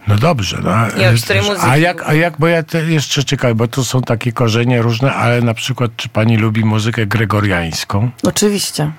No 0.09 0.17
dobrze. 0.17 0.59
No, 0.63 1.11
historii 1.13 1.43
a 1.43 1.53
muzyki. 1.53 1.83
jak, 1.83 2.09
a 2.09 2.15
jak, 2.15 2.35
bo 2.39 2.47
ja 2.47 2.63
te 2.63 2.85
jeszcze 2.85 3.25
ciekawe, 3.25 3.55
bo 3.55 3.69
to 3.69 3.85
są 3.85 4.03
takie 4.03 4.33
korzenie 4.33 4.83
różne, 4.83 5.15
ale 5.15 5.43
na 5.43 5.55
przykład, 5.55 5.91
czy 5.97 6.09
pani 6.09 6.37
lubi 6.37 6.65
muzykę 6.65 7.07
gregoriańską? 7.07 8.11
Oczywiście. 8.23 8.91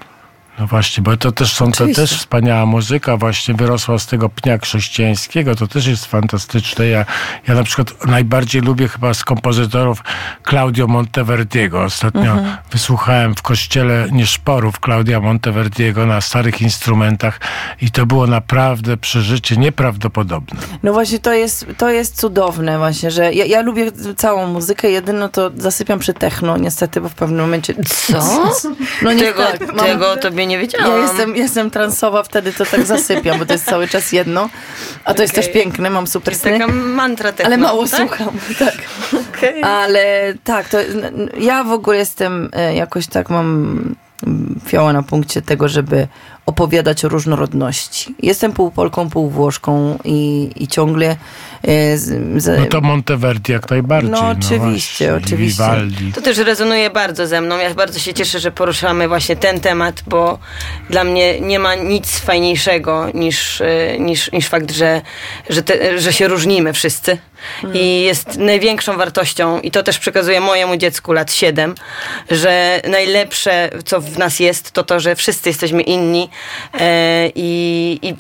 No 0.60 0.68
właśnie, 0.68 1.04
bo 1.04 1.18
to 1.18 1.32
też 1.32 1.54
są 1.54 1.72
to 1.72 1.86
też 1.96 2.12
wspaniała 2.18 2.66
muzyka, 2.66 3.18
właśnie 3.18 3.54
wyrosła 3.54 4.00
z 4.00 4.06
tego 4.08 4.30
pnia 4.30 4.58
chrześcijańskiego, 4.58 5.56
to 5.56 5.68
też 5.68 5.86
jest 5.88 6.06
fantastyczne. 6.06 6.88
Ja, 6.88 7.06
ja 7.48 7.54
na 7.56 7.64
przykład 7.64 8.06
najbardziej 8.06 8.62
lubię 8.62 8.88
chyba 8.88 9.14
z 9.14 9.24
kompozytorów 9.24 10.04
Claudio 10.50 10.88
Monteverdiego. 10.88 11.84
Ostatnio 11.84 12.22
Mhm. 12.32 12.58
wysłuchałem 12.72 13.36
w 13.36 13.42
kościele 13.42 14.08
Nieszporów 14.12 14.76
Claudia 14.86 15.20
Monteverdiego 15.20 16.06
na 16.06 16.22
starych 16.22 16.62
instrumentach 16.62 17.40
i 17.82 17.92
to 17.92 18.06
było 18.06 18.28
naprawdę 18.28 18.98
przeżycie 18.98 19.58
nieprawdopodobne. 19.58 20.60
No 20.84 20.94
właśnie 20.94 21.20
to 21.20 21.34
jest, 21.34 21.66
to 21.78 21.90
jest 21.90 22.20
cudowne 22.20 22.78
właśnie, 22.78 23.12
że 23.12 23.34
ja, 23.34 23.46
ja 23.46 23.62
lubię 23.62 23.92
całą 24.18 24.48
muzykę, 24.48 24.90
jedyno 24.92 25.30
to 25.30 25.52
zasypiam 25.58 26.00
przy 26.00 26.14
techno 26.14 26.58
niestety, 26.58 27.02
bo 27.02 27.10
w 27.10 27.14
pewnym 27.14 27.40
momencie... 27.42 27.74
Co? 27.86 28.20
No 29.02 29.14
nie 29.14 29.20
Tego, 29.24 29.44
tak, 29.46 29.76
mam- 29.76 29.86
tego 29.86 30.18
tobie 30.18 30.48
nie 30.50 30.58
wiedziałam. 30.58 30.92
Ja 30.92 30.98
jestem, 30.98 31.36
jestem 31.36 31.72
transowa, 31.72 32.24
wtedy 32.24 32.54
to 32.54 32.66
tak 32.66 32.86
zasypiam, 32.86 33.40
bo 33.40 33.46
to 33.46 33.54
jest 33.54 33.66
cały 33.66 33.88
czas 33.88 34.12
jedno. 34.12 34.50
A 35.06 35.14
to 35.14 35.22
jest 35.22 35.34
Okej. 35.34 35.44
też 35.44 35.54
piękne, 35.54 35.90
mam 35.90 36.08
super 36.08 36.32
Jest 36.34 36.42
sny. 36.42 36.60
taka 36.60 36.72
mantra 36.74 37.32
techno, 37.32 37.46
Ale 37.46 37.58
mało 37.58 37.88
tak? 37.88 38.00
słucham, 38.00 38.30
tak. 38.60 38.76
Okej. 39.30 39.64
Ale 39.64 40.34
tak, 40.44 40.70
to 40.70 40.78
ja 41.40 41.64
w 41.64 41.72
ogóle 41.72 41.98
jestem 41.98 42.50
e, 42.54 42.76
jakoś 42.76 43.08
tak 43.08 43.30
mam 43.30 43.46
mm, 44.28 44.60
fioła 44.66 44.94
na 44.94 45.04
punkcie 45.04 45.42
tego, 45.42 45.68
żeby 45.68 46.08
opowiadać 46.46 47.06
o 47.06 47.10
różnorodności. 47.10 48.16
Jestem 48.24 48.54
pół 48.54 48.72
Polką, 48.72 49.10
pół 49.10 49.30
Włoszką 49.30 50.00
i, 50.04 50.52
i 50.56 50.68
ciągle 50.68 51.16
z, 51.64 52.44
z, 52.44 52.60
No 52.60 52.66
to 52.66 52.82
Monteverdi 52.82 53.52
jak 53.52 53.70
najbardziej. 53.70 54.12
No, 54.12 54.28
oczywiście, 54.28 54.58
właśnie, 54.60 55.14
oczywiście. 55.14 55.64
Vivaldi. 55.64 56.14
To 56.14 56.22
też 56.22 56.38
rezonuje 56.38 56.90
bardzo 56.90 57.28
ze 57.28 57.42
mną. 57.42 57.58
Ja 57.58 57.74
bardzo 57.74 58.00
się 58.00 58.14
cieszę, 58.14 58.40
że 58.40 58.52
poruszamy 58.52 59.08
właśnie 59.08 59.36
ten 59.36 59.60
temat, 59.60 60.04
bo 60.08 60.40
dla 60.90 61.04
mnie 61.04 61.42
nie 61.42 61.60
ma 61.60 61.76
nic 61.76 62.20
fajniejszego 62.20 63.08
niż, 63.14 63.62
e, 63.62 64.00
niż, 64.00 64.32
niż 64.32 64.48
fakt, 64.48 64.72
że, 64.72 65.02
że, 65.50 65.64
te, 65.64 66.00
że 66.00 66.14
się 66.14 66.28
różnimy 66.28 66.74
wszyscy. 66.74 67.18
I 67.74 68.02
jest 68.02 68.38
największą 68.38 68.98
wartością, 68.98 69.60
i 69.60 69.72
to 69.72 69.84
też 69.84 70.00
przekazuję 70.00 70.42
mojemu 70.42 70.78
dziecku 70.78 71.14
lat 71.14 71.34
7, 71.34 71.76
że 72.32 72.82
najlepsze, 72.88 73.70
co 73.86 74.02
w 74.02 74.18
nas 74.18 74.40
jest, 74.40 74.72
to 74.72 74.84
to, 74.84 75.00
że 75.00 75.16
wszyscy 75.16 75.50
jesteśmy 75.50 75.82
inni 75.82 76.30
e, 76.80 77.30
i, 77.36 78.00
i 78.02 78.16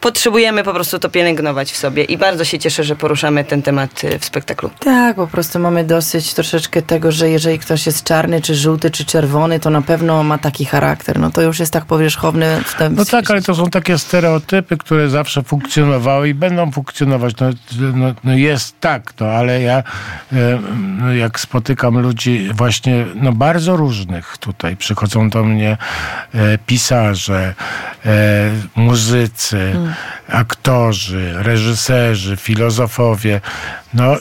potrzebujemy 0.00 0.64
po 0.64 0.72
prostu 0.72 0.98
to 0.98 1.08
pielęgnować 1.08 1.72
w 1.72 1.76
sobie. 1.76 2.04
I 2.04 2.18
bardzo 2.18 2.44
się 2.44 2.58
cieszę, 2.58 2.84
że 2.84 2.96
poruszamy 2.96 3.44
ten 3.44 3.62
temat 3.62 4.04
e, 4.04 4.18
w 4.18 4.24
spektaklu. 4.24 4.70
Tak, 4.78 5.16
po 5.16 5.26
prostu 5.26 5.58
mamy 5.58 5.84
dosyć 5.84 6.34
troszeczkę 6.34 6.82
tego, 6.82 7.12
że 7.12 7.30
jeżeli 7.30 7.58
ktoś 7.58 7.86
jest 7.86 8.04
czarny, 8.04 8.40
czy 8.40 8.54
żółty, 8.54 8.90
czy 8.90 9.04
czerwony, 9.04 9.60
to 9.60 9.70
na 9.70 9.82
pewno 9.82 10.22
ma 10.22 10.38
taki 10.38 10.64
charakter. 10.64 11.18
No 11.18 11.30
to 11.30 11.42
już 11.42 11.58
jest 11.60 11.72
tak 11.72 11.84
powierzchowny 11.84 12.62
w 12.64 12.74
tym. 12.74 12.94
No 12.94 13.04
tak, 13.04 13.30
ale 13.30 13.42
to 13.42 13.54
są 13.54 13.70
takie 13.70 13.98
stereotypy, 13.98 14.76
które 14.76 15.10
zawsze 15.10 15.42
funkcjonowały 15.42 16.28
i 16.28 16.34
będą 16.34 16.72
funkcjonować. 16.72 17.34
No, 17.40 17.50
no, 17.94 18.14
no 18.24 18.34
jest 18.34 18.80
tak, 18.80 19.12
no, 19.20 19.26
ale 19.26 19.60
ja 19.62 19.82
e, 20.32 20.58
no, 20.98 21.12
jak 21.12 21.40
spotykam 21.40 21.98
ludzi 21.98 22.50
właśnie 22.54 23.06
no, 23.14 23.32
bardzo 23.32 23.76
różnych 23.76 24.38
tutaj, 24.38 24.76
przychodzą 24.76 25.30
do 25.30 25.44
mnie 25.44 25.76
e, 26.34 26.58
pisarze, 26.58 27.54
e, 28.06 28.50
muzycy, 28.76 29.74
aktorzy, 30.28 31.32
reżyserzy, 31.36 32.36
filozofowie. 32.36 33.40
No 33.94 34.16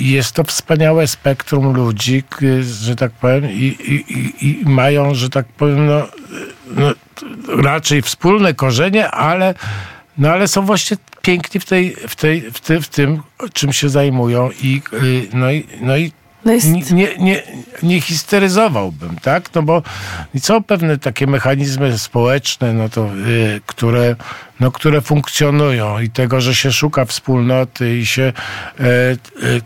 jest 0.00 0.32
to 0.32 0.44
wspaniałe 0.44 1.06
spektrum 1.06 1.74
ludzi, 1.74 2.24
że 2.62 2.96
tak 2.96 3.12
powiem, 3.12 3.50
i, 3.50 3.64
i, 3.64 3.94
i, 4.18 4.60
i 4.62 4.64
mają, 4.64 5.14
że 5.14 5.30
tak 5.30 5.46
powiem, 5.46 5.86
no, 5.86 6.08
no, 6.66 6.92
raczej 7.62 8.02
wspólne 8.02 8.54
korzenie, 8.54 9.10
ale, 9.10 9.54
no, 10.18 10.30
ale 10.30 10.48
są 10.48 10.62
właśnie 10.62 10.96
piękni 11.22 11.60
w, 11.60 11.64
tej, 11.64 11.96
w, 12.08 12.16
tej, 12.16 12.40
w, 12.40 12.60
ty, 12.60 12.80
w 12.80 12.88
tym, 12.88 13.22
czym 13.52 13.72
się 13.72 13.88
zajmują 13.88 14.50
i, 14.62 14.82
y, 14.92 15.28
no, 15.32 15.52
i, 15.52 15.66
no 15.80 15.96
i 15.96 16.12
No 16.44 16.52
jest- 16.52 16.70
nie, 16.70 16.82
nie, 16.92 17.16
nie, 17.18 17.42
nie 17.82 18.00
histeryzowałbym, 18.00 19.16
tak? 19.22 19.54
No 19.54 19.62
bo 19.62 19.82
są 20.38 20.62
pewne 20.62 20.98
takie 20.98 21.26
mechanizmy 21.26 21.98
społeczne, 21.98 22.72
no 22.72 22.88
to, 22.88 23.06
y, 23.26 23.60
które, 23.66 24.16
no, 24.60 24.70
które 24.70 25.00
funkcjonują 25.00 26.00
i 26.00 26.10
tego, 26.10 26.40
że 26.40 26.54
się 26.54 26.72
szuka 26.72 27.04
wspólnoty 27.04 27.98
i 27.98 28.06
się 28.06 28.22
e, 28.22 28.84
e, 28.84 29.16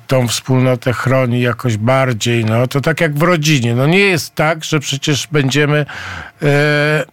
tą 0.07 0.29
wspólnotę 0.29 0.93
chroni 0.93 1.41
jakoś 1.41 1.77
bardziej, 1.77 2.45
no 2.45 2.67
to 2.67 2.81
tak 2.81 3.01
jak 3.01 3.15
w 3.15 3.23
rodzinie. 3.23 3.75
No 3.75 3.87
nie 3.87 3.99
jest 3.99 4.35
tak, 4.35 4.65
że 4.65 4.81
przecież 4.81 5.27
będziemy 5.33 5.87
e, 6.43 7.05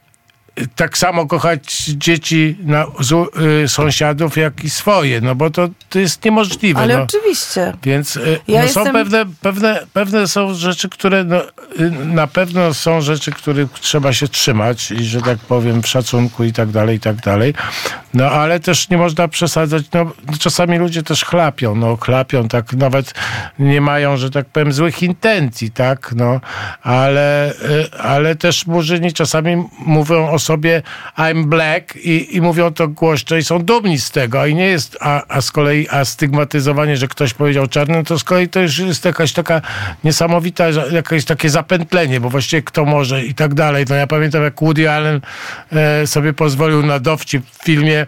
tak 0.76 0.98
samo 0.98 1.26
kochać 1.26 1.84
dzieci 1.86 2.58
na, 2.64 2.86
z, 3.00 3.12
y, 3.64 3.68
sąsiadów, 3.68 4.38
jak 4.38 4.64
i 4.64 4.70
swoje, 4.70 5.22
no 5.22 5.36
bo 5.36 5.50
to, 5.50 5.70
to 5.90 6.00
jest 6.00 6.26
niemożliwe. 6.26 6.80
Ale 6.82 6.98
no. 6.98 7.04
oczywiście. 7.04 7.74
Więc 7.84 8.16
y, 8.16 8.40
Ja 8.48 8.62
no 8.62 8.68
są 8.70 8.80
jestem- 8.80 8.94
pewne, 8.94 9.26
pewne, 9.42 9.80
pewne 9.94 10.28
są 10.28 10.54
rzeczy, 10.54 10.90
które 10.90 11.24
no, 11.24 11.42
y, 11.80 11.92
na 11.92 12.28
pewno 12.28 12.74
są 12.74 13.02
rzeczy, 13.02 13.32
których 13.32 13.72
trzeba 13.72 14.14
się 14.14 14.28
trzymać 14.28 14.92
i 14.92 15.04
że 15.04 15.22
tak 15.22 15.40
powiem 15.40 15.82
w 15.82 15.88
szacunku 15.88 16.44
i 16.44 16.54
tak 16.54 16.70
dalej, 16.70 16.98
i 16.98 17.00
tak 17.00 17.16
dalej. 17.16 17.54
No 18.14 18.26
ale 18.26 18.60
też 18.60 18.90
nie 18.90 18.98
można 18.98 19.28
przesadzać, 19.28 19.84
no 19.94 20.12
czasami 20.40 20.78
ludzie 20.78 21.04
też 21.04 21.26
chlapią, 21.26 21.76
no 21.76 21.98
chlapią, 21.98 22.48
tak 22.48 22.74
nawet 22.74 23.14
nie 23.60 23.82
mają, 23.82 24.18
że 24.18 24.30
tak 24.32 24.46
powiem 24.46 24.74
złych 24.74 25.04
intencji, 25.04 25.72
tak, 25.72 26.12
no 26.16 26.42
ale, 26.82 27.52
y, 27.52 28.00
ale 28.00 28.36
też 28.36 28.68
murzyni 28.68 29.14
czasami 29.14 29.64
mówią 29.86 30.30
o 30.30 30.40
sobie 30.44 30.82
I'm 31.18 31.46
black 31.46 31.96
i, 31.96 32.38
i 32.38 32.42
mówią 32.42 32.74
to 32.74 32.88
głośno 32.88 33.38
i 33.38 33.44
są 33.44 33.60
dumni 33.60 34.00
z 34.00 34.12
tego, 34.12 34.46
i 34.46 34.56
nie 34.56 34.66
jest, 34.66 34.98
a, 35.02 35.24
a 35.28 35.42
z 35.42 35.52
kolei 35.52 35.88
a 35.90 36.06
stygmatyzowanie, 36.06 36.98
że 36.98 37.08
ktoś 37.08 37.34
powiedział 37.34 37.68
czarny, 37.68 38.04
to 38.04 38.20
z 38.20 38.24
kolei 38.24 38.50
to 38.50 38.60
już 38.60 38.80
jest 38.80 39.06
jakaś 39.06 39.34
taka 39.34 39.62
niesamowita, 40.04 40.66
jakieś 40.92 41.26
takie 41.26 41.50
zapętlenie, 41.50 42.20
bo 42.20 42.30
właściwie 42.30 42.62
kto 42.62 42.86
może 42.86 43.26
i 43.26 43.34
tak 43.34 43.54
dalej. 43.54 43.86
No 43.90 43.96
ja 43.96 44.08
pamiętam 44.08 44.44
jak 44.44 44.62
Woody 44.62 44.90
Allen 44.90 45.22
e, 45.72 46.08
sobie 46.08 46.34
pozwolił 46.34 46.84
na 46.84 47.00
dowcip 47.00 47.46
w 47.52 47.64
filmie 47.64 48.06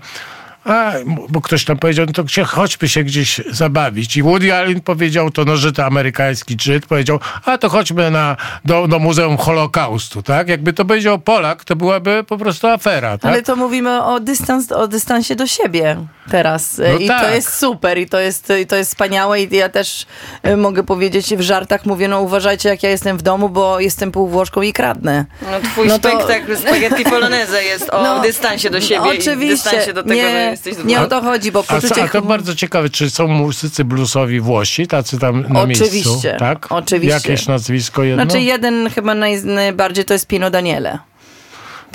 a, 0.66 0.92
bo 1.30 1.42
ktoś 1.42 1.66
tam 1.66 1.78
powiedział, 1.78 2.06
no 2.06 2.14
to 2.14 2.28
się, 2.28 2.44
chodźmy 2.44 2.90
się 2.90 3.04
gdzieś 3.04 3.42
zabawić. 3.50 4.18
I 4.18 4.24
Woody 4.24 4.54
Allen 4.56 4.82
powiedział, 4.82 5.32
to 5.32 5.46
nożyty 5.46 5.84
amerykański 5.84 6.58
Żyd, 6.62 6.86
powiedział, 6.86 7.20
a 7.46 7.58
to 7.58 7.70
chodźmy 7.70 8.12
na, 8.12 8.38
do, 8.66 8.88
do 8.88 9.00
Muzeum 9.00 9.38
Holokaustu, 9.38 10.24
tak? 10.24 10.50
Jakby 10.50 10.74
to 10.74 10.86
powiedział 10.86 11.20
Polak, 11.20 11.64
to 11.64 11.76
byłaby 11.76 12.24
po 12.28 12.38
prostu 12.38 12.68
afera, 12.68 13.18
tak? 13.18 13.32
Ale 13.32 13.44
to 13.44 13.56
mówimy 13.56 14.04
o, 14.04 14.20
dystans, 14.20 14.72
o 14.72 14.88
dystansie 14.88 15.36
do 15.36 15.48
siebie 15.48 15.98
teraz. 16.32 16.78
No 16.94 17.00
I 17.00 17.08
tak. 17.08 17.26
to 17.26 17.30
jest 17.36 17.58
super 17.58 17.98
i 17.98 18.10
to 18.10 18.20
jest, 18.20 18.54
i 18.62 18.66
to 18.68 18.76
jest 18.76 18.90
wspaniałe 18.92 19.42
i 19.42 19.56
ja 19.56 19.70
też 19.70 20.06
e, 20.44 20.58
mogę 20.58 20.84
powiedzieć 20.84 21.36
w 21.36 21.42
żartach, 21.42 21.86
mówię, 21.86 22.08
no 22.08 22.22
uważajcie 22.22 22.70
jak 22.70 22.84
ja 22.84 22.90
jestem 22.90 23.18
w 23.18 23.22
domu, 23.22 23.50
bo 23.50 23.80
jestem 23.80 24.12
półwłoszką 24.12 24.62
i 24.62 24.74
kradnę. 24.74 25.26
No 25.42 25.70
twój 25.70 25.88
No 25.88 26.00
to- 26.00 26.10
spektakl 26.10 26.58
Spaghetti 26.58 27.04
Poloneze 27.04 27.64
jest 27.64 27.90
o 27.90 28.04
No, 28.06 28.20
dystansie 28.20 28.70
do 28.70 28.82
siebie 28.82 29.16
i 29.16 29.20
Oczywiście. 29.20 29.48
dystansie 29.70 29.94
do 29.94 30.04
tego, 30.04 30.16
nie, 30.16 30.55
jesteś 30.56 30.86
nie 30.86 31.02
o 31.02 31.08
to 31.08 31.22
chodzi, 31.22 31.52
bo 31.52 31.60
A, 31.60 31.64
poczucie 31.64 32.04
a 32.04 32.08
to 32.08 32.20
humoru- 32.20 32.28
bardzo 32.28 32.56
ciekawe, 32.56 32.90
czy 32.90 33.10
są 33.10 33.28
muzycy 33.28 33.86
bluesowi 33.86 34.40
Włosi, 34.40 34.88
tacy 34.88 35.20
tam 35.20 35.46
na 35.50 35.66
miejscu? 35.66 35.86
Oczywiście, 35.86 36.36
Tak? 36.40 36.68
oczywiście. 36.72 37.14
Jakieś 37.32 37.48
nazwisko 37.48 38.04
jedno? 38.04 38.24
Znaczy 38.24 38.42
jeden 38.42 38.90
chyba 38.90 39.16
naj, 39.16 39.44
najbardziej 39.44 40.06
to 40.06 40.14
jest 40.14 40.28
Pino 40.28 40.50
Daniele. 40.52 41.00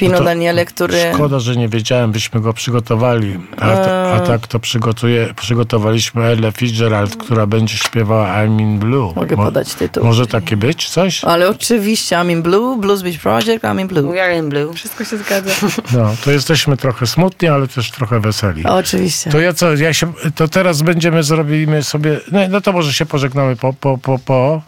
Pino 0.01 0.13
No 0.13 0.19
to 0.19 0.25
Daniele, 0.25 0.65
który... 0.65 0.99
Szkoda, 1.15 1.39
że 1.39 1.57
nie 1.57 1.69
wiedziałem, 1.69 2.13
byśmy 2.13 2.41
go 2.41 2.53
przygotowali. 2.53 3.39
A, 3.59 3.67
a 4.13 4.21
tak 4.21 4.47
to 4.47 4.61
przygotuje, 4.61 5.35
przygotowaliśmy 5.37 6.25
Ella 6.25 6.51
Fitzgerald, 6.51 7.17
która 7.17 7.47
będzie 7.47 7.77
śpiewała 7.77 8.27
I'm 8.27 8.61
in 8.61 8.79
Blue. 8.79 9.13
Mogę 9.17 9.37
Mo- 9.37 9.45
podać 9.45 9.75
tytuł. 9.75 10.05
Może 10.05 10.27
takie 10.27 10.57
być 10.57 10.89
coś? 10.89 11.25
Ale 11.25 11.49
oczywiście, 11.49 12.17
I'm 12.17 12.31
in 12.31 12.43
Blue, 12.43 12.79
Blues 12.79 13.03
Beach 13.03 13.19
Project, 13.19 13.65
I'm 13.65 13.81
in 13.81 13.89
Blue. 13.89 14.13
We 14.13 14.25
are 14.25 14.37
in 14.37 14.49
blue. 14.49 14.73
Wszystko 14.75 15.05
się 15.05 15.17
zgadza. 15.17 15.51
No, 15.93 16.15
to 16.25 16.31
jesteśmy 16.31 16.77
trochę 16.77 17.07
smutni, 17.07 17.49
ale 17.49 17.69
też 17.69 17.91
trochę 17.91 18.21
weseli. 18.21 18.65
Oczywiście. 18.65 19.31
To 19.31 19.41
ja 19.41 19.53
co, 19.53 19.75
ja 19.75 19.95
się, 19.95 20.13
to 20.35 20.49
teraz 20.49 20.83
będziemy, 20.83 21.23
zrobimy 21.23 21.83
sobie, 21.83 22.21
no, 22.33 22.41
no 22.51 22.61
to 22.61 22.73
może 22.73 22.93
się 22.93 23.07
pożegnamy 23.07 23.57
po, 23.57 23.73
po, 23.73 23.99
po, 23.99 24.19
po, 24.19 24.63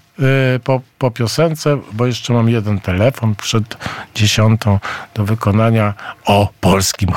po, 0.65 0.81
po 0.99 1.11
piosence, 1.11 1.79
bo 1.93 2.07
jeszcze 2.07 2.33
mam 2.33 2.49
jeden 2.49 2.81
telefon 2.81 3.35
przed 3.35 3.77
dziesiątą 4.15 4.79
do 5.15 5.25
wykonania 5.25 5.95
o 6.25 6.49
polskim, 6.61 7.11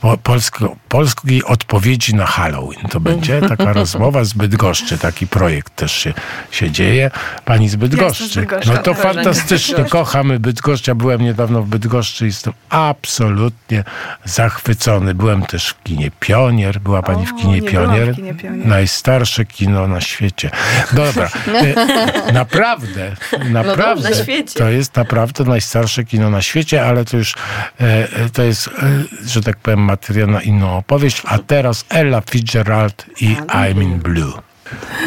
po, 0.00 0.18
polsko, 0.18 0.76
polskiej 0.88 1.44
odpowiedzi 1.44 2.14
na 2.14 2.26
Halloween. 2.26 2.88
To 2.90 3.00
będzie 3.00 3.40
taka 3.40 3.72
rozmowa 3.72 4.24
z 4.24 4.32
Bydgoszczy, 4.32 4.98
taki 4.98 5.26
projekt 5.26 5.76
też 5.76 5.92
się, 5.92 6.14
się 6.50 6.70
dzieje. 6.70 7.10
Pani 7.44 7.68
z 7.68 7.76
Bydgoszczy. 7.76 8.46
No 8.66 8.78
to 8.78 8.94
fantastycznie, 8.94 9.84
kochamy 9.84 10.40
Bydgoszcz. 10.40 10.88
Ja 10.88 10.94
byłem 10.94 11.22
niedawno 11.22 11.62
w 11.62 11.68
Bydgoszczy 11.68 12.24
i 12.24 12.26
jestem 12.26 12.52
absolutnie 12.70 13.84
zachwycony. 14.24 15.14
Byłem 15.14 15.42
też 15.42 15.68
w 15.68 15.82
kinie 15.82 16.10
Pionier. 16.20 16.80
Była 16.80 17.02
pani 17.02 17.26
w 17.26 17.36
kinie 17.36 17.60
nie 17.60 17.70
byłam 17.70 17.86
w 17.86 17.88
Pionier? 17.90 18.16
kinie 18.16 18.34
Pionier. 18.34 18.66
Najstarsze 18.66 19.44
kino 19.44 19.88
na 19.88 20.00
świecie. 20.00 20.50
Dobra. 20.92 21.28
E, 21.48 22.32
naprawdę, 22.52 23.16
naprawdę. 23.50 24.10
na 24.10 24.16
świecie. 24.16 24.58
To 24.58 24.68
jest 24.68 24.96
naprawdę 24.96 25.44
najstarsze 25.44 26.04
kino 26.04 26.30
na 26.30 26.42
świecie, 26.42 26.86
ale 26.86 27.04
to 27.04 27.16
już 27.16 27.34
e, 27.34 27.84
e, 28.12 28.30
to 28.32 28.42
jest, 28.42 28.68
e, 28.68 28.72
że 29.26 29.42
tak 29.42 29.56
powiem, 29.56 29.80
materiał 29.80 30.28
na 30.28 30.42
inną 30.42 30.76
opowieść. 30.76 31.22
A 31.24 31.38
teraz 31.38 31.84
Ella 31.88 32.20
Fitzgerald 32.30 33.06
i 33.20 33.36
I'm 33.36 33.82
in 33.82 33.98
Blue. 33.98 34.32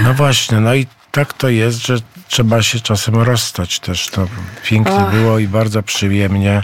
No 0.04 0.14
właśnie, 0.14 0.60
no 0.60 0.76
i 0.76 0.88
tak 1.12 1.34
to 1.34 1.50
jest, 1.50 1.88
że 1.88 1.98
trzeba 2.28 2.62
się 2.62 2.80
czasem 2.80 3.16
rozstać 3.16 3.80
też. 3.80 4.08
To 4.08 4.28
pięknie 4.64 5.06
było 5.12 5.40
i 5.40 5.48
bardzo 5.48 5.84
przyjemnie. 5.84 6.64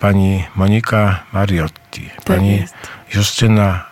Pani 0.00 0.44
Monika 0.54 1.22
Mariotti, 1.32 2.10
pani 2.24 2.56
jest. 2.56 2.74
Justyna 3.14 3.84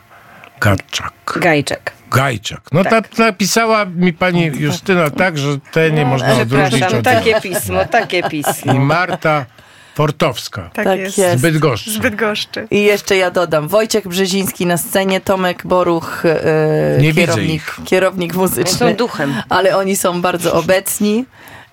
Gatczak. 0.60 1.12
Gajczek. 1.36 1.97
Gajczak. 2.10 2.60
No 2.72 2.84
ta, 2.84 3.02
napisała 3.18 3.84
mi 3.84 4.12
pani 4.12 4.44
Justyna 4.46 5.10
tak, 5.10 5.38
że 5.38 5.48
te 5.72 5.90
nie 5.90 6.04
można 6.06 6.32
odróżnić 6.34 6.70
Przepraszam, 6.70 6.98
od 6.98 7.04
takie 7.04 7.40
pismo, 7.40 7.84
takie 7.84 8.18
I 8.18 8.22
pismo. 8.30 8.74
Marta 8.74 9.46
Fortowska. 9.94 10.70
Tak, 10.74 10.84
Tak 10.84 10.98
jest. 10.98 11.18
jest. 11.18 11.38
Z 11.38 11.42
Bydgoszczy. 11.42 11.90
Z 11.92 11.98
Bydgoszczy. 11.98 12.66
I 12.70 12.82
jeszcze 12.82 13.16
ja 13.16 13.30
dodam, 13.30 13.68
Wojciech 13.68 14.08
Brzeziński 14.08 14.66
na 14.66 14.76
scenie, 14.76 15.20
Tomek 15.20 15.62
Boruch, 15.66 16.22
Nie 17.00 17.12
widzę 17.12 17.20
kierownik, 17.26 17.52
ich. 17.54 17.78
kierownik 17.84 18.32
Są 18.34 18.38
muzyczny. 18.40 18.94
duchem. 18.94 19.34
Ale 19.48 19.76
oni 19.76 19.96
są 19.96 20.22
bardzo 20.22 20.54
obecni 20.54 21.24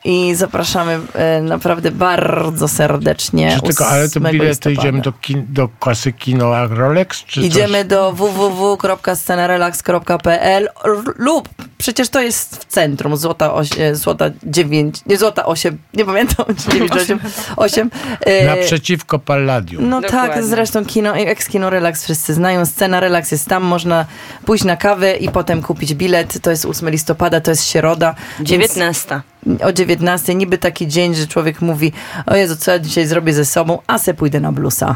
i 0.05 0.35
zapraszamy 0.35 0.99
e, 1.13 1.41
naprawdę 1.41 1.91
bardzo 1.91 2.67
serdecznie. 2.67 3.51
Czy 3.55 3.61
tylko, 3.61 3.87
ale 3.87 4.09
to 4.09 4.19
8 4.19 4.31
bilety 4.31 4.47
listopada. 4.49 4.81
idziemy 4.81 5.01
do, 5.01 5.11
kin, 5.11 5.45
do 5.49 5.69
klasy 5.79 6.13
kino 6.13 6.67
Rolex? 6.67 7.23
Czy 7.23 7.41
Idziemy 7.41 7.77
coś? 7.79 7.87
do 7.87 8.11
www.scenerelax.pl 8.13 10.69
lub 11.15 11.49
przecież 11.77 12.09
to 12.09 12.21
jest 12.21 12.57
w 12.57 12.65
centrum, 12.65 13.17
złota, 13.17 13.53
oś, 13.53 13.69
e, 13.79 13.95
złota 13.95 14.25
9, 14.43 15.01
nie 15.05 15.17
złota 15.17 15.45
8, 15.45 15.77
nie 15.93 16.05
pamiętam, 16.05 16.45
9, 16.71 16.91
8, 16.91 17.19
8. 17.55 17.89
E, 18.21 18.45
Naprzeciwko 18.45 19.19
Palladium. 19.19 19.89
No 19.89 20.01
Dokładnie. 20.01 20.33
tak, 20.33 20.43
zresztą 20.43 20.85
kino, 20.85 21.15
ex-kino 21.15 21.69
Relax 21.69 22.03
wszyscy 22.03 22.33
znają. 22.33 22.65
Scena 22.65 22.99
Relax 22.99 23.31
jest 23.31 23.47
tam, 23.47 23.63
można 23.63 24.05
pójść 24.45 24.63
na 24.63 24.77
kawę 24.77 25.15
i 25.15 25.29
potem 25.29 25.61
kupić 25.61 25.93
bilet. 25.93 26.41
To 26.41 26.49
jest 26.49 26.65
8 26.65 26.89
listopada, 26.89 27.41
to 27.41 27.51
jest 27.51 27.69
środa. 27.69 28.15
więc 28.39 28.49
19. 28.49 29.21
O 29.63 29.73
19, 29.73 30.35
niby 30.35 30.57
taki 30.57 30.87
dzień, 30.87 31.15
że 31.15 31.27
człowiek 31.27 31.61
mówi, 31.61 31.91
o 32.25 32.35
Jezu, 32.35 32.55
co 32.55 32.71
ja 32.71 32.79
dzisiaj 32.79 33.05
zrobię 33.07 33.33
ze 33.33 33.45
sobą, 33.45 33.79
a 33.87 33.97
se 33.97 34.13
pójdę 34.13 34.39
na 34.39 34.51
blusa. 34.51 34.95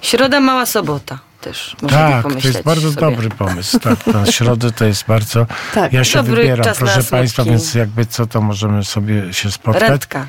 Środa, 0.00 0.40
mała 0.40 0.66
sobota 0.66 1.18
też. 1.40 1.76
Można 1.82 2.06
by 2.06 2.22
Tak, 2.22 2.42
to 2.42 2.48
jest 2.48 2.62
bardzo 2.62 2.92
sobie. 2.92 3.00
dobry 3.00 3.28
pomysł. 3.28 3.78
Tak, 3.78 4.06
na 4.06 4.26
środę 4.26 4.72
to 4.72 4.84
jest 4.84 5.04
bardzo. 5.06 5.46
Tak. 5.74 5.92
Ja 5.92 6.04
się 6.04 6.18
Dobry 6.18 6.36
wybieram, 6.36 6.74
proszę. 6.78 7.02
Państwa, 7.02 7.44
więc 7.44 7.74
jakby 7.74 8.06
co, 8.06 8.26
to 8.26 8.40
możemy 8.40 8.84
sobie 8.84 9.32
się 9.32 9.50
spotkać. 9.50 9.82
Randka, 9.88 10.26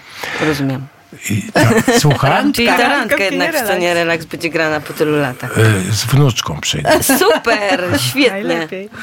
rozumiem. 0.47 0.87
I, 1.29 1.51
tak, 1.53 1.83
słucham? 1.99 2.51
Czyli 2.53 2.67
ta 2.67 2.77
Randka 2.77 3.23
jednak 3.23 3.55
w 3.55 3.59
scenie 3.59 3.93
relaks 3.93 4.25
będzie 4.25 4.49
grana 4.49 4.79
po 4.79 4.93
tylu 4.93 5.17
latach. 5.19 5.57
Y, 5.57 5.93
Z 5.93 6.05
wnuczką 6.05 6.59
przyjdę. 6.61 7.03
Super, 7.19 7.99
świetnie. 7.99 8.43
Najlepiej. 8.43 8.89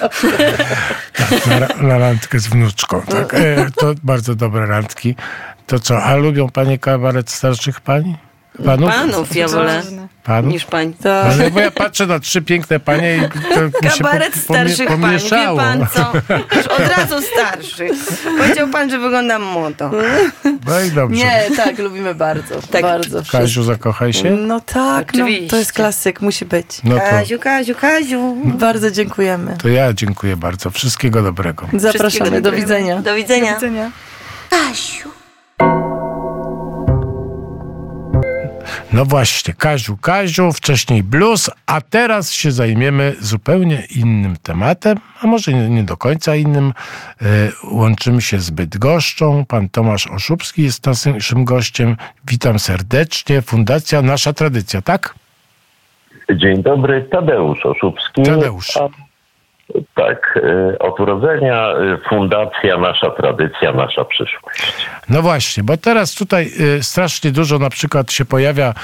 Tak, 1.12 1.46
na, 1.46 1.88
na 1.88 1.98
randkę 1.98 2.38
z 2.38 2.46
wnuczką. 2.46 3.02
Tak. 3.02 3.34
E, 3.34 3.70
to 3.76 3.94
bardzo 4.02 4.34
dobre 4.34 4.66
randki. 4.66 5.14
To 5.66 5.78
co, 5.78 6.02
a 6.02 6.14
lubią 6.16 6.48
Panie 6.48 6.78
kabaret 6.78 7.30
starszych 7.30 7.80
Pani? 7.80 8.16
Panów? 8.64 8.90
Panów 8.90 9.36
ja 9.36 9.48
wolę. 9.48 9.82
Panów? 10.24 10.52
niż 10.52 10.64
pań. 10.64 10.94
To... 11.02 11.22
Ale 11.22 11.50
bo 11.50 11.60
ja 11.60 11.70
patrzę 11.70 12.06
na 12.06 12.18
trzy 12.20 12.42
piękne 12.42 12.80
panie 12.80 13.16
i 13.16 13.54
to 13.54 13.60
mi 13.64 13.90
się 13.90 13.98
Kabaret 13.98 14.32
po- 14.32 14.40
starszych 14.40 14.88
pomie- 14.88 15.00
pań, 15.02 15.18
wie 15.18 15.56
pan 15.56 15.86
co? 15.94 16.12
Już 16.56 16.66
od 16.66 16.88
razu 16.98 17.14
starszy. 17.32 17.88
Powiedział 18.38 18.68
pan, 18.68 18.90
że 18.90 18.98
wyglądam 18.98 19.42
młodo. 19.42 19.90
No 20.66 20.80
i 20.80 20.90
dobrze. 20.90 21.16
Nie, 21.24 21.42
tak, 21.56 21.78
lubimy 21.78 22.14
bardzo. 22.14 22.54
Tak. 22.70 22.82
Bardzo. 22.82 23.22
Kaziu, 23.32 23.62
zakochaj 23.62 24.12
się? 24.12 24.30
No 24.30 24.60
tak, 24.60 25.14
no, 25.14 25.26
to 25.50 25.56
jest 25.56 25.72
klasyk, 25.72 26.20
musi 26.20 26.44
być. 26.44 26.66
No 26.84 26.94
to, 26.94 27.00
Kaziu, 27.10 27.38
Kaziu, 27.38 27.74
Kaziu. 27.74 28.36
Bardzo 28.44 28.90
dziękujemy. 28.90 29.56
to 29.62 29.68
ja 29.68 29.92
dziękuję 29.92 30.36
bardzo. 30.36 30.70
Wszystkiego 30.70 31.22
dobrego. 31.22 31.66
Zapraszamy, 31.72 32.08
Wszystkiego 32.10 32.30
do 32.30 32.40
dobrego. 32.40 32.56
widzenia. 32.66 33.02
Do 33.02 33.14
widzenia. 33.14 33.48
Do 33.54 33.54
widzenia. 33.54 33.90
Kasiu. 34.50 35.08
No 38.92 39.04
właśnie, 39.04 39.54
Kaziu, 39.54 39.96
Kaziu, 39.96 40.52
wcześniej 40.52 41.02
blues, 41.02 41.50
a 41.66 41.80
teraz 41.80 42.32
się 42.32 42.50
zajmiemy 42.52 43.14
zupełnie 43.20 43.82
innym 43.96 44.36
tematem, 44.42 44.98
a 45.22 45.26
może 45.26 45.52
nie, 45.52 45.68
nie 45.68 45.82
do 45.82 45.96
końca 45.96 46.36
innym. 46.36 46.72
E, 47.22 47.24
łączymy 47.70 48.22
się 48.22 48.38
z 48.38 48.50
Bydgoszczą. 48.50 49.44
Pan 49.48 49.68
Tomasz 49.68 50.06
Oszubski 50.06 50.62
jest 50.62 50.86
naszym 50.86 51.44
gościem. 51.44 51.96
Witam 52.26 52.58
serdecznie. 52.58 53.42
Fundacja 53.42 54.02
Nasza 54.02 54.32
Tradycja, 54.32 54.82
tak? 54.82 55.14
Dzień 56.30 56.62
dobry, 56.62 57.08
Tadeusz 57.10 57.66
Oszubski. 57.66 58.22
Tadeusz. 58.22 58.76
A, 58.76 58.88
tak, 59.94 60.36
y, 60.36 60.78
od 60.78 61.00
urodzenia 61.00 61.72
y, 61.72 62.08
Fundacja 62.08 62.78
Nasza 62.78 63.10
Tradycja, 63.10 63.72
Nasza 63.72 64.04
Przyszłość. 64.04 64.86
No 65.08 65.22
właśnie, 65.22 65.62
bo 65.62 65.76
teraz 65.76 66.14
tutaj 66.14 66.50
y, 66.78 66.82
strasznie 66.82 67.30
dużo 67.30 67.58
na 67.58 67.70
przykład 67.70 68.12
się 68.12 68.24
pojawia 68.24 68.74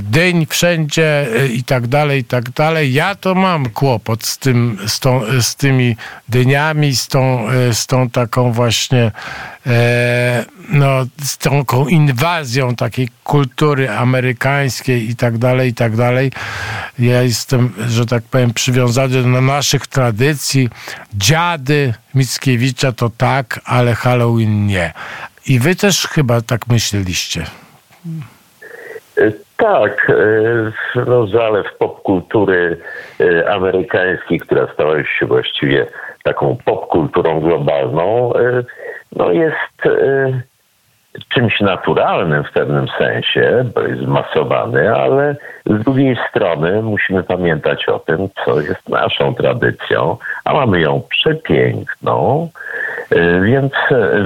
dyń 0.00 0.46
wszędzie 0.46 1.26
y, 1.36 1.48
i 1.48 1.64
tak 1.64 1.86
dalej, 1.86 2.20
i 2.20 2.24
tak 2.24 2.50
dalej. 2.50 2.92
Ja 2.92 3.14
to 3.14 3.34
mam 3.34 3.70
kłopot 3.70 4.24
z 4.24 4.38
tym, 4.38 4.78
z, 4.86 5.00
tą, 5.00 5.20
z 5.40 5.56
tymi 5.56 5.96
dyniami, 6.28 6.96
z 6.96 7.08
tą, 7.08 7.50
y, 7.50 7.74
z 7.74 7.86
tą 7.86 8.10
taką 8.10 8.52
właśnie 8.52 9.12
e, 9.66 10.44
no, 10.68 11.06
z 11.22 11.38
tą 11.38 11.64
inwazją 11.88 12.76
takiej 12.76 13.08
kultury 13.24 13.90
amerykańskiej 13.90 15.10
i 15.10 15.16
tak 15.16 15.38
dalej, 15.38 15.70
i 15.70 15.74
tak 15.74 15.96
dalej. 15.96 16.32
Ja 16.98 17.22
jestem, 17.22 17.72
że 17.88 18.06
tak 18.06 18.22
powiem, 18.22 18.54
przywiązany 18.54 19.22
do 19.22 19.40
naszych 19.40 19.86
tradycji. 19.86 20.68
Dziady 21.14 21.94
Mickiewicza 22.14 22.92
to 22.92 23.10
tak, 23.16 23.60
ale 23.64 23.94
Halloween 23.94 24.66
nie. 24.66 24.92
I 25.46 25.58
wy 25.58 25.76
też 25.76 26.06
chyba 26.06 26.40
tak 26.40 26.66
myśleliście. 26.66 27.46
Tak, 29.56 30.10
y, 30.10 30.72
no, 31.06 31.26
zalew 31.26 31.66
popkultury 31.78 32.80
y, 33.20 33.48
amerykańskiej, 33.48 34.38
która 34.38 34.72
stała 34.74 35.04
się 35.04 35.26
właściwie 35.26 35.86
taką 36.22 36.56
popkulturą 36.64 37.40
globalną, 37.40 38.32
y, 38.36 38.64
no 39.16 39.32
jest 39.32 39.86
czymś 41.28 41.60
naturalnym 41.60 42.44
w 42.44 42.52
pewnym 42.52 42.86
sensie, 42.98 43.64
bo 43.74 43.80
jest 43.80 44.02
zmasowany, 44.02 44.94
ale 44.96 45.36
z 45.66 45.84
drugiej 45.84 46.16
strony 46.30 46.82
musimy 46.82 47.22
pamiętać 47.22 47.88
o 47.88 47.98
tym, 47.98 48.28
co 48.44 48.60
jest 48.60 48.88
naszą 48.88 49.34
tradycją, 49.34 50.16
a 50.44 50.52
mamy 50.52 50.80
ją 50.80 51.02
przepiękną, 51.08 52.48
y, 53.12 53.40
więc 53.40 53.72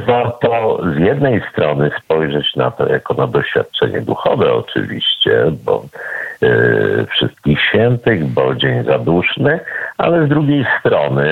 warto 0.06 0.80
z 0.94 0.98
jednej 0.98 1.42
strony 1.52 1.90
spojrzeć 2.04 2.56
na 2.56 2.70
to 2.70 2.88
jako 2.88 3.14
na 3.14 3.26
doświadczenie 3.26 4.00
duchowe 4.00 4.52
oczywiście, 4.52 5.44
bo 5.64 5.84
wszystkich 7.10 7.60
świętych, 7.60 8.26
bo 8.26 8.54
dzień 8.54 8.84
zaduszny, 8.84 9.60
ale 9.98 10.26
z 10.26 10.28
drugiej 10.28 10.66
strony 10.80 11.24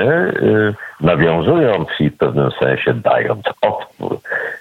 y, 0.43 0.75
nawiązując 1.01 1.89
i 2.01 2.11
w 2.11 2.17
pewnym 2.17 2.51
sensie 2.51 2.95
dając 2.95 3.45
odpór 3.61 4.19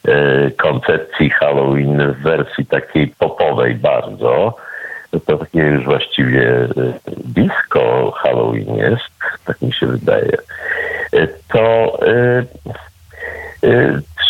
y, 0.07 0.51
koncepcji 0.57 1.29
Halloween 1.29 2.13
w 2.13 2.21
wersji 2.21 2.65
takiej 2.65 3.07
popowej 3.07 3.75
bardzo, 3.75 4.55
to 5.25 5.37
takie 5.37 5.59
już 5.59 5.85
właściwie 5.85 6.67
disco 7.17 8.11
Halloween 8.11 8.75
jest, 8.75 9.09
tak 9.45 9.61
mi 9.61 9.73
się 9.73 9.87
wydaje, 9.87 10.37
to 11.47 11.97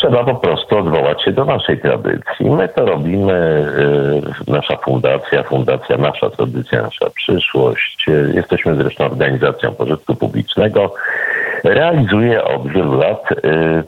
trzeba 0.02 0.24
po 0.24 0.36
prostu 0.36 0.78
odwołać 0.78 1.24
się 1.24 1.32
do 1.32 1.45
naszej 1.45 1.78
tradycji. 1.80 2.45
My 2.49 2.69
to 2.69 2.86
robimy, 2.86 3.34
y, 4.48 4.52
nasza 4.52 4.78
fundacja, 4.78 5.44
fundacja 5.44 5.98
Nasza 5.98 6.30
Tradycja, 6.30 6.82
Nasza 6.82 7.10
Przyszłość. 7.10 8.06
Jesteśmy 8.34 8.76
zresztą 8.76 9.06
organizacją 9.06 9.76
pożytku 9.76 10.15
publicznego. 10.15 10.94
Realizuje 11.64 12.44
od 12.44 12.68
wielu 12.68 12.98
lat 12.98 13.32
y, 13.32 13.36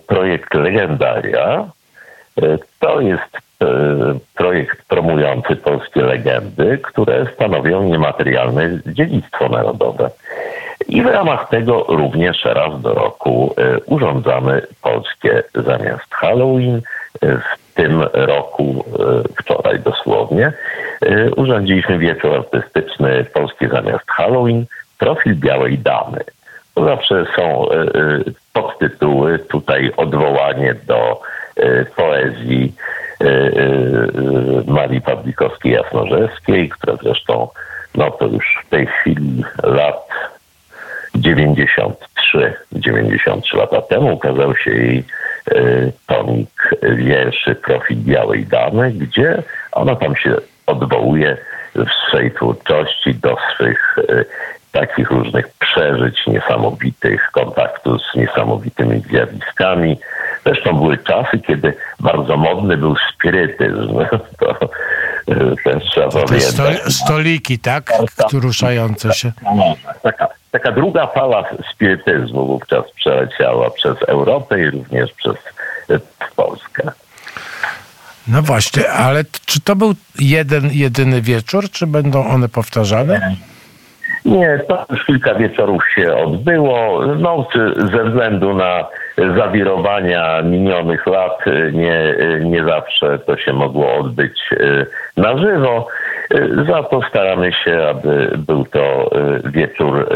projekt 0.07 0.53
Legendaria. 0.53 1.65
Y, 2.43 2.59
To 2.79 3.01
jest 3.01 3.49
projekt 4.35 4.85
promujący 4.87 5.55
polskie 5.55 6.01
legendy, 6.01 6.77
które 6.77 7.25
stanowią 7.35 7.83
niematerialne 7.83 8.79
dziedzictwo 8.85 9.49
narodowe. 9.49 10.09
I 10.89 11.01
w 11.01 11.05
ramach 11.05 11.49
tego 11.49 11.85
również 11.87 12.45
raz 12.45 12.81
do 12.81 12.93
roku 12.93 13.55
y, 13.59 13.79
urządzamy 13.85 14.61
polskie 14.81 15.43
zamiast 15.55 16.15
Halloween. 16.15 16.81
Y, 17.23 17.37
W 17.37 17.73
tym 17.73 18.01
roku, 18.13 18.85
y, 19.25 19.33
wczoraj 19.41 19.79
dosłownie, 19.79 20.53
urządziliśmy 21.35 21.97
wieczór 21.97 22.35
artystyczny 22.35 23.25
Polskie 23.33 23.69
zamiast 23.69 24.11
Halloween, 24.11 24.65
profil 24.97 25.35
białej 25.35 25.77
damy. 25.77 26.19
To 26.75 26.85
zawsze 26.85 27.25
są 27.35 27.65
podtytuły, 28.53 29.39
tutaj 29.39 29.91
odwołanie 29.97 30.75
do 30.87 31.21
poezji 31.95 32.73
Marii 34.67 35.01
Pawlikowskiej-Jasnorzewskiej, 35.01 36.69
która 36.69 36.95
zresztą, 37.03 37.47
no 37.95 38.11
to 38.11 38.27
już 38.27 38.63
w 38.65 38.69
tej 38.69 38.87
chwili 38.87 39.43
lat 39.63 40.09
93, 41.15 42.53
93 42.71 43.57
lata 43.57 43.81
temu 43.81 44.13
ukazał 44.13 44.55
się 44.55 44.71
jej 44.71 45.03
y, 45.51 45.91
tomik 46.07 46.69
wierszy 46.95 47.55
Profil 47.55 47.97
Białej 47.97 48.45
Damy, 48.45 48.91
gdzie 48.91 49.43
ona 49.71 49.95
tam 49.95 50.15
się 50.15 50.35
odwołuje 50.65 51.37
w 51.75 51.87
swej 52.09 52.31
twórczości 52.31 53.15
do 53.15 53.37
swych 53.55 53.97
y, 53.97 54.25
takich 54.71 55.11
różnych 55.11 55.49
przeżyć 55.59 56.27
niesamowitych, 56.27 57.29
kontaktu 57.31 57.99
z 57.99 58.15
niesamowitymi 58.15 58.99
zjawiskami. 58.99 59.99
Zresztą 60.45 60.73
były 60.73 60.97
czasy, 60.97 61.39
kiedy 61.39 61.73
bardzo 61.99 62.37
modny 62.37 62.77
był 62.77 62.95
spirytyzm. 63.13 63.99
To 64.39 65.33
y, 65.33 65.55
też 65.63 65.83
trzeba 65.83 66.09
Te 66.09 66.23
pamiętać. 66.23 66.79
sto, 66.79 66.91
stoliki, 66.91 67.59
tak? 67.59 67.93
Które 68.27 68.41
ruszające 68.41 69.13
się. 69.13 69.31
Taka, 70.01 70.27
taka 70.51 70.71
druga 70.71 71.07
fala 71.07 71.43
spirytyzmu 71.73 72.45
wówczas 72.45 72.91
przeleciała 72.95 73.69
przez 73.69 73.97
Europę 74.07 74.59
i 74.61 74.69
również 74.69 75.13
przez 75.13 75.35
e, 75.89 75.99
Polskę. 76.35 76.91
No 78.27 78.41
właśnie, 78.41 78.89
ale 78.89 79.23
czy 79.45 79.61
to 79.61 79.75
był 79.75 79.95
jeden, 80.19 80.69
jedyny 80.73 81.21
wieczór, 81.21 81.69
czy 81.71 81.87
będą 81.87 82.27
one 82.27 82.49
powtarzane? 82.49 83.19
Nie, 83.19 83.35
to 84.67 84.85
już 84.89 85.05
kilka 85.05 85.35
wieczorów 85.35 85.83
się 85.95 86.15
odbyło. 86.15 87.05
No, 87.05 87.47
ze 87.75 88.03
względu 88.03 88.53
na 88.53 88.85
zawirowania 89.37 90.41
minionych 90.41 91.07
lat 91.07 91.45
nie, 91.73 92.15
nie 92.43 92.63
zawsze 92.63 93.19
to 93.19 93.37
się 93.37 93.53
mogło 93.53 93.93
odbyć 93.93 94.39
e, 94.51 94.85
na 95.21 95.37
żywo. 95.37 95.87
E, 96.31 96.65
Za 96.65 96.83
to 96.83 97.01
staramy 97.09 97.51
się, 97.53 97.87
aby 97.89 98.31
był 98.37 98.65
to 98.65 98.79
e, 99.11 99.49
wieczór 99.51 100.09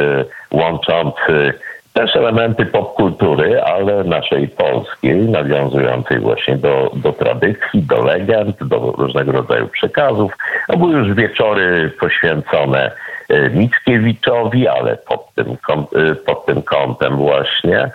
łączący 0.52 1.54
też 1.94 2.16
elementy 2.16 2.66
popkultury, 2.66 3.62
ale 3.62 4.04
naszej 4.04 4.48
polskiej, 4.48 5.16
nawiązującej 5.16 6.20
właśnie 6.20 6.58
do, 6.58 6.92
do 6.96 7.14
tradycji, 7.14 7.84
do 7.84 8.04
legend, 8.04 8.64
do 8.64 8.94
różnego 8.98 9.32
rodzaju 9.32 9.68
przekazów. 9.68 10.38
To 10.68 10.78
były 10.78 10.94
już 10.94 11.14
wieczory 11.14 11.92
poświęcone 12.00 12.92
Mickiewiczowi, 13.54 14.68
ale 14.68 14.98
pod 14.98 15.34
tym, 15.36 15.58
e, 16.12 16.16
pod 16.16 16.46
tym 16.46 16.62
kątem 16.62 17.18
właśnie. 17.18 17.80
E, 17.80 17.92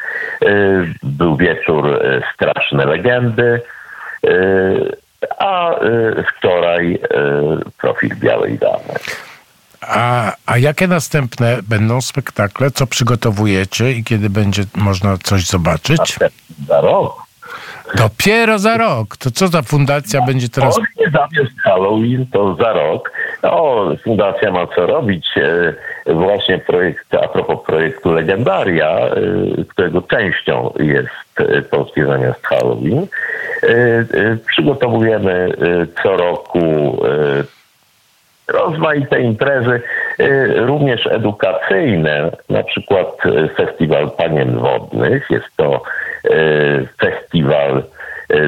Był 1.03 1.37
wieczór 1.37 1.89
e, 1.89 2.23
Straszne 2.35 2.85
Legendy, 2.87 3.61
e, 4.25 4.31
a 5.39 5.71
e, 5.75 5.79
wczoraj 6.37 6.95
e, 6.95 6.99
profil 7.79 8.17
Białej 8.17 8.59
Damy. 8.59 8.99
A, 9.81 10.33
a 10.47 10.59
jakie 10.59 10.87
następne 10.89 11.59
będą 11.69 12.01
spektakle? 12.01 12.71
Co 12.71 12.87
przygotowujecie 12.87 13.93
i 13.93 14.05
kiedy 14.05 14.31
będzie 14.31 14.63
można 14.77 15.19
coś 15.19 15.47
zobaczyć? 15.47 16.17
Za 16.69 16.81
rok 16.81 17.28
Dopiero 17.95 18.59
za 18.59 18.77
rok. 18.77 19.17
To 19.17 19.31
co 19.31 19.49
za 19.49 19.63
fundacja 19.63 20.23
będzie 20.23 20.49
teraz? 20.49 20.79
Nie 20.97 21.11
zamiast 21.11 21.61
Halloween, 21.65 22.27
to 22.33 22.55
za 22.55 22.73
rok. 22.73 23.13
No, 23.43 23.75
fundacja 24.05 24.53
ma 24.53 24.67
co 24.67 24.87
robić. 24.87 25.27
E, 25.37 25.75
Właśnie 26.15 26.59
projekt, 26.59 27.15
a 27.15 27.29
propos 27.29 27.59
projektu 27.67 28.13
Legendaria, 28.13 28.99
e, 28.99 29.11
którego 29.69 30.03
częścią 30.03 30.73
jest 30.79 31.41
e, 31.41 31.63
Polskie 31.63 32.07
zamiast 32.07 32.47
Halloween. 32.47 33.07
Przygotowujemy 34.47 35.53
co 36.03 36.17
roku 36.17 36.99
rozmaite 38.49 39.21
imprezy, 39.21 39.83
y, 40.21 40.55
również 40.57 41.07
edukacyjne, 41.07 42.31
na 42.51 42.63
przykład 42.63 43.27
y, 43.27 43.49
Festiwal 43.49 44.11
Panien 44.11 44.59
Wodnych. 44.59 45.31
Jest 45.31 45.57
to 45.57 45.83
y, 46.25 46.89
festiwal 47.01 47.83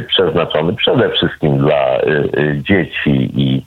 przeznaczony 0.08 0.72
przede 0.72 1.10
wszystkim 1.10 1.58
dla 1.58 1.98
dzieci 2.54 3.30
i 3.42 3.62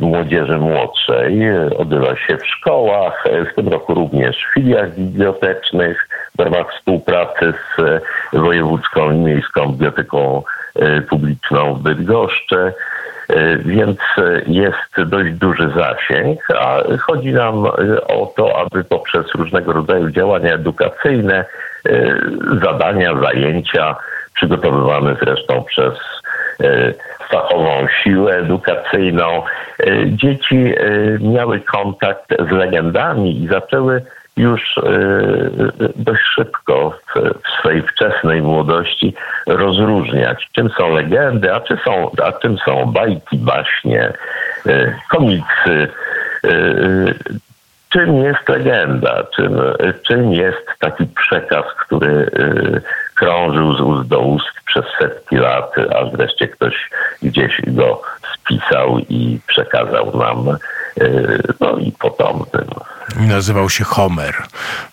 młodzieży 0.00 0.58
młodszej. 0.58 1.40
Odbywa 1.78 2.16
się 2.16 2.36
w 2.36 2.46
szkołach, 2.46 3.24
w 3.52 3.54
tym 3.54 3.68
roku 3.68 3.94
również 3.94 4.36
w 4.36 4.54
filiach 4.54 4.94
bibliotecznych 4.94 6.08
w 6.38 6.40
ramach 6.40 6.74
współpracy 6.74 7.52
z 7.78 8.02
Wojewódzką 8.32 9.10
i 9.10 9.18
Miejską 9.18 9.66
Biblioteką 9.66 10.42
Publiczną 11.08 11.74
w 11.74 11.82
Bydgoszczy. 11.82 12.72
E, 13.28 13.56
Więc 13.58 13.98
jest 14.46 15.08
dość 15.10 15.32
duży 15.32 15.70
zasięg, 15.76 16.40
a 16.58 16.78
chodzi 17.00 17.32
nam 17.32 17.66
e, 17.66 17.70
o 18.06 18.32
to, 18.36 18.58
aby 18.58 18.84
poprzez 18.84 19.26
różnego 19.34 19.72
rodzaju 19.72 20.10
działania 20.10 20.54
edukacyjne, 20.54 21.44
e, 21.88 22.16
zadania, 22.62 23.20
zajęcia 23.22 23.96
przygotowywane 24.34 25.16
zresztą 25.22 25.64
przez 25.64 25.92
fachową 27.30 27.86
siłę 28.02 28.36
edukacyjną, 28.36 29.42
dzieci 30.06 30.74
miały 31.20 31.60
kontakt 31.60 32.34
z 32.48 32.50
legendami 32.50 33.42
i 33.42 33.48
zaczęły 33.48 34.02
już 34.36 34.78
e, 34.78 34.82
dość 35.96 36.22
szybko 36.34 36.90
w, 36.90 37.20
w 37.20 37.58
swojej 37.58 37.82
wczesnej 37.82 38.42
młodości 38.42 39.14
rozróżniać, 39.46 40.48
czym 40.52 40.70
są 40.78 40.94
legendy, 40.94 41.54
a, 41.54 41.60
czy 41.60 41.78
są, 41.84 42.10
a 42.24 42.32
czym 42.32 42.58
są 42.58 42.86
bajki, 42.86 43.38
baśnie, 43.38 44.12
e, 44.66 44.94
komiksy. 45.10 45.88
e, 46.44 46.50
Czym 47.88 48.16
jest 48.16 48.48
legenda, 48.48 49.24
czym, 49.36 49.60
czym 50.02 50.32
jest 50.32 50.66
taki 50.78 51.06
przekaz, 51.06 51.64
który 51.78 52.30
krążył 53.14 53.76
z 53.76 53.80
ust 53.80 54.08
do 54.08 54.20
ust 54.20 54.46
przez 54.66 54.84
setki 55.00 55.36
lat, 55.36 55.72
aż 55.78 56.10
wreszcie 56.12 56.48
ktoś 56.48 56.90
gdzieś 57.22 57.60
go 57.66 58.02
spisał 58.34 58.98
i 58.98 59.40
przekazał 59.46 60.18
nam, 60.18 60.56
no 61.60 61.78
i 61.78 61.92
potomnym. 61.92 62.68
Nazywał 63.16 63.70
się 63.70 63.84
Homer 63.84 64.34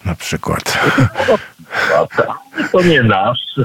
na 0.05 0.15
przykład. 0.15 0.79
Lata. 1.91 2.37
To 2.71 2.81
nie 2.81 3.03
nasz. 3.03 3.39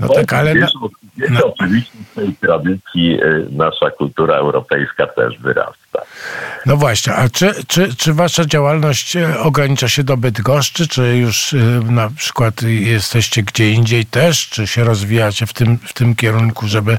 No 0.00 0.08
tak, 0.08 0.32
ale 0.32 0.54
Wiesz, 0.54 0.70
wiesz, 1.16 1.30
no. 1.30 1.46
oczywiście 1.46 1.98
z 2.12 2.14
tej 2.14 2.34
tradycji 2.34 3.22
y, 3.22 3.46
nasza 3.50 3.90
kultura 3.90 4.34
europejska 4.34 5.06
też 5.06 5.38
wyrasta. 5.38 6.02
no 6.66 6.76
właśnie, 6.76 7.14
a 7.14 7.28
czy, 7.28 7.52
czy, 7.68 7.96
czy 7.96 8.14
wasza 8.14 8.44
działalność 8.44 9.16
e, 9.16 9.40
ogranicza 9.40 9.88
się 9.88 10.04
do 10.04 10.16
Bydgoszczy, 10.16 10.88
czy 10.88 11.16
już 11.16 11.52
e, 11.52 11.56
na 11.92 12.10
przykład 12.16 12.62
jesteście 12.62 13.42
gdzie 13.42 13.70
indziej 13.70 14.06
też, 14.06 14.48
czy 14.48 14.66
się 14.66 14.84
rozwijacie 14.84 15.46
w 15.46 15.52
tym, 15.52 15.78
w 15.78 15.92
tym 15.92 16.14
kierunku, 16.14 16.66
żeby... 16.66 16.96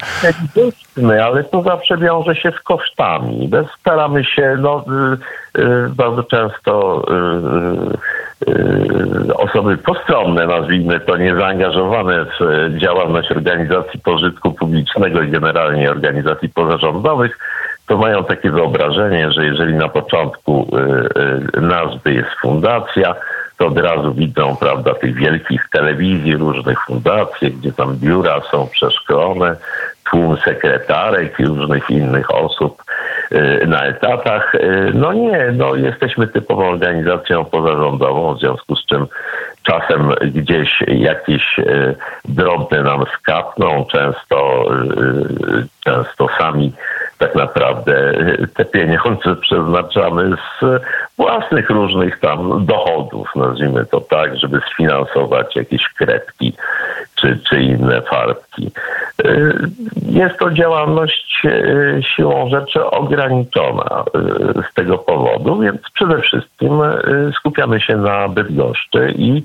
Byśmy, 0.55 1.23
ale 1.23 1.43
to 1.43 1.63
zawsze 1.63 1.97
wiąże 1.97 2.35
się 2.35 2.51
z 2.59 2.63
kosztami. 2.63 3.49
Staramy 3.79 4.23
się, 4.25 4.57
no, 4.59 4.85
y, 5.57 5.61
y, 5.61 5.89
bardzo 5.89 6.23
często 6.23 7.03
y, 7.09 7.13
y, 7.95 8.20
osoby 9.35 9.77
postronne, 9.77 10.47
nazwijmy 10.47 10.99
to, 10.99 11.18
niezaangażowane 11.18 12.26
w 12.26 12.41
y, 12.41 12.80
działalność 12.80 13.31
organizacji 13.31 13.99
pożytku 13.99 14.51
publicznego 14.51 15.22
i 15.22 15.31
generalnie 15.31 15.91
organizacji 15.91 16.49
pozarządowych, 16.49 17.38
to 17.88 17.97
mają 17.97 18.23
takie 18.23 18.51
wyobrażenie, 18.51 19.31
że 19.31 19.45
jeżeli 19.45 19.73
na 19.73 19.89
początku 19.89 20.68
y, 21.55 21.57
y, 21.57 21.61
nazwy 21.61 22.13
jest 22.13 22.30
fundacja, 22.41 23.15
to 23.57 23.68
od 23.68 23.77
razu 23.77 24.13
widzą, 24.13 24.55
prawda, 24.59 24.93
tych 24.93 25.15
wielkich 25.15 25.69
telewizji, 25.72 26.38
różnych 26.38 26.85
fundacji, 26.85 27.51
gdzie 27.51 27.73
tam 27.73 27.97
biura 27.97 28.41
są 28.51 28.68
przeszkolone, 28.68 29.55
tłum 30.11 30.38
sekretarek 30.38 31.39
i 31.39 31.45
różnych 31.45 31.89
innych 31.89 32.35
osób 32.35 32.83
y, 33.31 33.67
na 33.67 33.85
etatach. 33.85 34.55
Y, 34.55 34.91
No 34.93 35.13
nie, 35.13 35.51
no 35.53 35.75
jesteśmy 35.75 36.27
typową 36.27 36.69
organizacją 36.69 37.45
pozarządową, 37.45 38.35
w 38.35 38.39
związku 38.39 38.75
z 38.75 38.85
czym 38.85 39.07
czasem 39.63 40.11
gdzieś 40.21 40.83
jakieś 40.88 41.59
y, 41.59 41.95
drobne 42.25 42.83
nam 42.83 43.03
skapną, 43.19 43.85
często, 43.91 44.65
często 45.83 46.27
sami 46.39 46.73
tak 47.22 47.35
naprawdę 47.35 48.14
te 48.53 48.65
pieniądze 48.65 49.35
przeznaczamy 49.41 50.31
z 50.60 50.81
własnych 51.18 51.69
różnych 51.69 52.19
tam 52.19 52.65
dochodów, 52.65 53.27
nazwijmy 53.35 53.85
to 53.85 54.02
tak, 54.02 54.38
żeby 54.38 54.61
sfinansować 54.73 55.56
jakieś 55.56 55.89
kredki 55.98 56.53
czy, 57.15 57.39
czy 57.49 57.61
inne 57.61 58.02
farbki. 58.02 58.72
Y, 59.26 59.53
Jest 59.95 60.38
to 60.38 60.52
działalność 60.52 61.41
y, 61.45 62.02
siłą 62.15 62.49
rzeczy 62.49 62.85
ograniczona 62.85 64.03
z 64.72 64.73
tego 64.73 64.98
powodu, 64.98 65.60
więc 65.60 65.81
przede 65.93 66.22
wszystkim 66.22 66.81
skupiamy 67.38 67.81
się 67.81 67.98
na 67.98 68.27
Bydgoszczy 68.27 69.14
i 69.18 69.43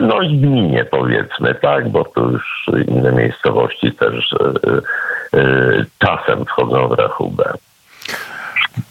no 0.00 0.20
i 0.20 0.38
gminie 0.38 0.84
powiedzmy, 0.84 1.54
tak, 1.54 1.88
bo 1.88 2.04
tu 2.04 2.30
już 2.30 2.70
inne 2.88 3.12
miejscowości 3.12 3.92
też 3.92 4.34
czasem 5.98 6.44
wchodzą 6.44 6.88
w 6.88 6.92
rachubę. 6.92 7.52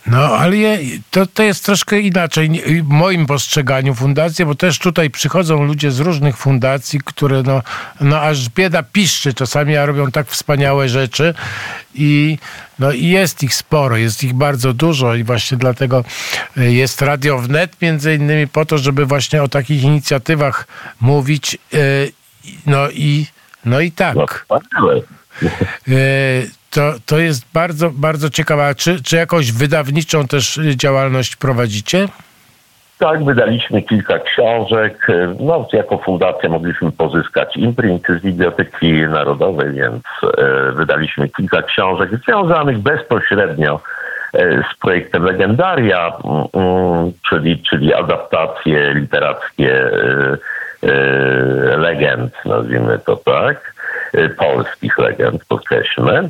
No, 0.07 0.18
ale 0.18 0.57
je, 0.57 0.80
to, 1.12 1.26
to 1.26 1.44
jest 1.44 1.66
troszkę 1.66 1.99
inaczej 1.99 2.49
w 2.84 2.88
moim 2.88 3.26
postrzeganiu 3.26 3.95
fundacji, 3.95 4.45
bo 4.45 4.56
też 4.56 4.80
tutaj 4.80 5.10
przychodzą 5.10 5.64
ludzie 5.64 5.91
z 5.91 5.99
różnych 5.99 6.38
fundacji, 6.38 6.99
które 7.06 7.44
no, 7.44 7.62
no 8.02 8.22
aż 8.22 8.49
bieda 8.49 8.84
piszczy 8.84 9.34
czasami, 9.34 9.78
a 9.78 9.86
robią 9.86 10.12
tak 10.12 10.28
wspaniałe 10.28 10.90
rzeczy 10.90 11.34
i 11.95 12.38
no 12.80 12.91
i 12.91 13.07
jest 13.07 13.44
ich 13.44 13.56
sporo, 13.56 13.98
jest 13.98 14.24
ich 14.24 14.34
bardzo 14.34 14.74
dużo 14.74 15.16
i 15.16 15.24
właśnie 15.24 15.57
dlatego 15.57 16.03
y, 16.57 16.74
jest 16.74 17.02
Radio 17.02 17.38
Wnet 17.38 17.82
między 17.82 18.16
innymi 18.16 18.48
po 18.48 18.66
to, 18.66 18.78
żeby 18.78 19.06
właśnie 19.06 19.44
o 19.44 19.48
takich 19.48 19.84
inicjatywach 19.84 20.68
mówić 21.02 21.57
y, 21.74 22.12
no 22.66 22.90
i 22.90 23.26
no 23.66 23.80
i 23.80 23.91
tak. 23.91 24.16
No 24.16 24.26
To, 26.70 26.94
to 27.06 27.18
jest 27.18 27.45
bardzo, 27.53 27.90
bardzo 27.90 28.30
ciekawe. 28.30 28.76
Czy, 28.76 29.03
czy 29.03 29.16
jakąś 29.16 29.52
wydawniczą 29.52 30.28
też 30.28 30.60
działalność 30.76 31.36
prowadzicie? 31.36 32.07
Tak, 32.99 33.24
wydaliśmy 33.24 33.82
kilka 33.82 34.20
książek. 34.20 35.07
No, 35.40 35.68
jako 35.74 35.98
fundacja 35.98 36.49
mogliśmy 36.49 36.91
pozyskać 36.91 37.57
imprinty 37.57 38.20
z 38.20 38.22
Biblioteki 38.22 38.94
Narodowej, 38.94 39.72
więc 39.72 40.03
e, 40.38 40.72
wydaliśmy 40.72 41.30
kilka 41.30 41.62
książek 41.62 42.10
związanych 42.24 42.78
bezpośrednio 42.80 43.80
e, 44.34 44.64
z 44.72 44.78
projektem 44.82 45.24
Legendaria, 45.24 46.18
czyli, 47.30 47.64
czyli 47.64 47.94
adaptacje 47.94 48.94
literackie 48.94 49.84
e, 49.84 50.38
e, 50.84 51.78
legend, 51.78 52.34
nazwijmy 52.45 52.99
to 52.99 53.16
tak, 53.16 53.57
e, 53.57 53.75
polskich 54.38 54.98
legend, 54.98 55.46
podkreślmy. 55.46 56.30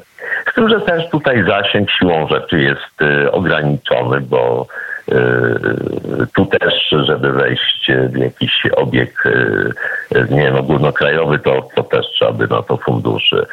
Z 0.51 0.53
tym, 0.55 0.69
że 0.69 0.81
też 0.81 1.09
tutaj 1.09 1.43
zasięg 1.47 1.91
siłą 1.91 2.27
rzeczy 2.27 2.61
jest 2.61 3.01
e, 3.01 3.31
ograniczony, 3.31 4.21
bo 4.21 4.67
e, 5.11 5.15
tu 6.35 6.45
też, 6.45 6.89
żeby 7.03 7.31
wejść 7.31 7.91
w 8.09 8.17
jakiś 8.17 8.61
obieg, 8.75 9.23
e, 10.15 10.25
nie 10.29 10.41
wiem, 10.41 10.55
ogólnokrajowy, 10.55 11.39
to, 11.39 11.69
to 11.75 11.83
też 11.83 12.05
trzeba 12.05 12.31
by 12.31 12.47
na 12.47 12.61
to 12.61 12.77
funduszy. 12.77 13.45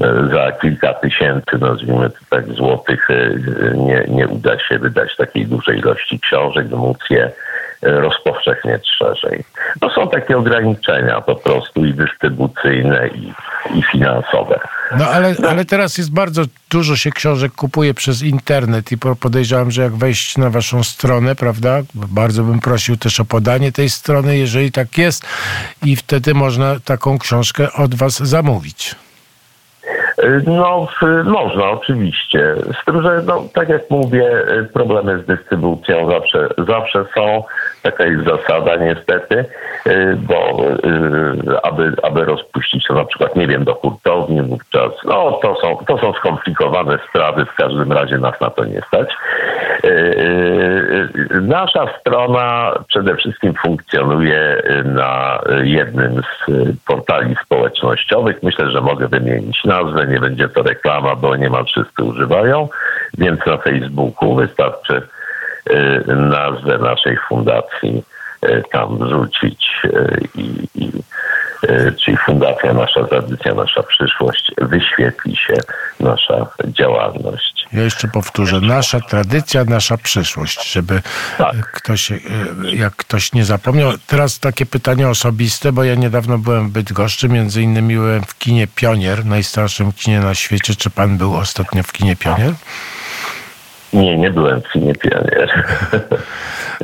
E, 0.00 0.28
Za 0.32 0.52
kilka 0.52 0.94
tysięcy, 0.94 1.58
nazwijmy 1.60 2.10
to 2.10 2.18
tak, 2.30 2.46
złotych 2.52 3.10
e, 3.10 3.30
nie, 3.76 4.04
nie 4.08 4.28
uda 4.28 4.58
się 4.58 4.78
wydać 4.78 5.16
takiej 5.16 5.46
dużej 5.46 5.78
ilości 5.78 6.20
książek, 6.20 6.70
móc 6.70 6.98
je 7.10 7.24
e, 7.24 7.32
rozpowszechniać 7.82 8.88
szerzej. 8.98 9.44
No 9.82 9.90
są 9.90 10.08
takie 10.08 10.36
ograniczenia 10.38 11.20
po 11.20 11.36
prostu 11.36 11.84
i 11.86 11.94
dystrybucyjne, 11.94 13.08
i, 13.08 13.32
i 13.78 13.82
finansowe. 13.82 14.60
No 14.98 15.04
ale, 15.06 15.34
ale 15.48 15.64
teraz 15.64 15.98
jest 15.98 16.14
bardzo 16.14 16.42
dużo 16.70 16.96
się 16.96 17.10
książek 17.10 17.52
kupuje 17.52 17.94
przez 17.94 18.22
internet 18.22 18.92
i 18.92 18.98
po- 18.98 19.16
podejrzewam, 19.16 19.70
że 19.70 19.82
jak 19.82 19.92
wejść 19.92 20.38
na 20.38 20.50
waszą 20.50 20.82
stronę, 20.82 21.34
prawda? 21.34 21.78
Bardzo 21.94 22.42
bym 22.42 22.60
prosił 22.60 22.96
też 22.96 23.20
o 23.20 23.24
podanie 23.24 23.72
tej 23.72 23.90
strony, 23.90 24.38
jeżeli 24.38 24.72
tak 24.72 24.98
jest 24.98 25.26
i 25.84 25.96
wtedy 25.96 26.34
można 26.34 26.80
taką 26.84 27.18
książkę 27.18 27.72
od 27.72 27.94
was 27.94 28.18
zamówić. 28.18 28.94
No, 30.46 30.86
w- 31.02 31.24
można 31.26 31.70
oczywiście. 31.70 32.54
Z 32.82 32.84
tym, 32.84 33.02
że 33.02 33.22
no, 33.26 33.44
tak 33.54 33.68
jak 33.68 33.90
mówię, 33.90 34.30
y, 34.60 34.64
problemy 34.64 35.22
z 35.22 35.26
dystrybucją 35.26 36.10
zawsze, 36.10 36.48
zawsze 36.68 37.04
są. 37.14 37.44
Taka 37.82 38.04
jest 38.04 38.24
zasada 38.24 38.76
niestety, 38.76 39.44
y, 39.86 40.16
bo 40.16 40.64
y, 40.84 41.62
aby, 41.62 41.92
aby 42.02 42.24
rozpuścić 42.24 42.86
to 42.86 42.94
na 42.94 43.04
przykład, 43.04 43.36
nie 43.36 43.46
wiem, 43.46 43.64
do 43.64 43.74
hurtowni 43.74 44.42
wówczas, 44.42 44.92
no 45.04 45.38
to 45.42 45.56
są, 45.60 45.76
to 45.86 45.98
są 45.98 46.12
skomplikowane 46.12 46.98
sprawy, 47.08 47.44
w 47.44 47.54
każdym 47.54 47.92
razie 47.92 48.18
nas 48.18 48.40
na 48.40 48.50
to 48.50 48.64
nie 48.64 48.80
stać. 48.80 49.08
Y, 49.84 51.08
Nasza 51.40 51.86
strona 52.00 52.72
przede 52.88 53.16
wszystkim 53.16 53.54
funkcjonuje 53.62 54.62
na 54.84 55.40
jednym 55.62 56.22
z 56.22 56.52
portali 56.86 57.36
społecznościowych. 57.44 58.42
Myślę, 58.42 58.70
że 58.70 58.80
mogę 58.80 59.08
wymienić 59.08 59.64
nazwę, 59.64 60.06
nie 60.06 60.20
będzie 60.20 60.48
to 60.48 60.62
reklama, 60.62 61.16
bo 61.16 61.36
niemal 61.36 61.64
wszyscy 61.64 62.02
używają, 62.02 62.68
więc 63.18 63.46
na 63.46 63.56
Facebooku 63.56 64.34
wystarczy 64.34 65.02
nazwę 66.06 66.78
naszej 66.78 67.18
fundacji 67.28 68.04
y, 68.44 68.62
tam 68.72 68.98
wrzucić 68.98 69.66
y, 69.84 70.28
i, 70.34 70.68
i 70.74 70.92
czyli 72.04 72.16
Fundacja 72.16 72.72
Nasza 72.74 73.04
Tradycja, 73.04 73.54
Nasza 73.54 73.82
Przyszłość, 73.82 74.52
wyświetli 74.58 75.36
się 75.36 75.54
nasza 76.00 76.46
działalność. 76.66 77.66
Ja 77.72 77.82
jeszcze 77.82 78.08
powtórzę, 78.08 78.60
nasza 78.60 79.00
tradycja, 79.00 79.64
nasza 79.64 79.96
przyszłość, 79.96 80.72
żeby 80.72 81.02
Tak. 81.38 81.54
e, 81.54 81.62
ktoś, 81.72 82.12
e, 82.12 82.18
jak 82.72 82.96
ktoś 82.96 83.32
nie 83.32 83.44
zapomniał. 83.44 83.92
Teraz 84.06 84.40
takie 84.40 84.66
pytanie 84.66 85.08
osobiste, 85.08 85.72
bo 85.72 85.84
ja 85.84 85.94
niedawno 85.94 86.38
byłem 86.38 86.68
w 86.68 86.72
Bydgoszczy, 86.72 87.28
między 87.28 87.62
innymi 87.62 87.94
byłem 87.94 88.22
w 88.22 88.38
kinie 88.38 88.66
Pionier, 88.66 89.24
najstarszym 89.24 89.92
kinie 89.92 90.20
na 90.20 90.34
świecie. 90.34 90.74
Czy 90.74 90.90
pan 90.90 91.18
był 91.18 91.36
ostatnio 91.36 91.82
w 91.82 91.92
kinie 91.92 92.16
Pionier? 92.16 92.52
Nie, 93.92 94.18
nie 94.18 94.30
byłem 94.30 94.60
w 94.60 94.72
kinie 94.72 94.94
Pionier. 94.94 95.50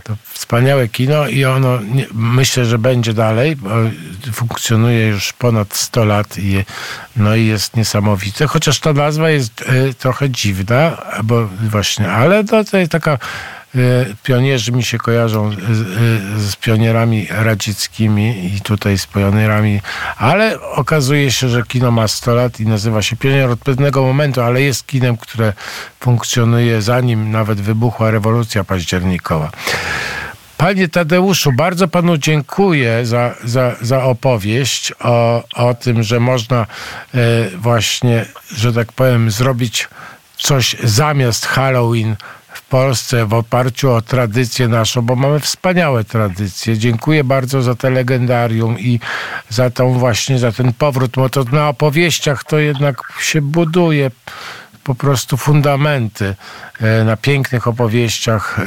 To 0.05 0.17
wspaniałe 0.25 0.89
kino 0.89 1.29
i 1.29 1.45
ono 1.45 1.81
nie, 1.81 2.07
myślę, 2.13 2.65
że 2.65 2.79
będzie 2.79 3.15
dalej, 3.15 3.57
funkcjonuje 4.33 5.09
już 5.09 5.33
ponad 5.33 5.75
100 5.75 6.05
lat 6.05 6.39
i, 6.39 6.65
no 7.17 7.37
i 7.37 7.47
jest 7.47 7.77
niesamowite. 7.77 8.47
Chociaż 8.47 8.81
ta 8.81 8.93
nazwa 8.93 9.31
jest 9.31 9.65
e, 9.69 9.95
trochę 9.95 10.31
dziwna, 10.31 10.97
bo 11.25 11.49
właśnie, 11.71 12.11
ale 12.11 12.45
to, 12.45 12.65
to 12.65 12.79
jest 12.79 12.93
taka 12.93 13.19
pionierzy 14.23 14.73
mi 14.73 14.83
się 14.83 14.99
kojarzą 14.99 15.53
z, 15.53 15.57
e, 15.57 16.41
z 16.41 16.57
pionierami 16.57 17.27
radzieckimi 17.31 18.55
i 18.55 18.61
tutaj 18.61 18.99
z 18.99 19.07
pionierami, 19.07 19.81
ale 20.17 20.61
okazuje 20.61 21.31
się, 21.31 21.49
że 21.49 21.63
kino 21.63 21.91
ma 21.91 22.09
100 22.09 22.35
lat 22.35 22.61
i 22.61 22.67
nazywa 22.67 23.03
się 23.03 23.17
Pionier 23.17 23.51
od 23.51 23.61
pewnego 23.61 24.03
momentu, 24.03 24.41
ale 24.41 24.63
jest 24.63 24.87
kinem, 24.87 25.17
które 25.17 25.53
funkcjonuje 26.01 26.83
zanim 26.83 27.31
nawet 27.31 27.61
wybuchła 27.61 28.11
rewolucja 28.11 28.65
październikowa. 28.65 29.51
Panie 30.57 30.89
Tadeuszu, 30.89 31.53
bardzo 31.53 31.89
panu 31.89 32.17
dziękuję 32.17 33.07
za, 33.07 33.35
za, 33.45 33.77
za 33.81 34.05
opowieść 34.05 34.93
o, 35.01 35.43
o 35.55 35.75
tym, 35.75 36.03
że 36.03 36.21
można 36.21 36.67
e, 37.15 37.17
właśnie, 37.57 38.25
że 38.57 38.73
tak 38.73 38.93
powiem, 38.93 39.31
zrobić 39.31 39.89
coś 40.37 40.77
zamiast 40.83 41.47
Halloween 41.47 42.17
Polsce 42.69 43.27
w 43.27 43.35
oparciu 43.35 43.93
o 43.93 44.01
tradycję 44.01 44.69
naszą, 44.69 45.03
bo 45.03 45.17
mamy 45.17 45.41
wspaniałe 45.41 46.05
tradycje. 46.05 46.79
Dziękuję 46.79 47.25
bardzo 47.25 47.63
za 47.63 47.75
te 47.75 47.91
legendarium 47.91 48.79
i 48.79 49.01
za 49.49 49.71
tą 49.71 49.93
właśnie, 49.93 50.39
za 50.39 50.53
ten 50.53 50.73
powrót, 50.73 51.11
bo 51.17 51.29
to 51.29 51.45
na 51.53 51.69
opowieściach 51.69 52.45
to 52.45 52.59
jednak 52.59 53.03
się 53.21 53.41
buduje 53.41 54.11
po 54.85 54.95
prostu 54.95 55.37
fundamenty 55.37 56.35
e, 56.81 57.05
na 57.05 57.17
pięknych 57.17 57.69
opowieściach, 57.69 58.59
e, 58.59 58.63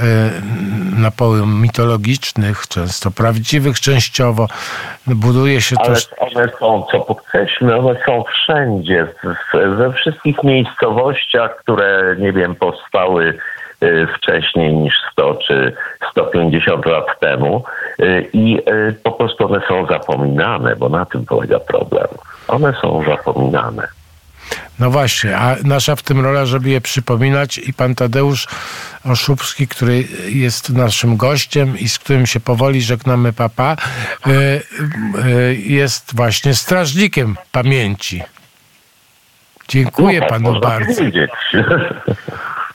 na 1.02 1.12
poły 1.12 1.48
mitologicznych, 1.48 2.68
często 2.68 3.12
prawdziwych 3.12 3.80
częściowo. 3.80 4.48
Buduje 5.08 5.62
się 5.62 5.76
to... 5.76 5.84
Ale 5.84 5.98
one 6.18 6.52
są, 6.60 6.86
co 6.92 7.00
podkreślmy, 7.00 7.76
one 7.76 8.00
są 8.06 8.24
wszędzie, 8.34 9.08
we 9.54 9.94
wszystkich 9.94 10.44
miejscowościach, 10.44 11.58
które, 11.58 12.16
nie 12.20 12.34
wiem, 12.34 12.56
powstały 12.56 13.38
wcześniej 14.18 14.74
niż 14.74 14.94
100 15.12 15.36
czy 15.48 15.74
150 16.12 16.86
lat 16.86 17.20
temu 17.20 17.64
y, 18.00 18.30
i 18.34 18.58
y, 18.70 18.94
po 19.04 19.12
prostu 19.12 19.46
one 19.46 19.62
są 19.68 19.86
zapominane, 19.86 20.76
bo 20.76 20.90
na 20.90 21.06
tym 21.06 21.26
polega 21.26 21.60
problem. 21.60 22.08
One 22.48 22.74
są 22.82 23.04
zapominane. 23.08 23.88
No 24.80 24.92
właśnie, 24.92 25.38
a 25.38 25.56
nasza 25.64 25.96
w 25.96 26.04
tym 26.04 26.20
rola, 26.26 26.46
żeby 26.46 26.70
je 26.70 26.82
przypominać 26.82 27.58
i 27.58 27.74
pan 27.74 27.96
Tadeusz 27.96 28.48
Oszubski, 29.06 29.68
który 29.68 30.04
jest 30.30 30.70
naszym 30.70 31.18
gościem 31.18 31.80
i 31.80 31.90
z 31.90 32.00
którym 32.00 32.26
się 32.26 32.40
powoli 32.40 32.82
żegnamy 32.82 33.34
papa, 33.34 33.76
y, 34.28 34.32
y, 34.32 35.56
jest 35.56 36.16
właśnie 36.16 36.54
strażnikiem 36.54 37.36
pamięci. 37.52 38.24
Dziękuję 39.68 40.20
No 40.20 40.26
tak, 40.26 40.30
panu 40.30 40.60
bardzo. 40.60 40.96
powiedzieć. 40.96 41.32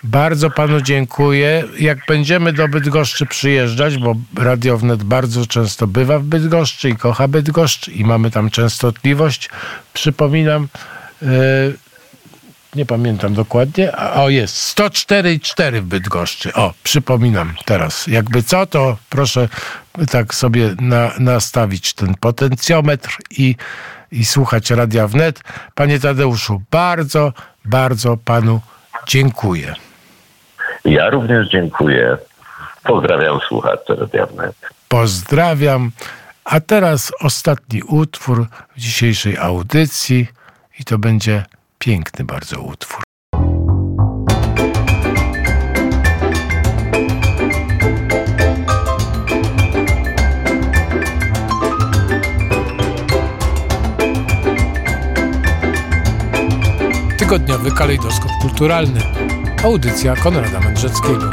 Bardzo 0.07 0.51
panu 0.51 0.81
dziękuję. 0.81 1.65
Jak 1.79 1.99
będziemy 2.09 2.53
do 2.53 2.69
Bydgoszczy 2.69 3.27
przyjeżdżać, 3.27 3.99
bo 3.99 4.15
Radio 4.37 4.79
Wnet 4.79 5.03
bardzo 5.03 5.47
często 5.47 5.87
bywa 5.87 6.19
w 6.19 6.23
Bydgoszczy 6.23 6.89
i 6.89 6.97
kocha 6.97 7.29
Bydgoszcz 7.29 7.89
i 7.89 8.05
mamy 8.05 8.31
tam 8.31 8.51
częstotliwość, 8.51 9.51
przypominam, 9.93 10.69
e, 11.23 11.27
nie 12.75 12.87
pamiętam 12.87 13.35
dokładnie, 13.35 13.97
a 13.97 14.23
o 14.23 14.29
jest 14.29 14.79
104,4 14.79 15.81
w 15.81 15.85
Bydgoszczy. 15.85 16.53
O, 16.55 16.75
przypominam 16.83 17.55
teraz. 17.65 18.07
Jakby 18.07 18.43
co, 18.43 18.67
to 18.67 18.97
proszę 19.11 19.49
tak 20.11 20.35
sobie 20.35 20.75
na, 20.81 21.13
nastawić 21.19 21.93
ten 21.93 22.15
potencjometr 22.15 23.17
i, 23.31 23.57
i 24.13 24.25
słuchać 24.25 24.71
Radia 24.71 25.09
Wnet. 25.09 25.41
Panie 25.75 26.01
Tadeuszu, 26.01 26.63
bardzo, 26.71 27.33
bardzo 27.65 28.17
panu 28.17 28.61
dziękuję. 29.07 29.86
Ja 30.85 31.11
również 31.11 31.49
dziękuję. 31.49 32.17
Pozdrawiam 32.85 33.41
słuchaczy 33.49 33.95
Radia 33.97 34.27
Wnet. 34.27 34.57
Pozdrawiam. 34.89 35.91
A 36.45 36.61
teraz 36.61 37.13
ostatni 37.21 37.83
utwór 37.83 38.47
w 38.77 38.81
dzisiejszej 38.81 39.39
audycji 39.39 40.27
i 40.81 40.85
to 40.85 40.99
będzie 40.99 41.45
piękny 41.79 42.25
bardzo 42.25 42.61
utwór. 42.61 43.03
Tygodniowy 57.19 57.73
kalejdoskop 57.73 58.31
kulturalny. 58.43 59.01
Audycja 59.63 60.15
Konrada 60.17 60.61
Mędrzeckiego. 60.61 61.31